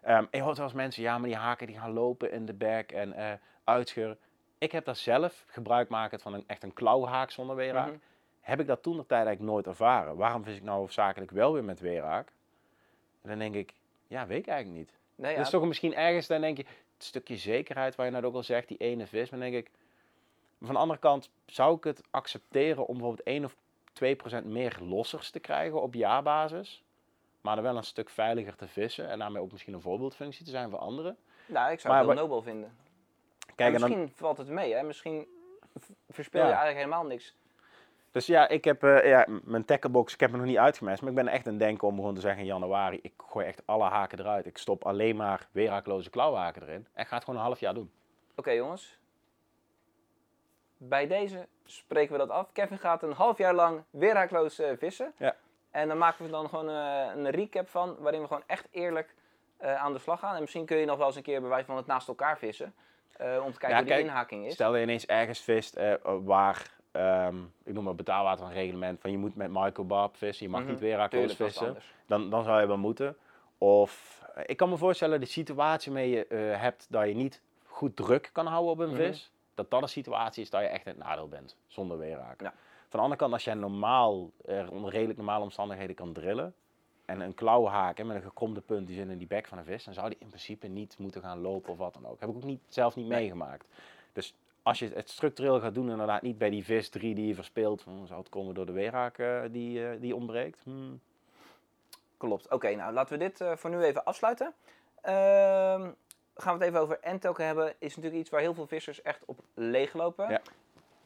Ehm 0.00 0.24
ik 0.30 0.40
hoor 0.40 0.54
wel 0.54 0.64
eens 0.64 0.72
mensen, 0.72 1.02
ja, 1.02 1.18
maar 1.18 1.28
die 1.28 1.38
haken 1.38 1.66
die 1.66 1.78
gaan 1.78 1.92
lopen 1.92 2.32
in 2.32 2.46
de 2.46 2.54
bek 2.54 2.92
en 2.92 3.40
uitscheuren. 3.64 4.18
Ik 4.58 4.72
heb 4.72 4.84
daar 4.84 4.96
zelf 4.96 5.44
gebruik 5.46 5.88
maken 5.88 6.20
van 6.20 6.34
een, 6.34 6.44
echt 6.46 6.62
een 6.62 6.72
klauwhaak 6.72 7.30
zonder 7.30 7.56
weeraak. 7.56 7.88
Mhm. 7.88 7.98
Heb 8.40 8.60
ik 8.60 8.66
dat 8.66 8.82
toen 8.82 8.96
de 8.96 9.06
tijd 9.06 9.26
eigenlijk 9.26 9.52
nooit 9.52 9.66
ervaren. 9.66 10.16
Waarom 10.16 10.44
vis 10.44 10.56
ik 10.56 10.62
nou 10.62 10.78
hoofdzakelijk 10.78 11.30
wel 11.30 11.52
weer 11.52 11.64
met 11.64 11.80
weeraak? 11.80 12.32
En 13.22 13.28
dan 13.28 13.38
denk 13.38 13.54
ik, 13.54 13.74
ja, 14.06 14.26
weet 14.26 14.38
ik 14.38 14.46
eigenlijk 14.46 14.78
niet. 14.78 14.98
Nee, 15.14 15.32
ja, 15.32 15.38
Dus 15.38 15.50
toch 15.50 15.64
misschien 15.64 15.94
ergens, 15.94 16.26
dan 16.26 16.40
denk 16.40 16.56
je, 16.56 16.64
het 16.94 17.04
stukje 17.04 17.36
zekerheid 17.36 17.94
waar 17.94 18.06
je 18.06 18.12
net 18.12 18.24
ook 18.24 18.34
al 18.34 18.42
zegt, 18.42 18.68
die 18.68 18.76
ene 18.78 19.06
vis. 19.06 19.30
Maar 19.30 19.40
dan 19.40 19.50
denk 19.50 19.66
ik, 19.66 19.72
van 20.62 20.74
de 20.74 20.80
andere 20.80 20.98
kant 21.00 21.30
zou 21.46 21.76
ik 21.76 21.84
het 21.84 22.00
accepteren 22.10 22.86
om 22.86 22.94
bijvoorbeeld 22.94 23.26
1 23.26 23.44
of 23.44 23.56
2 23.92 24.16
procent 24.16 24.46
meer 24.46 24.76
lossers 24.80 25.30
te 25.30 25.40
krijgen 25.40 25.82
op 25.82 25.94
jaarbasis. 25.94 26.82
Maar 27.40 27.54
dan 27.54 27.64
wel 27.64 27.76
een 27.76 27.84
stuk 27.84 28.10
veiliger 28.10 28.56
te 28.56 28.68
vissen 28.68 29.08
en 29.08 29.18
daarmee 29.18 29.42
ook 29.42 29.52
misschien 29.52 29.74
een 29.74 29.80
voorbeeldfunctie 29.80 30.44
te 30.44 30.50
zijn 30.50 30.70
voor 30.70 30.78
anderen. 30.78 31.16
nou, 31.46 31.72
ik 31.72 31.80
zou 31.80 31.92
maar 31.94 32.02
het 32.02 32.12
wat- 32.12 32.16
nobel 32.22 32.42
vinden. 32.42 32.76
Kijk, 33.54 33.58
Maar 33.58 33.66
en 33.66 33.72
dan, 33.72 33.98
misschien 33.98 34.16
valt 34.16 34.38
het 34.38 34.48
mee, 34.48 34.74
hè? 34.74 34.82
Misschien 34.82 35.26
verspil 36.10 36.40
Ja. 36.40 36.46
je 36.46 36.52
eigenlijk 36.52 36.84
helemaal 36.84 37.06
niks. 37.06 37.34
Dus 38.14 38.26
ja, 38.26 38.48
ik 38.48 38.64
heb 38.64 38.82
eh, 38.82 39.08
ja, 39.08 39.26
mijn 39.44 39.64
tacklebox, 39.64 40.14
ik 40.14 40.20
heb 40.20 40.30
hem 40.30 40.38
nog 40.38 40.48
niet 40.48 40.58
uitgemest, 40.58 41.00
maar 41.00 41.10
ik 41.10 41.16
ben 41.16 41.28
echt 41.28 41.44
het 41.44 41.58
denken 41.58 41.88
om 41.88 41.94
gewoon 41.94 42.14
te 42.14 42.20
zeggen 42.20 42.40
in 42.40 42.46
januari, 42.46 42.98
ik 43.02 43.12
gooi 43.16 43.46
echt 43.46 43.62
alle 43.64 43.84
haken 43.84 44.18
eruit. 44.18 44.46
Ik 44.46 44.58
stop 44.58 44.84
alleen 44.84 45.16
maar 45.16 45.48
weeraakloze 45.52 46.10
klauwhaken 46.10 46.62
erin 46.62 46.86
en 46.92 47.06
ga 47.06 47.14
het 47.14 47.24
gewoon 47.24 47.40
een 47.40 47.46
half 47.46 47.60
jaar 47.60 47.74
doen. 47.74 47.90
Oké, 48.34 48.50
jongens. 48.50 48.98
Bij 50.76 51.06
deze 51.06 51.46
spreken 51.64 52.12
we 52.12 52.18
dat 52.18 52.30
af. 52.30 52.52
Kevin 52.52 52.78
gaat 52.78 53.02
een 53.02 53.12
half 53.12 53.38
jaar 53.38 53.54
lang 53.54 53.82
weerhaakloos 53.90 54.58
eh, 54.58 54.70
vissen. 54.78 55.12
Ja. 55.18 55.36
En 55.70 55.88
dan 55.88 55.98
maken 55.98 56.24
we 56.24 56.30
dan 56.30 56.48
gewoon 56.48 56.68
eh, 56.68 57.10
een 57.14 57.30
recap 57.30 57.68
van, 57.68 57.96
waarin 57.98 58.20
we 58.20 58.26
gewoon 58.26 58.44
echt 58.46 58.68
eerlijk 58.70 59.14
aan 59.58 59.92
de 59.92 59.98
slag 59.98 60.20
gaan. 60.20 60.34
En 60.34 60.40
misschien 60.40 60.66
kun 60.66 60.76
je 60.76 60.86
nog 60.86 60.96
wel 60.98 61.06
eens 61.06 61.16
een 61.16 61.22
keer 61.22 61.40
bij 61.40 61.48
wijze 61.48 61.66
van 61.66 61.76
het 61.76 61.86
naast 61.86 62.08
elkaar 62.08 62.38
vissen. 62.38 62.74
om 63.18 63.52
te 63.52 63.58
kijken 63.58 63.68
Ja, 63.68 63.76
hoe 63.76 63.84
die 63.84 63.94
kijk, 63.94 64.04
inhaking 64.04 64.46
is. 64.46 64.52
Stel 64.52 64.76
je 64.76 64.82
ineens 64.82 65.06
ergens 65.06 65.40
vist 65.40 65.78
waar, 66.02 66.74
ehm, 66.94 67.36
ik 67.64 67.72
noem 67.74 67.84
maar 67.84 67.94
betaalwater 67.94 68.44
een 68.46 68.52
reglement, 68.52 69.00
van 69.00 69.10
je 69.10 69.18
moet 69.18 69.36
met 69.36 69.50
microbarb 69.50 70.16
vissen, 70.16 70.46
je 70.46 70.52
mag 70.52 70.60
Mhm, 70.60 70.70
niet 70.70 70.80
dat 70.80 71.12
is 71.12 71.34
vissen. 71.36 71.76
Dan, 72.06 72.30
dan 72.30 72.44
zou 72.44 72.60
je 72.60 72.66
wel 72.66 72.76
moeten. 72.78 73.16
Of 73.58 74.22
eh, 74.34 74.42
ik 74.46 74.56
kan 74.56 74.68
me 74.68 74.76
voorstellen, 74.76 75.20
de 75.20 75.26
situatie 75.26 75.92
mee 75.92 76.10
je 76.10 76.26
eh, 76.26 76.60
hebt 76.60 76.86
dat 76.90 77.08
je 77.08 77.14
niet 77.14 77.40
goed 77.66 77.96
druk 77.96 78.30
kan 78.32 78.46
houden 78.46 78.72
op 78.72 78.78
een 78.78 78.88
Mhm. 78.88 78.96
vis, 78.96 79.30
dat 79.54 79.70
dat 79.70 79.82
een 79.82 79.88
situatie 79.88 80.42
is 80.42 80.50
dat 80.50 80.60
je 80.60 80.66
echt 80.66 80.86
in 80.86 80.92
het 80.92 81.04
nadeel 81.04 81.28
bent, 81.28 81.56
zonder 81.66 81.98
weerraak. 81.98 82.40
Ja. 82.40 82.52
Van 82.88 82.98
de 82.98 82.98
andere 82.98 83.16
kant, 83.16 83.32
als 83.32 83.44
jij 83.44 83.54
normaal, 83.54 84.30
er 84.44 84.70
onder 84.70 84.90
redelijk 84.90 85.18
normale 85.18 85.44
omstandigheden 85.44 85.94
kan 85.96 86.12
drillen, 86.12 86.54
en 87.04 87.20
een 87.20 87.34
klauwhaak 87.34 87.98
en 87.98 88.06
met 88.06 88.16
een 88.16 88.22
gekromde 88.22 88.60
punt 88.60 88.86
die 88.86 88.96
zit 88.96 89.08
in 89.08 89.18
die 89.18 89.26
bek 89.26 89.46
van 89.46 89.58
een 89.58 89.64
vis, 89.64 89.84
dan 89.84 89.94
zou 89.94 90.08
die 90.08 90.18
in 90.20 90.26
principe 90.28 90.66
niet 90.66 90.98
moeten 90.98 91.20
gaan 91.22 91.40
lopen 91.40 91.70
of 91.72 91.78
wat 91.78 91.94
dan 91.94 92.06
ook. 92.06 92.20
Heb 92.20 92.28
ik 92.28 92.34
ook 92.36 92.44
niet, 92.44 92.60
zelf 92.68 92.96
niet 92.96 93.06
meegemaakt. 93.06 93.66
Dus 94.12 94.34
als 94.64 94.78
je 94.78 94.90
het 94.94 95.10
structureel 95.10 95.60
gaat 95.60 95.74
doen, 95.74 95.90
inderdaad 95.90 96.22
niet 96.22 96.38
bij 96.38 96.50
die 96.50 96.64
vis 96.64 96.88
3 96.88 97.14
die 97.14 97.26
je 97.26 97.34
verspeelt, 97.34 97.82
hm, 97.82 98.06
zou 98.06 98.20
het 98.20 98.28
komen 98.28 98.54
door 98.54 98.66
de 98.66 98.72
weerhaak 98.72 99.18
eh, 99.18 99.42
die, 99.50 99.88
eh, 99.88 100.00
die 100.00 100.14
ontbreekt. 100.14 100.60
Hm. 100.64 100.92
Klopt. 102.16 102.50
Oké, 102.50 102.74
nou 102.74 102.92
laten 102.92 103.18
we 103.18 103.24
dit 103.24 103.40
eh, 103.40 103.56
voor 103.56 103.70
nu 103.70 103.82
even 103.82 104.04
afsluiten. 104.04 104.54
Ehm, 105.00 105.90
gaan 106.36 106.58
we 106.58 106.64
het 106.64 106.68
even 106.68 106.80
over 106.80 107.00
endtoken 107.00 107.46
hebben. 107.46 107.74
Is 107.78 107.96
natuurlijk 107.96 108.22
iets 108.22 108.30
waar 108.30 108.40
heel 108.40 108.54
veel 108.54 108.66
vissers 108.66 109.02
echt 109.02 109.22
op 109.24 109.40
leeglopen. 109.54 110.30
Ja. 110.30 110.40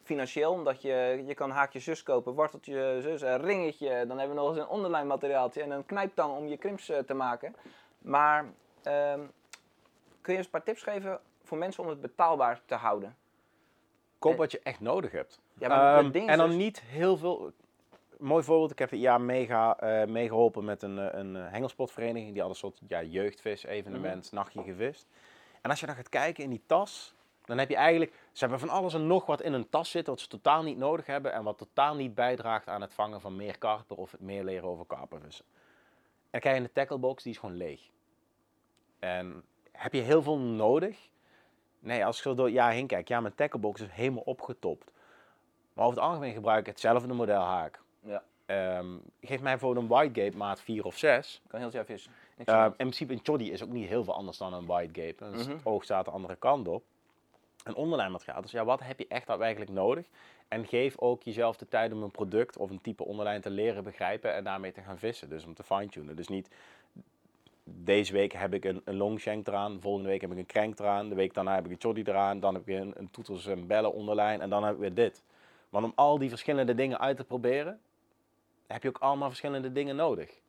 Financieel, 0.03 0.53
omdat 0.53 0.83
je, 0.83 1.23
je 1.27 1.35
kan 1.35 1.51
haakje 1.51 1.79
zus 1.79 2.03
kopen, 2.03 2.35
worteltje 2.35 2.99
zus, 3.03 3.21
een 3.21 3.41
ringetje. 3.41 4.07
Dan 4.07 4.19
hebben 4.19 4.37
we 4.37 4.43
nog 4.43 4.51
eens 4.51 4.59
een 4.59 4.69
onderlijn 4.69 5.07
materiaaltje 5.07 5.63
en 5.63 5.71
een 5.71 5.87
knijptang 5.87 6.37
om 6.37 6.47
je 6.47 6.57
krimps 6.57 6.89
eh, 6.89 6.99
te 6.99 7.15
maken. 7.15 7.55
Maar 7.99 8.45
ehm, 8.83 9.21
kun 10.21 10.33
je 10.33 10.37
eens 10.37 10.45
een 10.45 10.51
paar 10.53 10.63
tips 10.63 10.83
geven 10.83 11.21
voor 11.43 11.59
mensen 11.59 11.83
om 11.83 11.89
het 11.89 12.01
betaalbaar 12.01 12.61
te 12.67 12.75
houden? 12.75 13.17
Koop 14.19 14.37
wat 14.37 14.51
je 14.53 14.61
echt 14.63 14.81
nodig 14.81 15.13
hebt. 15.13 15.41
Ja, 15.59 15.69
maar 15.69 15.99
Ehm, 15.99 16.11
ding 16.11 16.29
en 16.29 16.39
dan 16.39 16.49
dus- 16.49 16.57
niet 16.57 16.81
heel 16.81 17.17
veel. 17.17 17.53
Mooi 18.19 18.43
voorbeeld, 18.45 18.71
ik 18.71 18.79
heb 18.79 18.91
dit 18.91 19.01
jaar 19.01 19.21
meega, 19.21 19.79
eh, 19.79 20.07
meegeholpen 20.09 20.65
met 20.65 20.83
een, 20.83 20.99
eh, 20.99 21.19
een 21.19 21.37
eh, 21.37 21.51
hengelsportvereniging. 21.51 22.33
Die 22.33 22.41
had 22.41 22.51
een 22.51 22.57
soort 22.57 22.81
ja, 22.89 23.03
jeugdvis-evenement, 23.03 24.27
Mhm. 24.27 24.35
nachtje 24.35 24.63
gevist. 24.63 25.07
En 25.63 25.71
als 25.71 25.81
je 25.81 25.87
dan 25.87 25.95
gaat 25.95 26.09
kijken 26.09 26.45
in 26.45 26.51
die 26.51 26.63
tas, 26.67 27.15
dan 27.45 27.59
heb 27.59 27.69
je 27.69 27.77
eigenlijk... 27.77 28.13
Ze 28.33 28.41
hebben 28.41 28.59
van 28.59 28.69
alles 28.69 28.95
en 28.95 29.07
nog 29.07 29.27
wat 29.27 29.43
in 29.43 29.53
een 29.53 29.69
tas 29.69 29.91
zitten 29.91 30.13
wat 30.13 30.23
ze 30.23 30.29
totaal 30.29 30.63
niet 30.63 30.79
nodig 30.79 31.07
hebben. 31.07 31.33
En 31.33 31.43
wat 31.43 31.59
totaal 31.59 31.95
niet 31.95 32.15
bijdraagt 32.15 32.69
aan 32.69 32.81
het 32.81 32.95
vangen 32.95 33.21
van 33.21 33.37
meer 33.37 33.59
karper 33.59 33.97
of 33.97 34.11
het 34.11 34.21
meer 34.21 34.45
leren 34.45 34.69
over 34.69 34.85
karpervissen. 34.87 35.45
En 35.51 36.29
dan 36.31 36.41
krijg 36.41 36.57
je 36.57 36.63
een 36.63 36.73
tacklebox, 36.73 37.23
die 37.23 37.33
is 37.33 37.39
gewoon 37.39 37.57
leeg. 37.57 37.81
En 38.99 39.43
heb 39.73 39.93
je 39.93 40.01
heel 40.01 40.23
veel 40.23 40.39
nodig? 40.39 41.09
Nee, 41.81 42.05
als 42.07 42.17
ik 42.17 42.23
zo 42.23 42.35
door 42.35 42.45
het 42.47 42.55
jaar 42.55 42.73
heen 42.73 42.87
kijk, 42.87 43.09
ja, 43.09 43.21
mijn 43.21 43.35
tacklebox 43.35 43.81
is 43.81 43.89
helemaal 43.91 44.23
opgetopt. 44.23 44.91
Maar 45.73 45.85
over 45.87 45.99
het 45.99 46.09
algemeen 46.09 46.33
gebruik 46.33 46.61
ik 46.61 46.67
hetzelfde 46.67 47.15
modelhaak. 47.15 47.81
Ja. 48.01 48.23
Ehm, 48.47 48.87
geef 49.21 49.41
mij 49.41 49.51
bijvoorbeeld 49.53 49.85
een 49.85 49.91
whitegate 49.91 50.37
maat 50.37 50.61
4 50.61 50.85
of 50.85 50.97
6. 50.99 51.43
kan 51.47 51.61
heel. 51.61 51.71
Niks 52.37 52.53
Uh, 52.53 52.55
aan 52.59 52.65
in 52.69 52.75
principe 52.77 53.13
een 53.13 53.21
choddy 53.23 53.45
is 53.45 53.63
ook 53.63 53.69
niet 53.69 53.89
heel 53.89 54.05
veel 54.05 54.15
anders 54.15 54.39
dan 54.39 54.53
een 54.55 54.67
whitegate. 54.67 55.31
Dus 55.31 55.47
Mhm. 55.47 55.57
het 55.57 55.67
oog 55.67 55.85
staat 55.85 56.05
de 56.05 56.11
andere 56.11 56.37
kant 56.37 56.69
op. 56.69 56.83
een 57.65 57.75
onderlijnmateriaal. 57.75 58.43
Dus 58.43 58.51
ja, 58.51 58.65
wat 58.65 58.81
heb 58.83 58.99
je 58.99 59.07
echt 59.09 59.27
daadwerkelijk 59.27 59.71
nodig? 59.71 60.07
En 60.49 60.67
geef 60.67 60.99
ook 60.99 61.23
jezelf 61.23 61.57
de 61.57 61.69
tijd 61.69 61.93
om 61.93 62.03
een 62.03 62.11
product 62.11 62.57
of 62.57 62.71
een 62.71 62.81
type 62.81 63.05
onderlijn 63.05 63.41
te 63.41 63.51
leren 63.51 63.85
begrijpen 63.85 64.35
en 64.35 64.45
daarmee 64.45 64.73
te 64.73 64.81
gaan 64.81 64.99
vissen. 64.99 65.29
Dus 65.29 65.45
om 65.45 65.55
te 65.55 65.63
fine-tunen. 65.63 66.17
Dus 66.17 66.29
niet 66.29 66.49
deze 67.75 68.13
week 68.13 68.33
heb 68.33 68.55
ik 68.55 68.65
een, 68.65 68.83
een 68.85 68.97
longshank 68.97 69.47
eraan, 69.47 69.81
volgende 69.81 70.09
week 70.09 70.21
heb 70.21 70.33
ik 70.33 70.39
een 70.39 70.47
crank 70.47 70.79
eraan, 70.79 71.09
de 71.09 71.15
week 71.15 71.35
daarna 71.35 71.55
heb 71.55 71.65
ik 71.65 71.71
een 71.71 71.81
choddy 71.81 72.03
eraan, 72.07 72.41
dan 72.41 72.55
heb 72.55 72.69
ik 72.69 72.77
een, 72.81 72.93
een 72.97 73.11
toeters 73.11 73.47
en 73.47 73.67
bellen 73.67 73.93
onderlijn 73.93 74.41
en 74.41 74.51
dan 74.51 74.65
heb 74.65 74.75
ik 74.75 74.81
weer 74.81 74.95
dit. 74.95 75.23
Want 75.69 75.85
om 75.85 75.93
al 75.95 76.19
die 76.19 76.29
verschillende 76.29 76.75
dingen 76.75 77.01
uit 77.01 77.17
te 77.17 77.25
proberen, 77.25 77.81
heb 78.67 78.83
je 78.83 78.89
ook 78.89 78.99
allemaal 78.99 79.29
verschillende 79.29 79.73
dingen 79.73 79.97
nodig. 79.97 80.41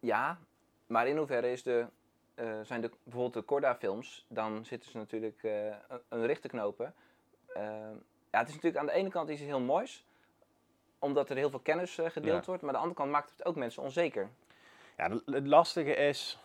Ja, 0.00 0.38
maar 0.86 1.08
in 1.08 1.16
hoeverre 1.16 1.52
is 1.52 1.62
de, 1.62 1.86
eh, 2.34 2.60
zijn 2.62 2.80
de, 2.80 2.90
bijvoorbeeld 3.02 3.34
de 3.34 3.44
Corda-films, 3.44 4.24
dan 4.28 4.64
zitten 4.64 4.90
ze 4.90 4.96
natuurlijk 4.96 5.42
eh, 5.42 5.66
een, 5.66 6.00
een 6.08 6.26
richt 6.26 6.42
te 6.42 6.48
knopen. 6.48 6.94
Eh, 7.46 7.62
ja, 8.30 8.38
het 8.38 8.48
is 8.48 8.54
natuurlijk 8.54 8.76
aan 8.76 8.86
de 8.86 8.92
ene 8.92 9.08
kant 9.08 9.28
iets 9.28 9.40
heel 9.40 9.60
moois, 9.60 10.04
omdat 10.98 11.30
er 11.30 11.36
heel 11.36 11.50
veel 11.50 11.58
kennis 11.58 11.94
gedeeld 11.94 12.44
Ja. 12.44 12.46
wordt, 12.46 12.62
maar 12.62 12.74
aan 12.74 12.80
de 12.80 12.86
andere 12.88 12.94
kant 12.94 13.10
maakt 13.10 13.30
het 13.30 13.44
ook 13.44 13.56
mensen 13.56 13.82
onzeker. 13.82 14.28
Ja, 14.96 15.10
het 15.26 15.46
lastige 15.46 15.94
is, 15.94 16.38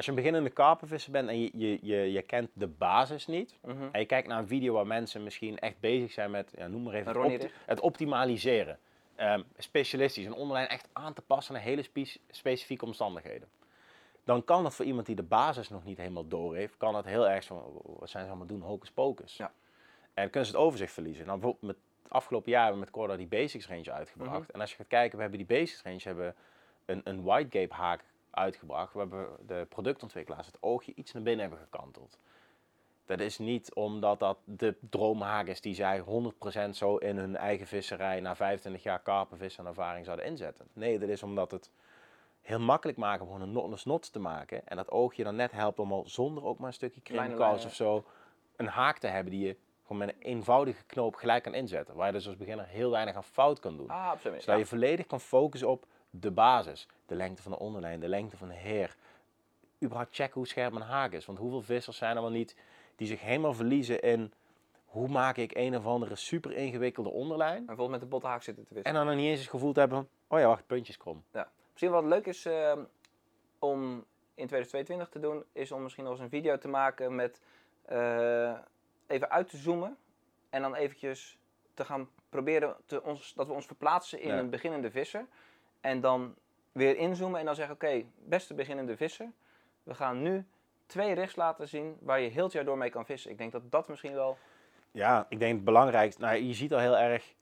als 0.00 0.08
je 0.08 0.14
een 0.16 0.24
beginnende 0.24 0.50
karpenvisser 0.50 1.12
bent 1.12 1.28
en 1.28 1.40
je, 1.40 1.50
je, 1.54 1.78
je, 1.82 2.12
je 2.12 2.22
kent 2.22 2.50
de 2.52 2.66
basis 2.66 3.26
niet, 3.26 3.58
Mhm. 3.64 3.88
en 3.92 4.00
je 4.00 4.06
kijkt 4.06 4.28
naar 4.28 4.38
een 4.38 4.46
video 4.46 4.72
waar 4.74 4.86
mensen 4.86 5.22
misschien 5.22 5.58
echt 5.58 5.80
bezig 5.80 6.12
zijn 6.12 6.30
met, 6.30 6.52
ja, 6.56 6.66
noem 6.66 6.82
maar 6.82 6.94
even, 6.94 7.06
het, 7.08 7.16
opti- 7.66 7.80
optimaliseren. 7.80 8.78
Ehm, 9.14 9.42
specialistisch, 9.56 10.26
een 10.26 10.32
onderlijn 10.34 10.68
echt 10.68 10.88
aan 10.92 11.12
te 11.12 11.22
passen 11.22 11.54
aan 11.54 11.60
hele 11.60 11.82
spe- 11.82 12.16
specifieke 12.30 12.84
omstandigheden. 12.84 13.48
Dan 14.24 14.44
kan 14.44 14.62
dat 14.62 14.74
voor 14.74 14.84
iemand 14.84 15.06
die 15.06 15.16
de 15.16 15.22
basis 15.22 15.68
nog 15.68 15.84
niet 15.84 15.96
helemaal 15.98 16.28
door 16.28 16.54
heeft, 16.56 16.76
kan 16.76 16.92
dat 16.92 17.04
heel 17.04 17.28
erg 17.28 17.42
zo, 17.42 17.80
wat 17.98 18.10
zijn 18.10 18.22
ze 18.24 18.30
allemaal 18.30 18.48
doen, 18.48 18.60
hocus 18.60 18.90
pocus. 18.90 19.36
Ja. 19.36 19.52
En 20.14 20.30
kunnen 20.30 20.48
ze 20.50 20.56
het 20.56 20.64
overzicht 20.64 20.92
verliezen. 20.92 21.26
Nou, 21.26 21.38
bijvoorbeeld 21.38 21.72
met 21.72 21.82
afgelopen 22.08 22.50
jaar 22.50 22.62
hebben 22.64 22.78
we 22.80 22.84
met 22.86 22.94
Corda 22.94 23.16
die 23.16 23.26
basics 23.26 23.68
range 23.68 23.92
uitgebracht. 23.92 24.40
Mhm. 24.42 24.50
En 24.52 24.60
als 24.60 24.70
je 24.70 24.76
gaat 24.76 24.86
kijken, 24.88 25.16
we 25.16 25.22
hebben 25.22 25.46
die 25.46 25.58
basics 25.58 25.82
range 25.82 26.00
hebben 26.02 26.34
een, 26.84 27.00
een 27.04 27.22
wide 27.24 27.58
gape 27.60 27.74
haak 27.74 28.04
uitgebracht. 28.30 28.92
We 28.92 28.98
hebben 28.98 29.28
de 29.46 29.66
productontwikkelaars 29.68 30.46
het 30.46 30.56
oogje 30.60 30.92
iets 30.94 31.12
naar 31.12 31.22
binnen 31.22 31.40
hebben 31.48 31.64
gekanteld. 31.70 32.18
Dat 33.06 33.20
is 33.20 33.38
niet 33.38 33.74
omdat 33.74 34.18
dat 34.18 34.38
de 34.44 34.76
droomhaak 34.90 35.46
is 35.46 35.60
die 35.60 35.74
zij 35.74 36.00
100% 36.66 36.70
zo 36.70 36.96
in 36.96 37.16
hun 37.16 37.36
eigen 37.36 37.66
visserij 37.66 38.20
na 38.20 38.36
25 38.36 38.82
jaar 38.82 39.00
karpenvissen 39.00 39.62
en 39.64 39.68
ervaring 39.68 40.04
zouden 40.04 40.26
inzetten. 40.26 40.66
Nee, 40.72 40.98
dat 40.98 41.08
is 41.08 41.22
omdat 41.22 41.50
het 41.50 41.70
heel 42.40 42.60
makkelijk 42.60 42.98
maken 42.98 43.26
om 43.26 43.32
gewoon 43.32 43.70
een 43.72 43.78
snot 43.78 44.12
te 44.12 44.18
maken. 44.18 44.66
En 44.66 44.76
dat 44.76 44.90
oogje 44.90 45.24
dan 45.24 45.36
net 45.36 45.52
helpt 45.52 45.78
om 45.78 45.92
al 45.92 46.04
zonder 46.06 46.44
ook 46.44 46.58
maar 46.58 46.66
een 46.68 46.72
stukje 46.74 47.14
lijnen. 47.14 47.50
of 47.50 47.74
zo 47.74 48.04
een 48.56 48.66
haak 48.66 48.98
te 48.98 49.06
hebben 49.06 49.32
die 49.32 49.46
je 49.46 49.56
gewoon 49.82 49.98
met 49.98 50.08
een 50.08 50.22
eenvoudige 50.22 50.84
knoop 50.84 51.14
gelijk 51.14 51.42
kan 51.42 51.54
inzetten. 51.54 51.94
Waar 51.94 52.06
je 52.06 52.12
dus 52.12 52.26
als 52.26 52.36
beginner 52.36 52.66
heel 52.66 52.90
weinig 52.90 53.14
aan 53.14 53.24
fout 53.24 53.60
kan 53.60 53.76
doen. 53.76 53.88
Ah, 53.88 54.10
absoluut. 54.10 54.40
Zodat 54.40 54.54
Ja. 54.54 54.60
je 54.60 54.66
volledig 54.68 55.06
kan 55.06 55.20
focussen 55.20 55.68
op 55.68 55.86
de 56.10 56.30
basis. 56.30 56.86
De 57.06 57.14
lengte 57.14 57.42
van 57.42 57.52
de 57.52 57.58
onderlijn, 57.58 58.00
de 58.00 58.08
lengte 58.08 58.36
van 58.36 58.48
de 58.48 58.54
heer. 58.54 58.96
Überhaupt 59.82 60.14
checken 60.14 60.34
hoe 60.34 60.46
scherp 60.46 60.74
een 60.74 60.80
haak 60.80 61.12
is. 61.12 61.26
Want 61.26 61.38
hoeveel 61.38 61.62
vissers 61.62 61.96
zijn 61.96 62.16
er 62.16 62.22
wel 62.22 62.30
niet 62.30 62.56
die 62.96 63.06
zich 63.06 63.20
helemaal 63.20 63.54
verliezen 63.54 64.00
in... 64.00 64.32
hoe 64.84 65.08
maak 65.08 65.36
ik 65.36 65.54
een 65.54 65.76
of 65.76 65.86
andere 65.86 66.16
super 66.16 66.52
ingewikkelde 66.52 67.10
onderlijn... 67.10 67.56
En 67.56 67.66
bijvoorbeeld 67.66 67.90
met 67.90 68.00
de 68.00 68.06
botte 68.06 68.26
haak 68.26 68.42
zitten 68.42 68.64
te 68.64 68.74
vissen. 68.74 68.90
en 68.92 68.96
dan 68.96 69.06
nog 69.06 69.14
niet 69.14 69.30
eens 69.30 69.40
het 69.40 69.50
gevoel 69.50 69.72
te 69.72 69.80
hebben 69.80 69.98
van... 69.98 70.36
oh 70.36 70.42
ja, 70.42 70.46
wacht, 70.46 70.66
puntjes 70.66 70.96
krom. 70.96 71.24
Misschien 71.70 71.90
wat 71.90 72.04
leuk 72.04 72.26
is 72.26 72.46
eh, 72.46 72.78
om 73.58 74.04
in 74.34 74.46
2022 74.46 75.08
te 75.08 75.20
doen, 75.20 75.44
is 75.52 75.72
om 75.72 75.82
misschien 75.82 76.04
nog 76.04 76.12
eens 76.12 76.22
een 76.22 76.28
video 76.28 76.58
te 76.58 76.68
maken 76.68 77.14
met 77.14 77.40
eh, 77.84 78.58
even 79.06 79.30
uit 79.30 79.48
te 79.48 79.56
zoomen 79.56 79.96
en 80.50 80.62
dan 80.62 80.74
eventjes 80.74 81.38
te 81.74 81.84
gaan 81.84 82.08
proberen 82.28 82.76
te 82.86 83.02
ons, 83.02 83.34
dat 83.34 83.46
we 83.46 83.52
ons 83.52 83.66
verplaatsen 83.66 84.20
in 84.20 84.28
Ja. 84.28 84.38
een 84.38 84.50
beginnende 84.50 84.90
visser 84.90 85.26
en 85.80 86.00
dan 86.00 86.34
weer 86.72 86.96
inzoomen 86.96 87.40
en 87.40 87.46
dan 87.46 87.54
zeggen 87.54 87.74
oké, 87.74 88.04
beste 88.24 88.54
beginnende 88.54 88.96
visser, 88.96 89.32
we 89.82 89.94
gaan 89.94 90.22
nu 90.22 90.46
twee 90.86 91.14
richts 91.14 91.36
laten 91.36 91.68
zien 91.68 91.96
waar 92.00 92.20
je 92.20 92.28
heel 92.28 92.44
het 92.44 92.52
jaar 92.52 92.64
door 92.64 92.78
mee 92.78 92.90
kan 92.90 93.06
vissen. 93.06 93.30
Ik 93.30 93.38
denk 93.38 93.52
dat 93.52 93.70
dat 93.70 93.88
misschien 93.88 94.14
wel... 94.14 94.36
Ja, 94.92 95.26
ik 95.28 95.38
denk 95.38 95.54
het 95.54 95.64
belangrijkste... 95.64 96.20
Nou, 96.20 96.36
je 96.36 96.54
ziet 96.54 96.72
al 96.72 96.78
heel 96.78 96.96
erg... 96.96 97.34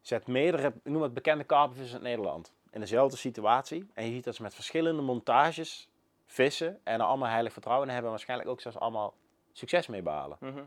Zet 0.00 0.26
meerdere, 0.26 0.68
ik 0.68 0.74
noem 0.82 1.02
het 1.02 1.14
bekende 1.14 1.44
karpenvissers 1.44 1.98
in 1.98 2.02
Nederland... 2.02 2.52
in 2.70 2.80
dezelfde 2.80 3.16
situatie. 3.16 3.90
En 3.94 4.06
je 4.06 4.12
ziet 4.12 4.24
dat 4.24 4.34
ze 4.34 4.42
met 4.42 4.54
verschillende 4.54 5.02
montages 5.02 5.88
vissen... 6.26 6.80
en 6.82 7.00
er 7.00 7.06
allemaal 7.06 7.28
heilig 7.28 7.52
vertrouwen 7.52 7.86
in 7.86 7.92
hebben... 7.92 8.10
en 8.10 8.16
waarschijnlijk 8.16 8.50
ook 8.50 8.60
zelfs 8.60 8.78
allemaal 8.78 9.14
succes 9.52 9.86
mee 9.86 10.02
behalen. 10.02 10.36
Mhm. 10.40 10.62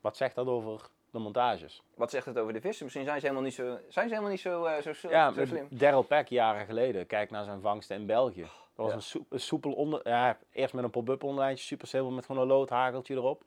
Wat 0.00 0.16
zegt 0.16 0.34
dat 0.34 0.46
over 0.46 0.90
de 1.14 1.20
montages? 1.20 1.82
Wat 1.94 2.10
zegt 2.10 2.26
het 2.26 2.38
over 2.38 2.52
de 2.52 2.60
vissen? 2.60 2.84
Misschien 2.84 3.04
zijn 3.06 3.20
ze 3.20 3.26
helemaal 3.26 3.44
niet 3.46 3.54
zo, 3.54 3.64
zijn 3.88 4.08
ze 4.08 4.14
helemaal 4.14 4.30
niet 4.30 4.40
zo, 4.40 4.64
eh, 4.64 4.92
zo, 4.92 5.08
Ja, 5.08 5.32
zo 5.32 5.44
slim. 5.44 5.66
Daryl 5.70 6.02
Peck 6.02 6.28
jaren 6.28 6.66
geleden. 6.66 7.06
Kijk 7.06 7.30
naar 7.30 7.44
zijn 7.44 7.60
vangsten 7.60 7.96
in 7.96 8.06
België. 8.06 8.40
Dat 8.40 8.50
was 8.74 8.88
Ja. 8.88 8.94
een, 8.94 9.02
soep- 9.02 9.32
een 9.32 9.40
soepel 9.40 9.72
onder... 9.72 10.08
Ja, 10.08 10.38
eerst 10.52 10.74
met 10.74 10.84
een 10.84 10.90
pop-up 10.90 11.22
onderlijntje, 11.22 11.64
super 11.64 11.88
simpel, 11.88 12.10
met 12.10 12.26
gewoon 12.26 12.42
een 12.42 12.48
loodhageltje 12.48 13.14
erop. 13.14 13.42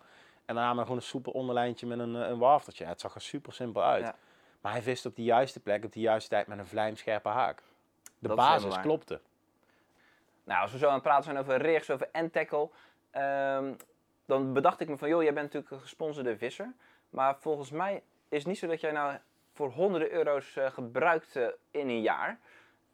En 0.45 0.55
daarna 0.55 0.73
met 0.73 0.81
gewoon 0.83 0.97
een 0.97 1.03
soepel 1.05 1.31
onderlijntje 1.31 1.87
met 1.87 1.99
een, 1.99 2.15
eh, 2.15 2.27
een 2.29 2.37
waftertje. 2.37 2.85
Het 2.85 3.01
zag 3.01 3.15
er 3.15 3.21
super 3.21 3.53
simpel 3.53 3.83
uit. 3.83 4.03
Ja. 4.03 4.15
Maar 4.61 4.71
hij 4.71 4.81
vist 4.81 5.05
op 5.05 5.15
de 5.15 5.23
juiste 5.23 5.59
plek, 5.59 5.85
op 5.85 5.93
de 5.93 5.99
juiste 5.99 6.29
tijd 6.29 6.47
met 6.47 6.57
een 6.57 6.65
vlijmscherpe 6.65 7.29
haak. 7.29 7.63
De 8.19 8.27
Dat 8.27 8.37
basis 8.37 8.79
klopte. 8.79 9.19
Nou, 10.43 10.61
als 10.61 10.71
we 10.71 10.77
zo 10.77 10.87
aan 10.87 10.93
het 10.93 11.03
praten 11.03 11.23
zijn 11.23 11.37
over 11.37 11.57
rigs, 11.57 11.89
over 11.89 12.09
end 12.11 12.33
tackle, 12.33 12.69
ehm, 13.11 13.73
dan 14.25 14.53
bedacht 14.53 14.79
ik 14.79 14.87
me 14.89 14.97
van, 14.97 15.09
joh, 15.09 15.23
jij 15.23 15.33
bent 15.33 15.45
natuurlijk 15.45 15.71
een 15.71 15.79
gesponsorde 15.79 16.37
visser. 16.37 16.73
Maar 17.09 17.37
volgens 17.39 17.71
mij 17.71 18.03
is 18.29 18.37
het 18.37 18.47
niet 18.47 18.57
zo 18.57 18.67
dat 18.67 18.81
jij 18.81 18.91
nou 18.91 19.17
voor 19.53 19.69
honderden 19.71 20.11
euro's 20.11 20.55
eh, 20.55 20.71
gebruikt 20.71 21.35
eh, 21.35 21.47
in 21.71 21.89
een 21.89 22.01
jaar. 22.01 22.39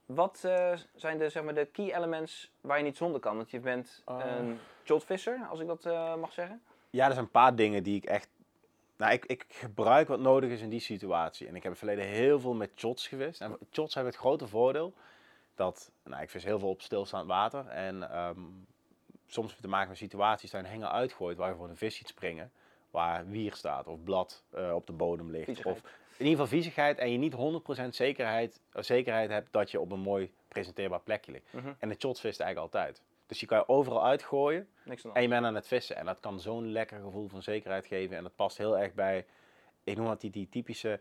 Wat 0.06 0.44
eh, 0.44 0.74
zijn 0.96 1.18
de, 1.18 1.30
zeg 1.30 1.44
maar, 1.44 1.54
de 1.54 1.66
key 1.66 1.96
elements 1.96 2.52
waar 2.62 2.78
je 2.78 2.84
niet 2.84 2.98
zonder 2.98 3.20
kan? 3.20 3.36
Want 3.36 3.52
je 3.52 3.60
bent 3.60 4.02
Ah. 4.06 4.26
een 4.26 4.60
shotvisser, 4.84 5.48
als 5.50 5.60
ik 5.60 5.68
dat 5.68 5.84
mag 6.20 6.34
zeggen. 6.34 6.62
Ja, 6.90 7.06
er 7.06 7.12
zijn 7.12 7.26
een 7.26 7.32
paar 7.32 7.56
dingen 7.56 7.84
die 7.84 7.96
ik 7.96 8.06
echt... 8.06 8.30
Nou, 8.98 9.14
ik, 9.14 9.26
ik 9.26 9.46
gebruik 9.50 10.08
wat 10.08 10.20
nodig 10.20 10.50
is 10.50 10.62
in 10.62 10.70
die 10.70 10.80
situatie. 10.80 11.48
En 11.48 11.56
ik 11.56 11.64
heb 11.64 11.72
in 11.72 11.80
het 11.80 11.90
verleden 11.90 12.06
heel 12.06 12.40
veel 12.40 12.54
met 12.54 12.72
shots 12.76 13.08
gevist. 13.08 13.42
En 13.42 13.58
shots 13.72 13.94
hebben 13.94 14.14
het 14.14 14.22
grote 14.22 14.48
voordeel 14.48 14.94
dat... 15.56 15.92
Nou, 16.04 16.22
ik 16.22 16.30
vis 16.30 16.44
heel 16.44 16.60
veel 16.60 16.70
op 16.70 16.82
stilstaand 16.82 17.28
water. 17.28 17.68
En 17.68 18.12
ehm, 18.12 18.40
soms 19.28 19.48
heb 19.48 19.56
je 19.56 19.64
te 19.64 19.70
maken 19.70 19.90
met 19.90 19.98
situaties 19.98 20.54
een 20.54 20.66
henger 20.66 20.88
uitgooit 20.88 21.38
waar 21.38 21.50
je 21.50 21.56
voor 21.56 21.70
een 21.70 21.78
vis 21.78 21.96
ziet 21.96 22.08
springen. 22.08 22.52
Waar 22.94 23.28
wier 23.28 23.54
staat 23.54 23.88
of 23.88 24.04
blad 24.04 24.44
eh, 24.50 24.74
op 24.76 24.88
de 24.88 24.94
bodem 24.94 25.32
ligt. 25.32 25.46
Viezigheid. 25.46 25.76
Of 25.76 25.84
in 26.18 26.26
ieder 26.26 26.32
geval 26.32 26.48
viezigheid 26.48 26.98
en 26.98 27.12
je 27.12 27.18
niet 27.18 27.34
100% 27.86 27.96
zekerheid, 27.96 28.60
eh, 28.72 28.82
zekerheid 28.84 29.30
hebt 29.30 29.48
dat 29.52 29.72
je 29.72 29.80
op 29.80 29.92
een 29.92 30.00
mooi 30.00 30.32
presenteerbaar 30.48 31.00
plekje 31.00 31.32
ligt. 31.32 31.54
Mhm. 31.54 31.74
En 31.80 31.90
de 31.90 31.96
shots 32.00 32.20
vist 32.20 32.40
eigenlijk 32.40 32.74
altijd. 32.74 33.02
Dus 33.28 33.40
die 33.40 33.48
kan 33.48 33.58
je 33.58 33.68
overal 33.68 34.06
uitgooien. 34.06 34.68
Niks 34.84 35.04
En 35.14 35.22
je 35.22 35.28
bent 35.28 35.46
aan 35.46 35.56
het 35.56 35.68
vissen. 35.68 35.96
En 35.96 36.06
dat 36.06 36.20
kan 36.20 36.40
zo'n 36.40 36.72
lekker 36.72 37.00
gevoel 37.02 37.28
van 37.28 37.44
zekerheid 37.44 37.86
geven. 37.86 38.18
En 38.18 38.24
dat 38.24 38.36
past 38.36 38.58
heel 38.58 38.78
erg 38.78 38.94
bij, 38.94 39.26
ik 39.84 39.98
noem 39.98 40.06
dat 40.08 40.22
die, 40.22 40.32
die 40.32 40.50
typische 40.50 41.00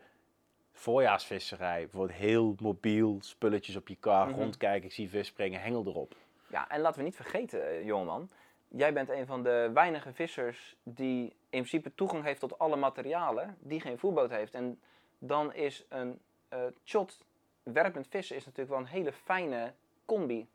voorjaarsvisserij. 0.71 1.79
Bijvoorbeeld 1.81 2.19
heel 2.19 2.55
mobiel, 2.59 3.17
spulletjes 3.21 3.75
op 3.75 3.87
je 3.87 3.95
kar, 3.95 4.27
Mhm. 4.27 4.39
rondkijken, 4.39 4.85
ik 4.87 4.93
zie 4.93 5.09
vis 5.09 5.27
springen, 5.27 5.61
hengel 5.61 5.85
erop. 5.85 6.15
Ja, 6.49 6.69
en 6.69 6.81
laten 6.81 6.99
we 6.99 7.05
niet 7.05 7.15
vergeten, 7.15 7.67
eh, 7.67 7.85
jongeman. 7.85 8.29
Jij 8.75 8.93
bent 8.93 9.09
een 9.09 9.25
van 9.25 9.43
de 9.43 9.69
weinige 9.73 10.13
vissers 10.13 10.75
die 10.83 11.23
in 11.25 11.35
principe 11.49 11.95
toegang 11.95 12.23
heeft 12.23 12.39
tot 12.39 12.59
alle 12.59 12.75
materialen, 12.75 13.57
die 13.59 13.81
geen 13.81 13.97
voerboot 13.97 14.29
heeft. 14.29 14.53
En 14.53 14.79
dan 15.19 15.53
is 15.53 15.85
een 15.89 16.19
eh 16.49 16.59
shot 16.83 17.25
werpend 17.63 18.07
vissen 18.07 18.35
is 18.35 18.45
natuurlijk 18.45 18.71
wel 18.75 18.79
een 18.79 18.93
hele 18.93 19.13
fijne 19.13 19.73
combi. 20.05 20.47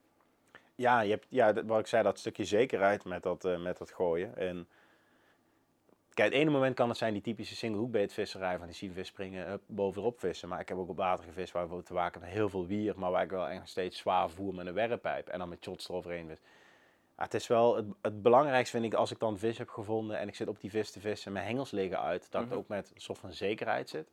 Ja, 0.74 1.00
je 1.00 1.10
hebt, 1.10 1.26
ja, 1.28 1.64
wat 1.64 1.78
ik 1.78 1.86
zei, 1.86 2.02
dat 2.02 2.18
stukje 2.18 2.44
zekerheid 2.44 3.04
met 3.04 3.22
dat, 3.22 3.44
eh, 3.44 3.62
met 3.62 3.78
dat 3.78 3.90
gooien. 3.92 4.36
En 4.36 4.68
kijk, 6.14 6.32
het 6.32 6.40
ene 6.40 6.50
moment 6.50 6.74
kan 6.74 6.88
het 6.88 6.98
zijn 6.98 7.12
die 7.12 7.22
typische 7.22 7.56
single 7.56 7.80
hookbait 7.80 8.12
visserij 8.12 8.58
van 8.58 8.66
die 8.66 8.76
zien 8.76 8.92
vis 8.92 9.08
springen, 9.08 9.46
hup, 9.46 9.62
bovenop 9.66 10.20
vissen. 10.20 10.48
Maar 10.48 10.60
ik 10.60 10.68
heb 10.68 10.78
ook 10.78 10.88
op 10.88 10.96
water 10.96 11.24
gevist 11.24 11.52
waar 11.52 11.76
we 11.76 11.82
te 11.82 11.92
maken 11.92 12.20
met 12.20 12.30
heel 12.30 12.48
veel 12.48 12.66
wier, 12.66 12.98
maar 12.98 13.10
waar 13.10 13.22
ik 13.22 13.30
wel 13.30 13.48
echt 13.48 13.68
steeds 13.68 13.98
zwaar 13.98 14.30
voer 14.30 14.54
met 14.54 14.66
een 14.66 14.74
werppijp 14.74 15.28
en 15.28 15.38
dan 15.38 15.48
met 15.48 15.64
shots 15.64 15.88
eroverheen 15.88 16.28
vis. 16.28 16.38
Het 17.18 17.34
is 17.34 17.46
wel 17.46 17.76
het, 17.76 17.86
het 18.02 18.22
belangrijkste 18.22 18.78
vind 18.80 18.92
ik 18.92 18.98
als 18.98 19.10
ik 19.10 19.18
dan 19.18 19.38
vis 19.38 19.58
heb 19.58 19.68
gevonden 19.68 20.18
en 20.18 20.28
ik 20.28 20.34
zit 20.34 20.48
op 20.48 20.60
die 20.60 20.70
vis 20.70 20.90
te 20.90 21.00
vissen, 21.00 21.32
mijn 21.32 21.46
hengels 21.46 21.70
liggen 21.70 22.00
uit, 22.00 22.26
dat 22.30 22.42
Mhm. 22.42 22.52
ik 22.52 22.58
ook 22.58 22.68
met 22.68 22.90
een 22.94 23.00
soort 23.00 23.18
van 23.18 23.32
zekerheid 23.32 23.88
zit 23.88 24.08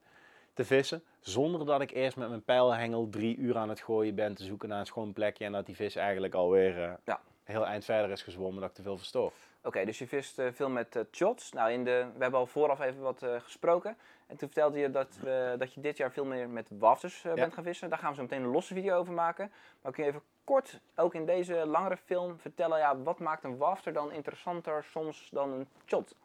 te 0.54 0.66
vissen. 0.66 1.04
Zonder 1.20 1.66
dat 1.66 1.82
ik 1.82 1.92
eerst 1.92 2.18
met 2.18 2.30
mijn 2.30 2.44
pijlhengel 2.44 3.10
drie 3.10 3.38
uur 3.38 3.58
aan 3.58 3.70
het 3.70 3.82
gooien 3.82 4.16
ben 4.16 4.36
te 4.36 4.44
zoeken 4.44 4.70
naar 4.70 4.80
een 4.80 4.86
schoon 4.86 5.14
plekje 5.14 5.46
en 5.46 5.52
dat 5.52 5.66
die 5.66 5.76
vis 5.76 5.96
eigenlijk 5.96 6.34
alweer 6.34 6.84
eh, 6.84 6.94
Ja. 7.04 7.20
heel 7.44 7.66
eind 7.66 7.86
verder 7.86 8.12
is 8.12 8.22
gezwommen 8.22 8.62
dat 8.62 8.70
ik 8.70 8.76
te 8.76 8.82
veel 8.82 8.98
verstof. 8.98 9.34
Oké, 9.64 9.86
dus 9.86 9.98
je 9.98 10.08
vist 10.08 10.40
eh, 10.40 10.48
veel 10.54 10.70
met 10.70 10.96
eh, 10.96 11.02
shots. 11.12 11.52
Nou, 11.52 11.72
in 11.72 11.84
de, 11.84 12.06
we 12.16 12.22
hebben 12.22 12.40
al 12.40 12.46
vooraf 12.46 12.80
even 12.82 13.02
wat 13.02 13.26
gesproken. 13.44 13.98
En 14.28 14.38
toen 14.38 14.48
vertelde 14.48 14.80
je 14.80 14.92
dat, 14.92 15.18
we, 15.22 15.56
dat 15.58 15.74
je 15.74 15.82
dit 15.82 15.98
jaar 15.98 16.12
veel 16.12 16.26
meer 16.26 16.50
met 16.50 16.70
wafters 16.80 17.22
bent 17.36 17.54
gaan 17.54 17.64
vissen. 17.64 17.90
Daar 17.90 18.00
gaan 18.00 18.10
we 18.10 18.16
zo 18.16 18.22
meteen 18.22 18.42
een 18.44 18.52
losse 18.52 18.74
video 18.74 18.98
over 18.98 19.14
maken. 19.14 19.52
Maar 19.82 19.92
kun 19.92 20.04
je 20.04 20.10
even 20.10 20.22
kort, 20.46 20.80
ook 20.96 21.14
in 21.14 21.26
deze 21.26 21.66
langere 21.66 21.98
film, 21.98 22.40
vertellen... 22.40 22.78
Ja, 22.78 22.98
wat 22.98 23.20
maakt 23.20 23.44
een 23.44 23.58
wafter 23.58 23.94
dan 23.94 24.12
interessanter 24.12 24.84
soms 24.84 25.30
dan 25.32 25.52
een 25.52 25.68
shot? 25.86 26.16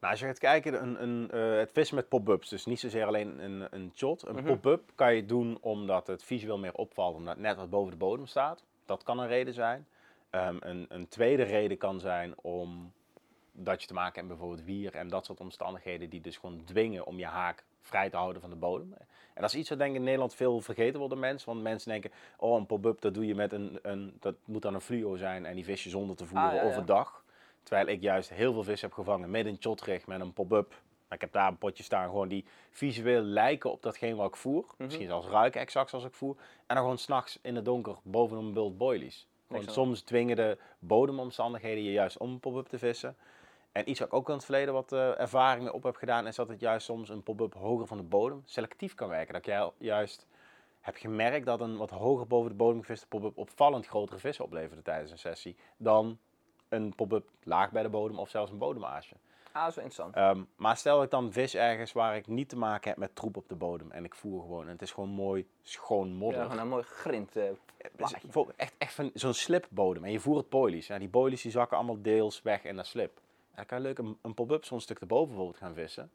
Nou, 0.00 0.12
als 0.12 0.20
je 0.20 0.26
gaat 0.26 0.38
kijken, 0.38 0.82
een, 0.82 1.02
een, 1.02 1.30
eh, 1.30 1.58
het 1.58 1.70
vissen 1.72 1.96
met 1.96 2.08
pop-ups, 2.08 2.48
dus 2.48 2.66
niet 2.66 2.80
zozeer 2.80 3.06
alleen 3.06 3.38
een, 3.44 3.66
een 3.70 3.92
shot. 3.94 4.26
Een 4.26 4.34
Mhm. 4.34 4.44
pop-up 4.44 4.90
kan 4.94 5.14
je 5.14 5.26
doen 5.26 5.58
omdat 5.60 6.06
het 6.06 6.24
visueel 6.24 6.58
meer 6.58 6.74
opvalt, 6.74 7.14
omdat 7.14 7.34
het 7.34 7.42
net 7.42 7.56
wat 7.56 7.70
boven 7.70 7.90
de 7.90 7.96
bodem 7.96 8.26
staat. 8.26 8.64
Dat 8.84 9.02
kan 9.02 9.18
een 9.18 9.28
reden 9.28 9.54
zijn. 9.54 9.86
Ehm, 10.30 10.56
een, 10.60 10.86
een 10.88 11.08
tweede 11.08 11.42
reden 11.42 11.78
kan 11.78 12.00
zijn 12.00 12.34
om 12.40 12.92
dat 13.52 13.80
je 13.80 13.86
te 13.86 13.94
maken 13.94 14.14
hebt 14.14 14.26
met 14.28 14.36
bijvoorbeeld 14.38 14.66
wier 14.66 14.94
en 14.94 15.08
dat 15.08 15.24
soort 15.24 15.40
omstandigheden 15.40 16.10
die 16.10 16.20
dus 16.20 16.36
gewoon 16.36 16.64
dwingen 16.64 17.06
om 17.06 17.18
je 17.18 17.26
haak 17.26 17.64
vrij 17.86 18.10
te 18.10 18.16
houden 18.16 18.40
van 18.40 18.50
de 18.50 18.56
bodem. 18.56 18.94
En 19.34 19.42
dat 19.42 19.50
is 19.50 19.56
iets 19.56 19.68
wat 19.68 19.78
denk 19.78 19.90
ik 19.90 19.96
in 19.96 20.02
Nederland 20.02 20.34
veel 20.34 20.60
vergeten 20.60 20.98
wordt 20.98 21.12
door 21.14 21.22
mensen. 21.22 21.48
Want 21.48 21.62
mensen 21.62 21.90
denken, 21.90 22.10
oh 22.36 22.56
een 22.58 22.66
pop-up 22.66 23.00
dat 23.00 23.14
doe 23.14 23.26
je 23.26 23.34
met 23.34 23.52
een, 23.52 23.78
een 23.82 24.16
dat 24.20 24.34
moet 24.44 24.62
dan 24.62 24.74
een 24.74 24.80
fluo 24.80 25.16
zijn 25.16 25.46
en 25.46 25.54
die 25.54 25.64
vis 25.64 25.84
je 25.84 25.90
zonder 25.90 26.16
te 26.16 26.26
voeren 26.26 26.48
Ah, 26.48 26.54
ja, 26.54 26.62
ja. 26.62 26.68
overdag. 26.68 27.24
Terwijl 27.62 27.86
ik 27.86 28.02
juist 28.02 28.30
heel 28.30 28.52
veel 28.52 28.62
vis 28.62 28.80
heb 28.80 28.92
gevangen 28.92 29.30
met 29.30 29.46
een 29.46 29.56
shotrig, 29.60 30.06
met 30.06 30.20
een 30.20 30.32
pop-up. 30.32 30.68
Maar 31.08 31.18
ik 31.18 31.20
heb 31.20 31.32
daar 31.32 31.48
een 31.48 31.58
potje 31.58 31.82
staan 31.82 32.08
gewoon 32.08 32.28
die 32.28 32.44
visueel 32.70 33.22
lijken 33.22 33.70
op 33.70 33.82
datgene 33.82 34.14
wat 34.14 34.28
ik 34.28 34.36
voer. 34.36 34.64
Mhm. 34.64 34.82
Misschien 34.84 35.06
zelfs 35.06 35.26
ruiken 35.26 35.60
exact 35.60 35.90
zoals 35.90 36.04
ik 36.04 36.14
voer. 36.14 36.36
En 36.38 36.74
dan 36.74 36.76
gewoon 36.76 36.98
s'nachts 36.98 37.38
in 37.42 37.56
het 37.56 37.64
donker 37.64 37.96
bovenop 38.02 38.44
een 38.44 38.52
bult 38.52 38.78
boilies. 38.78 39.26
Aan. 39.48 39.62
soms 39.66 40.00
dwingen 40.00 40.36
de 40.36 40.58
bodemomstandigheden 40.78 41.82
je 41.84 41.92
juist 41.92 42.18
om 42.18 42.30
een 42.30 42.40
pop-up 42.40 42.66
te 42.66 42.78
vissen. 42.78 43.16
En 43.76 43.90
iets 43.90 43.98
wat 43.98 44.08
ik 44.08 44.14
ook 44.14 44.28
in 44.28 44.34
het 44.34 44.44
verleden 44.44 44.74
wat 44.74 44.92
eh, 44.92 45.20
ervaring 45.20 45.64
mee 45.64 45.72
op 45.72 45.82
heb 45.82 45.96
gedaan, 45.96 46.26
is 46.26 46.36
dat 46.36 46.48
het 46.48 46.60
juist 46.60 46.86
soms 46.86 47.08
een 47.08 47.22
pop-up 47.22 47.54
hoger 47.54 47.86
van 47.86 47.96
de 47.96 48.02
bodem 48.02 48.42
selectief 48.44 48.94
kan 48.94 49.08
werken. 49.08 49.34
Dat 49.34 49.44
jij 49.44 49.70
juist 49.78 50.26
hebt 50.80 50.98
gemerkt 50.98 51.46
dat 51.46 51.60
een 51.60 51.76
wat 51.76 51.90
hoger 51.90 52.26
boven 52.26 52.50
de 52.50 52.56
bodem 52.56 52.80
geviste 52.80 53.06
pop-up 53.06 53.36
opvallend 53.38 53.86
grotere 53.86 54.18
vissen 54.18 54.44
opleverde 54.44 54.82
tijdens 54.82 55.10
een 55.10 55.18
sessie 55.18 55.56
dan 55.76 56.18
een 56.68 56.94
pop-up 56.94 57.28
laag 57.42 57.70
bij 57.70 57.82
de 57.82 57.88
bodem 57.88 58.18
of 58.18 58.28
zelfs 58.28 58.50
een 58.50 58.58
bodemaasje. 58.58 59.14
Ah, 59.52 59.62
wel 59.62 59.84
interessant. 59.84 60.14
Ehm, 60.14 60.42
maar 60.56 60.76
stel 60.76 61.02
ik 61.02 61.10
dan 61.10 61.32
vis 61.32 61.54
ergens 61.54 61.92
waar 61.92 62.16
ik 62.16 62.26
niet 62.26 62.48
te 62.48 62.56
maken 62.56 62.88
heb 62.88 62.98
met 62.98 63.14
troep 63.14 63.36
op 63.36 63.48
de 63.48 63.54
bodem 63.54 63.90
en 63.90 64.04
ik 64.04 64.14
voer 64.14 64.40
gewoon 64.40 64.64
en 64.64 64.72
het 64.72 64.82
is 64.82 64.92
gewoon 64.92 65.10
mooi 65.10 65.48
schoon 65.62 66.12
modder. 66.12 66.40
Ja, 66.40 66.44
gewoon 66.44 66.60
een 66.60 66.68
mooi 66.68 66.82
grind. 66.82 67.36
eh, 67.36 67.50
bijvoorbeeld 68.22 68.56
echt, 68.56 68.74
echt 68.78 68.94
van 68.94 69.10
zo'n 69.14 69.34
slipbodem. 69.34 70.04
En 70.04 70.12
je 70.12 70.20
voert 70.20 70.48
boilies. 70.48 70.86
Ja, 70.86 70.98
die 70.98 71.08
boilies 71.08 71.42
die 71.42 71.50
zakken 71.50 71.76
allemaal 71.76 72.02
deels 72.02 72.42
weg 72.42 72.64
in 72.64 72.76
dat 72.76 72.86
slip. 72.86 73.20
Dan 73.56 73.66
kan 73.66 73.78
je 73.78 73.84
leuk 73.84 73.98
een, 73.98 74.18
een 74.22 74.34
pop-up 74.34 74.64
zo'n 74.64 74.80
stuk 74.80 74.98
erboven 75.00 75.26
bijvoorbeeld 75.28 75.58
gaan 75.58 75.74
vissen. 75.74 76.10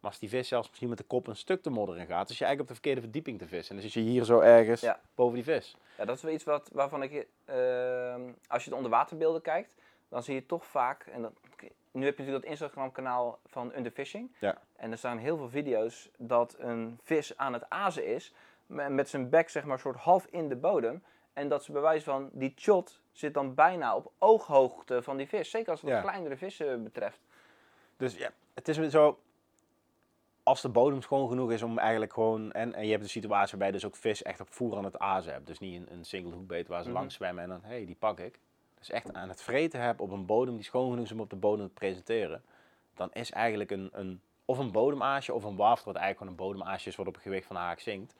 Maar 0.00 0.10
als 0.10 0.18
die 0.18 0.28
vis 0.28 0.48
zelfs 0.48 0.68
misschien 0.68 0.88
met 0.88 0.98
de 0.98 1.04
kop 1.04 1.26
een 1.26 1.36
stuk 1.36 1.62
te 1.62 1.70
modder 1.70 1.96
in 1.98 2.06
gaat, 2.06 2.30
is 2.30 2.38
je 2.38 2.44
eigenlijk 2.44 2.60
op 2.60 2.66
de 2.68 2.74
verkeerde 2.74 3.00
verdieping 3.00 3.38
te 3.38 3.46
vissen. 3.46 3.76
En 3.76 3.82
dan 3.82 3.90
zit 3.90 4.02
je 4.04 4.10
hier 4.10 4.24
zo 4.24 4.40
ergens 4.40 4.80
Ja. 4.80 5.00
boven 5.14 5.34
die 5.34 5.44
vis. 5.44 5.76
Ja, 5.98 6.04
dat 6.04 6.16
is 6.16 6.22
wel 6.22 6.32
iets 6.32 6.44
wat, 6.44 6.70
waarvan 6.72 7.02
ik, 7.02 7.26
ehm, 7.44 8.20
als 8.48 8.64
je 8.64 8.70
de 8.70 8.76
onderwaterbeelden 8.76 9.42
kijkt, 9.42 9.74
dan 10.08 10.22
zie 10.22 10.34
je 10.34 10.46
toch 10.46 10.64
vaak, 10.66 11.06
en 11.06 11.22
dat, 11.22 11.32
nu 11.90 12.04
heb 12.04 12.16
je 12.16 12.22
natuurlijk 12.22 12.42
dat 12.42 12.44
Instagram 12.44 12.92
kanaal 12.92 13.38
van 13.46 13.72
Underfishing. 13.76 14.34
Ja. 14.40 14.58
En 14.76 14.90
er 14.90 14.98
staan 14.98 15.18
heel 15.18 15.36
veel 15.36 15.48
video's 15.48 16.10
dat 16.18 16.54
een 16.58 16.98
vis 17.02 17.36
aan 17.36 17.52
het 17.52 17.68
azen 17.68 18.06
is, 18.06 18.34
me- 18.66 18.88
met 18.88 19.08
zijn 19.08 19.28
bek 19.28 19.48
zeg 19.48 19.64
maar 19.64 19.78
soort 19.78 19.96
half 19.96 20.26
in 20.30 20.48
de 20.48 20.56
bodem. 20.56 21.02
En 21.38 21.48
dat 21.48 21.64
ze 21.64 21.72
bewijs 21.72 22.02
van, 22.04 22.28
die 22.32 22.52
shot 22.56 23.00
zit 23.12 23.34
dan 23.34 23.54
bijna 23.54 23.96
op 23.96 24.12
ooghoogte 24.18 25.02
van 25.02 25.16
die 25.16 25.28
vis. 25.28 25.50
Zeker 25.50 25.70
als 25.70 25.80
het 25.80 25.90
Ja. 25.90 26.00
kleinere 26.00 26.36
vissen 26.36 26.82
betreft. 26.82 27.20
Dus 27.96 28.16
ja, 28.16 28.30
het 28.54 28.68
is 28.68 28.76
weer 28.76 28.88
zo. 28.90 29.18
Als 30.42 30.60
de 30.62 30.68
bodem 30.68 31.02
schoon 31.02 31.28
genoeg 31.28 31.52
is 31.52 31.62
om 31.62 31.78
eigenlijk 31.78 32.12
gewoon. 32.12 32.52
En, 32.52 32.74
en 32.74 32.84
je 32.84 32.90
hebt 32.90 33.02
een 33.02 33.08
situatie 33.08 33.48
waarbij 33.50 33.66
je 33.66 33.72
dus 33.72 33.84
ook 33.84 33.96
vis 33.96 34.22
echt 34.22 34.40
op 34.40 34.52
voer 34.52 34.76
aan 34.76 34.84
het 34.84 34.98
azen 34.98 35.32
hebt. 35.32 35.46
Dus 35.46 35.58
niet 35.58 35.80
een, 35.80 35.92
een 35.92 36.04
single 36.04 36.32
hoekbeet 36.32 36.68
waar 36.68 36.82
ze 36.82 36.88
Mhm. 36.88 36.98
langs 36.98 37.14
zwemmen 37.14 37.42
en 37.42 37.48
dan, 37.48 37.60
hé, 37.62 37.68
hey, 37.68 37.86
die 37.86 37.94
pak 37.98 38.18
ik. 38.20 38.38
Dus 38.78 38.90
echt 38.90 39.12
aan 39.12 39.28
het 39.28 39.42
vreten 39.42 39.80
heb 39.80 40.00
op 40.00 40.10
een 40.10 40.26
bodem 40.26 40.54
die 40.54 40.64
schoon 40.64 40.90
genoeg 40.90 41.04
is 41.04 41.12
om 41.12 41.20
op 41.20 41.30
de 41.30 41.36
bodem 41.36 41.66
te 41.66 41.72
presenteren. 41.72 42.42
Dan 42.94 43.10
is 43.12 43.30
eigenlijk 43.30 43.70
een, 43.70 43.90
een 43.92 44.20
of 44.44 44.58
een 44.58 44.72
bodemaasje 44.72 45.34
of 45.34 45.44
een 45.44 45.56
waft, 45.56 45.84
wat 45.84 45.94
eigenlijk 45.96 46.18
gewoon 46.32 46.32
een 46.32 46.52
bodemaasje 46.54 46.88
is 46.88 46.96
wat 46.96 47.06
op 47.06 47.14
het 47.14 47.22
gewicht 47.22 47.46
van 47.46 47.56
de 47.56 47.62
haak 47.62 47.80
zinkt. 47.80 48.14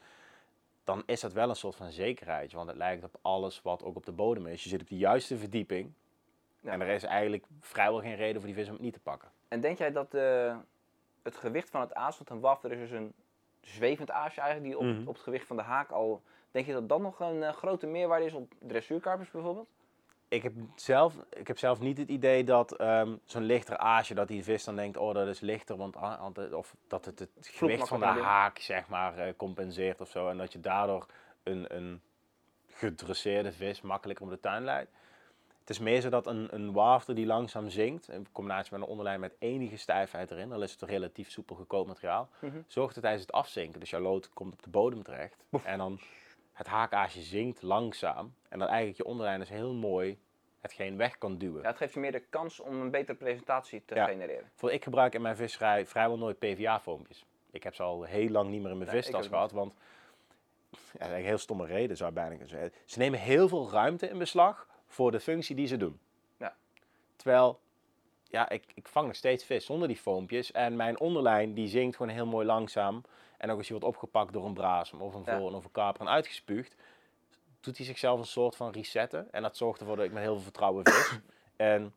Dan 0.88 1.02
is 1.06 1.20
dat 1.20 1.32
wel 1.32 1.48
een 1.48 1.56
soort 1.56 1.76
van 1.76 1.90
zekerheid. 1.90 2.52
Want 2.52 2.68
het 2.68 2.76
lijkt 2.76 3.04
op 3.04 3.18
alles 3.22 3.62
wat 3.62 3.82
ook 3.82 3.96
op 3.96 4.06
de 4.06 4.12
bodem 4.12 4.46
is. 4.46 4.62
Je 4.62 4.68
zit 4.68 4.80
op 4.80 4.88
de 4.88 4.96
juiste 4.96 5.36
verdieping. 5.38 5.92
Ja. 6.60 6.72
En 6.72 6.80
er 6.80 6.88
is 6.88 7.02
eigenlijk 7.02 7.44
vrijwel 7.60 8.00
geen 8.00 8.14
reden 8.16 8.36
voor 8.40 8.46
die 8.50 8.54
vis 8.58 8.66
om 8.66 8.72
het 8.72 8.82
niet 8.82 8.92
te 8.92 9.00
pakken. 9.00 9.28
En 9.48 9.60
denk 9.60 9.78
jij 9.78 9.92
dat 9.92 10.14
eh, 10.14 10.56
het 11.22 11.36
gewicht 11.36 11.70
van 11.70 11.80
het 11.80 11.94
aas, 11.94 12.16
want 12.18 12.30
een 12.30 12.40
wafter 12.40 12.72
is 12.72 12.78
dus 12.78 12.90
een 12.90 13.12
zwevend 13.60 14.10
aasje 14.10 14.40
eigenlijk, 14.40 14.70
die 14.70 14.78
op, 14.88 14.94
Mhm. 14.96 15.08
op 15.08 15.14
het 15.14 15.22
gewicht 15.22 15.46
van 15.46 15.56
de 15.56 15.62
haak 15.62 15.90
al... 15.90 16.22
Denk 16.50 16.66
je 16.66 16.72
dat 16.72 16.88
dat 16.88 17.00
nog 17.00 17.20
een 17.20 17.42
eh, 17.42 17.52
grote 17.52 17.86
meerwaarde 17.86 18.24
is 18.26 18.32
op 18.32 18.52
dressuurkarpers 18.58 19.30
bijvoorbeeld? 19.30 19.68
Ik 20.28 20.42
heb 20.42 20.52
zelf, 20.74 21.14
ik 21.30 21.46
heb 21.46 21.58
zelf 21.58 21.80
niet 21.80 21.98
het 21.98 22.08
idee 22.08 22.44
dat 22.44 22.72
ehm, 22.76 23.16
zo'n 23.24 23.42
lichter 23.42 23.76
aasje, 23.76 24.14
dat 24.14 24.28
die 24.28 24.44
vis 24.44 24.64
dan 24.64 24.76
denkt, 24.76 24.96
oh 24.96 25.14
dat 25.14 25.26
is 25.26 25.40
lichter, 25.40 25.76
want, 25.76 25.96
ah, 25.96 26.26
het- 26.34 26.52
of 26.52 26.74
dat 26.88 27.04
het 27.04 27.18
het 27.18 27.30
gewicht 27.40 27.88
van 27.88 28.00
de 28.00 28.04
haak 28.22 28.58
zeg 28.58 28.88
maar 28.88 29.18
eh, 29.18 29.32
compenseert 29.36 30.00
of 30.00 30.08
zo. 30.08 30.28
En 30.28 30.38
dat 30.38 30.52
je 30.52 30.60
daardoor 30.60 31.06
een, 31.42 31.76
een 31.76 32.00
gedresseerde 32.72 33.52
vis 33.52 33.80
makkelijker 33.80 34.24
om 34.24 34.30
de 34.30 34.40
tuin 34.40 34.64
leidt. 34.64 34.90
Het 35.60 35.70
is 35.70 35.78
meer 35.78 36.00
zo 36.00 36.08
dat 36.08 36.26
een, 36.26 36.48
een 36.54 36.72
wafter 36.72 37.14
die 37.14 37.26
langzaam 37.26 37.68
zinkt, 37.68 38.08
in 38.08 38.26
combinatie 38.32 38.72
met 38.72 38.80
een 38.82 38.88
onderlijn 38.88 39.20
met 39.20 39.34
enige 39.38 39.76
stijfheid 39.76 40.30
erin, 40.30 40.48
dan 40.48 40.62
is 40.62 40.72
het 40.72 40.82
een 40.82 40.88
relatief 40.88 41.30
soepel 41.30 41.56
gekookt 41.56 41.88
materiaal, 41.88 42.28
Mhm. 42.40 42.58
zorgt 42.66 42.96
er 42.96 43.02
tijdens 43.02 43.22
het 43.22 43.32
afzinken, 43.32 43.80
dus 43.80 43.90
jouw 43.90 44.00
lood 44.00 44.30
komt 44.34 44.52
op 44.52 44.62
de 44.62 44.70
bodem 44.70 45.02
terecht. 45.02 45.44
En 45.64 45.78
dan 45.78 45.98
het 46.58 46.66
haakaasje 46.66 47.22
zinkt 47.22 47.62
langzaam. 47.62 48.34
En 48.48 48.58
dan 48.58 48.68
eigenlijk 48.68 48.96
je 48.98 49.04
onderlijn 49.04 49.40
is 49.40 49.48
heel 49.48 49.72
mooi 49.72 50.18
hetgeen 50.60 50.96
weg 50.96 51.18
kan 51.18 51.38
duwen. 51.38 51.62
Ja, 51.62 51.68
het 51.68 51.76
geeft 51.76 51.94
je 51.94 52.00
meer 52.00 52.12
de 52.12 52.22
kans 52.30 52.60
om 52.60 52.80
een 52.80 52.90
betere 52.90 53.16
presentatie 53.18 53.82
te 53.84 53.94
Ja. 53.94 54.06
genereren. 54.06 54.50
Voor 54.54 54.72
ik 54.72 54.82
gebruik 54.82 55.14
in 55.14 55.22
mijn 55.22 55.36
visserij 55.36 55.86
vrijwel 55.86 56.18
nooit 56.18 56.38
PVA-foompjes. 56.38 57.24
Ik 57.50 57.62
heb 57.62 57.74
ze 57.74 57.82
al 57.82 58.02
heel 58.02 58.28
lang 58.28 58.50
niet 58.50 58.62
meer 58.62 58.70
in 58.70 58.78
mijn 58.78 58.90
Nee, 58.90 58.98
ik 58.98 59.04
vistas 59.04 59.26
gehad, 59.26 59.52
want 59.52 59.74
ja, 60.98 61.16
een 61.16 61.24
heel 61.24 61.38
stomme 61.38 61.66
reden 61.66 61.96
zou 61.96 62.08
ik 62.08 62.14
bijna 62.14 62.30
kunnen 62.30 62.48
zeggen. 62.48 62.72
Ze 62.84 62.98
nemen 62.98 63.18
heel 63.18 63.48
veel 63.48 63.70
ruimte 63.70 64.08
in 64.08 64.18
beslag 64.18 64.66
voor 64.86 65.10
de 65.10 65.20
functie 65.20 65.56
die 65.56 65.66
ze 65.66 65.76
doen. 65.76 65.98
Ja. 66.36 66.56
Terwijl, 67.16 67.60
ja, 68.24 68.48
ik, 68.48 68.64
ik 68.74 68.88
vang 68.88 69.06
nog 69.06 69.16
steeds 69.16 69.44
vis 69.44 69.64
zonder 69.64 69.88
die 69.88 69.96
foompjes 69.96 70.52
en 70.52 70.76
mijn 70.76 71.00
onderlijn 71.00 71.54
die 71.54 71.68
zinkt 71.68 71.96
gewoon 71.96 72.12
heel 72.12 72.26
mooi 72.26 72.46
langzaam. 72.46 73.02
En 73.38 73.50
ook 73.50 73.58
als 73.58 73.68
hij 73.68 73.78
wordt 73.78 73.94
opgepakt 73.94 74.32
door 74.32 74.44
een 74.44 74.54
brasem 74.54 75.02
of 75.02 75.14
een 75.14 75.22
Ja. 75.24 75.38
vol 75.38 75.52
of 75.52 75.64
een 75.64 75.70
kaper 75.70 76.00
en 76.00 76.08
uitgespuugd, 76.08 76.74
doet 77.60 77.76
hij 77.76 77.86
zichzelf 77.86 78.18
een 78.18 78.26
soort 78.26 78.56
van 78.56 78.70
resetten. 78.70 79.32
En 79.32 79.42
dat 79.42 79.56
zorgt 79.56 79.80
ervoor 79.80 79.96
dat 79.96 80.04
ik 80.04 80.12
met 80.12 80.22
heel 80.22 80.34
veel 80.34 80.42
vertrouwen 80.42 80.86
vis. 80.86 81.18
en 81.56 81.94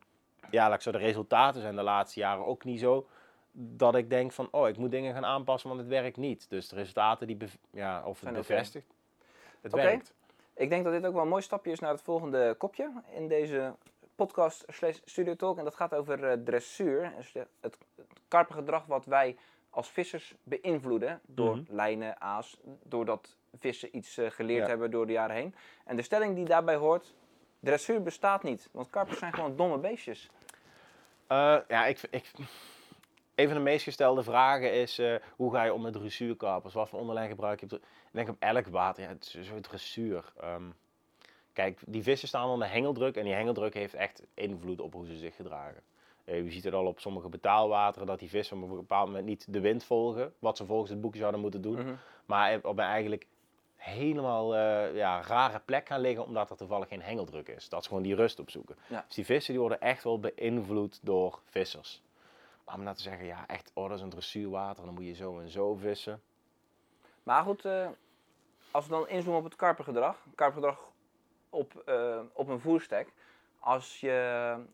ja, 0.49 0.67
laat 0.67 0.75
ik 0.75 0.81
zo, 0.81 0.91
de 0.91 0.97
resultaten 0.97 1.61
zijn 1.61 1.75
de 1.75 1.81
laatste 1.81 2.19
jaren 2.19 2.45
ook 2.45 2.63
niet 2.63 2.79
zo 2.79 3.07
dat 3.51 3.95
ik 3.95 4.09
denk 4.09 4.31
van, 4.31 4.47
oh, 4.51 4.67
ik 4.67 4.77
moet 4.77 4.91
dingen 4.91 5.13
gaan 5.13 5.25
aanpassen, 5.25 5.69
want 5.69 5.81
het 5.81 5.89
werkt 5.89 6.17
niet. 6.17 6.49
Dus 6.49 6.69
de 6.69 6.75
resultaten 6.75 7.27
die, 7.27 7.37
ja, 7.71 8.05
of 8.05 8.21
het 8.21 8.33
bevestigt, 8.33 8.93
het 9.61 9.73
werkt. 9.73 10.13
Ik 10.53 10.69
denk 10.69 10.83
dat 10.83 10.93
dit 10.93 11.05
ook 11.05 11.13
wel 11.13 11.21
een 11.21 11.27
mooi 11.27 11.41
stapje 11.41 11.71
is 11.71 11.79
naar 11.79 11.91
het 11.91 12.01
volgende 12.01 12.55
kopje 12.57 12.91
in 13.13 13.27
deze 13.27 13.75
podcast 14.15 14.63
slash 14.67 14.99
studio 15.05 15.35
talk. 15.35 15.57
En 15.57 15.63
dat 15.63 15.75
gaat 15.75 15.93
over 15.93 16.23
eh, 16.23 16.37
dressuur. 16.43 17.13
Dus 17.17 17.33
het 17.59 17.77
karpengedrag 18.27 18.85
wat 18.85 19.05
wij 19.05 19.37
als 19.71 19.89
vissers 19.89 20.33
beïnvloeden 20.43 21.19
door 21.25 21.55
Mhm. 21.55 21.75
lijnen, 21.75 22.21
aas, 22.21 22.57
doordat 22.83 23.35
vissen 23.59 23.95
iets 23.97 24.17
eh, 24.17 24.29
geleerd 24.31 24.61
Ja. 24.63 24.67
hebben 24.69 24.91
door 24.91 25.05
de 25.07 25.11
jaren 25.13 25.35
heen. 25.35 25.55
En 25.85 25.95
de 25.95 26.01
stelling 26.01 26.35
die 26.35 26.45
daarbij 26.45 26.75
hoort, 26.75 27.13
dressuur 27.59 28.01
bestaat 28.03 28.43
niet. 28.43 28.69
Want 28.71 28.89
karpers 28.89 29.19
zijn 29.19 29.33
gewoon 29.33 29.55
domme 29.55 29.77
beestjes. 29.77 30.29
Eh, 31.27 31.57
ja, 31.67 31.85
ik, 31.85 32.01
ik, 32.09 32.31
een 33.35 33.47
van 33.47 33.57
de 33.57 33.63
meest 33.63 33.83
gestelde 33.83 34.23
vragen 34.23 34.73
is, 34.73 34.99
eh, 34.99 35.15
hoe 35.35 35.51
ga 35.53 35.63
je 35.63 35.73
om 35.73 35.81
met 35.81 35.93
dressuurkarpers? 35.93 36.73
Wat 36.73 36.89
voor 36.89 36.99
onderlijn 36.99 37.29
gebruik 37.29 37.59
je? 37.59 37.65
Ik 37.65 37.79
denk 38.11 38.29
op 38.29 38.35
elk 38.39 38.67
water, 38.67 39.03
ja, 39.03 39.09
het 39.09 39.33
is 39.37 39.47
soort 39.47 39.63
dressuur. 39.63 40.33
Ehm, 40.39 40.63
kijk, 41.53 41.79
die 41.87 42.03
vissen 42.03 42.27
staan 42.27 42.49
onder 42.49 42.69
hengeldruk 42.71 43.15
en 43.15 43.23
die 43.23 43.33
hengeldruk 43.33 43.73
heeft 43.73 43.93
echt 43.93 44.23
invloed 44.33 44.81
op 44.81 44.93
hoe 44.93 45.05
ze 45.05 45.15
zich 45.17 45.35
gedragen. 45.35 45.81
Eh, 46.23 46.43
je 46.43 46.51
ziet 46.51 46.63
het 46.63 46.73
al 46.73 46.85
op 46.85 46.99
sommige 46.99 47.29
betaalwateren 47.29 48.07
dat 48.07 48.19
die 48.19 48.29
vissen 48.29 48.63
op 48.63 48.69
een 48.69 48.75
bepaald 48.75 49.07
moment 49.07 49.25
niet 49.25 49.53
de 49.53 49.59
wind 49.59 49.83
volgen, 49.83 50.33
wat 50.39 50.57
ze 50.57 50.65
volgens 50.65 50.89
het 50.89 51.01
boekje 51.01 51.19
zouden 51.19 51.41
moeten 51.41 51.61
doen. 51.61 51.79
Mhm. 51.79 51.95
Maar 52.25 52.59
op 52.61 52.77
een 52.77 52.83
eigenlijk 52.83 53.27
helemaal 53.75 54.55
eh, 54.55 54.95
ja, 54.95 55.21
rare 55.21 55.59
plek 55.65 55.87
gaan 55.87 56.01
liggen 56.01 56.25
omdat 56.25 56.49
er 56.49 56.57
toevallig 56.57 56.87
geen 56.87 57.01
hengeldruk 57.01 57.47
is. 57.47 57.69
Dat 57.69 57.83
ze 57.83 57.89
gewoon 57.89 58.03
die 58.03 58.15
rust 58.15 58.39
opzoeken. 58.39 58.75
Ja. 58.87 59.03
Dus 59.07 59.15
die 59.15 59.25
vissen 59.25 59.53
die 59.53 59.61
worden 59.61 59.81
echt 59.81 60.03
wel 60.03 60.19
beïnvloed 60.19 60.99
door 61.01 61.39
vissers. 61.45 62.01
Maar 62.65 62.75
om 62.75 62.83
nou 62.83 62.95
te 62.95 63.01
zeggen, 63.01 63.25
ja 63.25 63.47
echt, 63.47 63.71
oh 63.73 63.87
dat 63.87 63.97
is 63.97 64.03
een 64.03 64.09
dressuurwater, 64.09 64.85
dan 64.85 64.93
moet 64.93 65.05
je 65.05 65.13
zo 65.13 65.39
en 65.39 65.49
zo 65.49 65.75
vissen. 65.75 66.21
Maar 67.23 67.43
goed, 67.43 67.65
eh, 67.65 67.87
als 68.71 68.85
we 68.85 68.91
dan 68.91 69.09
inzoomen 69.09 69.39
op 69.39 69.45
het 69.45 69.55
karpergedrag. 69.55 70.25
Karpergedrag 70.35 70.79
op, 71.49 71.93
op 72.33 72.47
een 72.47 72.59
voerstek. 72.59 73.13
Als 73.63 73.99
je 73.99 74.11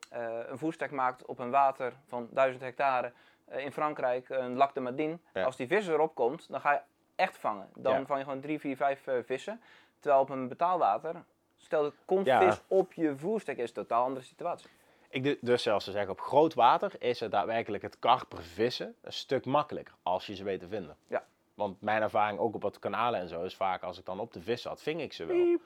eh, 0.09 0.19
een 0.49 0.57
voerstek 0.57 0.91
maakt 0.91 1.25
op 1.25 1.39
een 1.39 1.49
water 1.51 1.93
van 2.07 2.27
1000 2.31 2.63
hectare 2.63 3.11
eh, 3.45 3.63
in 3.65 3.71
Frankrijk, 3.71 4.29
een 4.29 4.55
lac 4.55 4.73
de 4.73 4.79
Madine. 4.79 5.17
Ja. 5.33 5.43
Als 5.43 5.55
die 5.55 5.67
vis 5.67 5.87
erop 5.87 6.15
komt, 6.15 6.49
dan 6.49 6.61
ga 6.61 6.71
je 6.71 6.79
echt 7.15 7.37
vangen. 7.37 7.69
Dan 7.75 7.99
Ja. 7.99 8.05
vang 8.05 8.19
je 8.19 8.25
gewoon 8.25 8.41
3, 8.41 8.59
4, 8.59 8.75
5 8.77 9.07
vissen. 9.25 9.61
Terwijl 9.99 10.21
op 10.21 10.29
een 10.29 10.47
betaalwater, 10.47 11.23
stel 11.57 11.85
er 11.85 11.93
komt 12.05 12.25
Ja. 12.25 12.39
vis 12.41 12.61
op 12.67 12.93
je 12.93 13.17
voerstek, 13.17 13.57
is 13.57 13.67
een 13.67 13.73
totaal 13.75 14.03
andere 14.03 14.25
situatie. 14.25 14.69
Ik 14.69 14.75
Ik 15.09 15.23
du- 15.23 15.37
dus 15.41 15.63
zelfs 15.63 15.85
te 15.85 15.91
zeggen, 15.91 16.11
op 16.11 16.21
groot 16.21 16.53
water 16.53 16.91
is 16.99 17.19
het 17.19 17.31
daadwerkelijk 17.31 17.83
het 17.83 17.99
karper 17.99 18.43
vissen 18.43 18.95
een 19.01 19.13
stuk 19.13 19.45
makkelijker 19.45 19.93
als 20.03 20.25
je 20.27 20.35
ze 20.35 20.43
weet 20.43 20.59
te 20.59 20.67
vinden. 20.67 20.97
Ja. 21.07 21.23
Want 21.53 21.81
mijn 21.81 22.01
ervaring 22.01 22.39
ook 22.39 22.55
op 22.55 22.61
wat 22.61 22.79
kanalen 22.79 23.19
en 23.19 23.27
zo 23.27 23.43
is 23.43 23.55
vaak 23.55 23.83
als 23.83 23.99
ik 23.99 24.05
dan 24.05 24.19
op 24.19 24.33
de 24.33 24.41
vis 24.41 24.61
zat, 24.61 24.81
ving 24.81 25.01
ik 25.01 25.13
ze 25.13 25.25
wel. 25.25 25.57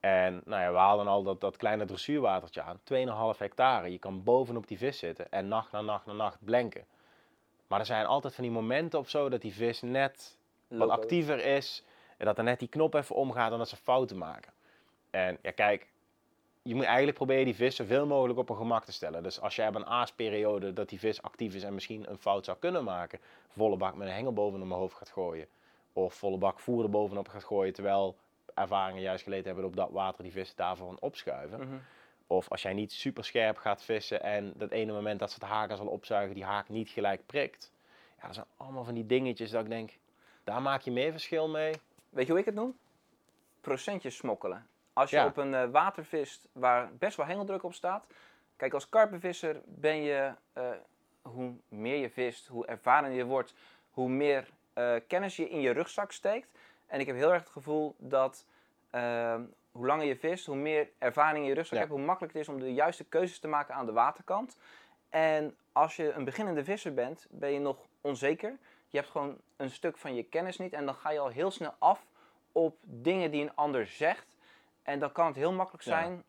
En 0.00 0.42
nou 0.44 0.62
ja, 0.62 0.72
we 0.72 0.78
haalden 0.78 1.06
al 1.06 1.22
dat, 1.22 1.40
dat 1.40 1.56
kleine 1.56 1.84
dressuurwatertje 1.84 2.62
aan, 2.62 2.80
2,5 3.34 3.38
hectare. 3.38 3.92
Je 3.92 3.98
kan 3.98 4.22
bovenop 4.22 4.66
die 4.66 4.78
vis 4.78 4.98
zitten 4.98 5.30
en 5.30 5.48
nacht 5.48 5.72
na 5.72 5.80
nacht 5.80 6.06
na 6.06 6.12
nacht 6.12 6.38
blenken. 6.44 6.84
Maar 7.66 7.80
er 7.80 7.86
zijn 7.86 8.06
altijd 8.06 8.34
van 8.34 8.44
die 8.44 8.52
momenten 8.52 8.98
of 8.98 9.08
zo 9.08 9.28
dat 9.28 9.40
die 9.40 9.52
vis 9.52 9.82
net 9.82 10.38
wat 10.68 10.78
Loco. 10.78 10.92
actiever 10.92 11.44
is. 11.44 11.84
En 12.16 12.26
dat 12.26 12.38
er 12.38 12.44
net 12.44 12.58
die 12.58 12.68
knop 12.68 12.94
even 12.94 13.14
omgaat 13.14 13.52
en 13.52 13.58
dat 13.58 13.68
ze 13.68 13.76
fouten 13.76 14.18
maken. 14.18 14.52
En 15.10 15.38
ja, 15.42 15.50
kijk, 15.50 15.86
je 16.62 16.74
moet 16.74 16.84
eigenlijk 16.84 17.16
proberen 17.16 17.44
die 17.44 17.54
vis 17.54 17.76
zoveel 17.76 18.06
mogelijk 18.06 18.38
op 18.38 18.48
een 18.48 18.56
gemak 18.56 18.84
te 18.84 18.92
stellen. 18.92 19.22
Dus 19.22 19.40
als 19.40 19.56
jij 19.56 19.64
hebt 19.64 19.76
een 19.76 19.86
aasperiode 19.86 20.72
dat 20.72 20.88
die 20.88 20.98
vis 20.98 21.22
actief 21.22 21.54
is 21.54 21.62
en 21.62 21.74
misschien 21.74 22.10
een 22.10 22.18
fout 22.18 22.44
zou 22.44 22.58
kunnen 22.58 22.84
maken, 22.84 23.20
volle 23.48 23.76
bak 23.76 23.94
met 23.94 24.08
een 24.08 24.14
hengel 24.14 24.32
boven 24.32 24.58
mijn 24.58 24.80
hoofd 24.80 24.96
gaat 24.96 25.10
gooien. 25.10 25.46
Of 25.92 26.14
volle 26.14 26.38
bak 26.38 26.60
voer 26.60 26.82
er 26.82 26.90
bovenop 26.90 27.28
gaat 27.28 27.44
gooien, 27.44 27.72
terwijl 27.72 28.16
ervaringen 28.58 29.02
juist 29.02 29.22
geleerd 29.22 29.44
hebben 29.44 29.64
op 29.64 29.76
dat 29.76 29.90
water 29.90 30.22
die 30.22 30.32
vissen 30.32 30.56
daarvan 30.56 30.96
opschuiven. 31.00 31.60
Mhm. 31.60 31.76
Of 32.26 32.48
als 32.48 32.62
jij 32.62 32.72
niet 32.72 32.92
super 32.92 33.24
scherp 33.24 33.56
gaat 33.56 33.82
vissen 33.82 34.22
en 34.22 34.52
dat 34.56 34.70
ene 34.70 34.92
moment 34.92 35.18
dat 35.18 35.30
ze 35.30 35.34
het 35.40 35.48
haken 35.48 35.76
zal 35.76 35.86
opzuigen, 35.86 36.34
die 36.34 36.44
haak 36.44 36.68
niet 36.68 36.88
gelijk 36.88 37.26
prikt. 37.26 37.72
Ja, 38.20 38.26
dat 38.26 38.34
zijn 38.34 38.46
allemaal 38.56 38.84
van 38.84 38.94
die 38.94 39.06
dingetjes 39.06 39.50
dat 39.50 39.62
ik 39.64 39.70
denk, 39.70 39.90
daar 40.44 40.62
maak 40.62 40.80
je 40.80 40.90
meer 40.90 41.10
verschil 41.12 41.48
mee. 41.48 41.74
Weet 42.10 42.24
je 42.26 42.30
hoe 42.30 42.40
ik 42.40 42.46
het 42.46 42.54
noem? 42.54 42.76
Procentjes 43.60 44.16
smokkelen. 44.16 44.66
Als 44.92 45.10
je 45.10 45.16
Ja. 45.16 45.26
op 45.26 45.36
een 45.36 45.54
eh, 45.54 45.70
water 45.70 46.04
vist 46.04 46.48
waar 46.52 46.90
best 46.98 47.16
wel 47.16 47.26
hengeldruk 47.26 47.62
op 47.62 47.74
staat. 47.74 48.06
Kijk, 48.56 48.74
als 48.74 48.88
karpenvisser 48.88 49.60
ben 49.64 49.96
je, 49.96 50.32
eh, 50.52 50.70
hoe 51.22 51.52
meer 51.68 51.96
je 51.96 52.10
vist, 52.10 52.46
hoe 52.46 52.66
ervaren 52.66 53.12
je 53.12 53.24
wordt, 53.24 53.54
hoe 53.90 54.08
meer 54.08 54.48
eh, 54.72 54.94
kennis 55.06 55.36
je 55.36 55.48
in 55.48 55.60
je 55.60 55.70
rugzak 55.70 56.12
steekt. 56.12 56.48
En 56.88 57.00
ik 57.00 57.06
heb 57.06 57.16
heel 57.16 57.32
erg 57.32 57.42
het 57.42 57.50
gevoel 57.52 57.94
dat 57.98 58.46
ehm, 58.90 59.42
hoe 59.72 59.86
langer 59.86 60.06
je 60.06 60.16
vist, 60.16 60.46
hoe 60.46 60.56
meer 60.56 60.88
ervaring 60.98 61.42
in 61.42 61.48
je 61.48 61.54
rugzak 61.54 61.72
Ja. 61.74 61.78
hebt, 61.78 61.90
hoe 61.90 62.00
makkelijk 62.00 62.32
het 62.32 62.42
is 62.42 62.48
om 62.48 62.60
de 62.60 62.74
juiste 62.74 63.04
keuzes 63.04 63.38
te 63.38 63.48
maken 63.48 63.74
aan 63.74 63.86
de 63.86 63.92
waterkant. 63.92 64.56
En 65.08 65.56
als 65.72 65.96
je 65.96 66.12
een 66.12 66.24
beginnende 66.24 66.64
visser 66.64 66.94
bent, 66.94 67.26
ben 67.30 67.52
je 67.52 67.58
nog 67.60 67.76
onzeker. 68.00 68.58
Je 68.88 68.96
hebt 68.98 69.10
gewoon 69.10 69.36
een 69.56 69.70
stuk 69.70 69.96
van 69.96 70.14
je 70.14 70.22
kennis 70.22 70.58
niet 70.58 70.72
en 70.72 70.84
dan 70.84 70.94
ga 70.94 71.10
je 71.10 71.18
al 71.18 71.28
heel 71.28 71.50
snel 71.50 71.74
af 71.78 72.06
op 72.52 72.76
dingen 72.82 73.30
die 73.30 73.42
een 73.42 73.54
ander 73.56 73.86
zegt. 73.86 74.36
En 74.82 74.98
dan 74.98 75.12
kan 75.12 75.26
het 75.26 75.36
heel 75.36 75.52
makkelijk 75.52 75.84
zijn 75.84 76.24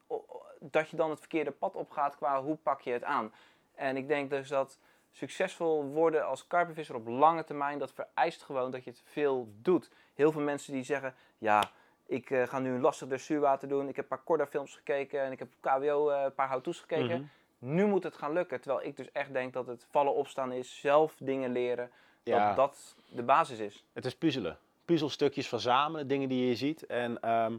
dat 0.59 0.89
je 0.89 0.95
dan 0.97 1.09
het 1.09 1.19
verkeerde 1.19 1.51
pad 1.51 1.75
opgaat 1.75 2.15
qua 2.15 2.41
hoe 2.41 2.55
pak 2.55 2.81
je 2.81 2.91
het 2.91 3.03
aan. 3.03 3.33
En 3.75 3.97
ik 3.97 4.07
denk 4.07 4.29
dus 4.29 4.47
dat 4.47 4.79
succesvol 5.11 5.83
worden 5.83 6.25
als 6.25 6.47
karpenvisser 6.47 6.95
op 6.95 7.07
lange 7.07 7.43
termijn, 7.43 7.79
dat 7.79 7.93
vereist 7.93 8.43
gewoon 8.43 8.71
dat 8.71 8.83
je 8.83 8.89
het 8.89 9.01
veel 9.05 9.53
doet. 9.61 9.89
Heel 10.13 10.31
veel 10.31 10.41
mensen 10.41 10.73
die 10.73 10.83
zeggen, 10.83 11.15
ja, 11.37 11.71
ik 12.05 12.29
eh, 12.29 12.47
ga 12.47 12.59
nu 12.59 12.73
een 12.73 12.81
lastig 12.81 13.07
dressuurwater 13.07 13.67
doen. 13.67 13.87
Ik 13.87 13.95
heb 13.95 14.03
een 14.03 14.17
paar 14.17 14.23
Corda 14.23 14.47
films 14.47 14.75
gekeken 14.75 15.21
en 15.21 15.31
ik 15.31 15.39
heb 15.39 15.47
KWO 15.59 16.09
eh, 16.09 16.23
een 16.23 16.33
paar 16.33 16.49
how-to's 16.49 16.79
gekeken. 16.79 17.29
Mhm. 17.59 17.73
Nu 17.73 17.85
moet 17.85 18.03
het 18.03 18.15
gaan 18.15 18.33
lukken. 18.33 18.61
Terwijl 18.61 18.87
ik 18.87 18.97
dus 18.97 19.11
echt 19.11 19.33
denk 19.33 19.53
dat 19.53 19.67
het 19.67 19.87
vallen 19.89 20.13
opstaan 20.13 20.51
is, 20.51 20.79
zelf 20.79 21.15
dingen 21.19 21.51
leren. 21.51 21.91
Ja. 22.23 22.47
Dat 22.47 22.55
dat 22.55 22.95
de 23.09 23.23
basis 23.23 23.59
is. 23.59 23.85
Het 23.93 24.05
is 24.05 24.15
puzzelen. 24.15 24.57
Puzzelstukjes 24.85 25.47
verzamelen, 25.47 26.07
dingen 26.07 26.29
die 26.29 26.47
je 26.47 26.55
ziet. 26.55 26.85
En 26.85 27.21
ehm, 27.21 27.57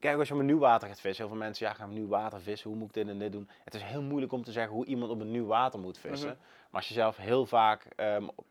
kijk, 0.00 0.18
als 0.18 0.28
je 0.28 0.34
op 0.34 0.40
een 0.40 0.46
nieuw 0.46 0.58
water 0.58 0.88
gaat 0.88 1.00
vissen, 1.00 1.24
heel 1.24 1.34
veel 1.34 1.42
mensen, 1.44 1.66
ja, 1.66 1.72
gaan 1.72 1.88
we 1.88 1.94
nieuw 1.94 2.08
water 2.08 2.40
vissen, 2.40 2.70
hoe 2.70 2.78
moet 2.78 2.88
ik 2.88 2.94
dit 2.94 3.08
en 3.08 3.18
dit 3.18 3.32
doen? 3.32 3.48
Het 3.64 3.74
is 3.74 3.82
heel 3.82 4.02
moeilijk 4.02 4.32
om 4.32 4.44
te 4.44 4.52
zeggen 4.52 4.74
hoe 4.74 4.84
iemand 4.86 5.10
op 5.10 5.20
een 5.20 5.30
nieuw 5.30 5.46
water 5.46 5.80
moet 5.80 5.98
vissen. 5.98 6.28
Mhm. 6.28 6.38
Maar 6.40 6.80
als 6.80 6.88
je 6.88 6.94
zelf 6.94 7.16
heel 7.16 7.46
vaak, 7.46 7.84
ehm, 7.96 8.24
op- 8.34 8.44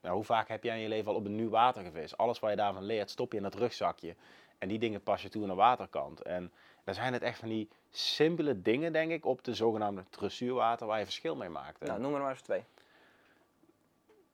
nou, 0.00 0.14
hoe 0.14 0.24
vaak 0.24 0.48
heb 0.48 0.62
jij 0.64 0.76
in 0.76 0.82
je 0.82 0.88
leven 0.88 1.10
al 1.10 1.16
op 1.16 1.24
een 1.24 1.36
nieuw 1.36 1.48
water 1.50 1.82
gevist? 1.84 2.16
Alles 2.16 2.38
wat 2.38 2.50
je 2.50 2.56
daarvan 2.56 2.84
leert, 2.84 3.10
stop 3.10 3.30
je 3.30 3.36
in 3.36 3.42
dat 3.42 3.54
rugzakje. 3.54 4.14
En 4.58 4.68
die 4.68 4.78
dingen 4.78 5.02
pas 5.02 5.22
je 5.22 5.28
toe 5.28 5.42
aan 5.42 5.48
de 5.48 5.54
waterkant. 5.54 6.22
En 6.22 6.52
dan 6.84 6.94
zijn 6.94 7.12
het 7.12 7.22
echt 7.22 7.38
van 7.38 7.48
die 7.48 7.68
simpele 7.90 8.62
dingen, 8.62 8.92
denk 8.92 9.10
ik, 9.10 9.24
op 9.24 9.44
de 9.44 9.54
zogenaamde 9.54 10.04
dressuurwater 10.10 10.86
waar 10.86 10.98
je 10.98 11.04
verschil 11.04 11.36
mee 11.36 11.48
maakt. 11.48 11.80
Nou, 11.80 12.00
noem 12.00 12.14
er 12.14 12.20
maar 12.20 12.30
eens 12.30 12.40
twee. 12.40 12.64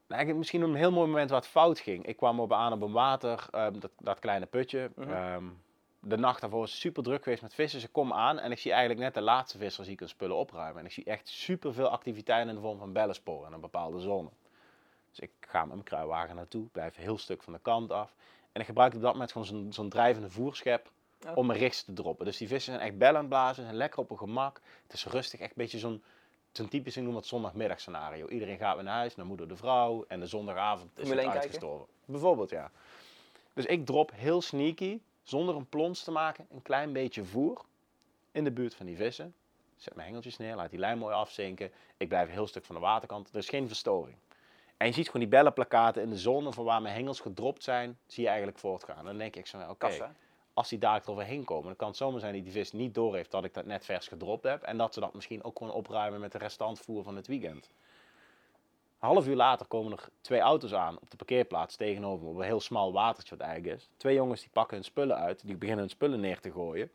nou, 0.07 0.21
ik 0.21 0.27
heb 0.27 0.37
misschien 0.37 0.63
een 0.63 0.75
heel 0.75 0.93
mooi 0.93 1.07
moment 1.09 1.31
waar 1.31 1.41
het 1.41 1.49
fout 1.49 1.79
ging. 1.79 2.07
Ik 2.07 2.17
kwam 2.17 2.41
op 2.41 2.53
aan 2.53 2.73
op 2.73 2.83
een 2.83 2.93
water, 2.93 3.47
ehm, 3.51 3.79
dat, 3.79 3.91
dat 3.99 4.19
kleine 4.19 4.47
putje. 4.47 4.91
Ehm, 5.09 5.45
de 6.05 6.17
nacht 6.17 6.41
daarvoor 6.41 6.65
is 6.65 6.81
super 6.81 7.03
druk 7.03 7.23
geweest 7.23 7.43
met 7.43 7.55
vissen. 7.55 7.81
Ze 7.81 7.89
kom 7.89 8.13
aan 8.13 8.39
en 8.39 8.51
ik 8.51 8.59
zie 8.59 8.71
eigenlijk 8.71 9.01
net 9.01 9.15
de 9.15 9.21
laatste 9.21 9.59
visser 9.59 9.85
zie 9.85 9.93
ik 9.93 9.99
hun 9.99 10.09
spullen 10.09 10.37
opruimen. 10.37 10.79
En 10.81 10.85
ik 10.87 10.93
zie 10.93 11.05
echt 11.05 11.29
super 11.29 11.75
veel 11.75 11.89
activiteit 11.89 12.49
in 12.49 12.55
de 12.55 12.61
vorm 12.61 12.79
van 12.79 12.93
bellensporen 12.93 13.47
in 13.49 13.53
een 13.55 13.61
bepaalde 13.61 14.01
zone. 14.01 14.29
Dus 15.11 15.19
ik 15.19 15.31
ga 15.41 15.61
met 15.61 15.69
mijn 15.69 15.83
kruiwagen 15.83 16.37
naartoe, 16.37 16.67
blijf 16.67 16.97
een 16.97 17.03
heel 17.03 17.19
stuk 17.19 17.43
van 17.43 17.53
de 17.53 17.59
kant 17.63 17.91
af. 17.91 18.15
En 18.53 18.61
ik 18.61 18.67
gebruik 18.67 18.95
op 18.95 19.01
dat 19.01 19.13
moment 19.13 19.33
gewoon 19.33 19.47
zo'n 19.47 19.73
zo'n 19.73 19.89
drijvende 19.89 20.31
voerschep 20.31 20.91
Ja. 21.21 21.35
om 21.35 21.47
mijn 21.47 21.59
richts 21.59 21.85
te 21.85 21.93
droppen. 21.93 22.25
Dus 22.25 22.37
die 22.37 22.49
vissen 22.49 22.73
zijn 22.73 22.87
echt 22.87 22.99
bellen 22.99 23.29
blazen, 23.29 23.65
zijn 23.65 23.77
lekker 23.77 23.99
op 23.99 24.09
hun 24.09 24.19
gemak. 24.19 24.61
Het 24.83 24.93
is 24.93 25.07
rustig, 25.07 25.41
echt 25.41 25.51
een 25.51 25.57
beetje 25.57 25.79
zo'n 25.79 26.03
zo'n 26.53 26.69
typisch, 26.69 26.97
ik 26.97 27.03
noem 27.03 27.17
het 27.17 27.27
zondagmiddagscenario. 27.27 28.29
Iedereen 28.29 28.57
gaat 28.59 28.75
weer 28.75 28.85
naar 28.85 28.95
huis, 28.97 29.17
naar 29.17 29.27
moeder 29.27 29.49
de 29.49 29.57
vrouw 29.57 30.05
en 30.09 30.21
de 30.21 30.27
zondagavond 30.27 30.91
is 30.95 31.09
het 31.09 31.09
1 31.09 31.17
kijken? 31.17 31.41
uitgestorven. 31.41 31.87
Bijvoorbeeld, 32.05 32.51
ja. 32.51 32.71
Dus 33.53 33.65
ik 33.67 33.87
drop 33.87 34.11
heel 34.15 34.43
sneaky, 34.43 35.01
zonder 35.23 35.57
een 35.57 35.69
plons 35.69 36.05
te 36.05 36.11
maken, 36.11 36.47
een 36.51 36.63
klein 36.63 36.93
beetje 36.93 37.25
voer 37.25 37.65
in 38.33 38.45
de 38.45 38.53
buurt 38.53 38.75
van 38.75 38.87
die 38.87 38.97
vissen. 38.97 39.35
Zet 39.77 39.95
mijn 39.95 40.07
hengeltjes 40.07 40.37
neer, 40.37 40.55
laat 40.55 40.71
die 40.71 40.79
lijn 40.79 40.99
mooi 40.99 41.15
afzinken. 41.15 41.71
Ik 41.97 42.09
blijf 42.09 42.27
een 42.27 42.33
heel 42.33 42.47
stuk 42.47 42.65
van 42.65 42.75
de 42.75 42.81
waterkant, 42.81 43.29
er 43.29 43.37
is 43.37 43.49
geen 43.49 43.67
verstoring. 43.67 44.17
En 44.77 44.87
je 44.87 44.95
ziet 44.95 45.07
gewoon 45.07 45.21
die 45.21 45.31
bellenplakaten 45.31 46.03
in 46.03 46.11
de 46.11 46.19
zone 46.19 46.53
van 46.53 46.65
waar 46.65 46.83
mijn 46.83 46.95
hengels 46.95 47.21
gedropt 47.21 47.63
zijn, 47.63 47.99
zie 48.07 48.23
je 48.23 48.29
eigenlijk 48.29 48.59
voortgaan. 48.59 49.05
Dan 49.05 49.19
denk 49.19 49.37
ik 49.37 49.47
zo, 49.47 49.59
oké, 49.69 50.15
als 50.55 50.69
die 50.69 50.79
daar 50.79 51.01
eroverheen 51.01 51.45
komen, 51.45 51.67
dan 51.67 51.77
kan 51.77 51.89
het 51.89 51.97
zomaar 51.97 52.21
zijn 52.21 52.35
dat 52.35 52.43
die 52.43 52.53
vis 52.53 52.73
niet 52.73 52.95
doorheeft 52.95 53.31
dat 53.31 53.45
ik 53.45 53.55
dat 53.55 53.65
net 53.65 53.85
vers 53.85 54.09
gedropt 54.09 54.43
heb. 54.43 54.63
En 54.63 54.77
dat 54.77 54.95
ze 54.95 55.01
dat 55.01 55.15
misschien 55.15 55.45
ook 55.45 55.59
gewoon 55.59 55.73
opruimen 55.73 56.21
met 56.21 56.33
de 56.33 56.39
restantvoer 56.39 57.03
van 57.03 57.17
het 57.17 57.27
weekend. 57.27 57.71
Een 59.03 59.09
half 59.09 59.27
uur 59.27 59.37
later 59.37 59.67
komen 59.67 59.93
er 59.93 60.09
twee 60.21 60.41
auto's 60.41 60.75
aan 60.75 60.99
op 61.01 61.11
de 61.11 61.17
parkeerplaats 61.17 61.77
tegenover 61.77 62.25
me, 62.25 62.31
op 62.31 62.37
een 62.37 62.45
heel 62.45 62.61
smal 62.61 62.93
watertje 62.93 63.37
wat 63.37 63.47
eigenlijk 63.47 63.77
is. 63.77 63.89
Twee 63.97 64.15
jongens 64.15 64.41
die 64.41 64.51
pakken 64.53 64.77
hun 64.77 64.85
spullen 64.85 65.17
uit, 65.17 65.47
die 65.47 65.57
beginnen 65.57 65.85
hun 65.85 65.91
spullen 65.91 66.21
neer 66.21 66.41
te 66.41 66.53
gooien. 66.53 66.91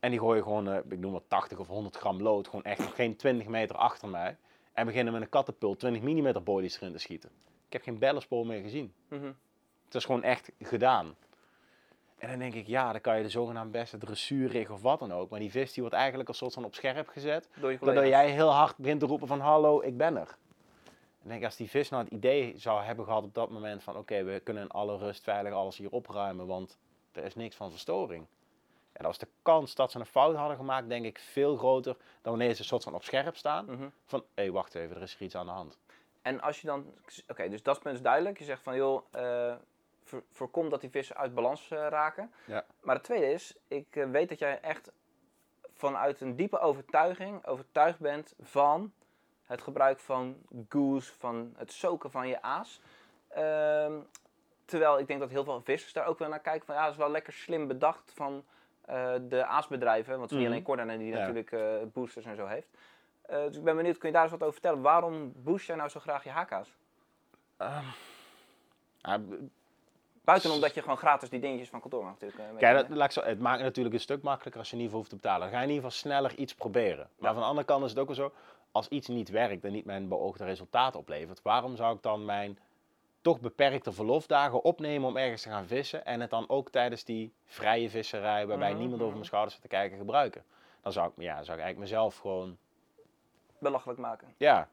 En 0.00 0.10
die 0.10 0.18
gooien 0.18 0.42
gewoon, 0.42 0.68
eh, 0.68 0.76
ik 0.88 0.98
noem 0.98 1.12
wat 1.12 1.22
80 1.28 1.58
of 1.58 1.66
100 1.66 1.96
gram 1.96 2.22
lood, 2.22 2.46
gewoon 2.46 2.64
echt 2.64 2.78
nog 2.78 2.94
geen 2.94 3.16
20 3.16 3.46
meter 3.46 3.76
achter 3.76 4.08
mij. 4.08 4.36
En 4.72 4.86
beginnen 4.86 5.12
met 5.12 5.22
een 5.22 5.28
kattenpult 5.28 5.78
20 5.78 6.02
mm 6.02 6.42
bodies 6.44 6.76
erin 6.76 6.92
te 6.92 6.98
schieten. 6.98 7.30
Ik 7.66 7.72
heb 7.72 7.82
geen 7.82 7.98
bellenspoor 7.98 8.46
meer 8.46 8.62
gezien. 8.62 8.92
Mhm. 9.08 9.32
Het 9.84 9.94
is 9.94 10.04
gewoon 10.04 10.22
echt 10.22 10.52
gedaan. 10.60 11.14
En 12.18 12.28
dan 12.28 12.38
denk 12.38 12.54
ik, 12.54 12.66
ja, 12.66 12.92
dan 12.92 13.00
kan 13.00 13.16
je 13.16 13.22
de 13.22 13.28
zogenaamde 13.28 13.78
beste 13.78 13.98
dressuur 13.98 14.48
richten 14.48 14.74
of 14.74 14.82
wat 14.82 14.98
dan 14.98 15.12
ook. 15.12 15.30
Maar 15.30 15.40
die 15.40 15.50
vis 15.50 15.72
die 15.72 15.82
wordt 15.82 15.98
eigenlijk 15.98 16.28
als 16.28 16.38
soort 16.38 16.54
van 16.54 16.64
op 16.64 16.74
scherp 16.74 17.08
gezet. 17.08 17.48
Doordat 17.60 18.06
jij 18.06 18.30
heel 18.30 18.50
hard 18.50 18.76
begint 18.76 19.00
te 19.00 19.06
roepen 19.06 19.26
van 19.26 19.40
hallo, 19.40 19.82
ik 19.82 19.96
ben 19.96 20.16
er. 20.16 20.36
En 21.22 21.28
denk 21.28 21.40
ik, 21.40 21.44
als 21.46 21.56
die 21.56 21.70
vis 21.70 21.88
nou 21.88 22.04
het 22.04 22.12
idee 22.12 22.58
zou 22.58 22.82
hebben 22.82 23.04
gehad 23.04 23.24
op 23.24 23.34
dat 23.34 23.50
moment 23.50 23.82
van 23.82 23.96
oké, 23.96 24.22
we 24.24 24.40
kunnen 24.40 24.62
in 24.62 24.68
alle 24.68 24.96
rust 24.96 25.22
veilig 25.22 25.52
alles 25.52 25.76
hier 25.76 25.90
opruimen, 25.90 26.46
want 26.46 26.78
er 27.12 27.24
is 27.24 27.34
niks 27.34 27.56
van 27.56 27.70
verstoring. 27.70 28.26
En 28.92 29.06
dan 29.06 29.06
was 29.06 29.18
de 29.18 29.28
kans 29.42 29.74
dat 29.74 29.90
ze 29.90 29.98
een 29.98 30.06
fout 30.06 30.36
hadden 30.36 30.56
gemaakt, 30.56 30.88
denk 30.88 31.04
ik, 31.04 31.18
veel 31.18 31.56
groter 31.56 31.96
dan 32.22 32.32
wanneer 32.36 32.54
ze 32.54 32.60
een 32.60 32.66
soort 32.66 32.82
van 32.82 32.94
op 32.94 33.04
scherp 33.04 33.36
staan. 33.36 33.64
Mhm. 33.64 33.88
Van, 34.06 34.24
hé, 34.34 34.50
wacht 34.50 34.74
even, 34.74 34.96
er 34.96 35.02
is 35.02 35.12
hier 35.16 35.26
iets 35.26 35.36
aan 35.36 35.46
de 35.46 35.52
hand. 35.52 35.78
En 36.22 36.40
als 36.40 36.60
je 36.60 36.66
dan, 36.66 36.94
oké, 37.28 37.48
dus 37.48 37.62
dat 37.62 37.80
punt 37.80 37.94
is 37.94 38.02
duidelijk. 38.02 38.38
Je 38.38 38.44
zegt 38.44 38.62
van, 38.62 38.76
joh, 38.76 39.04
eh, 39.10 39.54
voor- 40.04 40.22
voorkom 40.30 40.70
dat 40.70 40.80
die 40.80 40.90
vissen 40.90 41.16
uit 41.16 41.34
balans 41.34 41.70
eh, 41.70 41.86
raken. 41.88 42.32
Ja. 42.46 42.64
Maar 42.80 42.94
het 42.94 43.04
tweede 43.04 43.32
is, 43.32 43.56
ik 43.68 43.96
eh, 43.96 44.10
weet 44.10 44.28
dat 44.28 44.38
jij 44.38 44.60
echt 44.60 44.92
vanuit 45.74 46.20
een 46.20 46.36
diepe 46.36 46.58
overtuiging 46.58 47.46
overtuigd 47.46 47.98
bent 47.98 48.34
van 48.40 48.92
het 49.50 49.62
gebruik 49.62 49.98
van 49.98 50.36
goose, 50.68 51.12
van 51.18 51.54
het 51.56 51.72
soken 51.72 52.10
van 52.10 52.28
je 52.28 52.42
aas. 52.42 52.80
Ehm, 53.28 53.92
terwijl 54.64 54.98
ik 54.98 55.06
denk 55.06 55.20
dat 55.20 55.30
heel 55.30 55.44
veel 55.44 55.60
vissers 55.60 55.92
daar 55.92 56.06
ook 56.06 56.18
wel 56.18 56.28
naar 56.28 56.40
kijken 56.40 56.66
van, 56.66 56.74
ja, 56.74 56.82
dat 56.82 56.90
is 56.92 56.96
wel 56.98 57.10
lekker 57.10 57.32
slim 57.32 57.66
bedacht 57.66 58.12
van 58.14 58.44
eh, 58.84 59.12
de 59.28 59.44
aasbedrijven. 59.44 60.18
Want 60.18 60.22
het 60.22 60.30
is 60.30 60.36
niet 60.36 60.44
Mhm. 60.46 60.52
alleen 60.52 60.64
Cordan 60.64 60.98
die 60.98 61.08
Ja. 61.08 61.18
natuurlijk 61.18 61.52
eh, 61.52 61.60
boosters 61.92 62.26
en 62.26 62.36
zo 62.36 62.46
heeft. 62.46 62.68
Eh, 63.22 63.42
dus 63.46 63.56
ik 63.56 63.64
ben 63.64 63.76
benieuwd, 63.76 63.98
kun 63.98 64.08
je 64.08 64.14
daar 64.14 64.22
eens 64.22 64.32
wat 64.32 64.40
over 64.42 64.52
vertellen? 64.52 64.80
Waarom 64.82 65.32
boost 65.36 65.66
jij 65.66 65.76
nou 65.76 65.88
zo 65.88 66.00
graag 66.00 66.24
je 66.24 66.30
HK's? 66.30 66.68
Ja, 67.58 69.20
Buiten 70.24 70.50
omdat 70.50 70.74
je 70.74 70.80
gewoon 70.82 70.96
gratis 70.96 71.28
die 71.30 71.40
dingetjes 71.40 71.68
van 71.68 71.80
kantoor 71.80 72.04
mag 72.04 72.12
natuurlijk. 72.20 72.58
Kijk, 72.58 72.76
dat, 72.76 72.96
laat 72.96 73.06
ik 73.06 73.12
zo, 73.12 73.22
het 73.22 73.40
maakt 73.40 73.56
het 73.56 73.66
natuurlijk 73.66 73.94
een 73.94 74.00
stuk 74.00 74.22
makkelijker 74.22 74.60
als 74.60 74.70
je 74.70 74.76
geval 74.76 74.96
hoeft 74.96 75.08
te 75.10 75.16
betalen. 75.16 75.40
Dan 75.40 75.50
ga 75.50 75.56
je 75.56 75.62
in 75.62 75.74
ieder 75.74 75.84
geval 75.90 75.98
sneller 75.98 76.34
iets 76.34 76.54
proberen. 76.54 77.08
Maar 77.18 77.32
van 77.32 77.42
de 77.42 77.48
andere 77.48 77.66
kant 77.66 77.84
is 77.84 77.90
het 77.90 77.98
ook 77.98 78.06
wel 78.06 78.16
zo, 78.16 78.32
als 78.72 78.88
iets 78.88 79.08
niet 79.08 79.28
werkt 79.28 79.64
en 79.64 79.72
niet 79.72 79.84
mijn 79.84 80.08
beoogde 80.08 80.44
resultaat 80.44 80.96
oplevert, 80.96 81.42
waarom 81.42 81.76
zou 81.76 81.96
ik 81.96 82.02
dan 82.02 82.24
mijn 82.24 82.58
toch 83.20 83.40
beperkte 83.40 83.92
verlofdagen 83.92 84.64
opnemen 84.64 85.08
om 85.08 85.16
ergens 85.16 85.42
te 85.42 85.48
gaan 85.48 85.66
vissen 85.66 86.04
en 86.04 86.20
het 86.20 86.30
dan 86.30 86.48
ook 86.48 86.70
tijdens 86.70 87.04
die 87.04 87.32
vrije 87.46 87.90
visserij, 87.90 88.46
waarbij 88.46 88.68
Mhm, 88.70 88.78
niemand 88.78 88.94
over 88.96 89.06
mhm. 89.06 89.14
mijn 89.14 89.26
schouders 89.26 89.54
zit 89.54 89.62
te 89.62 89.68
kijken, 89.68 89.98
gebruiken? 89.98 90.44
dan 90.82 90.92
zou 90.92 91.06
ik, 91.08 91.12
ja, 91.22 91.32
zou 91.42 91.58
ik 91.58 91.64
eigenlijk 91.64 91.78
mezelf 91.78 92.16
gewoon 92.16 92.56
Belachelijk 93.58 93.98
maken. 93.98 94.34
ja. 94.36 94.68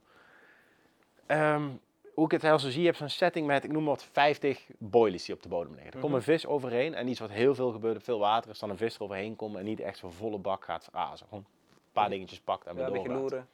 Ehm, 1.25 1.69
hoe 2.13 2.25
ik 2.25 2.31
het 2.31 2.41
heel 2.41 2.59
zo 2.59 2.69
zie, 2.69 2.79
je 2.79 2.85
hebt 2.85 2.97
zo'n 2.97 3.09
setting 3.09 3.47
met, 3.47 3.63
ik 3.63 3.71
noem 3.71 3.85
wat, 3.85 4.03
50 4.03 4.67
boilies 4.77 5.25
die 5.25 5.35
op 5.35 5.41
de 5.43 5.49
bodem 5.49 5.73
liggen. 5.73 5.91
Er 5.93 5.99
komt 5.99 6.11
Mhm. 6.11 6.15
een 6.15 6.21
vis 6.21 6.45
overheen 6.45 6.93
en 6.95 7.07
iets 7.07 7.19
wat 7.19 7.29
heel 7.29 7.55
veel 7.55 7.71
gebeurt, 7.71 7.97
op 7.97 8.03
veel 8.03 8.19
water 8.19 8.51
is, 8.51 8.59
dan 8.59 8.69
een 8.69 8.77
vis 8.77 8.95
er 8.95 9.01
overheen 9.03 9.35
komt 9.35 9.55
en 9.55 9.65
niet 9.65 9.79
echt 9.79 9.97
zo'n 9.97 10.11
volle 10.11 10.37
bak 10.37 10.63
gaat 10.63 10.89
razen. 10.93 11.27
Gewoon 11.27 11.45
een 11.69 11.91
paar 11.91 12.09
dingetjes 12.09 12.39
pakt 12.39 12.65
en 12.67 12.71
Ja, 12.71 12.77
weer 12.77 12.85
een 12.87 12.91
beetje 12.93 13.09
doorgaat. 13.19 13.47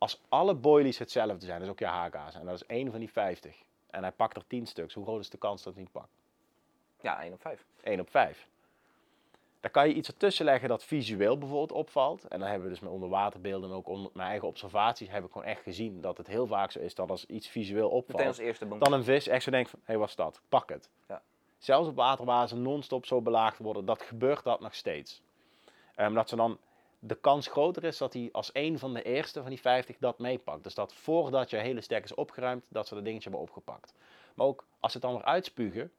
Als 0.00 0.20
alle 0.28 0.54
boilies 0.54 0.98
hetzelfde 0.98 1.46
zijn, 1.46 1.62
is 1.62 1.68
ook 1.68 1.78
je 1.78 1.86
haakaas, 1.86 2.34
en 2.34 2.44
dat 2.44 2.54
is 2.54 2.66
één 2.66 2.90
van 2.90 3.00
die 3.00 3.10
50, 3.10 3.62
en 3.90 4.02
hij 4.02 4.12
pakt 4.12 4.36
er 4.36 4.46
10 4.46 4.66
stuks, 4.66 4.94
hoe 4.94 5.04
groot 5.04 5.20
is 5.20 5.30
de 5.30 5.38
kans 5.38 5.62
dat 5.62 5.74
hij 5.74 5.82
niet 5.82 5.92
pakt? 5.92 6.12
Ja, 7.00 7.22
1 7.22 7.32
op 7.32 7.40
5. 7.40 7.64
1 7.82 8.00
op 8.00 8.10
5. 8.10 8.48
Dan 9.60 9.70
kan 9.70 9.88
je 9.88 9.94
iets 9.94 10.08
ertussen 10.08 10.44
leggen 10.44 10.68
dat 10.68 10.84
visueel 10.84 11.38
bijvoorbeeld 11.38 11.72
opvalt. 11.72 12.24
En 12.28 12.38
dan 12.38 12.48
hebben 12.48 12.68
we 12.68 12.72
dus 12.74 12.82
met 12.82 12.92
onderwaterbeelden 12.92 13.70
en 13.70 13.76
ook 13.76 13.88
onder 13.88 14.10
mijn 14.14 14.28
eigen 14.28 14.48
observaties 14.48 15.10
heb 15.10 15.24
ik 15.24 15.32
gewoon 15.32 15.46
echt 15.46 15.62
gezien 15.62 16.00
dat 16.00 16.16
het 16.16 16.26
heel 16.26 16.46
vaak 16.46 16.70
zo 16.70 16.78
is 16.78 16.94
dat 16.94 17.10
als 17.10 17.26
iets 17.26 17.48
visueel 17.48 17.88
opvalt, 17.88 18.26
als 18.26 18.38
eerste 18.38 18.66
boom. 18.66 18.78
dan 18.78 18.92
een 18.92 19.04
vis 19.04 19.28
echt 19.28 19.42
zo 19.42 19.50
denkt 19.50 19.70
van, 19.70 19.78
hé, 19.78 19.86
hey, 19.86 19.98
wat 19.98 20.08
is 20.08 20.14
dat? 20.14 20.40
Pak 20.48 20.68
het. 20.68 20.88
Ja. 21.08 21.22
Zelfs 21.58 21.88
op 21.88 21.96
water 21.96 22.24
waar 22.24 22.48
ze 22.48 22.56
non-stop 22.56 23.06
zo 23.06 23.20
belaagd 23.20 23.58
worden, 23.58 23.84
dat 23.84 24.02
gebeurt 24.02 24.44
dat 24.44 24.60
nog 24.60 24.74
steeds. 24.74 25.22
Ehm, 25.94 26.14
dat 26.14 26.28
ze 26.28 26.36
dan, 26.36 26.58
de 27.02 27.14
kans 27.14 27.46
groter 27.46 27.84
is 27.84 27.98
dat 27.98 28.12
hij 28.12 28.28
als 28.32 28.50
een 28.52 28.78
van 28.78 28.94
de 28.94 29.02
eerste 29.02 29.40
van 29.40 29.48
die 29.50 29.60
50 29.60 29.96
dat 29.98 30.18
meepakt. 30.18 30.62
Dus 30.62 30.74
dat 30.74 30.94
voordat 30.94 31.50
je 31.50 31.56
hele 31.56 31.80
stek 31.80 32.04
is 32.04 32.14
opgeruimd, 32.14 32.64
dat 32.68 32.88
ze 32.88 32.94
dat 32.94 33.04
dingetje 33.04 33.28
hebben 33.28 33.48
opgepakt. 33.48 33.94
Maar 34.34 34.46
ook 34.46 34.64
als 34.80 34.92
ze 34.92 34.98
het 34.98 35.06
dan 35.06 35.16
weer 35.16 35.26
uitspugen 35.26 35.92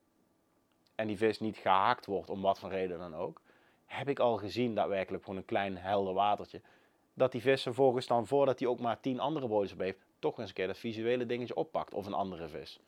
en 0.95 1.07
die 1.07 1.17
vis 1.17 1.39
niet 1.39 1.57
gehaakt 1.57 2.05
wordt, 2.05 2.29
om 2.29 2.41
wat 2.41 2.59
voor 2.59 2.69
reden 2.69 2.99
dan 2.99 3.15
ook, 3.15 3.41
heb 3.85 4.09
ik 4.09 4.19
al 4.19 4.37
gezien 4.37 4.75
daadwerkelijk 4.75 5.23
gewoon 5.23 5.39
een 5.39 5.45
klein 5.45 5.77
helder 5.77 6.13
watertje. 6.13 6.61
Dat 7.13 7.31
die 7.31 7.41
vis 7.41 7.61
vervolgens 7.61 8.07
dan, 8.07 8.27
voordat 8.27 8.59
hij 8.59 8.67
ook 8.67 8.79
maar 8.79 8.99
tien 8.99 9.19
andere 9.19 9.47
bodens 9.47 9.73
op 9.73 9.79
heeft, 9.79 9.99
toch 10.19 10.39
eens 10.39 10.47
een 10.47 10.55
keer 10.55 10.67
dat 10.67 10.77
visuele 10.77 11.25
dingetje 11.25 11.55
oppakt. 11.55 11.93
Of 11.93 12.05
een 12.05 12.13
andere 12.13 12.47
vis. 12.47 12.79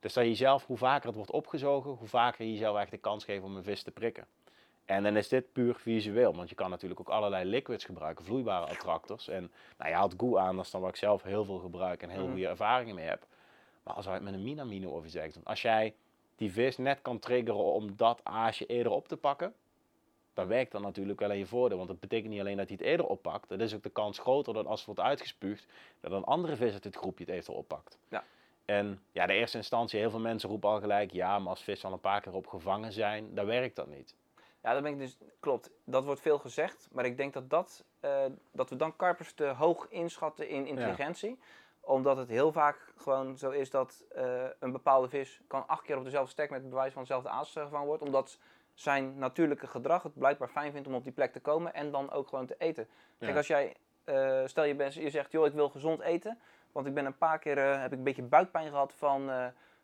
Dus 0.00 0.12
dat 0.12 0.24
je 0.24 0.30
jezelf, 0.30 0.66
hoe 0.66 0.76
vaker 0.76 1.06
het 1.06 1.16
wordt 1.16 1.30
opgezogen, 1.30 1.90
hoe 1.90 2.08
vaker 2.08 2.44
je 2.44 2.52
jezelf 2.52 2.78
echt 2.78 2.90
de 2.90 2.98
kans 2.98 3.24
geeft 3.24 3.44
om 3.44 3.56
een 3.56 3.64
vis 3.64 3.82
te 3.82 3.90
prikken. 3.90 4.26
En 4.84 5.02
dan 5.02 5.16
is 5.16 5.28
dit 5.28 5.52
puur 5.52 5.74
visueel, 5.74 6.34
want 6.34 6.48
je 6.48 6.54
kan 6.54 6.70
natuurlijk 6.70 7.00
ook 7.00 7.08
allerlei 7.08 7.44
liquids 7.44 7.84
gebruiken, 7.84 8.24
vloeibare 8.24 8.66
attractors. 8.66 9.28
En 9.28 9.52
nou, 9.78 9.90
je 9.90 9.96
haalt 9.96 10.14
goo 10.16 10.36
aan, 10.38 10.56
dat 10.56 10.64
is 10.64 10.70
dan 10.70 10.80
wat 10.80 10.90
ik 10.90 10.96
zelf 10.96 11.22
heel 11.22 11.44
veel 11.44 11.58
gebruik 11.58 12.02
en 12.02 12.08
heel 12.08 12.22
Mhm. 12.22 12.30
goede 12.30 12.46
ervaringen 12.48 12.94
mee 12.94 13.06
heb. 13.06 13.26
Maar 13.82 13.94
als 13.94 14.04
je 14.04 14.10
het 14.10 14.22
met 14.22 14.34
een 14.34 14.42
minamino 14.42 14.90
of 14.90 15.04
iets 15.04 15.12
zegt, 15.12 15.38
als 15.44 15.62
jij 15.62 15.94
die 16.36 16.52
vis 16.52 16.76
net 16.76 16.98
kan 17.02 17.18
triggeren 17.18 17.64
om 17.64 17.96
dat 17.96 18.20
aasje 18.22 18.66
eerder 18.66 18.92
op 18.92 19.08
te 19.08 19.16
pakken, 19.16 19.54
dan 20.34 20.46
werkt 20.46 20.72
dat 20.72 20.82
natuurlijk 20.82 21.20
wel 21.20 21.30
in 21.30 21.38
je 21.38 21.46
voordeel. 21.46 21.76
Want 21.76 21.88
dat 21.88 22.00
betekent 22.00 22.30
niet 22.30 22.40
alleen 22.40 22.56
dat 22.56 22.68
hij 22.68 22.76
het 22.78 22.86
eerder 22.86 23.06
oppakt, 23.06 23.48
dat 23.48 23.60
is 23.60 23.74
ook 23.74 23.82
de 23.82 23.90
kans 23.90 24.18
groter 24.18 24.54
dat 24.54 24.66
als 24.66 24.76
het 24.76 24.86
wordt 24.86 25.00
uitgespuugd, 25.00 25.66
dat 26.00 26.12
een 26.12 26.24
andere 26.24 26.56
vis 26.56 26.72
uit 26.72 26.82
dit 26.82 26.96
groepje 26.96 27.24
het 27.24 27.32
eventueel 27.32 27.58
oppakt. 27.58 27.98
Ja. 28.08 28.24
En 28.64 29.02
ja, 29.12 29.26
de 29.26 29.32
eerste 29.32 29.56
instantie, 29.56 29.98
heel 30.00 30.10
veel 30.10 30.18
mensen 30.20 30.48
roepen 30.48 30.68
al 30.70 30.80
gelijk, 30.80 31.12
ja, 31.12 31.38
maar 31.38 31.48
als 31.48 31.62
vissen 31.62 31.88
al 31.88 31.94
een 31.94 32.00
paar 32.00 32.20
keer 32.20 32.34
op 32.34 32.46
gevangen 32.46 32.92
zijn, 32.92 33.34
dan 33.34 33.46
werkt 33.46 33.76
dat 33.76 33.86
niet. 33.86 34.14
Ja, 34.64 34.72
dat 34.72 34.82
ben 34.82 34.92
ik 34.92 34.98
dus, 34.98 35.18
klopt. 35.40 35.70
Dat 35.84 36.04
wordt 36.04 36.20
veel 36.20 36.38
gezegd, 36.38 36.88
maar 36.92 37.04
ik 37.04 37.16
denk 37.16 37.32
dat, 37.32 37.50
dat, 37.50 37.84
eh, 38.00 38.24
dat 38.52 38.70
we 38.70 38.76
dan 38.76 38.96
karpers 38.96 39.32
te 39.32 39.44
hoog 39.44 39.86
inschatten 39.88 40.48
in 40.48 40.66
intelligentie. 40.66 41.38
Omdat 41.80 42.16
het 42.16 42.28
heel 42.28 42.52
vaak 42.52 42.92
gewoon 42.96 43.38
zo 43.38 43.50
is 43.50 43.70
dat 43.70 44.04
eh, 44.14 44.44
een 44.58 44.72
bepaalde 44.72 45.08
vis 45.08 45.40
kan 45.46 45.66
acht 45.66 45.82
keer 45.82 45.96
op 45.96 46.04
dezelfde 46.04 46.30
stek 46.30 46.50
met 46.50 46.68
bewijs 46.68 46.92
van 46.92 47.02
dezelfde 47.02 47.28
aas 47.28 47.52
gevangen 47.52 47.86
wordt. 47.86 48.02
Omdat 48.02 48.38
zijn 48.74 49.18
natuurlijke 49.18 49.66
gedrag 49.66 50.02
het 50.02 50.18
blijkbaar 50.18 50.48
fijn 50.48 50.72
vindt 50.72 50.88
om 50.88 50.94
op 50.94 51.04
die 51.04 51.12
plek 51.12 51.32
te 51.32 51.40
komen 51.40 51.74
en 51.74 51.90
dan 51.90 52.10
ook 52.10 52.28
gewoon 52.28 52.46
te 52.46 52.54
eten. 52.58 52.88
Kijk, 53.18 53.30
Ja. 53.30 53.36
als 53.36 53.46
jij, 53.46 53.76
eh, 54.04 54.42
stel 54.44 54.64
je, 54.64 54.74
bent, 54.74 54.94
je 54.94 55.10
zegt, 55.10 55.32
joh, 55.32 55.46
ik 55.46 55.52
wil 55.52 55.68
gezond 55.68 56.00
eten. 56.00 56.38
Want 56.72 56.86
ik 56.86 56.94
ben 56.94 57.04
een 57.06 57.18
paar 57.18 57.38
keer, 57.38 57.80
heb 57.80 57.92
ik 57.92 57.98
een 57.98 58.04
beetje 58.04 58.22
buikpijn 58.22 58.68
gehad 58.68 58.92
van, 58.92 59.30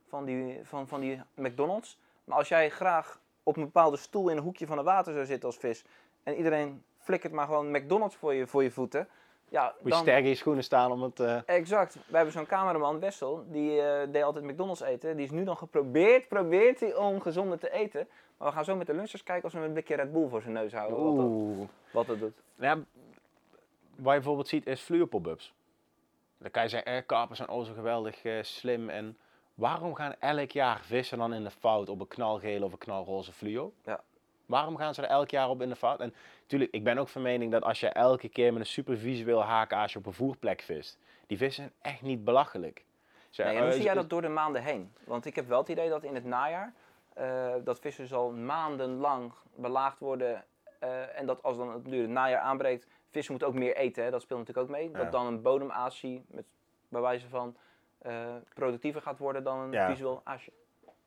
van, 0.08 0.24
die, 0.24 0.60
van, 0.64 0.88
van 0.88 1.00
die 1.00 1.22
McDonald's. 1.34 1.98
Maar 2.24 2.38
als 2.38 2.48
jij 2.48 2.70
graag 2.70 3.20
op 3.50 3.56
een 3.56 3.64
bepaalde 3.64 3.96
stoel 3.96 4.28
in 4.28 4.36
een 4.36 4.42
hoekje 4.42 4.66
van 4.66 4.76
het 4.76 4.86
water 4.86 5.12
zou 5.12 5.26
zitten 5.26 5.48
als 5.48 5.58
vis. 5.58 5.84
En 6.22 6.34
iedereen 6.36 6.82
flikkert 6.98 7.32
maar 7.32 7.46
gewoon 7.46 7.70
McDonald's 7.70 8.16
voor 8.16 8.34
je, 8.34 8.46
voor 8.46 8.62
je 8.62 8.70
voeten. 8.70 9.08
Ja, 9.48 9.64
Moet 9.74 9.82
je 9.84 9.90
dan, 9.90 9.98
sterk 10.00 10.22
in 10.22 10.28
je 10.28 10.34
schoenen 10.34 10.64
staan 10.64 10.92
om 10.92 11.02
het... 11.02 11.20
eh, 11.20 11.38
Exact. 11.46 11.94
We 11.94 12.16
hebben 12.16 12.32
zo'n 12.32 12.46
cameraman, 12.46 13.00
Wessel, 13.00 13.44
die 13.48 13.80
eh, 13.80 14.12
deed 14.12 14.22
altijd 14.22 14.44
McDonald's 14.44 14.80
eten. 14.80 15.16
Die 15.16 15.24
is 15.24 15.30
nu 15.30 15.44
dan 15.44 15.56
geprobeerd, 15.56 16.28
probeert 16.28 16.80
hij 16.80 16.94
om 16.96 17.20
gezonder 17.20 17.58
te 17.58 17.70
eten. 17.72 18.08
Maar 18.36 18.48
we 18.48 18.54
gaan 18.54 18.64
zo 18.64 18.76
met 18.76 18.86
de 18.86 18.94
lunchers 18.94 19.22
kijken 19.22 19.44
als 19.44 19.52
we 19.52 19.60
een 19.60 19.72
blikje 19.72 19.94
Red 19.96 20.12
Bull 20.12 20.28
voor 20.28 20.40
zijn 20.42 20.52
neus 20.54 20.72
houden. 20.72 21.04
Wat 21.04 21.16
dat, 21.16 21.24
Oeh. 21.24 21.68
wat 21.92 22.06
dat 22.06 22.18
doet. 22.18 22.36
Ja, 22.54 22.74
wat 22.74 22.84
je 23.94 24.02
bijvoorbeeld 24.02 24.48
ziet 24.48 24.66
is 24.66 24.80
fluorpop-ups. 24.80 25.54
Dan 26.38 26.50
kan 26.50 26.62
je 26.62 26.68
zeggen, 26.68 26.92
eh, 26.96 27.02
karpers 27.06 27.38
zijn 27.38 27.50
oh 27.50 27.64
zo 27.64 27.72
geweldig 27.74 28.24
eh, 28.24 28.42
slim. 28.42 28.88
En 28.88 29.18
waarom 29.60 29.94
gaan 29.94 30.14
elk 30.18 30.50
jaar 30.50 30.80
vissen 30.80 31.18
dan 31.18 31.34
in 31.34 31.42
de 31.44 31.50
fout 31.50 31.88
op 31.88 32.00
een 32.00 32.08
knalgele 32.08 32.64
of 32.64 32.72
een 32.72 32.78
knalroze 32.78 33.32
fluo? 33.32 33.72
Ja. 33.84 34.00
Waarom 34.46 34.76
gaan 34.76 34.94
ze 34.94 35.02
er 35.02 35.08
elk 35.08 35.30
jaar 35.30 35.48
op 35.48 35.62
in 35.62 35.68
de 35.68 35.76
fout? 35.76 36.00
En 36.00 36.14
natuurlijk, 36.40 36.72
ik 36.72 36.84
ben 36.84 36.98
ook 36.98 37.08
van 37.08 37.22
mening 37.22 37.52
dat 37.52 37.62
als 37.62 37.80
je 37.80 37.88
elke 37.88 38.28
keer 38.28 38.52
met 38.52 38.60
een 38.60 38.66
super 38.66 38.98
visueel 38.98 39.42
haakaasje 39.42 39.98
op 39.98 40.06
een 40.06 40.12
voerplek 40.12 40.60
vist, 40.60 40.98
die 41.26 41.36
vissen 41.38 41.62
zijn 41.64 41.94
echt 41.94 42.02
niet 42.02 42.24
belachelijk. 42.24 42.84
Ze- 43.30 43.42
Nee, 43.42 43.52
en 43.54 43.58
hoe 43.60 43.68
eh, 43.68 43.74
zie 43.74 43.82
jij 43.84 43.94
dat 43.94 44.10
door 44.10 44.22
de 44.22 44.28
maanden 44.28 44.62
heen? 44.62 44.92
Want 45.04 45.24
ik 45.26 45.34
heb 45.36 45.48
wel 45.48 45.58
het 45.58 45.68
idee 45.68 45.88
dat 45.88 46.04
in 46.04 46.14
het 46.14 46.24
najaar 46.24 46.72
eh, 47.14 47.54
dat 47.64 47.80
vissen 47.80 48.02
dus 48.04 48.12
al 48.14 48.30
maandenlang 48.32 49.32
belaagd 49.54 49.98
worden. 49.98 50.44
eh, 50.78 51.18
en 51.18 51.26
dat 51.26 51.42
als 51.42 51.56
dan 51.56 51.72
het, 51.72 51.86
nu 51.86 52.00
het 52.00 52.10
najaar 52.10 52.40
aanbreekt, 52.40 52.86
vissen 53.10 53.32
moeten 53.32 53.48
ook 53.50 53.58
meer 53.58 53.76
eten. 53.76 54.04
Hè? 54.04 54.10
Dat 54.10 54.22
speelt 54.22 54.38
natuurlijk 54.38 54.66
ook 54.68 54.74
mee. 54.76 54.90
Ja. 54.90 54.98
Dat 54.98 55.12
dan 55.12 55.26
een 55.26 55.42
bodemaasje 55.42 56.20
met 56.26 56.44
bij 56.88 57.00
wijze 57.00 57.28
van 57.28 57.56
eh, 58.02 58.34
productiever 58.54 59.02
gaat 59.02 59.18
worden 59.18 59.44
dan 59.44 59.58
een 59.58 59.72
Ja. 59.72 59.90
visueel 59.90 60.20
aasje. 60.24 60.50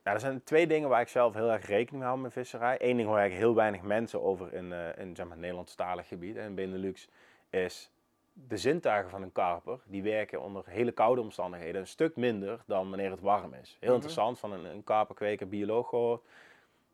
Ja, 0.03 0.11
er 0.13 0.19
zijn 0.19 0.43
twee 0.43 0.67
dingen 0.67 0.89
waar 0.89 1.01
ik 1.01 1.07
zelf 1.07 1.33
heel 1.33 1.51
erg 1.51 1.65
rekening 1.65 1.97
mee 2.03 2.03
hou 2.11 2.19
met 2.19 2.33
visserij. 2.33 2.75
Eén 2.81 2.97
ding 2.97 3.09
waar 3.09 3.25
ik 3.25 3.31
heel 3.33 3.55
weinig 3.55 3.81
mensen 3.81 4.21
over 4.21 4.53
in, 4.53 4.73
eh 4.73 4.97
in 4.97 5.15
zeg 5.15 5.27
maar, 5.27 5.37
Nederlandstalig 5.37 6.07
gebied 6.07 6.35
en 6.37 6.55
Benelux 6.55 7.07
is 7.49 7.91
de 8.33 8.57
zintuigen 8.57 9.09
van 9.09 9.21
een 9.21 9.31
karper. 9.31 9.79
Die 9.85 10.03
werken 10.03 10.41
onder 10.41 10.63
hele 10.67 10.91
koude 10.91 11.21
omstandigheden 11.21 11.81
een 11.81 11.87
stuk 11.87 12.15
minder 12.15 12.63
dan 12.65 12.89
wanneer 12.89 13.11
het 13.11 13.19
warm 13.21 13.53
is. 13.53 13.69
Heel 13.69 13.79
Mhm. 13.87 13.93
interessant, 13.93 14.39
van 14.39 14.51
een, 14.51 14.65
een 14.65 14.83
karperkweker, 14.83 15.47
bioloog 15.47 15.89
gehoord, 15.89 16.23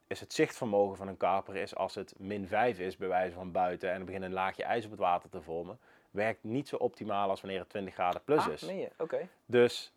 is 0.08 0.20
het 0.20 0.34
zichtvermogen 0.34 0.98
van 0.98 1.08
een 1.08 1.18
karper 1.18 1.56
is 1.56 1.76
als 1.76 1.96
het 1.96 2.14
min 2.18 2.48
5 2.48 2.80
is 2.80 2.98
bij 2.98 3.08
wijze 3.08 3.34
van 3.34 3.52
buiten 3.52 3.92
en 3.92 4.00
er 4.00 4.06
begint 4.06 4.24
een 4.24 4.34
laagje 4.34 4.64
ijs 4.64 4.86
op 4.86 4.92
het 4.92 5.00
water 5.00 5.30
te 5.30 5.42
vormen, 5.42 5.80
werkt 6.12 6.44
niet 6.44 6.68
zo 6.68 6.76
optimaal 6.76 7.30
als 7.30 7.42
wanneer 7.42 7.60
het 7.60 7.70
20 7.70 7.94
graden 7.94 8.22
plus 8.24 8.46
ah, 8.46 8.54
is. 8.54 8.62
je? 8.62 8.90
Oké. 8.98 9.28
Dus 9.46 9.94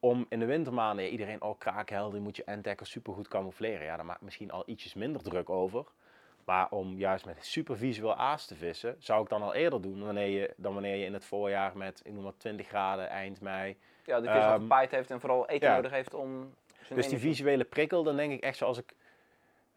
om 0.00 0.26
in 0.28 0.38
de 0.38 0.46
wintermaanden 0.46 1.04
ja, 1.04 1.10
iedereen, 1.10 1.42
oh 1.42 1.58
kraakhelder, 1.58 2.12
die 2.12 2.22
moet 2.22 2.36
je 2.36 2.44
endtekker 2.44 2.86
super 2.86 3.12
goed 3.12 3.28
camoufleren. 3.28 3.84
Ja, 3.84 3.96
daar 3.96 4.04
maakt 4.04 4.20
misschien 4.20 4.50
al 4.50 4.62
ietsjes 4.66 4.94
minder 4.94 5.22
druk 5.22 5.50
over. 5.50 5.84
Maar 6.44 6.70
om 6.70 6.98
juist 6.98 7.24
met 7.24 7.44
super 7.44 7.76
visueel 7.76 8.14
aas 8.14 8.46
te 8.46 8.54
vissen, 8.54 8.96
zou 8.98 9.22
ik 9.22 9.28
dan 9.28 9.42
al 9.42 9.54
eerder 9.54 9.82
doen 9.82 10.04
wanneer 10.04 10.26
je, 10.26 10.54
dan 10.56 10.72
wanneer 10.72 10.96
je 10.96 11.04
in 11.04 11.12
het 11.12 11.24
voorjaar 11.24 11.76
met, 11.76 12.00
ik 12.04 12.12
noem 12.12 12.22
maar 12.22 12.36
20 12.36 12.66
graden, 12.66 13.08
eind 13.08 13.40
mei. 13.40 13.76
Ja, 14.04 14.20
de 14.20 14.26
vis 14.26 14.36
al 14.36 14.42
Ehm, 14.42 14.60
gepaaid 14.60 14.90
heeft 14.90 15.10
en 15.10 15.20
vooral 15.20 15.48
eten 15.48 15.68
ja. 15.68 15.74
nodig 15.74 15.90
heeft 15.90 16.14
om 16.14 16.54
zijn 16.82 16.98
Dus 16.98 17.08
die 17.08 17.18
visuele 17.18 17.64
prikkel, 17.64 18.02
dan 18.02 18.16
denk 18.16 18.32
ik 18.32 18.40
echt 18.40 18.56
zoals 18.56 18.78
ik, 18.78 18.94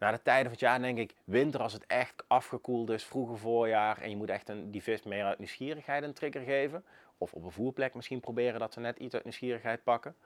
na 0.04 0.10
de 0.10 0.22
tijden 0.22 0.42
van 0.42 0.52
het 0.52 0.60
jaar 0.60 0.80
denk 0.80 0.98
ik, 0.98 1.14
winter 1.24 1.60
als 1.62 1.72
het 1.72 1.86
echt 1.86 2.24
afgekoeld 2.26 2.90
is, 2.90 3.04
vroege 3.04 3.36
voorjaar. 3.36 4.00
En 4.00 4.10
je 4.10 4.16
moet 4.16 4.30
echt 4.30 4.48
een, 4.48 4.70
die 4.70 4.82
vis 4.82 5.02
meer 5.02 5.24
uit 5.24 5.38
nieuwsgierigheid 5.38 6.02
een 6.02 6.12
trigger 6.12 6.42
geven. 6.42 6.84
Of 7.18 7.32
op 7.32 7.44
een 7.44 7.50
voerplek 7.50 7.94
misschien 7.94 8.20
proberen 8.20 8.60
dat 8.60 8.72
ze 8.72 8.80
net 8.80 8.98
iets 8.98 9.14
uit 9.14 9.24
nieuwsgierigheid 9.24 9.82
pakken. 9.84 10.16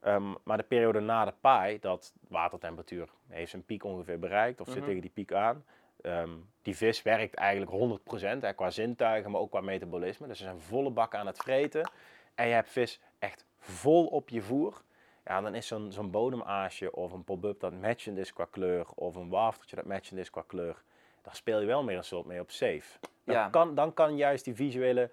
Ehm, 0.00 0.34
maar 0.44 0.56
de 0.56 0.62
periode 0.62 1.00
na 1.00 1.24
de 1.24 1.32
paai, 1.40 1.78
dat 1.78 2.12
watertemperatuur 2.28 3.08
heeft 3.28 3.50
zijn 3.50 3.64
piek 3.64 3.84
ongeveer 3.84 4.18
bereikt 4.18 4.60
of 4.60 4.66
zit 4.66 4.76
Mhm. 4.76 4.84
tegen 4.86 5.00
die 5.00 5.10
piek 5.10 5.32
aan. 5.32 5.64
Ehm, 6.00 6.30
die 6.62 6.76
vis 6.76 7.02
werkt 7.02 7.34
eigenlijk 7.34 7.70
100% 7.70 8.42
hè, 8.42 8.52
qua 8.52 8.70
zintuigen, 8.70 9.30
maar 9.30 9.40
ook 9.40 9.50
qua 9.50 9.60
metabolisme. 9.60 10.26
Dus 10.26 10.38
ze 10.38 10.44
zijn 10.44 10.60
volle 10.60 10.90
bak 10.90 11.14
aan 11.14 11.26
het 11.26 11.38
vreten. 11.38 11.90
En 12.34 12.46
je 12.48 12.54
hebt 12.54 12.68
vis 12.70 13.00
echt 13.18 13.44
vol 13.58 14.06
op 14.06 14.28
je 14.28 14.42
voer. 14.42 14.82
Ja, 15.26 15.40
dan 15.40 15.54
is 15.54 15.66
zo'n 15.66 15.92
zo'n 15.92 16.10
bodemaasje 16.10 16.92
of 16.92 17.12
een 17.12 17.24
pop-up 17.24 17.60
dat 17.60 17.72
matchend 17.72 18.18
is 18.18 18.32
qua 18.32 18.46
kleur, 18.50 18.86
of 18.94 19.14
een 19.14 19.28
waftertje 19.28 19.76
dat 19.76 19.84
matchend 19.84 20.20
is 20.20 20.30
qua 20.30 20.44
kleur, 20.46 20.82
daar 21.22 21.34
speel 21.34 21.60
je 21.60 21.66
wel 21.66 21.82
meer 21.82 21.96
een 21.96 22.04
soort 22.04 22.26
mee 22.26 22.40
op 22.40 22.50
safe. 22.50 22.98
Dan, 23.24 23.34
Ja. 23.34 23.48
kan, 23.48 23.74
dan 23.74 23.94
kan 23.94 24.16
juist 24.16 24.44
die 24.44 24.54
visuele 24.54 25.10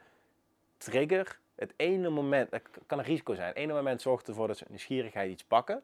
trigger 0.77 1.39
het 1.55 1.73
ene 1.75 2.09
moment, 2.09 2.51
dat 2.51 2.61
kan 2.85 2.99
een 2.99 3.05
risico 3.05 3.33
zijn. 3.33 3.47
Het 3.47 3.57
ene 3.57 3.73
moment 3.73 4.01
zorgt 4.01 4.27
ervoor 4.27 4.47
dat 4.47 4.57
ze 4.57 4.65
nieuwsgierigheid 4.69 5.31
iets 5.31 5.43
pakken. 5.43 5.81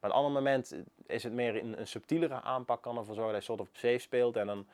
Maar 0.00 0.10
het 0.10 0.18
andere 0.18 0.34
moment 0.34 0.74
is 1.06 1.22
het 1.22 1.32
meer 1.32 1.56
een, 1.62 1.78
een 1.80 1.86
subtielere 1.86 2.40
aanpak, 2.40 2.82
kan 2.82 2.98
ervoor 2.98 3.14
zorgen 3.14 3.32
dat 3.32 3.42
je 3.42 3.48
soort 3.48 3.60
op 3.60 3.68
safe 3.72 3.98
speelt. 3.98 4.36
En 4.36 4.46
dan 4.46 4.66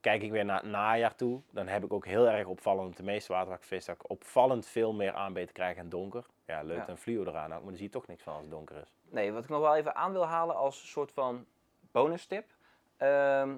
kijk 0.00 0.22
ik 0.22 0.30
weer 0.30 0.44
naar 0.44 0.60
het 0.60 0.70
najaar 0.70 1.14
toe. 1.14 1.40
Dan 1.50 1.68
heb 1.68 1.84
ik 1.84 1.92
ook 1.92 2.06
heel 2.06 2.28
erg 2.28 2.46
opvallend, 2.46 2.96
de 2.96 3.02
meeste 3.02 3.32
waterwakvis, 3.32 3.84
dat 3.84 3.94
ik 3.94 4.10
opvallend 4.10 4.66
veel 4.66 4.92
meer 4.92 5.12
aanbeten 5.12 5.54
krijg 5.54 5.76
en 5.76 5.88
donker. 5.88 6.24
Ja, 6.50 6.62
leuk 6.62 6.86
een 6.86 6.96
fluo 6.96 7.24
eraan 7.24 7.44
ook, 7.44 7.58
maar 7.58 7.68
dan 7.68 7.76
zie 7.76 7.84
je 7.84 7.90
toch 7.92 8.06
niks 8.06 8.22
van 8.22 8.32
als 8.32 8.42
het 8.42 8.50
donker 8.50 8.76
is. 8.76 8.94
Nee, 9.08 9.32
wat 9.32 9.42
ik 9.44 9.48
nog 9.48 9.60
wel 9.60 9.76
even 9.76 9.94
aan 9.94 10.12
wil 10.12 10.26
halen 10.26 10.56
als 10.56 10.90
soort 10.90 11.12
van 11.12 11.46
bonus 11.92 12.26
tip. 12.26 12.46
Ehm, 12.96 13.56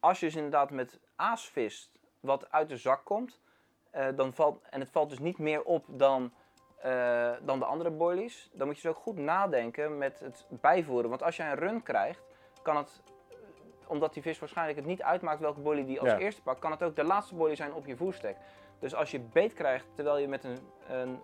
als 0.00 0.20
je 0.20 0.26
dus 0.26 0.34
inderdaad 0.36 0.70
met 0.70 1.00
aas 1.16 1.48
vist, 1.48 1.90
wat 2.20 2.50
uit 2.50 2.68
de 2.68 2.76
zak 2.76 3.04
komt, 3.04 3.40
eh, 3.90 4.06
dan 4.16 4.32
valt, 4.34 4.62
en 4.70 4.80
het 4.80 4.90
valt 4.90 5.08
dus 5.08 5.18
niet 5.18 5.38
meer 5.38 5.62
op 5.62 5.84
dan, 5.88 6.32
eh, 6.76 7.32
dan 7.42 7.58
de 7.58 7.64
andere 7.64 7.90
boilies, 7.90 8.50
dan 8.52 8.66
moet 8.66 8.76
je 8.76 8.82
dus 8.82 8.90
ook 8.90 9.02
goed 9.02 9.16
nadenken 9.16 9.98
met 9.98 10.20
het 10.20 10.46
bijvoeren. 10.48 11.10
Want 11.10 11.22
als 11.22 11.36
jij 11.36 11.50
een 11.50 11.58
run 11.58 11.82
krijgt, 11.82 12.22
kan 12.62 12.76
het, 12.76 13.02
eh, 13.28 13.36
omdat 13.86 14.14
die 14.14 14.22
vis 14.22 14.38
waarschijnlijk 14.38 14.78
het 14.78 14.86
niet 14.86 15.02
uitmaakt 15.02 15.40
welke 15.40 15.60
boilie 15.60 15.84
die 15.84 16.00
als 16.00 16.10
Ja. 16.10 16.18
eerste 16.18 16.42
pakt, 16.42 16.60
kan 16.60 16.70
het 16.70 16.82
ook 16.82 16.96
de 16.96 17.04
laatste 17.04 17.34
boilie 17.34 17.56
zijn 17.56 17.72
op 17.74 17.86
je 17.86 17.96
voerstek. 17.96 18.36
Dus 18.78 18.94
als 18.94 19.10
je 19.10 19.20
beet 19.20 19.52
krijgt 19.52 19.86
terwijl 19.94 20.18
je 20.18 20.28
met 20.28 20.44
een, 20.44 20.58
een, 20.88 21.22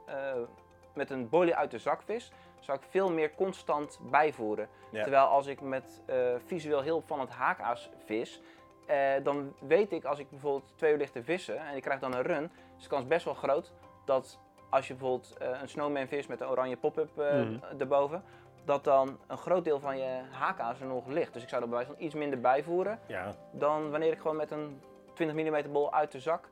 met 0.94 1.10
een 1.10 1.28
boilie 1.28 1.54
uit 1.56 1.70
de 1.70 1.78
zak 1.78 2.02
vis, 2.02 2.32
zou 2.58 2.78
ik 2.78 2.84
veel 2.88 3.10
meer 3.10 3.34
constant 3.34 3.98
bijvoeren. 4.10 4.68
Ja. 4.90 5.02
Terwijl 5.02 5.24
als 5.26 5.46
ik 5.46 5.60
met 5.60 6.02
eh, 6.06 6.16
visueel 6.46 6.80
heel 6.80 6.96
opvallend 6.96 7.30
haakaas 7.30 7.90
vis, 8.04 8.40
eh, 8.86 8.96
dan 9.22 9.54
weet 9.60 9.92
ik 9.92 10.04
als 10.04 10.18
ik 10.18 10.30
bijvoorbeeld 10.30 10.72
twee 10.76 10.92
uur 10.92 10.98
lig 10.98 11.10
te 11.10 11.22
vissen 11.22 11.58
en 11.58 11.76
ik 11.76 11.82
krijg 11.82 12.00
dan 12.00 12.14
een 12.14 12.22
run, 12.22 12.50
is 12.76 12.82
de 12.82 12.88
kans 12.88 13.06
best 13.06 13.24
wel 13.24 13.34
groot 13.34 13.72
dat 14.04 14.38
als 14.70 14.88
je 14.88 14.94
bijvoorbeeld 14.94 15.36
eh, 15.38 15.60
een 15.60 15.68
snowman 15.68 16.06
vis 16.08 16.26
met 16.26 16.40
een 16.40 16.48
oranje 16.48 16.76
pop-up 16.76 17.10
Mhm. 17.16 17.58
erboven, 17.78 18.22
dat 18.64 18.84
dan 18.84 19.18
een 19.26 19.36
groot 19.38 19.64
deel 19.64 19.80
van 19.80 19.98
je 19.98 20.20
haakaas 20.30 20.80
er 20.80 20.86
nog 20.86 21.06
ligt. 21.06 21.32
Dus 21.32 21.42
ik 21.42 21.48
zou 21.48 21.62
er 21.62 21.68
bij 21.68 21.76
wijze 21.78 21.92
van 21.94 22.04
iets 22.04 22.14
minder 22.14 22.40
bijvoeren 22.40 22.98
Ja, 23.06 23.34
dan 23.52 23.90
wanneer 23.90 24.12
ik 24.12 24.18
gewoon 24.18 24.36
met 24.36 24.50
een 24.50 24.82
20 25.14 25.36
mm 25.64 25.72
bol 25.72 25.92
uit 25.92 26.12
de 26.12 26.20
zak 26.20 26.48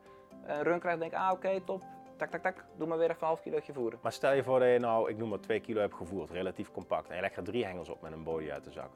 een 0.46 0.62
run 0.62 0.78
krijg. 0.80 0.98
denk 0.98 1.12
ik, 1.12 1.18
ah 1.18 1.30
oké, 1.32 1.60
top, 1.60 1.82
tak 2.18 2.30
tak 2.30 2.42
tak, 2.42 2.64
doe 2.76 2.86
maar 2.86 2.98
weer 2.98 3.10
even 3.10 3.20
een 3.20 3.26
half 3.26 3.42
kilootje 3.42 3.72
voeren. 3.72 3.98
maar 4.02 4.12
stel 4.12 4.32
je 4.32 4.42
voor 4.42 4.58
dat 4.58 4.68
je 4.68 4.78
nou, 4.78 5.10
ik 5.10 5.16
noem 5.16 5.28
maar 5.28 5.40
2 5.40 5.60
kilo 5.60 5.80
hebt 5.80 5.94
gevoerd, 5.94 6.30
relatief 6.30 6.70
compact. 6.70 7.08
En 7.08 7.14
je 7.14 7.20
legt 7.20 7.36
er 7.36 7.44
drie 7.44 7.64
hengels 7.64 7.88
op 7.88 8.02
met 8.02 8.12
een 8.12 8.22
body 8.22 8.50
uit 8.50 8.64
de 8.64 8.70
zak. 8.70 8.90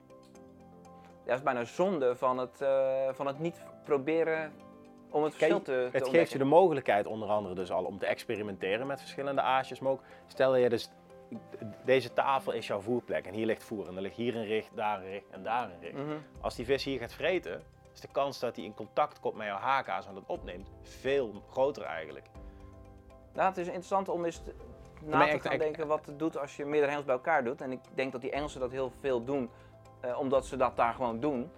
Dat 1.25 1.37
is 1.37 1.43
bijna 1.43 1.65
zonde 1.65 2.17
van 2.17 2.39
het, 2.39 2.61
eh, 2.61 3.09
van 3.13 3.27
het 3.27 3.39
niet 3.39 3.63
proberen 3.85 4.53
om 5.11 5.23
het 5.23 5.35
verschil 5.35 5.63
te, 5.63 5.89
te 5.91 5.99
Het 5.99 6.09
geeft 6.09 6.33
je 6.33 6.39
de 6.39 6.45
mogelijkheid 6.45 7.07
onder 7.07 7.29
andere 7.29 7.55
dus 7.55 7.71
al 7.71 7.85
om 7.85 7.99
te 7.99 8.07
experimenteren 8.07 8.87
met 8.87 9.01
verschillende 9.01 9.41
aasjes. 9.41 9.81
Maar 9.81 9.93
ook, 9.93 10.03
stel 10.27 10.57
je 10.57 10.69
dus, 10.69 10.91
deze 11.85 12.13
tafel 12.13 12.53
is 12.53 12.67
jouw 12.67 12.81
voerplek 12.81 13.27
en 13.27 13.35
hier 13.35 13.47
ligt 13.47 13.65
voer. 13.65 13.89
En 13.89 13.97
er 13.97 14.03
ligt 14.03 14.17
hier 14.17 14.37
een 14.37 14.45
richt, 14.45 14.71
daar 14.75 14.99
een 14.99 15.11
richt 15.11 15.31
en 15.31 15.43
daar 15.43 15.71
een 15.71 15.81
richt. 15.81 15.97
Mhm. 15.97 16.17
Als 16.41 16.55
die 16.55 16.65
vis 16.65 16.85
hier 16.85 16.99
gaat 16.99 17.13
vreten, 17.13 17.63
is 17.95 18.01
de 18.01 18.09
kans 18.13 18.39
dat 18.39 18.57
hij 18.57 18.65
in 18.65 18.75
contact 18.75 19.21
komt 19.21 19.35
met 19.35 19.47
jouw 19.47 19.59
haakaas 19.59 20.07
en 20.07 20.15
dat 20.15 20.25
opneemt 20.27 20.71
veel 20.83 21.43
groter 21.51 21.83
eigenlijk. 21.83 22.27
Nou, 23.35 23.49
het 23.49 23.57
is 23.59 23.67
interessant 23.67 24.09
om 24.09 24.25
eens 24.25 24.39
te- 24.39 24.55
na 25.05 25.17
Maar 25.19 25.31
te 25.31 25.49
gaan 25.49 25.59
denken 25.59 25.87
wat 25.87 26.07
het 26.07 26.19
doet 26.19 26.39
als 26.39 26.57
je 26.57 26.65
meerdere 26.65 26.87
hengels 26.87 27.05
bij 27.07 27.15
elkaar 27.15 27.45
doet. 27.45 27.61
En 27.61 27.73
ik 27.73 27.81
denk 27.95 28.13
dat 28.13 28.21
die 28.21 28.31
Engelsen 28.31 28.61
dat 28.61 28.71
heel 28.71 28.93
veel 29.01 29.25
doen, 29.25 29.51
eh, 30.01 30.19
omdat 30.19 30.47
ze 30.47 30.57
dat 30.57 30.77
daar 30.77 30.95
gewoon 30.95 31.21
doen. 31.21 31.51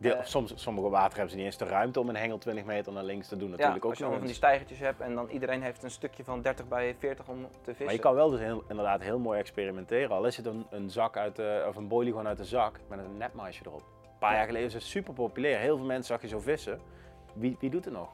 Eh. 0.00 0.12
soms, 0.22 0.52
sommige 0.54 0.88
water 0.88 1.12
hebben 1.12 1.30
ze 1.30 1.36
niet 1.36 1.44
eens 1.46 1.56
de 1.56 1.64
ruimte 1.64 2.00
om 2.00 2.08
een 2.08 2.16
hengel 2.16 2.38
20 2.38 2.64
meter 2.64 2.92
naar 2.92 3.02
links 3.04 3.28
te 3.28 3.36
doen 3.36 3.50
natuurlijk 3.50 3.76
ja, 3.78 3.84
ook 3.84 3.90
als 3.90 3.98
je 3.98 4.04
nog 4.04 4.12
allemaal 4.12 4.18
van 4.18 4.26
die 4.26 4.36
stijgertjes 4.36 4.78
hebt 4.78 5.00
en 5.00 5.14
dan 5.14 5.28
iedereen 5.28 5.62
heeft 5.62 5.82
een 5.82 5.90
stukje 5.90 6.24
van 6.24 6.42
30 6.42 6.68
bij 6.68 6.96
40 6.98 7.28
om 7.28 7.46
te 7.50 7.64
vissen. 7.64 7.84
Maar 7.84 7.94
je 7.94 8.00
kan 8.00 8.14
wel 8.14 8.30
dus 8.30 8.40
heel, 8.40 8.64
inderdaad 8.68 9.00
heel 9.00 9.18
mooi 9.18 9.38
experimenteren. 9.38 10.10
Al 10.16 10.24
is 10.26 10.36
het 10.36 10.46
een, 10.46 10.66
een 10.70 10.90
zak 10.90 11.16
uit 11.16 11.36
de, 11.36 11.64
of 11.68 11.76
een 11.76 11.88
boilie 11.88 12.12
gewoon 12.12 12.26
uit 12.28 12.36
de 12.36 12.44
zak 12.44 12.80
met 12.88 12.98
een 12.98 13.16
netmaisje 13.16 13.62
erop. 13.66 13.80
Een 14.02 14.18
paar 14.18 14.30
Ja. 14.30 14.36
jaar 14.36 14.46
geleden 14.46 14.66
is 14.66 14.74
het 14.74 14.82
super 14.82 15.14
populair. 15.14 15.58
Heel 15.58 15.76
veel 15.76 15.86
mensen 15.86 16.04
zag 16.14 16.22
je 16.22 16.28
zo 16.28 16.38
vissen. 16.38 16.80
Wie, 17.34 17.56
wie 17.60 17.70
doet 17.70 17.84
het 17.84 17.94
nog? 17.94 18.08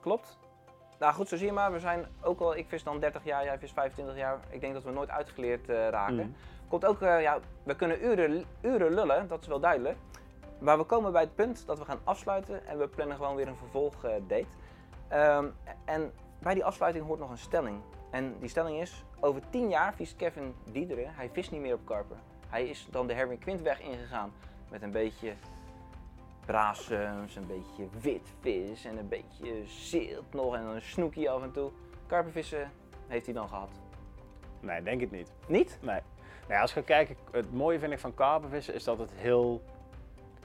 Klopt. 0.00 0.38
Nou 1.00 1.14
goed, 1.14 1.28
zo 1.28 1.36
zie 1.36 1.46
je 1.46 1.52
maar. 1.52 1.72
We 1.72 1.78
zijn 1.78 2.06
ook 2.22 2.40
al, 2.40 2.56
ik 2.56 2.68
vis 2.68 2.82
dan 2.82 3.00
30 3.00 3.24
jaar, 3.24 3.44
jij 3.44 3.58
vis 3.58 3.72
25 3.72 4.16
jaar. 4.16 4.38
Ik 4.50 4.60
denk 4.60 4.74
dat 4.74 4.82
we 4.82 4.90
nooit 4.90 5.10
uitgeleerd 5.10 5.68
eh, 5.68 5.88
raken. 5.88 6.14
Mhm. 6.14 6.28
Komt 6.68 6.84
ook, 6.84 7.02
eh, 7.02 7.22
ja, 7.22 7.38
we 7.62 7.76
kunnen 7.76 8.04
uren, 8.04 8.44
uren 8.60 8.94
lullen, 8.94 9.28
dat 9.28 9.40
is 9.40 9.46
wel 9.46 9.60
duidelijk. 9.60 9.96
Maar 10.58 10.78
we 10.78 10.84
komen 10.84 11.12
bij 11.12 11.20
het 11.20 11.34
punt 11.34 11.66
dat 11.66 11.78
we 11.78 11.84
gaan 11.84 12.00
afsluiten 12.04 12.66
en 12.66 12.78
we 12.78 12.88
plannen 12.88 13.16
gewoon 13.16 13.34
weer 13.34 13.48
een 13.48 13.56
vervolgdate. 13.56 14.44
Ehm 15.08 15.46
en 15.84 16.12
bij 16.38 16.54
die 16.54 16.64
afsluiting 16.64 17.06
hoort 17.06 17.18
nog 17.18 17.30
een 17.30 17.38
stelling. 17.38 17.80
En 18.10 18.36
die 18.40 18.48
stelling 18.48 18.80
is, 18.80 19.04
over 19.20 19.42
10 19.50 19.68
jaar 19.68 19.94
viest 19.94 20.16
Kevin 20.16 20.54
Diederen, 20.72 21.14
hij 21.14 21.30
vist 21.32 21.50
niet 21.50 21.60
meer 21.60 21.74
op 21.74 21.86
karper. 21.86 22.16
Hij 22.48 22.68
is 22.68 22.88
dan 22.90 23.06
de 23.06 23.14
Herwin 23.14 23.38
Quintweg 23.38 23.80
ingegaan 23.80 24.32
met 24.68 24.82
een 24.82 24.90
beetje 24.90 25.32
brasems, 26.46 27.36
een 27.36 27.46
beetje 27.46 27.88
witvis 28.00 28.84
en 28.84 28.96
een 28.98 29.08
beetje 29.08 29.62
zilt 29.66 30.32
nog 30.32 30.54
en 30.54 30.66
een 30.66 30.82
snoekie 30.82 31.30
af 31.30 31.42
en 31.42 31.52
toe. 31.52 31.70
Karpervissen 32.06 32.70
heeft 33.06 33.24
hij 33.24 33.34
dan 33.34 33.48
gehad. 33.48 33.68
Nee, 34.60 34.82
denk 34.82 35.00
ik 35.00 35.10
niet. 35.10 35.32
Niet? 35.46 35.78
Nee. 35.80 36.00
Nou 36.40 36.52
ja, 36.54 36.60
als 36.60 36.70
je 36.70 36.76
gaat 36.76 36.84
kijken, 36.88 37.16
het 37.32 37.52
mooie 37.52 37.78
vind 37.78 37.92
ik 37.92 37.98
van 37.98 38.14
karpenvissen 38.14 38.74
is 38.74 38.84
dat 38.84 38.98
het 38.98 39.10
heel... 39.14 39.62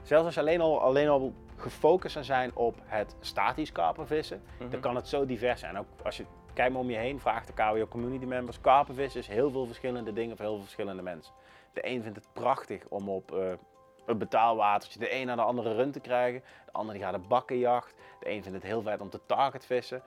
Zelfs 0.02 0.24
als 0.24 0.34
je 0.34 0.40
alleen 0.40 0.60
al, 0.60 0.80
alleen 0.80 1.08
al 1.08 1.32
gefocust 1.56 2.12
zou 2.12 2.24
zijn 2.24 2.50
op 2.54 2.74
het 2.84 3.16
statisch 3.20 3.72
karpenvissen, 3.72 4.42
Mhm. 4.60 4.70
dan 4.70 4.80
kan 4.80 4.96
het 4.96 5.08
zo 5.08 5.26
divers 5.26 5.60
zijn. 5.60 5.78
Ook 5.78 5.86
als 6.04 6.16
je 6.16 6.24
kijkt 6.52 6.72
maar 6.72 6.80
om 6.82 6.90
je 6.90 6.96
heen, 6.96 7.20
vraagt 7.20 7.46
de 7.46 7.52
KWO 7.52 7.86
community 7.86 8.24
members, 8.24 8.60
karpenvissen 8.60 9.20
is 9.20 9.26
heel 9.26 9.50
veel 9.50 9.66
verschillende 9.66 10.12
dingen 10.12 10.36
voor 10.36 10.44
heel 10.44 10.54
veel 10.54 10.64
verschillende 10.64 11.02
mensen. 11.02 11.32
De 11.72 11.86
een 11.88 12.02
vindt 12.02 12.16
het 12.16 12.28
prachtig 12.32 12.82
om 12.88 13.08
op 13.08 13.32
eh, 13.32 13.52
een 14.06 14.18
betaalwatertje 14.18 14.98
de 14.98 15.14
een 15.14 15.26
naar 15.26 15.36
de 15.36 15.42
andere 15.42 15.74
run 15.74 15.90
te 15.92 16.00
krijgen. 16.00 16.42
De 16.64 16.72
ander 16.72 16.94
die 16.94 17.02
gaat 17.04 17.14
op 17.14 17.28
bakkenjacht. 17.28 17.94
De 18.20 18.30
een 18.30 18.42
vindt 18.42 18.58
het 18.58 18.66
heel 18.66 18.82
vet 18.82 19.00
om 19.00 19.10
te 19.10 19.20
targetvissen. 19.26 20.02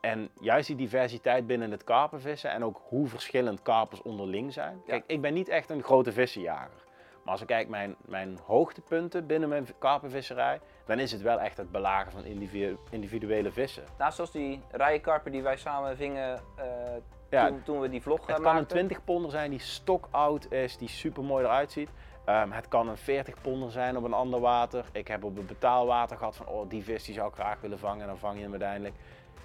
En 0.00 0.30
juist 0.40 0.66
die 0.66 0.76
diversiteit 0.76 1.46
binnen 1.46 1.70
het 1.70 1.84
karpenvissen 1.84 2.50
en 2.50 2.64
ook 2.64 2.80
hoe 2.88 3.08
verschillend 3.08 3.62
karpers 3.62 4.02
onderling 4.02 4.52
zijn. 4.52 4.82
Kijk, 4.86 5.04
ik 5.06 5.20
ben 5.20 5.34
niet 5.34 5.48
echt 5.48 5.70
een 5.70 5.82
grote 5.82 6.12
vissenjager. 6.12 6.82
Maar 7.22 7.32
als 7.32 7.40
ik 7.40 7.46
kijk 7.46 7.68
mijn, 7.68 7.96
mijn 8.06 8.38
hoogtepunten 8.46 9.26
binnen 9.26 9.48
mijn 9.48 9.66
karpenvisserij, 9.78 10.60
dan 10.86 10.98
is 10.98 11.12
het 11.12 11.22
wel 11.22 11.40
echt 11.40 11.56
het 11.56 11.70
belagen 11.70 12.12
van 12.12 12.24
individu- 12.24 12.76
individuele 12.90 13.52
vissen. 13.52 13.84
Nou, 13.98 14.12
zoals 14.12 14.30
die 14.30 14.62
rijenkarper 14.70 15.30
die 15.30 15.42
wij 15.42 15.56
samen 15.56 15.96
vingen 15.96 16.40
eh, 16.56 16.64
Ja, 17.30 17.46
toen, 17.48 17.62
toen 17.62 17.80
we 17.80 17.88
die 17.88 18.02
vlog 18.02 18.20
Het 18.20 18.28
eh, 18.28 18.34
kan 18.34 18.46
een 18.46 18.52
maakten. 18.52 18.68
20 18.76 19.04
ponder 19.04 19.30
zijn 19.30 19.50
die 19.50 19.58
stokoud 19.60 20.52
is, 20.52 20.76
die 20.76 20.88
super 20.88 21.24
mooi 21.24 21.44
eruit 21.44 21.72
ziet. 21.72 21.90
Ehm, 22.24 22.50
het 22.50 22.68
kan 22.68 22.88
een 22.88 22.96
40 22.96 23.40
ponder 23.40 23.70
zijn 23.70 23.96
op 23.96 24.04
een 24.04 24.12
ander 24.12 24.40
water. 24.40 24.84
Ik 24.92 25.08
heb 25.08 25.24
op 25.24 25.36
het 25.36 25.46
betaalwater 25.46 26.16
gehad 26.16 26.36
van, 26.36 26.46
oh 26.46 26.68
die 26.70 26.84
vis 26.84 27.04
die 27.04 27.14
zou 27.14 27.28
ik 27.28 27.34
graag 27.34 27.60
willen 27.60 27.78
vangen. 27.78 28.00
En 28.00 28.06
dan 28.06 28.18
vang 28.18 28.36
je 28.36 28.42
hem 28.42 28.50
uiteindelijk. 28.50 28.94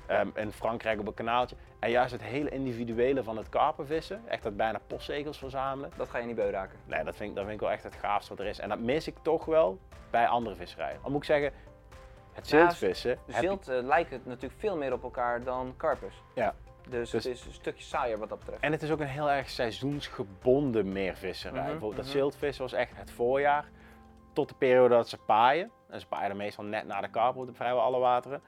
Ehm, 0.05 0.27
in 0.35 0.51
Frankrijk 0.51 0.99
op 0.99 1.07
een 1.07 1.13
kanaaltje. 1.13 1.55
En 1.79 1.89
juist 1.89 2.11
het 2.11 2.21
hele 2.23 2.49
individuele 2.49 3.23
van 3.23 3.37
het 3.37 3.49
karpenvissen, 3.49 4.21
echt 4.27 4.43
dat 4.43 4.57
bijna 4.57 4.79
postzegels 4.87 5.37
verzamelen. 5.37 5.91
Dat 5.97 6.09
ga 6.09 6.17
je 6.17 6.25
niet 6.25 6.35
beu 6.35 6.49
raken. 6.49 6.77
Nee, 6.85 7.03
dat 7.03 7.15
vind, 7.15 7.29
ik, 7.29 7.35
dat 7.35 7.43
vind 7.45 7.55
ik 7.55 7.61
wel 7.65 7.71
echt 7.71 7.83
het 7.83 7.95
gaafste 7.95 8.29
wat 8.29 8.39
er 8.39 8.45
is. 8.45 8.59
En 8.59 8.69
dat 8.69 8.79
mis 8.79 9.07
ik 9.07 9.15
toch 9.21 9.45
wel 9.45 9.79
bij 10.09 10.27
andere 10.27 10.55
visserijen. 10.55 10.99
Al 11.01 11.09
moet 11.09 11.19
ik 11.19 11.25
zeggen, 11.25 11.51
het 12.33 12.49
Ja, 12.49 12.57
ziltvissen... 12.59 13.17
je- 13.25 13.33
Zilt 13.33 13.67
eh, 13.67 13.81
lijken 13.83 14.21
natuurlijk 14.25 14.59
veel 14.59 14.77
meer 14.77 14.93
op 14.93 15.03
elkaar 15.03 15.43
dan 15.43 15.73
karpers. 15.77 16.15
Ja. 16.35 16.53
Dus, 16.89 17.09
Dus- 17.09 17.23
het 17.23 17.33
is 17.33 17.45
een 17.45 17.53
stukje 17.53 17.83
saaier 17.83 18.17
wat 18.17 18.29
dat 18.29 18.39
betreft. 18.39 18.63
En 18.63 18.71
het 18.71 18.81
is 18.81 18.91
ook 18.91 18.99
een 18.99 19.07
heel 19.07 19.31
erg 19.31 19.49
seizoensgebonden 19.49 20.91
meervisserij. 20.91 21.59
Mhm, 21.59 21.69
Bijvoorbeeld 21.69 21.95
dat 21.95 22.05
mhm. 22.05 22.13
ziltvissen 22.13 22.63
was 22.63 22.73
echt 22.73 22.97
het 22.97 23.11
voorjaar. 23.11 23.65
Tot 24.33 24.49
de 24.49 24.55
periode 24.55 24.95
dat 24.95 25.09
ze 25.09 25.17
paaien. 25.17 25.71
En 25.89 25.99
ze 25.99 26.07
paaien 26.07 26.37
meestal 26.37 26.63
net 26.63 26.85
na 26.85 27.01
de 27.01 27.09
karp 27.09 27.35
op 27.35 27.55
vrijwel 27.55 27.81
alle 27.81 27.99
wateren. 27.99 28.41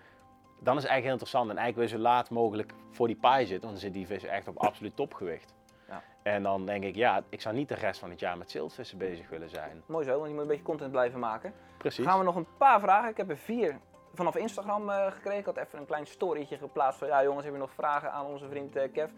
Dan 0.59 0.77
is 0.77 0.81
het 0.81 0.91
eigenlijk 0.91 1.03
heel 1.03 1.11
interessant. 1.11 1.49
En 1.49 1.57
eigenlijk 1.57 1.75
wil 1.75 1.99
je 1.99 2.03
zo 2.03 2.09
laat 2.09 2.29
mogelijk 2.29 2.73
voor 2.91 3.07
die 3.07 3.15
paai 3.15 3.45
zitten. 3.45 3.69
Want 3.69 3.81
dan 3.81 3.91
zit 3.91 3.93
die 3.93 4.07
vis 4.07 4.23
echt 4.23 4.47
op 4.47 4.57
absoluut 4.57 4.95
topgewicht. 4.95 5.53
Ja. 5.87 6.03
En 6.23 6.43
dan 6.43 6.65
denk 6.65 6.83
ik, 6.83 6.95
ja, 6.95 7.23
ik 7.29 7.41
zou 7.41 7.55
niet 7.55 7.69
de 7.69 7.75
rest 7.75 7.99
van 7.99 8.09
het 8.09 8.19
jaar 8.19 8.37
met 8.37 8.51
ziltvissen 8.51 8.97
bezig 8.97 9.29
willen 9.29 9.49
zijn. 9.49 9.83
Mooi 9.85 10.05
zo, 10.05 10.15
want 10.15 10.27
je 10.27 10.33
moet 10.33 10.41
een 10.41 10.47
beetje 10.47 10.63
content 10.63 10.91
blijven 10.91 11.19
maken. 11.19 11.53
Precies. 11.77 12.05
Gaan 12.05 12.19
we 12.19 12.25
nog 12.25 12.35
een 12.35 12.47
paar 12.57 12.79
vragen. 12.79 13.09
Ik 13.09 13.17
heb 13.17 13.29
er 13.29 13.37
vier 13.37 13.79
vanaf 14.13 14.35
Instagram 14.35 14.89
eh, 14.89 15.11
gekregen. 15.11 15.39
Ik 15.39 15.45
had 15.45 15.57
even 15.57 15.79
een 15.79 15.85
klein 15.85 16.07
storytje 16.07 16.57
geplaatst 16.57 16.99
van 16.99 17.07
ja 17.07 17.23
jongens, 17.23 17.45
heb 17.45 17.53
je 17.53 17.59
nog 17.59 17.73
vragen 17.73 18.11
aan 18.11 18.25
onze 18.25 18.47
vriend 18.47 18.75
eh, 18.75 18.91
Kev? 18.91 19.11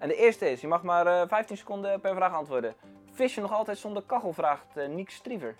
En 0.00 0.08
de 0.08 0.16
eerste 0.16 0.50
is, 0.50 0.60
je 0.60 0.68
mag 0.68 0.82
maar 0.82 1.06
eh, 1.06 1.28
15 1.28 1.56
seconden 1.56 2.00
per 2.00 2.14
vraag 2.14 2.32
antwoorden. 2.32 2.74
Vis 3.12 3.34
je 3.34 3.40
nog 3.40 3.52
altijd 3.52 3.78
zonder 3.78 4.02
kachel, 4.02 4.32
vraagt 4.32 4.76
eh, 4.76 4.88
Niek 4.88 5.10
Striever. 5.10 5.56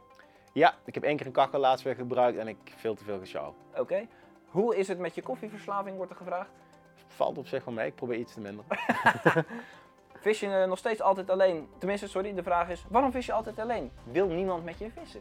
Ja, 0.52 0.74
ik 0.84 0.94
heb 0.94 1.02
één 1.02 1.16
keer 1.16 1.26
een 1.26 1.32
kachel 1.32 1.58
laatst 1.58 1.84
weer 1.84 1.94
gebruikt 1.94 2.38
en 2.38 2.48
ik 2.48 2.56
veel 2.76 2.94
te 2.94 3.04
veel 3.04 3.18
gesjouwd. 3.18 3.54
Oké. 3.76 4.06
Hoe 4.46 4.76
is 4.76 4.88
het 4.88 4.98
met 4.98 5.14
je 5.14 5.22
koffieverslaving, 5.22 5.96
wordt 5.96 6.10
er 6.10 6.16
gevraagd. 6.16 6.50
Valt 7.06 7.38
op 7.38 7.46
zich 7.46 7.64
wel 7.64 7.74
mee, 7.74 7.86
ik 7.86 7.94
probeer 7.94 8.18
iets 8.18 8.32
te 8.32 8.40
minder. 8.40 8.64
Vis 10.20 10.40
je 10.40 10.46
eh, 10.46 10.68
nog 10.68 10.78
steeds 10.78 11.00
altijd 11.00 11.30
alleen? 11.30 11.68
Tenminste, 11.78 12.08
sorry, 12.08 12.34
de 12.34 12.42
vraag 12.42 12.68
is, 12.68 12.84
waarom 12.88 13.12
vis 13.12 13.26
je 13.26 13.32
altijd 13.32 13.58
alleen? 13.58 13.90
Wil 14.04 14.26
niemand 14.26 14.64
met 14.64 14.78
je 14.78 14.90
vissen? 14.90 15.20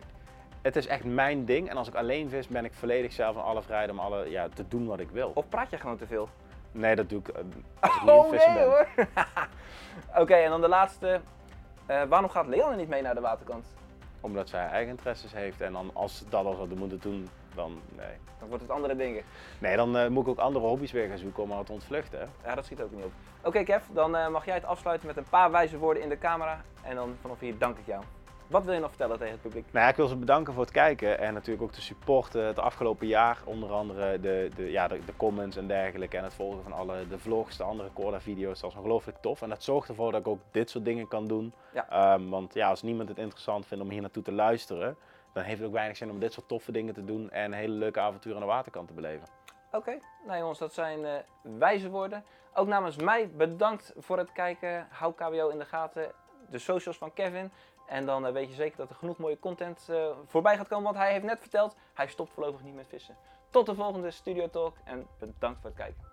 Het 0.61 0.75
is 0.75 0.87
echt 0.87 1.03
mijn 1.03 1.45
ding 1.45 1.69
en 1.69 1.77
als 1.77 1.87
ik 1.87 1.95
alleen 1.95 2.29
vis 2.29 2.47
ben 2.47 2.65
ik 2.65 2.73
volledig 2.73 3.11
zelf 3.11 3.37
aan 3.37 3.43
alle 3.43 3.61
vrijheid 3.61 3.91
om 3.91 3.99
alle, 3.99 4.29
ja, 4.29 4.47
te 4.53 4.67
doen 4.67 4.87
wat 4.87 4.99
ik 4.99 5.09
wil. 5.09 5.31
Of 5.33 5.49
praat 5.49 5.69
je 5.69 5.77
gewoon 5.77 5.97
te 5.97 6.07
veel? 6.07 6.29
Nee, 6.71 6.95
dat 6.95 7.09
doe 7.09 7.19
ik 7.19 7.27
eh, 7.27 7.41
als 7.79 7.95
ik 7.95 8.01
niet 8.01 8.11
het 8.21 8.29
vissen 8.29 8.53
ben. 8.53 8.67
Oh, 8.67 8.71
hoor. 8.71 9.07
Oké, 10.21 10.33
en 10.33 10.49
dan 10.49 10.61
de 10.61 10.67
laatste. 10.67 11.21
Eh, 11.85 12.03
waarom 12.03 12.29
gaat 12.29 12.47
Leanne 12.47 12.75
niet 12.75 12.89
mee 12.89 13.01
naar 13.01 13.15
de 13.15 13.21
waterkant? 13.21 13.65
Omdat 14.21 14.49
zij 14.49 14.67
eigen 14.67 14.89
interesses 14.89 15.33
heeft 15.33 15.61
en 15.61 15.73
dan 15.73 15.91
als 15.93 16.17
ze 16.17 16.23
dat 16.29 16.45
al 16.45 16.53
zouden 16.55 16.77
moeten 16.77 16.99
doen, 16.99 17.29
dan 17.55 17.81
nee. 17.95 18.17
Dan 18.39 18.47
wordt 18.47 18.63
het 18.63 18.71
andere 18.71 18.95
dingen. 18.95 19.23
Nee, 19.59 19.75
dan 19.75 19.97
eh, 19.97 20.07
moet 20.07 20.23
ik 20.23 20.29
ook 20.29 20.37
andere 20.37 20.65
hobby's 20.65 20.91
weer 20.91 21.07
gaan 21.07 21.17
zoeken 21.17 21.43
om 21.43 21.51
haar 21.51 21.63
te 21.63 21.71
ontvluchten. 21.71 22.19
hè. 22.19 22.49
Ja, 22.49 22.55
dat 22.55 22.65
schiet 22.65 22.81
ook 22.81 22.91
niet 22.91 23.03
op. 23.03 23.11
Oké 23.43 23.63
Kev, 23.63 23.83
dan 23.91 24.31
mag 24.31 24.45
jij 24.45 24.55
het 24.55 24.65
afsluiten 24.65 25.07
met 25.07 25.17
een 25.17 25.29
paar 25.29 25.51
wijze 25.51 25.77
woorden 25.77 26.03
in 26.03 26.09
de 26.09 26.17
camera. 26.17 26.61
En 26.81 26.95
dan 26.95 27.15
vanaf 27.21 27.39
hier 27.39 27.57
dank 27.57 27.77
ik 27.77 27.85
jou. 27.85 28.03
Wat 28.49 28.63
wil 28.63 28.73
je 28.73 28.79
nog 28.79 28.89
vertellen 28.89 29.17
tegen 29.17 29.33
het 29.33 29.41
publiek? 29.41 29.65
Nou 29.71 29.85
ja, 29.85 29.91
ik 29.91 29.95
wil 29.95 30.07
ze 30.07 30.15
bedanken 30.15 30.53
voor 30.53 30.63
het 30.63 30.71
kijken 30.71 31.19
en 31.19 31.33
natuurlijk 31.33 31.63
ook 31.63 31.73
de 31.73 31.81
support 31.81 32.33
het 32.33 32.59
afgelopen 32.59 33.07
jaar. 33.07 33.41
Onder 33.45 33.71
andere 33.71 34.19
de, 34.19 34.49
de, 34.55 34.71
ja, 34.71 34.87
de, 34.87 35.05
de 35.05 35.15
comments 35.17 35.57
en 35.57 35.67
dergelijke 35.67 36.17
en 36.17 36.23
het 36.23 36.33
volgen 36.33 36.63
van 36.63 36.73
alle 36.73 37.07
de 37.07 37.19
vlogs, 37.19 37.57
de 37.57 37.63
andere 37.63 37.89
Corda-video's. 37.93 38.59
Dat 38.59 38.71
is 38.71 38.77
ongelooflijk 38.77 39.17
tof 39.17 39.41
en 39.41 39.49
dat 39.49 39.63
zorgt 39.63 39.89
ervoor 39.89 40.11
dat 40.11 40.21
ik 40.21 40.27
ook 40.27 40.41
dit 40.51 40.69
soort 40.69 40.85
dingen 40.85 41.07
kan 41.07 41.27
doen. 41.27 41.53
Ja. 41.73 41.89
Ehm, 41.89 42.29
want 42.29 42.53
ja, 42.53 42.69
als 42.69 42.81
niemand 42.81 43.09
het 43.09 43.17
interessant 43.17 43.65
vindt 43.65 43.83
om 43.83 43.89
hier 43.89 44.01
naartoe 44.01 44.23
te 44.23 44.31
luisteren, 44.31 44.97
dan 45.33 45.43
heeft 45.43 45.57
het 45.57 45.67
ook 45.67 45.73
weinig 45.73 45.97
zin 45.97 46.11
om 46.11 46.19
dit 46.19 46.33
soort 46.33 46.47
toffe 46.47 46.71
dingen 46.71 46.93
te 46.93 47.05
doen 47.05 47.29
en 47.29 47.53
hele 47.53 47.73
leuke 47.73 47.99
avonturen 47.99 48.37
aan 48.37 48.47
de 48.47 48.53
waterkant 48.53 48.87
te 48.87 48.93
beleven. 48.93 49.27
Oké, 49.71 49.97
nou 50.25 50.39
jongens, 50.39 50.59
dat 50.59 50.73
zijn 50.73 51.05
eh, 51.05 51.13
wijze 51.41 51.89
woorden. 51.89 52.23
Ook 52.53 52.67
namens 52.67 52.95
mij 52.95 53.29
bedankt 53.29 53.93
voor 53.97 54.17
het 54.17 54.31
kijken. 54.31 54.87
Hou 54.89 55.13
KWO 55.13 55.49
in 55.49 55.57
de 55.57 55.65
gaten. 55.65 56.11
De 56.49 56.57
socials 56.57 56.97
van 56.97 57.13
Kevin. 57.13 57.51
En 57.89 58.05
dan 58.05 58.25
eh, 58.25 58.33
weet 58.33 58.49
je 58.49 58.55
zeker 58.55 58.77
dat 58.77 58.89
er 58.89 58.95
genoeg 58.95 59.17
mooie 59.17 59.39
content 59.39 59.87
eh, 59.89 60.09
voorbij 60.25 60.57
gaat 60.57 60.67
komen. 60.67 60.83
Want 60.83 60.95
hij 60.95 61.11
heeft 61.11 61.25
net 61.25 61.39
verteld, 61.39 61.75
hij 61.93 62.07
stopt 62.07 62.33
voorlopig 62.33 62.63
niet 62.63 62.75
met 62.75 62.87
vissen. 62.87 63.15
Tot 63.49 63.65
de 63.65 63.75
volgende 63.75 64.11
Studio 64.11 64.49
Talk 64.49 64.75
en 64.83 65.07
bedankt 65.19 65.61
voor 65.61 65.69
het 65.69 65.79
kijken. 65.79 66.08